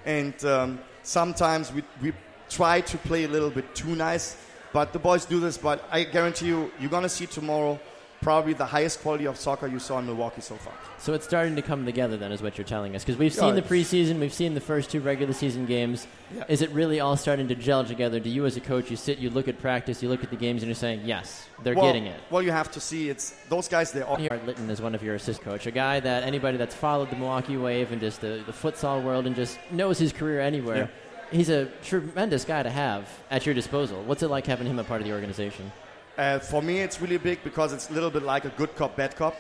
and 0.06 0.44
um, 0.46 0.80
sometimes 1.04 1.72
we, 1.72 1.84
we 2.02 2.14
try 2.50 2.82
to 2.82 2.98
play 2.98 3.24
a 3.24 3.28
little 3.28 3.50
bit 3.50 3.76
too 3.76 3.96
nice, 3.96 4.38
but 4.74 4.92
the 4.94 5.00
boys 5.00 5.26
do 5.26 5.40
this. 5.40 5.58
But 5.58 5.84
I 5.92 6.04
guarantee 6.04 6.48
you, 6.48 6.72
you're 6.80 6.90
gonna 6.90 7.10
see 7.10 7.26
tomorrow 7.26 7.80
probably 8.22 8.54
the 8.54 8.66
highest 8.66 9.02
quality 9.02 9.26
of 9.26 9.38
soccer 9.38 9.68
you 9.68 9.80
saw 9.80 10.00
in 10.00 10.06
Milwaukee 10.06 10.42
so 10.42 10.56
far. 10.56 10.74
So 10.98 11.14
it's 11.14 11.26
starting 11.26 11.56
to 11.56 11.62
come 11.62 11.86
together, 11.86 12.18
then, 12.18 12.32
is 12.32 12.42
what 12.42 12.58
you're 12.58 12.66
telling 12.66 12.96
us. 12.96 13.04
Because 13.04 13.18
we've 13.18 13.34
Yeah, 13.34 13.42
seen 13.42 13.56
the 13.56 13.62
preseason, 13.62 14.20
we've 14.20 14.34
seen 14.34 14.54
the 14.54 14.62
first 14.62 14.92
two 14.92 15.00
regular 15.00 15.34
season 15.34 15.66
games. 15.66 16.08
Yeah. 16.36 16.44
Is 16.50 16.62
it 16.62 16.70
really 16.72 17.00
all 17.00 17.16
starting 17.16 17.48
to 17.48 17.56
gel 17.56 17.86
together? 17.86 18.20
Do 18.20 18.30
you, 18.30 18.46
as 18.46 18.58
a 18.58 18.62
coach, 18.62 18.92
you 18.92 18.98
sit, 18.98 19.20
you 19.20 19.30
look 19.30 19.48
at 19.48 19.60
practice, 19.60 20.04
you 20.04 20.10
look 20.10 20.24
at 20.24 20.30
the 20.30 20.36
games, 20.36 20.62
and 20.62 20.68
you're 20.68 20.76
saying, 20.76 21.02
yes, 21.06 21.48
they're 21.64 21.76
well, 21.76 21.86
getting 21.86 22.06
it? 22.06 22.20
Well, 22.30 22.42
you 22.42 22.52
have 22.52 22.72
to 22.72 22.80
see 22.80 23.10
it's 23.10 23.36
those 23.48 23.68
guys. 23.68 23.92
They're 23.92 24.06
all 24.06 24.20
Art 24.30 24.46
Litton 24.46 24.70
is 24.70 24.82
one 24.82 24.96
of 24.96 25.02
your 25.02 25.16
assist 25.16 25.42
coach, 25.42 25.66
a 25.66 25.72
guy 25.72 26.00
that 26.02 26.24
anybody 26.24 26.58
that's 26.58 26.76
followed 26.76 27.10
the 27.10 27.16
Milwaukee 27.16 27.58
Wave 27.58 27.92
and 27.92 28.02
just 28.02 28.22
the, 28.22 28.44
the 28.46 28.52
futsal 28.52 29.02
world 29.04 29.28
and 29.28 29.36
just 29.36 29.58
knows 29.72 29.98
his 29.98 30.12
career 30.12 30.42
anywhere. 30.42 30.90
He's 31.32 31.50
a 31.50 31.68
tremendous 31.84 32.44
guy 32.44 32.64
to 32.64 32.72
have 32.72 33.08
at 33.30 33.46
your 33.46 33.54
disposal. 33.54 34.04
What's 34.04 34.24
it 34.24 34.30
like 34.30 34.48
having 34.48 34.66
him 34.68 34.80
a 34.80 34.84
part 34.84 35.00
of 35.00 35.08
the 35.08 35.14
organization? 35.14 35.72
Uh, 36.20 36.38
for 36.38 36.62
me, 36.62 36.80
it's 36.82 37.00
really 37.00 37.18
big 37.18 37.42
because 37.46 37.72
it's 37.72 37.90
a 37.90 37.94
little 37.94 38.10
bit 38.10 38.24
like 38.24 38.44
a 38.44 38.50
good 38.50 38.76
cop, 38.76 38.98
bad 38.98 39.16
cop, 39.16 39.36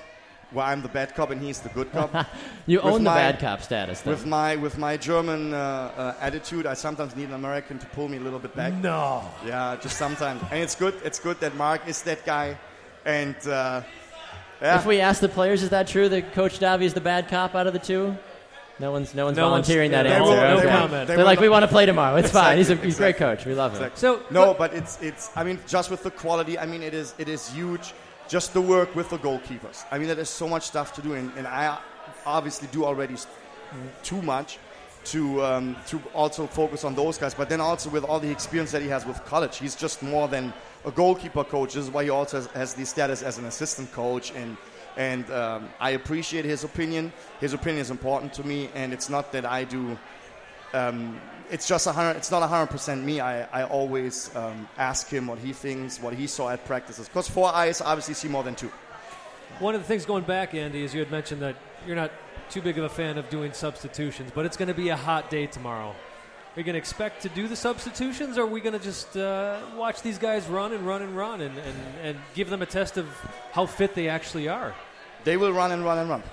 where 0.51 0.65
I'm 0.65 0.81
the 0.81 0.87
bad 0.87 1.13
cop 1.13 1.29
and 1.29 1.41
he's 1.41 1.59
the 1.59 1.67
good 1.69 1.91
cop. 1.91 2.09
You 2.67 2.77
With 2.77 2.93
own 2.93 3.03
the 3.03 3.09
bad 3.09 3.37
cop 3.37 3.61
status, 3.61 3.99
then. 4.01 4.11
With 4.11 4.25
my 4.25 4.55
with 4.55 4.77
my 4.77 4.95
German 4.95 5.53
uh, 5.53 5.57
uh, 5.57 6.15
attitude, 6.21 6.65
I 6.65 6.75
sometimes 6.75 7.17
need 7.17 7.27
an 7.27 7.33
American 7.33 7.79
to 7.79 7.85
pull 7.87 8.07
me 8.07 8.15
a 8.15 8.21
little 8.21 8.39
bit 8.39 8.55
back. 8.55 8.73
No. 8.73 9.23
Yeah, 9.45 9.75
just 9.81 9.97
sometimes, 9.97 10.41
and 10.51 10.63
it's 10.63 10.75
good. 10.75 10.93
It's 11.03 11.19
good 11.19 11.37
that 11.41 11.53
Mark 11.55 11.81
is 11.85 12.01
that 12.03 12.25
guy, 12.25 12.57
and 13.05 13.35
uh, 13.45 13.81
yeah. 14.61 14.77
If 14.79 14.85
we 14.85 15.01
ask 15.01 15.19
the 15.19 15.29
players, 15.29 15.63
is 15.63 15.69
that 15.71 15.87
true 15.87 16.07
that 16.09 16.31
Coach 16.33 16.59
Davi 16.59 16.83
is 16.83 16.93
the 16.93 17.01
bad 17.01 17.27
cop 17.27 17.55
out 17.55 17.67
of 17.67 17.73
the 17.73 17.79
two? 17.79 18.15
No 18.79 18.91
one's 18.91 19.13
no 19.13 19.25
one's 19.25 19.37
No 19.37 19.49
one's- 19.49 19.67
volunteering 19.67 19.91
that 19.91 20.05
answer. 20.07 20.19
they 20.19 20.21
won't- 20.37 20.49
no 20.49 20.57
okay. 20.59 20.69
comment. 20.69 21.07
They're 21.07 21.17
like, 21.17 21.25
won't- 21.37 21.41
we 21.41 21.49
want 21.49 21.63
to 21.63 21.67
play 21.67 21.85
tomorrow. 21.85 22.15
It's 22.15 22.31
fine. 22.31 22.57
He's 22.57 22.69
a 22.69 22.73
Exactly, 22.73 22.87
he's 22.87 22.95
a 22.95 23.01
great 23.01 23.17
coach. 23.17 23.45
We 23.45 23.53
love 23.53 23.71
him. 23.73 23.83
exactly. 23.83 23.99
So- 23.99 24.21
no, 24.31 24.53
but 24.53 24.73
it's 24.73 24.97
it's. 25.01 25.29
I 25.35 25.43
mean, 25.43 25.59
just 25.67 25.89
with 25.91 26.03
the 26.03 26.11
quality. 26.11 26.57
I 26.57 26.65
mean, 26.65 26.81
it 26.81 26.93
is 26.93 27.13
it 27.17 27.27
is 27.27 27.49
huge. 27.49 27.93
Just 28.27 28.53
the 28.53 28.61
work 28.61 28.95
with 28.95 29.09
the 29.09 29.17
goalkeepers. 29.17 29.83
I 29.91 29.97
mean, 29.97 30.07
there 30.07 30.19
is 30.19 30.29
so 30.29 30.47
much 30.47 30.63
stuff 30.63 30.93
to 30.93 31.01
do, 31.01 31.13
and, 31.15 31.31
and 31.35 31.47
I 31.47 31.77
obviously 32.25 32.67
do 32.71 32.85
already 32.85 33.15
too 34.03 34.21
much 34.21 34.59
to 35.05 35.43
um, 35.43 35.75
to 35.87 35.99
also 36.13 36.45
focus 36.47 36.83
on 36.83 36.93
those 36.95 37.17
guys. 37.17 37.33
But 37.33 37.49
then 37.49 37.59
also 37.61 37.89
with 37.89 38.03
all 38.03 38.19
the 38.19 38.29
experience 38.31 38.71
that 38.71 38.81
he 38.81 38.87
has 38.89 39.05
with 39.05 39.23
college, 39.25 39.57
he's 39.57 39.75
just 39.75 40.01
more 40.03 40.27
than 40.27 40.53
a 40.85 40.91
goalkeeper 40.91 41.43
coach. 41.43 41.73
This 41.73 41.85
is 41.85 41.91
why 41.91 42.03
he 42.03 42.09
also 42.11 42.37
has, 42.37 42.47
has 42.47 42.73
the 42.75 42.85
status 42.85 43.23
as 43.23 43.37
an 43.39 43.45
assistant 43.45 43.91
coach 43.91 44.31
and. 44.35 44.55
And 44.97 45.29
um, 45.31 45.69
I 45.79 45.91
appreciate 45.91 46.45
his 46.45 46.63
opinion. 46.63 47.13
His 47.39 47.53
opinion 47.53 47.81
is 47.81 47.91
important 47.91 48.33
to 48.33 48.43
me, 48.43 48.69
and 48.75 48.91
it's 48.93 49.09
not 49.09 49.31
that 49.31 49.45
I 49.45 49.63
do 49.63 49.97
um, 50.73 51.19
it's 51.49 51.67
just 51.67 51.87
a 51.87 51.91
hundred. 51.91 52.17
It's 52.17 52.31
not 52.31 52.43
a 52.43 52.47
hundred 52.47 52.67
percent 52.67 53.03
me. 53.03 53.19
I, 53.19 53.43
I 53.45 53.63
always 53.63 54.33
um, 54.35 54.67
ask 54.77 55.07
him 55.09 55.27
what 55.27 55.39
he 55.39 55.53
thinks, 55.53 55.99
what 55.99 56.13
he 56.13 56.27
saw 56.27 56.49
at 56.49 56.63
practices. 56.65 57.07
Because 57.07 57.27
four 57.27 57.53
eyes 57.53 57.81
obviously 57.81 58.13
see 58.13 58.27
more 58.27 58.43
than 58.43 58.55
two. 58.55 58.71
One 59.59 59.75
of 59.75 59.81
the 59.81 59.87
things 59.87 60.05
going 60.05 60.23
back, 60.23 60.53
Andy, 60.53 60.83
is 60.83 60.93
you 60.93 60.99
had 60.99 61.11
mentioned 61.11 61.41
that 61.41 61.55
you're 61.85 61.95
not 61.95 62.11
too 62.49 62.61
big 62.61 62.77
of 62.77 62.83
a 62.83 62.89
fan 62.89 63.17
of 63.17 63.29
doing 63.29 63.51
substitutions, 63.53 64.31
but 64.33 64.45
it's 64.45 64.57
going 64.57 64.67
to 64.67 64.73
be 64.73 64.89
a 64.89 64.95
hot 64.95 65.29
day 65.29 65.47
tomorrow. 65.47 65.95
Are 66.55 66.59
you 66.59 66.63
going 66.63 66.73
to 66.73 66.79
expect 66.79 67.21
to 67.21 67.29
do 67.29 67.47
the 67.47 67.55
substitutions, 67.55 68.37
or 68.37 68.41
are 68.41 68.45
we 68.47 68.59
going 68.59 68.73
to 68.77 68.83
just 68.83 69.15
uh, 69.15 69.59
watch 69.77 70.01
these 70.01 70.17
guys 70.17 70.47
run 70.47 70.73
and 70.73 70.85
run 70.85 71.01
and 71.03 71.15
run 71.15 71.41
and, 71.41 71.55
and, 71.57 71.75
and 72.03 72.17
give 72.33 72.49
them 72.49 72.61
a 72.61 72.65
test 72.65 72.97
of 72.97 73.07
how 73.51 73.65
fit 73.65 73.93
they 73.95 74.09
actually 74.09 74.47
are? 74.47 74.73
They 75.23 75.37
will 75.37 75.53
run 75.53 75.71
and 75.71 75.85
run 75.85 75.99
and 75.99 76.09
run. 76.09 76.23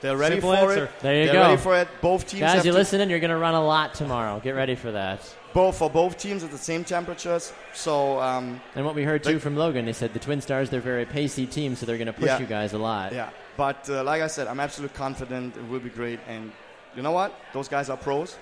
They're 0.00 0.16
ready 0.16 0.34
Simple 0.36 0.50
for 0.56 0.70
answer. 0.72 0.84
it. 0.84 0.90
There 1.00 1.14
you 1.20 1.24
They're 1.26 1.32
go. 1.34 1.40
ready 1.42 1.56
for 1.56 1.76
it. 1.76 1.88
Both 2.02 2.26
teams 2.28 2.40
Guys, 2.40 2.64
you're 2.64 2.74
listening? 2.74 3.08
You're 3.08 3.18
going 3.20 3.30
to 3.30 3.38
run 3.38 3.54
a 3.54 3.64
lot 3.64 3.94
tomorrow. 3.94 4.40
Get 4.40 4.50
ready 4.54 4.74
for 4.74 4.92
that. 4.92 5.20
both 5.54 5.78
for 5.78 5.88
both 5.88 6.18
teams 6.18 6.44
at 6.44 6.50
the 6.50 6.58
same 6.58 6.84
temperatures. 6.84 7.52
So 7.72 8.20
um, 8.20 8.60
And 8.74 8.84
what 8.84 8.94
we 8.94 9.04
heard 9.04 9.24
too 9.24 9.38
from 9.38 9.56
Logan, 9.56 9.86
they 9.86 9.94
said 9.94 10.12
the 10.12 10.18
Twin 10.18 10.40
Stars 10.42 10.68
they're 10.68 10.80
very 10.80 11.06
pacey 11.06 11.46
team, 11.46 11.76
so 11.76 11.86
they're 11.86 11.96
going 11.96 12.06
to 12.08 12.12
push 12.12 12.26
Yeah. 12.26 12.38
you 12.40 12.46
guys 12.46 12.74
a 12.74 12.78
lot. 12.78 13.12
yeah, 13.14 13.30
but 13.56 13.88
uh, 13.88 14.04
like 14.04 14.20
I 14.20 14.26
said, 14.26 14.48
I'm 14.48 14.60
absolutely 14.60 14.96
confident 14.98 15.56
it 15.56 15.66
will 15.68 15.80
be 15.80 15.88
great. 15.90 16.20
And 16.28 16.52
you 16.94 17.02
know 17.02 17.12
what? 17.12 17.32
Those 17.54 17.68
guys 17.68 17.88
are 17.88 17.96
pros. 17.96 18.36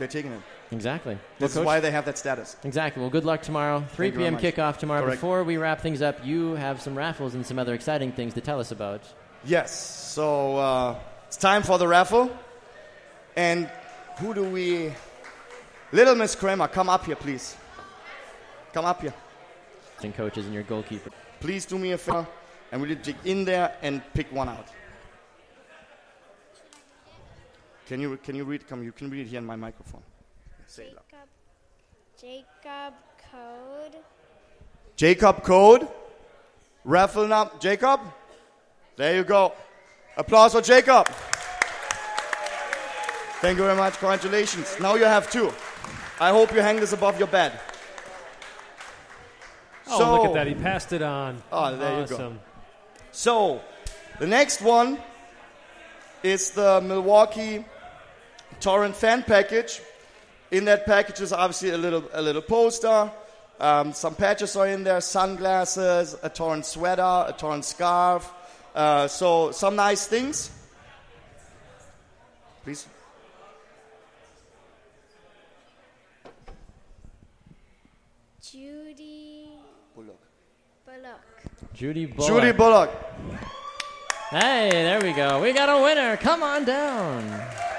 They're 0.00 0.08
taking 0.08 0.32
it. 0.32 0.40
Exactly. 0.72 1.12
Well, 1.14 1.22
This 1.40 1.50
is 1.50 1.56
Coach- 1.58 1.66
why 1.66 1.80
they 1.80 1.90
have 1.90 2.06
that 2.06 2.16
status. 2.16 2.56
Exactly. 2.64 3.02
Well, 3.02 3.10
good 3.10 3.26
luck 3.26 3.42
tomorrow. 3.42 3.84
3 3.92 4.10
Thank 4.10 4.18
p.m. 4.18 4.36
kickoff 4.38 4.78
tomorrow. 4.78 5.02
Correct. 5.02 5.18
Before 5.20 5.44
we 5.44 5.58
wrap 5.58 5.82
things 5.82 6.00
up, 6.00 6.24
you 6.24 6.54
have 6.54 6.80
some 6.80 6.96
raffles 6.96 7.34
and 7.34 7.44
some 7.44 7.58
other 7.58 7.74
exciting 7.74 8.10
things 8.10 8.32
to 8.32 8.40
tell 8.40 8.58
us 8.58 8.72
about. 8.72 9.02
Yes. 9.44 9.70
So 9.78 10.56
uh, 10.56 10.98
it's 11.26 11.36
time 11.36 11.62
for 11.62 11.76
the 11.76 11.86
raffle. 11.86 12.30
And 13.36 13.70
who 14.20 14.32
do 14.32 14.42
we? 14.44 14.94
Little 15.92 16.14
Miss 16.14 16.34
Kramer, 16.34 16.66
come 16.68 16.88
up 16.88 17.04
here, 17.04 17.16
please. 17.16 17.54
Come 18.72 18.86
up 18.86 19.02
here. 19.02 19.12
And 20.02 20.14
coaches 20.14 20.46
and 20.46 20.54
your 20.54 20.62
goalkeeper. 20.62 21.10
Please 21.40 21.66
do 21.66 21.78
me 21.78 21.92
a 21.92 21.98
favor 21.98 22.26
and 22.72 22.80
really 22.80 22.94
dig 22.94 23.16
in 23.26 23.44
there 23.44 23.76
and 23.82 24.00
pick 24.14 24.32
one 24.32 24.48
out. 24.48 24.66
Can 27.90 28.00
you 28.00 28.16
can 28.18 28.36
you 28.36 28.44
read? 28.44 28.68
Come, 28.68 28.84
you 28.84 28.92
can 28.92 29.10
read 29.10 29.26
it 29.26 29.30
here 29.30 29.40
in 29.40 29.44
my 29.44 29.56
microphone. 29.56 30.02
Say. 30.68 30.84
Jacob, 30.84 31.28
Jacob 32.20 32.94
code. 33.32 33.96
Jacob 34.94 35.42
Code. 35.42 35.88
Raffle 36.84 37.26
number. 37.26 37.52
Jacob. 37.58 37.98
There 38.94 39.16
you 39.16 39.24
go. 39.24 39.54
Applause 40.16 40.52
for 40.52 40.60
Jacob. 40.60 41.08
Thank 43.40 43.58
you 43.58 43.64
very 43.64 43.76
much. 43.76 43.98
Congratulations. 43.98 44.76
Now 44.78 44.94
you 44.94 45.06
have 45.06 45.28
two. 45.28 45.50
I 46.20 46.30
hope 46.30 46.54
you 46.54 46.60
hang 46.60 46.78
this 46.78 46.92
above 46.92 47.18
your 47.18 47.26
bed. 47.26 47.58
Oh, 49.88 49.98
So- 49.98 50.12
look 50.12 50.26
at 50.26 50.34
that. 50.34 50.46
He 50.46 50.54
passed 50.54 50.92
it 50.92 51.02
on. 51.02 51.42
Oh, 51.50 51.76
there 51.76 52.02
you 52.02 52.06
go. 52.06 52.34
So, 53.10 53.60
the 54.20 54.28
next 54.28 54.62
one 54.62 54.96
is 56.22 56.52
the 56.52 56.80
Milwaukee 56.82 57.64
Torrent 58.60 58.94
fan 58.94 59.22
package. 59.22 59.80
In 60.50 60.64
that 60.66 60.84
package 60.84 61.20
is 61.20 61.32
obviously 61.32 61.70
a 61.70 61.78
little 61.78 62.04
a 62.12 62.20
little 62.20 62.42
poster. 62.42 63.10
Um, 63.58 63.92
some 63.92 64.14
patches 64.14 64.56
are 64.56 64.66
in 64.66 64.84
there, 64.84 65.00
sunglasses, 65.00 66.16
a 66.22 66.28
Torrent 66.28 66.64
sweater, 66.64 67.02
a 67.02 67.34
Torrent 67.36 67.64
scarf. 67.64 68.32
Uh, 68.74 69.06
so 69.06 69.50
some 69.50 69.76
nice 69.76 70.06
things. 70.06 70.50
Please. 72.64 72.86
Judy 78.42 79.48
Bullock. 79.94 80.20
Bullock. 80.84 81.20
Judy 81.74 82.06
Bullock. 82.06 82.28
Judy 82.28 82.52
Bullock. 82.52 82.90
Hey, 84.30 84.70
there 84.70 85.00
we 85.00 85.12
go. 85.12 85.40
We 85.42 85.52
got 85.52 85.68
a 85.68 85.82
winner. 85.82 86.16
Come 86.16 86.42
on 86.42 86.64
down. 86.64 87.69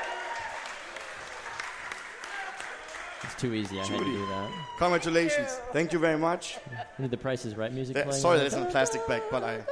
Too 3.42 3.54
easy. 3.56 3.80
I 3.80 3.86
had 3.86 4.00
to 4.00 4.06
do 4.06 4.26
that. 4.28 4.50
Congratulations. 4.78 5.50
Thank 5.74 5.92
you 5.94 6.00
very 6.00 6.18
much. 6.18 6.58
Need 7.00 7.12
the 7.12 7.18
Price 7.18 7.44
is 7.46 7.56
Right 7.58 7.74
music 7.74 7.98
Uh, 7.98 8.04
playing. 8.04 8.22
sorry, 8.22 8.38
that 8.38 8.46
isn't 8.48 8.64
a 8.68 8.72
plastic 8.72 9.06
bag, 9.08 9.24
but 9.32 9.44
I. 9.44 9.64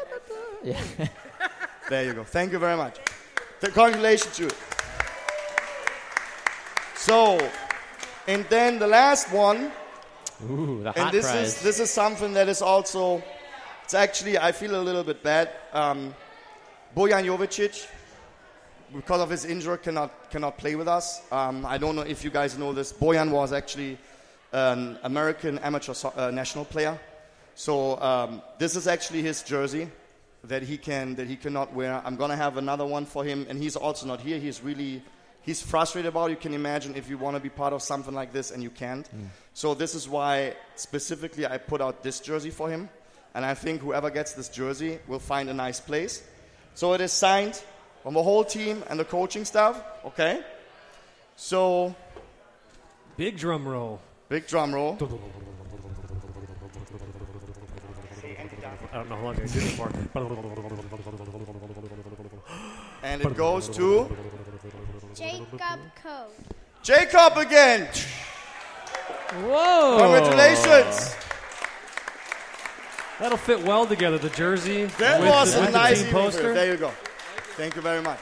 Yeah. 0.63 0.79
There 1.89 2.05
you 2.05 2.13
go. 2.13 2.23
Thank 2.23 2.51
you 2.51 2.59
very 2.59 2.77
much. 2.77 2.97
Th- 3.61 3.73
Congratulations, 3.73 4.37
Jude. 4.37 4.53
So, 6.95 7.39
and 8.27 8.45
then 8.49 8.77
the 8.77 8.85
last 8.85 9.31
one, 9.31 9.71
Ooh, 10.47 10.83
the 10.83 10.91
hot 10.91 10.97
and 10.99 11.11
this 11.11 11.25
prize. 11.25 11.47
is 11.57 11.61
this 11.63 11.79
is 11.79 11.89
something 11.89 12.33
that 12.33 12.47
is 12.47 12.61
also, 12.61 13.23
it's 13.83 13.95
actually 13.95 14.37
I 14.37 14.51
feel 14.51 14.75
a 14.79 14.83
little 14.83 15.03
bit 15.03 15.23
bad. 15.23 15.49
Um, 15.73 16.13
Bojan 16.95 17.25
Jovicic, 17.25 17.87
because 18.93 19.21
of 19.21 19.29
his 19.29 19.45
injury, 19.45 19.77
cannot 19.77 20.29
cannot 20.31 20.57
play 20.57 20.75
with 20.75 20.87
us. 20.87 21.21
Um, 21.31 21.65
I 21.65 21.77
don't 21.77 21.95
know 21.95 22.01
if 22.01 22.23
you 22.23 22.29
guys 22.29 22.57
know 22.57 22.73
this. 22.73 22.91
Bojan 22.93 23.31
was 23.31 23.53
actually 23.53 23.97
an 24.51 24.97
American 25.03 25.59
amateur 25.59 25.93
so- 25.93 26.13
uh, 26.15 26.31
national 26.31 26.65
player. 26.65 26.99
So 27.55 27.99
um, 28.01 28.41
this 28.57 28.75
is 28.75 28.87
actually 28.87 29.21
his 29.21 29.43
jersey 29.43 29.89
that 30.45 30.63
he 30.63 30.77
can 30.77 31.15
that 31.15 31.27
he 31.27 31.35
cannot 31.35 31.73
wear. 31.73 32.01
I'm 32.05 32.15
gonna 32.15 32.35
have 32.37 32.57
another 32.57 32.85
one 32.85 33.05
for 33.05 33.23
him, 33.23 33.45
and 33.49 33.61
he's 33.61 33.75
also 33.75 34.05
not 34.07 34.21
here. 34.21 34.39
He's 34.39 34.63
really 34.63 35.01
he's 35.41 35.61
frustrated 35.61 36.09
about. 36.09 36.27
it. 36.29 36.31
You 36.31 36.37
can 36.37 36.53
imagine 36.53 36.95
if 36.95 37.09
you 37.09 37.17
want 37.17 37.35
to 37.35 37.41
be 37.41 37.49
part 37.49 37.73
of 37.73 37.81
something 37.81 38.13
like 38.13 38.31
this 38.33 38.51
and 38.51 38.63
you 38.63 38.69
can't. 38.69 39.07
So 39.53 39.73
this 39.73 39.93
is 39.95 40.07
why 40.07 40.55
specifically 40.75 41.45
I 41.45 41.57
put 41.57 41.81
out 41.81 42.01
this 42.03 42.19
jersey 42.21 42.49
for 42.49 42.69
him, 42.69 42.89
and 43.35 43.45
I 43.45 43.53
think 43.55 43.81
whoever 43.81 44.09
gets 44.09 44.33
this 44.33 44.49
jersey 44.49 44.99
will 45.07 45.19
find 45.19 45.49
a 45.49 45.53
nice 45.53 45.79
place. 45.81 46.23
So 46.75 46.93
it 46.93 47.01
is 47.01 47.11
signed 47.11 47.61
from 48.03 48.13
the 48.13 48.23
whole 48.23 48.43
team 48.43 48.83
and 48.89 48.99
the 48.99 49.05
coaching 49.05 49.45
staff. 49.45 49.81
Okay, 50.05 50.41
So, 51.35 51.95
Big 53.17 53.37
drum 53.37 53.67
roll. 53.67 53.99
big 54.29 54.47
drum 54.47 54.73
roll. 54.73 54.97
I 58.91 58.95
don't 58.95 59.09
know 59.09 59.15
how 59.17 59.23
long 59.23 59.35
I 59.35 59.45
did 59.45 59.55
it 59.57 59.77
for. 59.77 59.91
And 63.03 63.21
it 63.21 63.35
goes 63.35 63.69
to 63.69 64.09
Jacob 65.15 65.59
Code. 66.01 66.31
Jacob 66.83 67.37
again. 67.37 67.87
Whoa! 69.43 69.97
Congratulations. 69.99 71.15
That'll 73.19 73.37
fit 73.37 73.61
well 73.63 73.85
together. 73.85 74.17
The 74.17 74.29
jersey 74.29 74.85
That 74.97 75.19
with, 75.19 75.29
was 75.29 75.53
the, 75.53 75.59
a 75.59 75.65
with 75.65 75.73
nice 75.73 76.01
team 76.03 76.11
poster. 76.11 76.53
There 76.53 76.71
you 76.71 76.77
go. 76.77 76.91
Thank 77.59 77.75
you 77.75 77.81
very 77.81 78.01
much. 78.01 78.21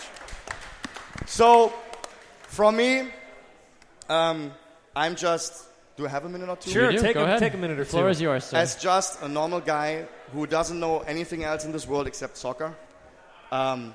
So, 1.27 1.71
from 2.47 2.75
me, 2.75 3.03
um, 4.09 4.51
I'm 4.95 5.15
just. 5.15 5.63
Do 5.95 6.07
I 6.07 6.09
have 6.09 6.25
a 6.25 6.29
minute 6.29 6.49
or 6.49 6.55
two? 6.55 6.71
Sure, 6.71 6.91
take 6.91 7.13
Go 7.13 7.21
a, 7.21 7.23
ahead. 7.25 7.37
take 7.37 7.53
a 7.53 7.57
minute 7.57 7.77
or 7.77 7.83
The 7.83 7.89
floor 7.89 8.05
two. 8.05 8.09
is 8.09 8.19
yours, 8.19 8.45
sir. 8.45 8.57
As 8.57 8.77
just 8.77 9.21
a 9.21 9.27
normal 9.27 9.59
guy 9.59 10.07
who 10.33 10.47
doesn't 10.47 10.79
know 10.79 11.01
anything 11.01 11.43
else 11.43 11.65
in 11.65 11.71
this 11.71 11.87
world 11.87 12.07
except 12.07 12.35
soccer, 12.35 12.75
um, 13.51 13.93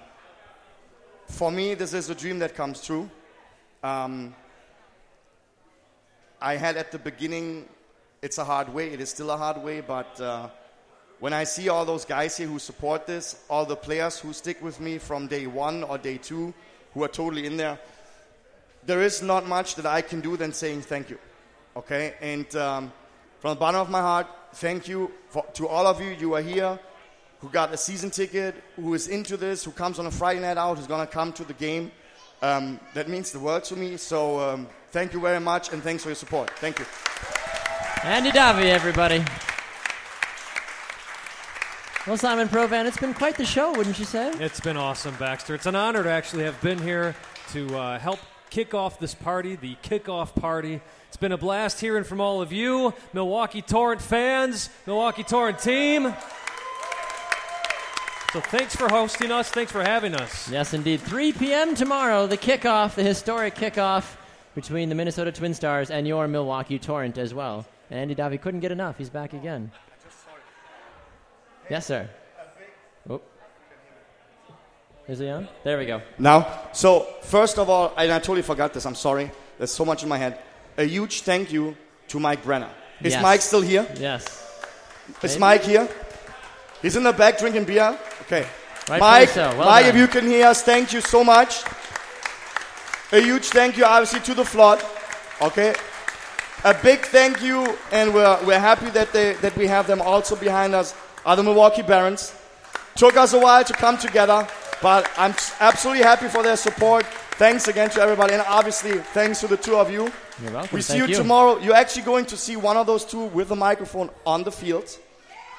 for 1.26 1.50
me, 1.50 1.74
this 1.74 1.92
is 1.92 2.08
a 2.08 2.14
dream 2.14 2.38
that 2.38 2.54
comes 2.54 2.80
true. 2.80 3.10
Um, 3.82 4.36
I 6.40 6.54
had 6.54 6.76
at 6.76 6.92
the 6.92 7.00
beginning, 7.00 7.68
it's 8.22 8.38
a 8.38 8.44
hard 8.44 8.72
way, 8.72 8.92
it 8.92 9.00
is 9.00 9.10
still 9.10 9.32
a 9.32 9.36
hard 9.36 9.60
way, 9.60 9.80
but 9.80 10.20
uh, 10.20 10.50
when 11.22 11.32
I 11.32 11.44
see 11.44 11.68
all 11.68 11.84
those 11.84 12.04
guys 12.04 12.36
here 12.36 12.48
who 12.48 12.58
support 12.58 13.06
this, 13.06 13.36
all 13.48 13.64
the 13.64 13.76
players 13.76 14.18
who 14.18 14.32
stick 14.32 14.60
with 14.60 14.80
me 14.80 14.98
from 14.98 15.28
day 15.28 15.46
one 15.46 15.84
or 15.84 15.96
day 15.96 16.18
two, 16.18 16.52
who 16.94 17.04
are 17.04 17.08
totally 17.08 17.46
in 17.46 17.56
there, 17.56 17.78
there 18.84 19.00
is 19.02 19.22
not 19.22 19.46
much 19.46 19.76
that 19.76 19.86
I 19.86 20.02
can 20.02 20.20
do 20.20 20.36
than 20.36 20.52
saying 20.52 20.82
thank 20.82 21.10
you. 21.10 21.18
Okay? 21.76 22.14
And 22.20 22.56
um, 22.56 22.92
from 23.38 23.50
the 23.50 23.60
bottom 23.60 23.80
of 23.80 23.88
my 23.88 24.00
heart, 24.00 24.26
thank 24.54 24.88
you 24.88 25.12
for, 25.28 25.46
to 25.54 25.68
all 25.68 25.86
of 25.86 26.00
you. 26.00 26.10
You 26.10 26.34
are 26.34 26.42
here 26.42 26.76
who 27.38 27.48
got 27.50 27.72
a 27.72 27.76
season 27.76 28.10
ticket, 28.10 28.56
who 28.74 28.92
is 28.94 29.06
into 29.06 29.36
this, 29.36 29.62
who 29.62 29.70
comes 29.70 30.00
on 30.00 30.06
a 30.06 30.10
Friday 30.10 30.40
night 30.40 30.56
out, 30.56 30.76
who's 30.76 30.88
going 30.88 31.06
to 31.06 31.12
come 31.12 31.32
to 31.34 31.44
the 31.44 31.54
game. 31.54 31.92
Um, 32.42 32.80
that 32.94 33.08
means 33.08 33.30
the 33.30 33.38
world 33.38 33.62
to 33.66 33.76
me. 33.76 33.96
So 33.96 34.40
um, 34.40 34.66
thank 34.90 35.12
you 35.12 35.20
very 35.20 35.38
much 35.38 35.72
and 35.72 35.84
thanks 35.84 36.02
for 36.02 36.08
your 36.08 36.16
support. 36.16 36.50
Thank 36.58 36.80
you. 36.80 36.86
Andy 38.02 38.32
Davi, 38.32 38.64
everybody. 38.64 39.24
Well, 42.04 42.16
Simon 42.16 42.48
Provan, 42.48 42.84
it's 42.86 42.96
been 42.96 43.14
quite 43.14 43.36
the 43.36 43.44
show, 43.44 43.70
wouldn't 43.76 43.96
you 43.96 44.04
say? 44.04 44.32
It's 44.40 44.58
been 44.58 44.76
awesome, 44.76 45.14
Baxter. 45.20 45.54
It's 45.54 45.66
an 45.66 45.76
honor 45.76 46.02
to 46.02 46.10
actually 46.10 46.42
have 46.42 46.60
been 46.60 46.78
here 46.78 47.14
to 47.52 47.78
uh, 47.78 47.98
help 48.00 48.18
kick 48.50 48.74
off 48.74 48.98
this 48.98 49.14
party, 49.14 49.54
the 49.54 49.76
kickoff 49.84 50.34
party. 50.34 50.80
It's 51.06 51.16
been 51.16 51.30
a 51.30 51.38
blast 51.38 51.78
hearing 51.80 52.02
from 52.02 52.20
all 52.20 52.42
of 52.42 52.52
you, 52.52 52.92
Milwaukee 53.12 53.62
Torrent 53.62 54.02
fans, 54.02 54.68
Milwaukee 54.84 55.22
Torrent 55.22 55.60
team. 55.60 56.12
So 58.32 58.40
thanks 58.40 58.74
for 58.74 58.88
hosting 58.88 59.30
us. 59.30 59.48
Thanks 59.50 59.70
for 59.70 59.84
having 59.84 60.16
us. 60.16 60.50
Yes, 60.50 60.74
indeed. 60.74 61.02
3 61.02 61.32
p.m. 61.34 61.76
tomorrow, 61.76 62.26
the 62.26 62.36
kickoff, 62.36 62.96
the 62.96 63.04
historic 63.04 63.54
kickoff 63.54 64.16
between 64.56 64.88
the 64.88 64.96
Minnesota 64.96 65.30
Twin 65.30 65.54
Stars 65.54 65.88
and 65.88 66.08
your 66.08 66.26
Milwaukee 66.26 66.80
Torrent 66.80 67.16
as 67.16 67.32
well. 67.32 67.64
And 67.90 68.00
Andy 68.00 68.16
Davi 68.16 68.40
couldn't 68.40 68.58
get 68.58 68.72
enough. 68.72 68.98
He's 68.98 69.10
back 69.10 69.34
again. 69.34 69.70
Yes, 71.72 71.86
sir. 71.86 72.06
Oh. 73.08 73.22
Is 75.08 75.20
he 75.20 75.28
on? 75.30 75.48
There 75.64 75.78
we 75.78 75.86
go. 75.86 76.02
Now, 76.18 76.68
so 76.72 77.06
first 77.22 77.58
of 77.58 77.70
all, 77.70 77.94
and 77.96 78.12
I 78.12 78.18
totally 78.18 78.42
forgot 78.42 78.74
this, 78.74 78.84
I'm 78.84 78.94
sorry. 78.94 79.30
There's 79.56 79.70
so 79.72 79.86
much 79.86 80.02
in 80.02 80.08
my 80.10 80.18
head. 80.18 80.38
A 80.76 80.84
huge 80.84 81.22
thank 81.22 81.50
you 81.50 81.74
to 82.08 82.20
Mike 82.20 82.44
Brenner. 82.44 82.68
Is 83.00 83.14
Yes. 83.14 83.22
Mike 83.22 83.40
still 83.40 83.62
here? 83.62 83.86
Yes. 83.96 84.22
Is 85.22 85.32
Maybe. 85.32 85.40
Mike 85.40 85.64
here? 85.64 85.88
He's 86.82 86.94
in 86.96 87.04
the 87.04 87.12
back 87.12 87.38
drinking 87.38 87.64
beer? 87.64 87.98
Okay. 88.26 88.44
Rightfully 88.86 89.00
Mike. 89.00 89.34
Well 89.34 89.64
Mike, 89.70 89.86
done. 89.86 89.94
if 89.94 89.96
you 89.96 90.08
can 90.08 90.26
hear 90.26 90.48
us, 90.48 90.62
thank 90.62 90.92
you 90.92 91.00
so 91.00 91.24
much. 91.24 91.64
A 93.12 93.20
huge 93.20 93.46
thank 93.46 93.78
you, 93.78 93.86
obviously, 93.86 94.20
to 94.20 94.34
the 94.34 94.44
flood. 94.44 94.84
Okay. 95.40 95.72
A 96.64 96.74
big 96.74 97.00
thank 97.06 97.40
you, 97.40 97.64
and 97.92 98.12
we're, 98.12 98.38
we're 98.44 98.60
happy 98.60 98.90
that, 98.90 99.10
they, 99.14 99.32
that 99.40 99.56
we 99.56 99.66
have 99.68 99.86
them 99.86 100.02
also 100.02 100.36
behind 100.36 100.74
us, 100.74 100.94
are 101.24 101.36
the 101.36 101.42
Milwaukee 101.42 101.82
Barons. 101.82 102.34
Took 102.96 103.16
us 103.16 103.32
a 103.32 103.38
while 103.38 103.64
to 103.64 103.72
come 103.72 103.96
together, 103.96 104.46
but 104.82 105.10
I'm 105.16 105.34
absolutely 105.60 106.02
happy 106.02 106.28
for 106.28 106.42
their 106.42 106.56
support. 106.56 107.04
Thanks 107.36 107.68
again 107.68 107.90
to 107.90 108.00
everybody, 108.00 108.34
and 108.34 108.42
obviously, 108.46 108.98
thanks 108.98 109.40
to 109.40 109.48
the 109.48 109.56
two 109.56 109.76
of 109.76 109.90
you. 109.90 110.12
You're 110.42 110.52
welcome. 110.52 110.76
We 110.76 110.82
see 110.82 110.98
Thank 110.98 111.08
you, 111.08 111.16
you. 111.16 111.22
tomorrow. 111.22 111.58
You're 111.58 111.74
actually 111.74 112.02
going 112.02 112.26
to 112.26 112.36
see 112.36 112.56
one 112.56 112.76
of 112.76 112.86
those 112.86 113.04
two 113.04 113.24
with 113.26 113.50
a 113.50 113.56
microphone 113.56 114.10
on 114.26 114.42
the 114.44 114.52
field. 114.52 114.96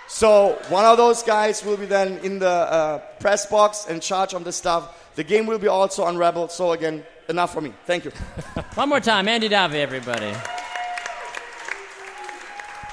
So 0.08 0.60
one 0.70 0.86
of 0.86 0.98
those 0.98 1.24
guys 1.24 1.64
will 1.66 1.78
be 1.78 1.86
then 1.86 2.20
in 2.20 2.40
the 2.40 2.48
uh, 2.48 2.98
press 3.20 3.46
box 3.46 3.88
and 3.90 4.02
charge 4.02 4.34
on 4.34 4.44
this 4.44 4.56
stuff. 4.56 5.12
The 5.16 5.24
game 5.24 5.48
will 5.48 5.60
be 5.60 5.68
also 5.68 6.06
unraveled. 6.06 6.52
So 6.52 6.72
again, 6.74 7.04
enough 7.30 7.54
for 7.54 7.62
me. 7.62 7.74
Thank 7.86 8.06
you. 8.06 8.12
One 8.76 8.90
more 8.90 9.00
time, 9.00 9.28
Andy 9.28 9.50
Davi, 9.50 9.76
everybody. 9.76 10.34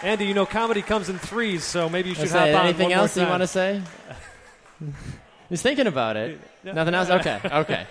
Andy, 0.03 0.25
you 0.27 0.35
know 0.35 0.47
comedy 0.47 0.81
comes 0.81 1.09
in 1.11 1.19
threes, 1.19 1.63
so 1.63 1.89
maybe 1.89 2.09
you 2.09 2.15
should 2.15 2.23
Let's 2.23 2.33
hop 2.33 2.45
say, 2.45 2.55
on 2.55 2.67
anything 2.67 2.93
else 2.93 3.17
you 3.17 3.27
want 3.27 3.43
to 3.43 3.47
say? 3.47 3.83
He's 5.51 5.61
thinking 5.61 5.87
about 5.87 6.17
it. 6.17 6.41
Yeah. 6.65 6.73
Nothing 6.73 6.95
else? 6.95 7.11
Okay, 7.11 7.39
okay. 7.53 7.87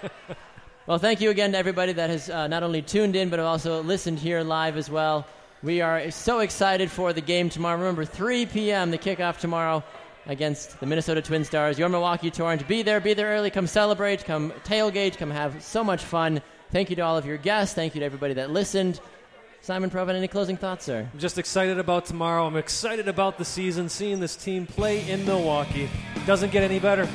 Well, 0.88 0.98
thank 0.98 1.22
you 1.22 1.30
again 1.30 1.52
to 1.52 1.57
everybody 1.57 1.94
that 1.94 2.10
has 2.10 2.30
uh, 2.30 2.48
not 2.48 2.64
only 2.64 2.81
tuned 2.81 3.15
in, 3.15 3.30
but 3.30 3.40
also 3.40 3.84
listened 3.84 4.18
here 4.18 4.41
live 4.41 4.76
as 4.76 4.90
well. 4.90 5.27
We 5.61 5.81
are 5.81 6.10
so 6.10 6.40
excited 6.40 6.90
for 6.90 7.14
the 7.14 7.22
game 7.22 7.49
tomorrow. 7.49 7.77
Remember, 7.77 8.06
3 8.06 8.48
p.m., 8.48 8.90
the 8.90 8.98
kickoff 8.98 9.40
tomorrow 9.40 9.84
against 10.26 10.80
the 10.80 10.88
Minnesota 10.88 11.22
TwinStars. 11.22 11.77
Your 11.77 11.90
Milwaukee 11.90 12.31
Torrent. 12.31 12.68
Be 12.68 12.81
there, 12.81 12.99
be 12.99 13.14
there 13.14 13.27
early. 13.27 13.52
Come 13.52 13.68
celebrate, 13.68 14.26
come 14.26 14.52
tailgate, 14.64 15.18
come 15.18 15.30
have 15.30 15.61
so 15.61 15.84
much 15.84 16.03
fun. 16.03 16.41
Thank 16.72 16.90
you 16.90 16.95
to 16.95 17.02
all 17.02 17.18
of 17.18 17.26
your 17.26 17.38
guests. 17.38 17.76
Thank 17.76 17.94
you 17.94 17.99
to 17.99 18.06
everybody 18.06 18.34
that 18.36 18.49
listened. 18.49 18.99
Simon 19.61 19.90
Provan, 19.90 20.15
any 20.15 20.27
closing 20.27 20.57
thoughts, 20.57 20.86
sir? 20.86 21.07
I'm 21.11 21.19
just 21.19 21.38
excited 21.38 21.77
about 21.77 22.06
tomorrow. 22.06 22.45
I'm 22.48 22.56
excited 22.56 23.07
about 23.07 23.38
the 23.38 23.45
season, 23.45 23.90
seeing 23.90 24.19
this 24.19 24.36
team 24.36 24.65
play 24.65 25.07
in 25.10 25.26
Milwaukee. 25.26 25.90
Doesn't 26.26 26.52
get 26.52 26.64
any 26.64 26.80
better. 26.80 27.07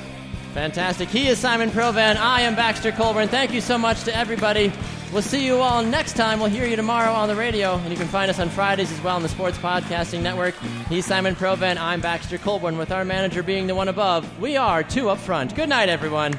Fantastic. 0.52 1.08
He 1.08 1.26
is 1.26 1.38
Simon 1.38 1.70
Provan. 1.70 2.16
I 2.16 2.42
am 2.42 2.54
Baxter 2.54 2.92
Colburn. 2.92 3.28
Thank 3.28 3.52
you 3.52 3.60
so 3.60 3.76
much 3.76 4.04
to 4.04 4.16
everybody. 4.16 4.72
We'll 5.12 5.22
see 5.22 5.44
you 5.44 5.56
all 5.56 5.82
next 5.82 6.16
time. 6.16 6.38
We'll 6.38 6.50
hear 6.50 6.66
you 6.66 6.76
tomorrow 6.76 7.12
on 7.12 7.28
the 7.28 7.34
radio, 7.34 7.74
and 7.76 7.90
you 7.90 7.96
can 7.96 8.08
find 8.08 8.30
us 8.30 8.38
on 8.38 8.50
Fridays 8.50 8.92
as 8.92 9.00
well 9.02 9.16
on 9.16 9.22
the 9.22 9.28
Sports 9.28 9.58
Podcasting 9.58 10.22
Network. 10.22 10.54
He's 10.88 11.06
Simon 11.06 11.34
Provan. 11.34 11.76
I'm 11.76 12.00
Baxter 12.00 12.38
Colburn, 12.38 12.76
with 12.76 12.92
our 12.92 13.04
manager 13.04 13.42
being 13.42 13.66
the 13.66 13.74
one 13.74 13.88
above. 13.88 14.38
We 14.40 14.56
are 14.56 14.82
two 14.84 15.08
up 15.08 15.18
front. 15.18 15.56
Good 15.56 15.68
night, 15.68 15.88
everyone. 15.88 16.38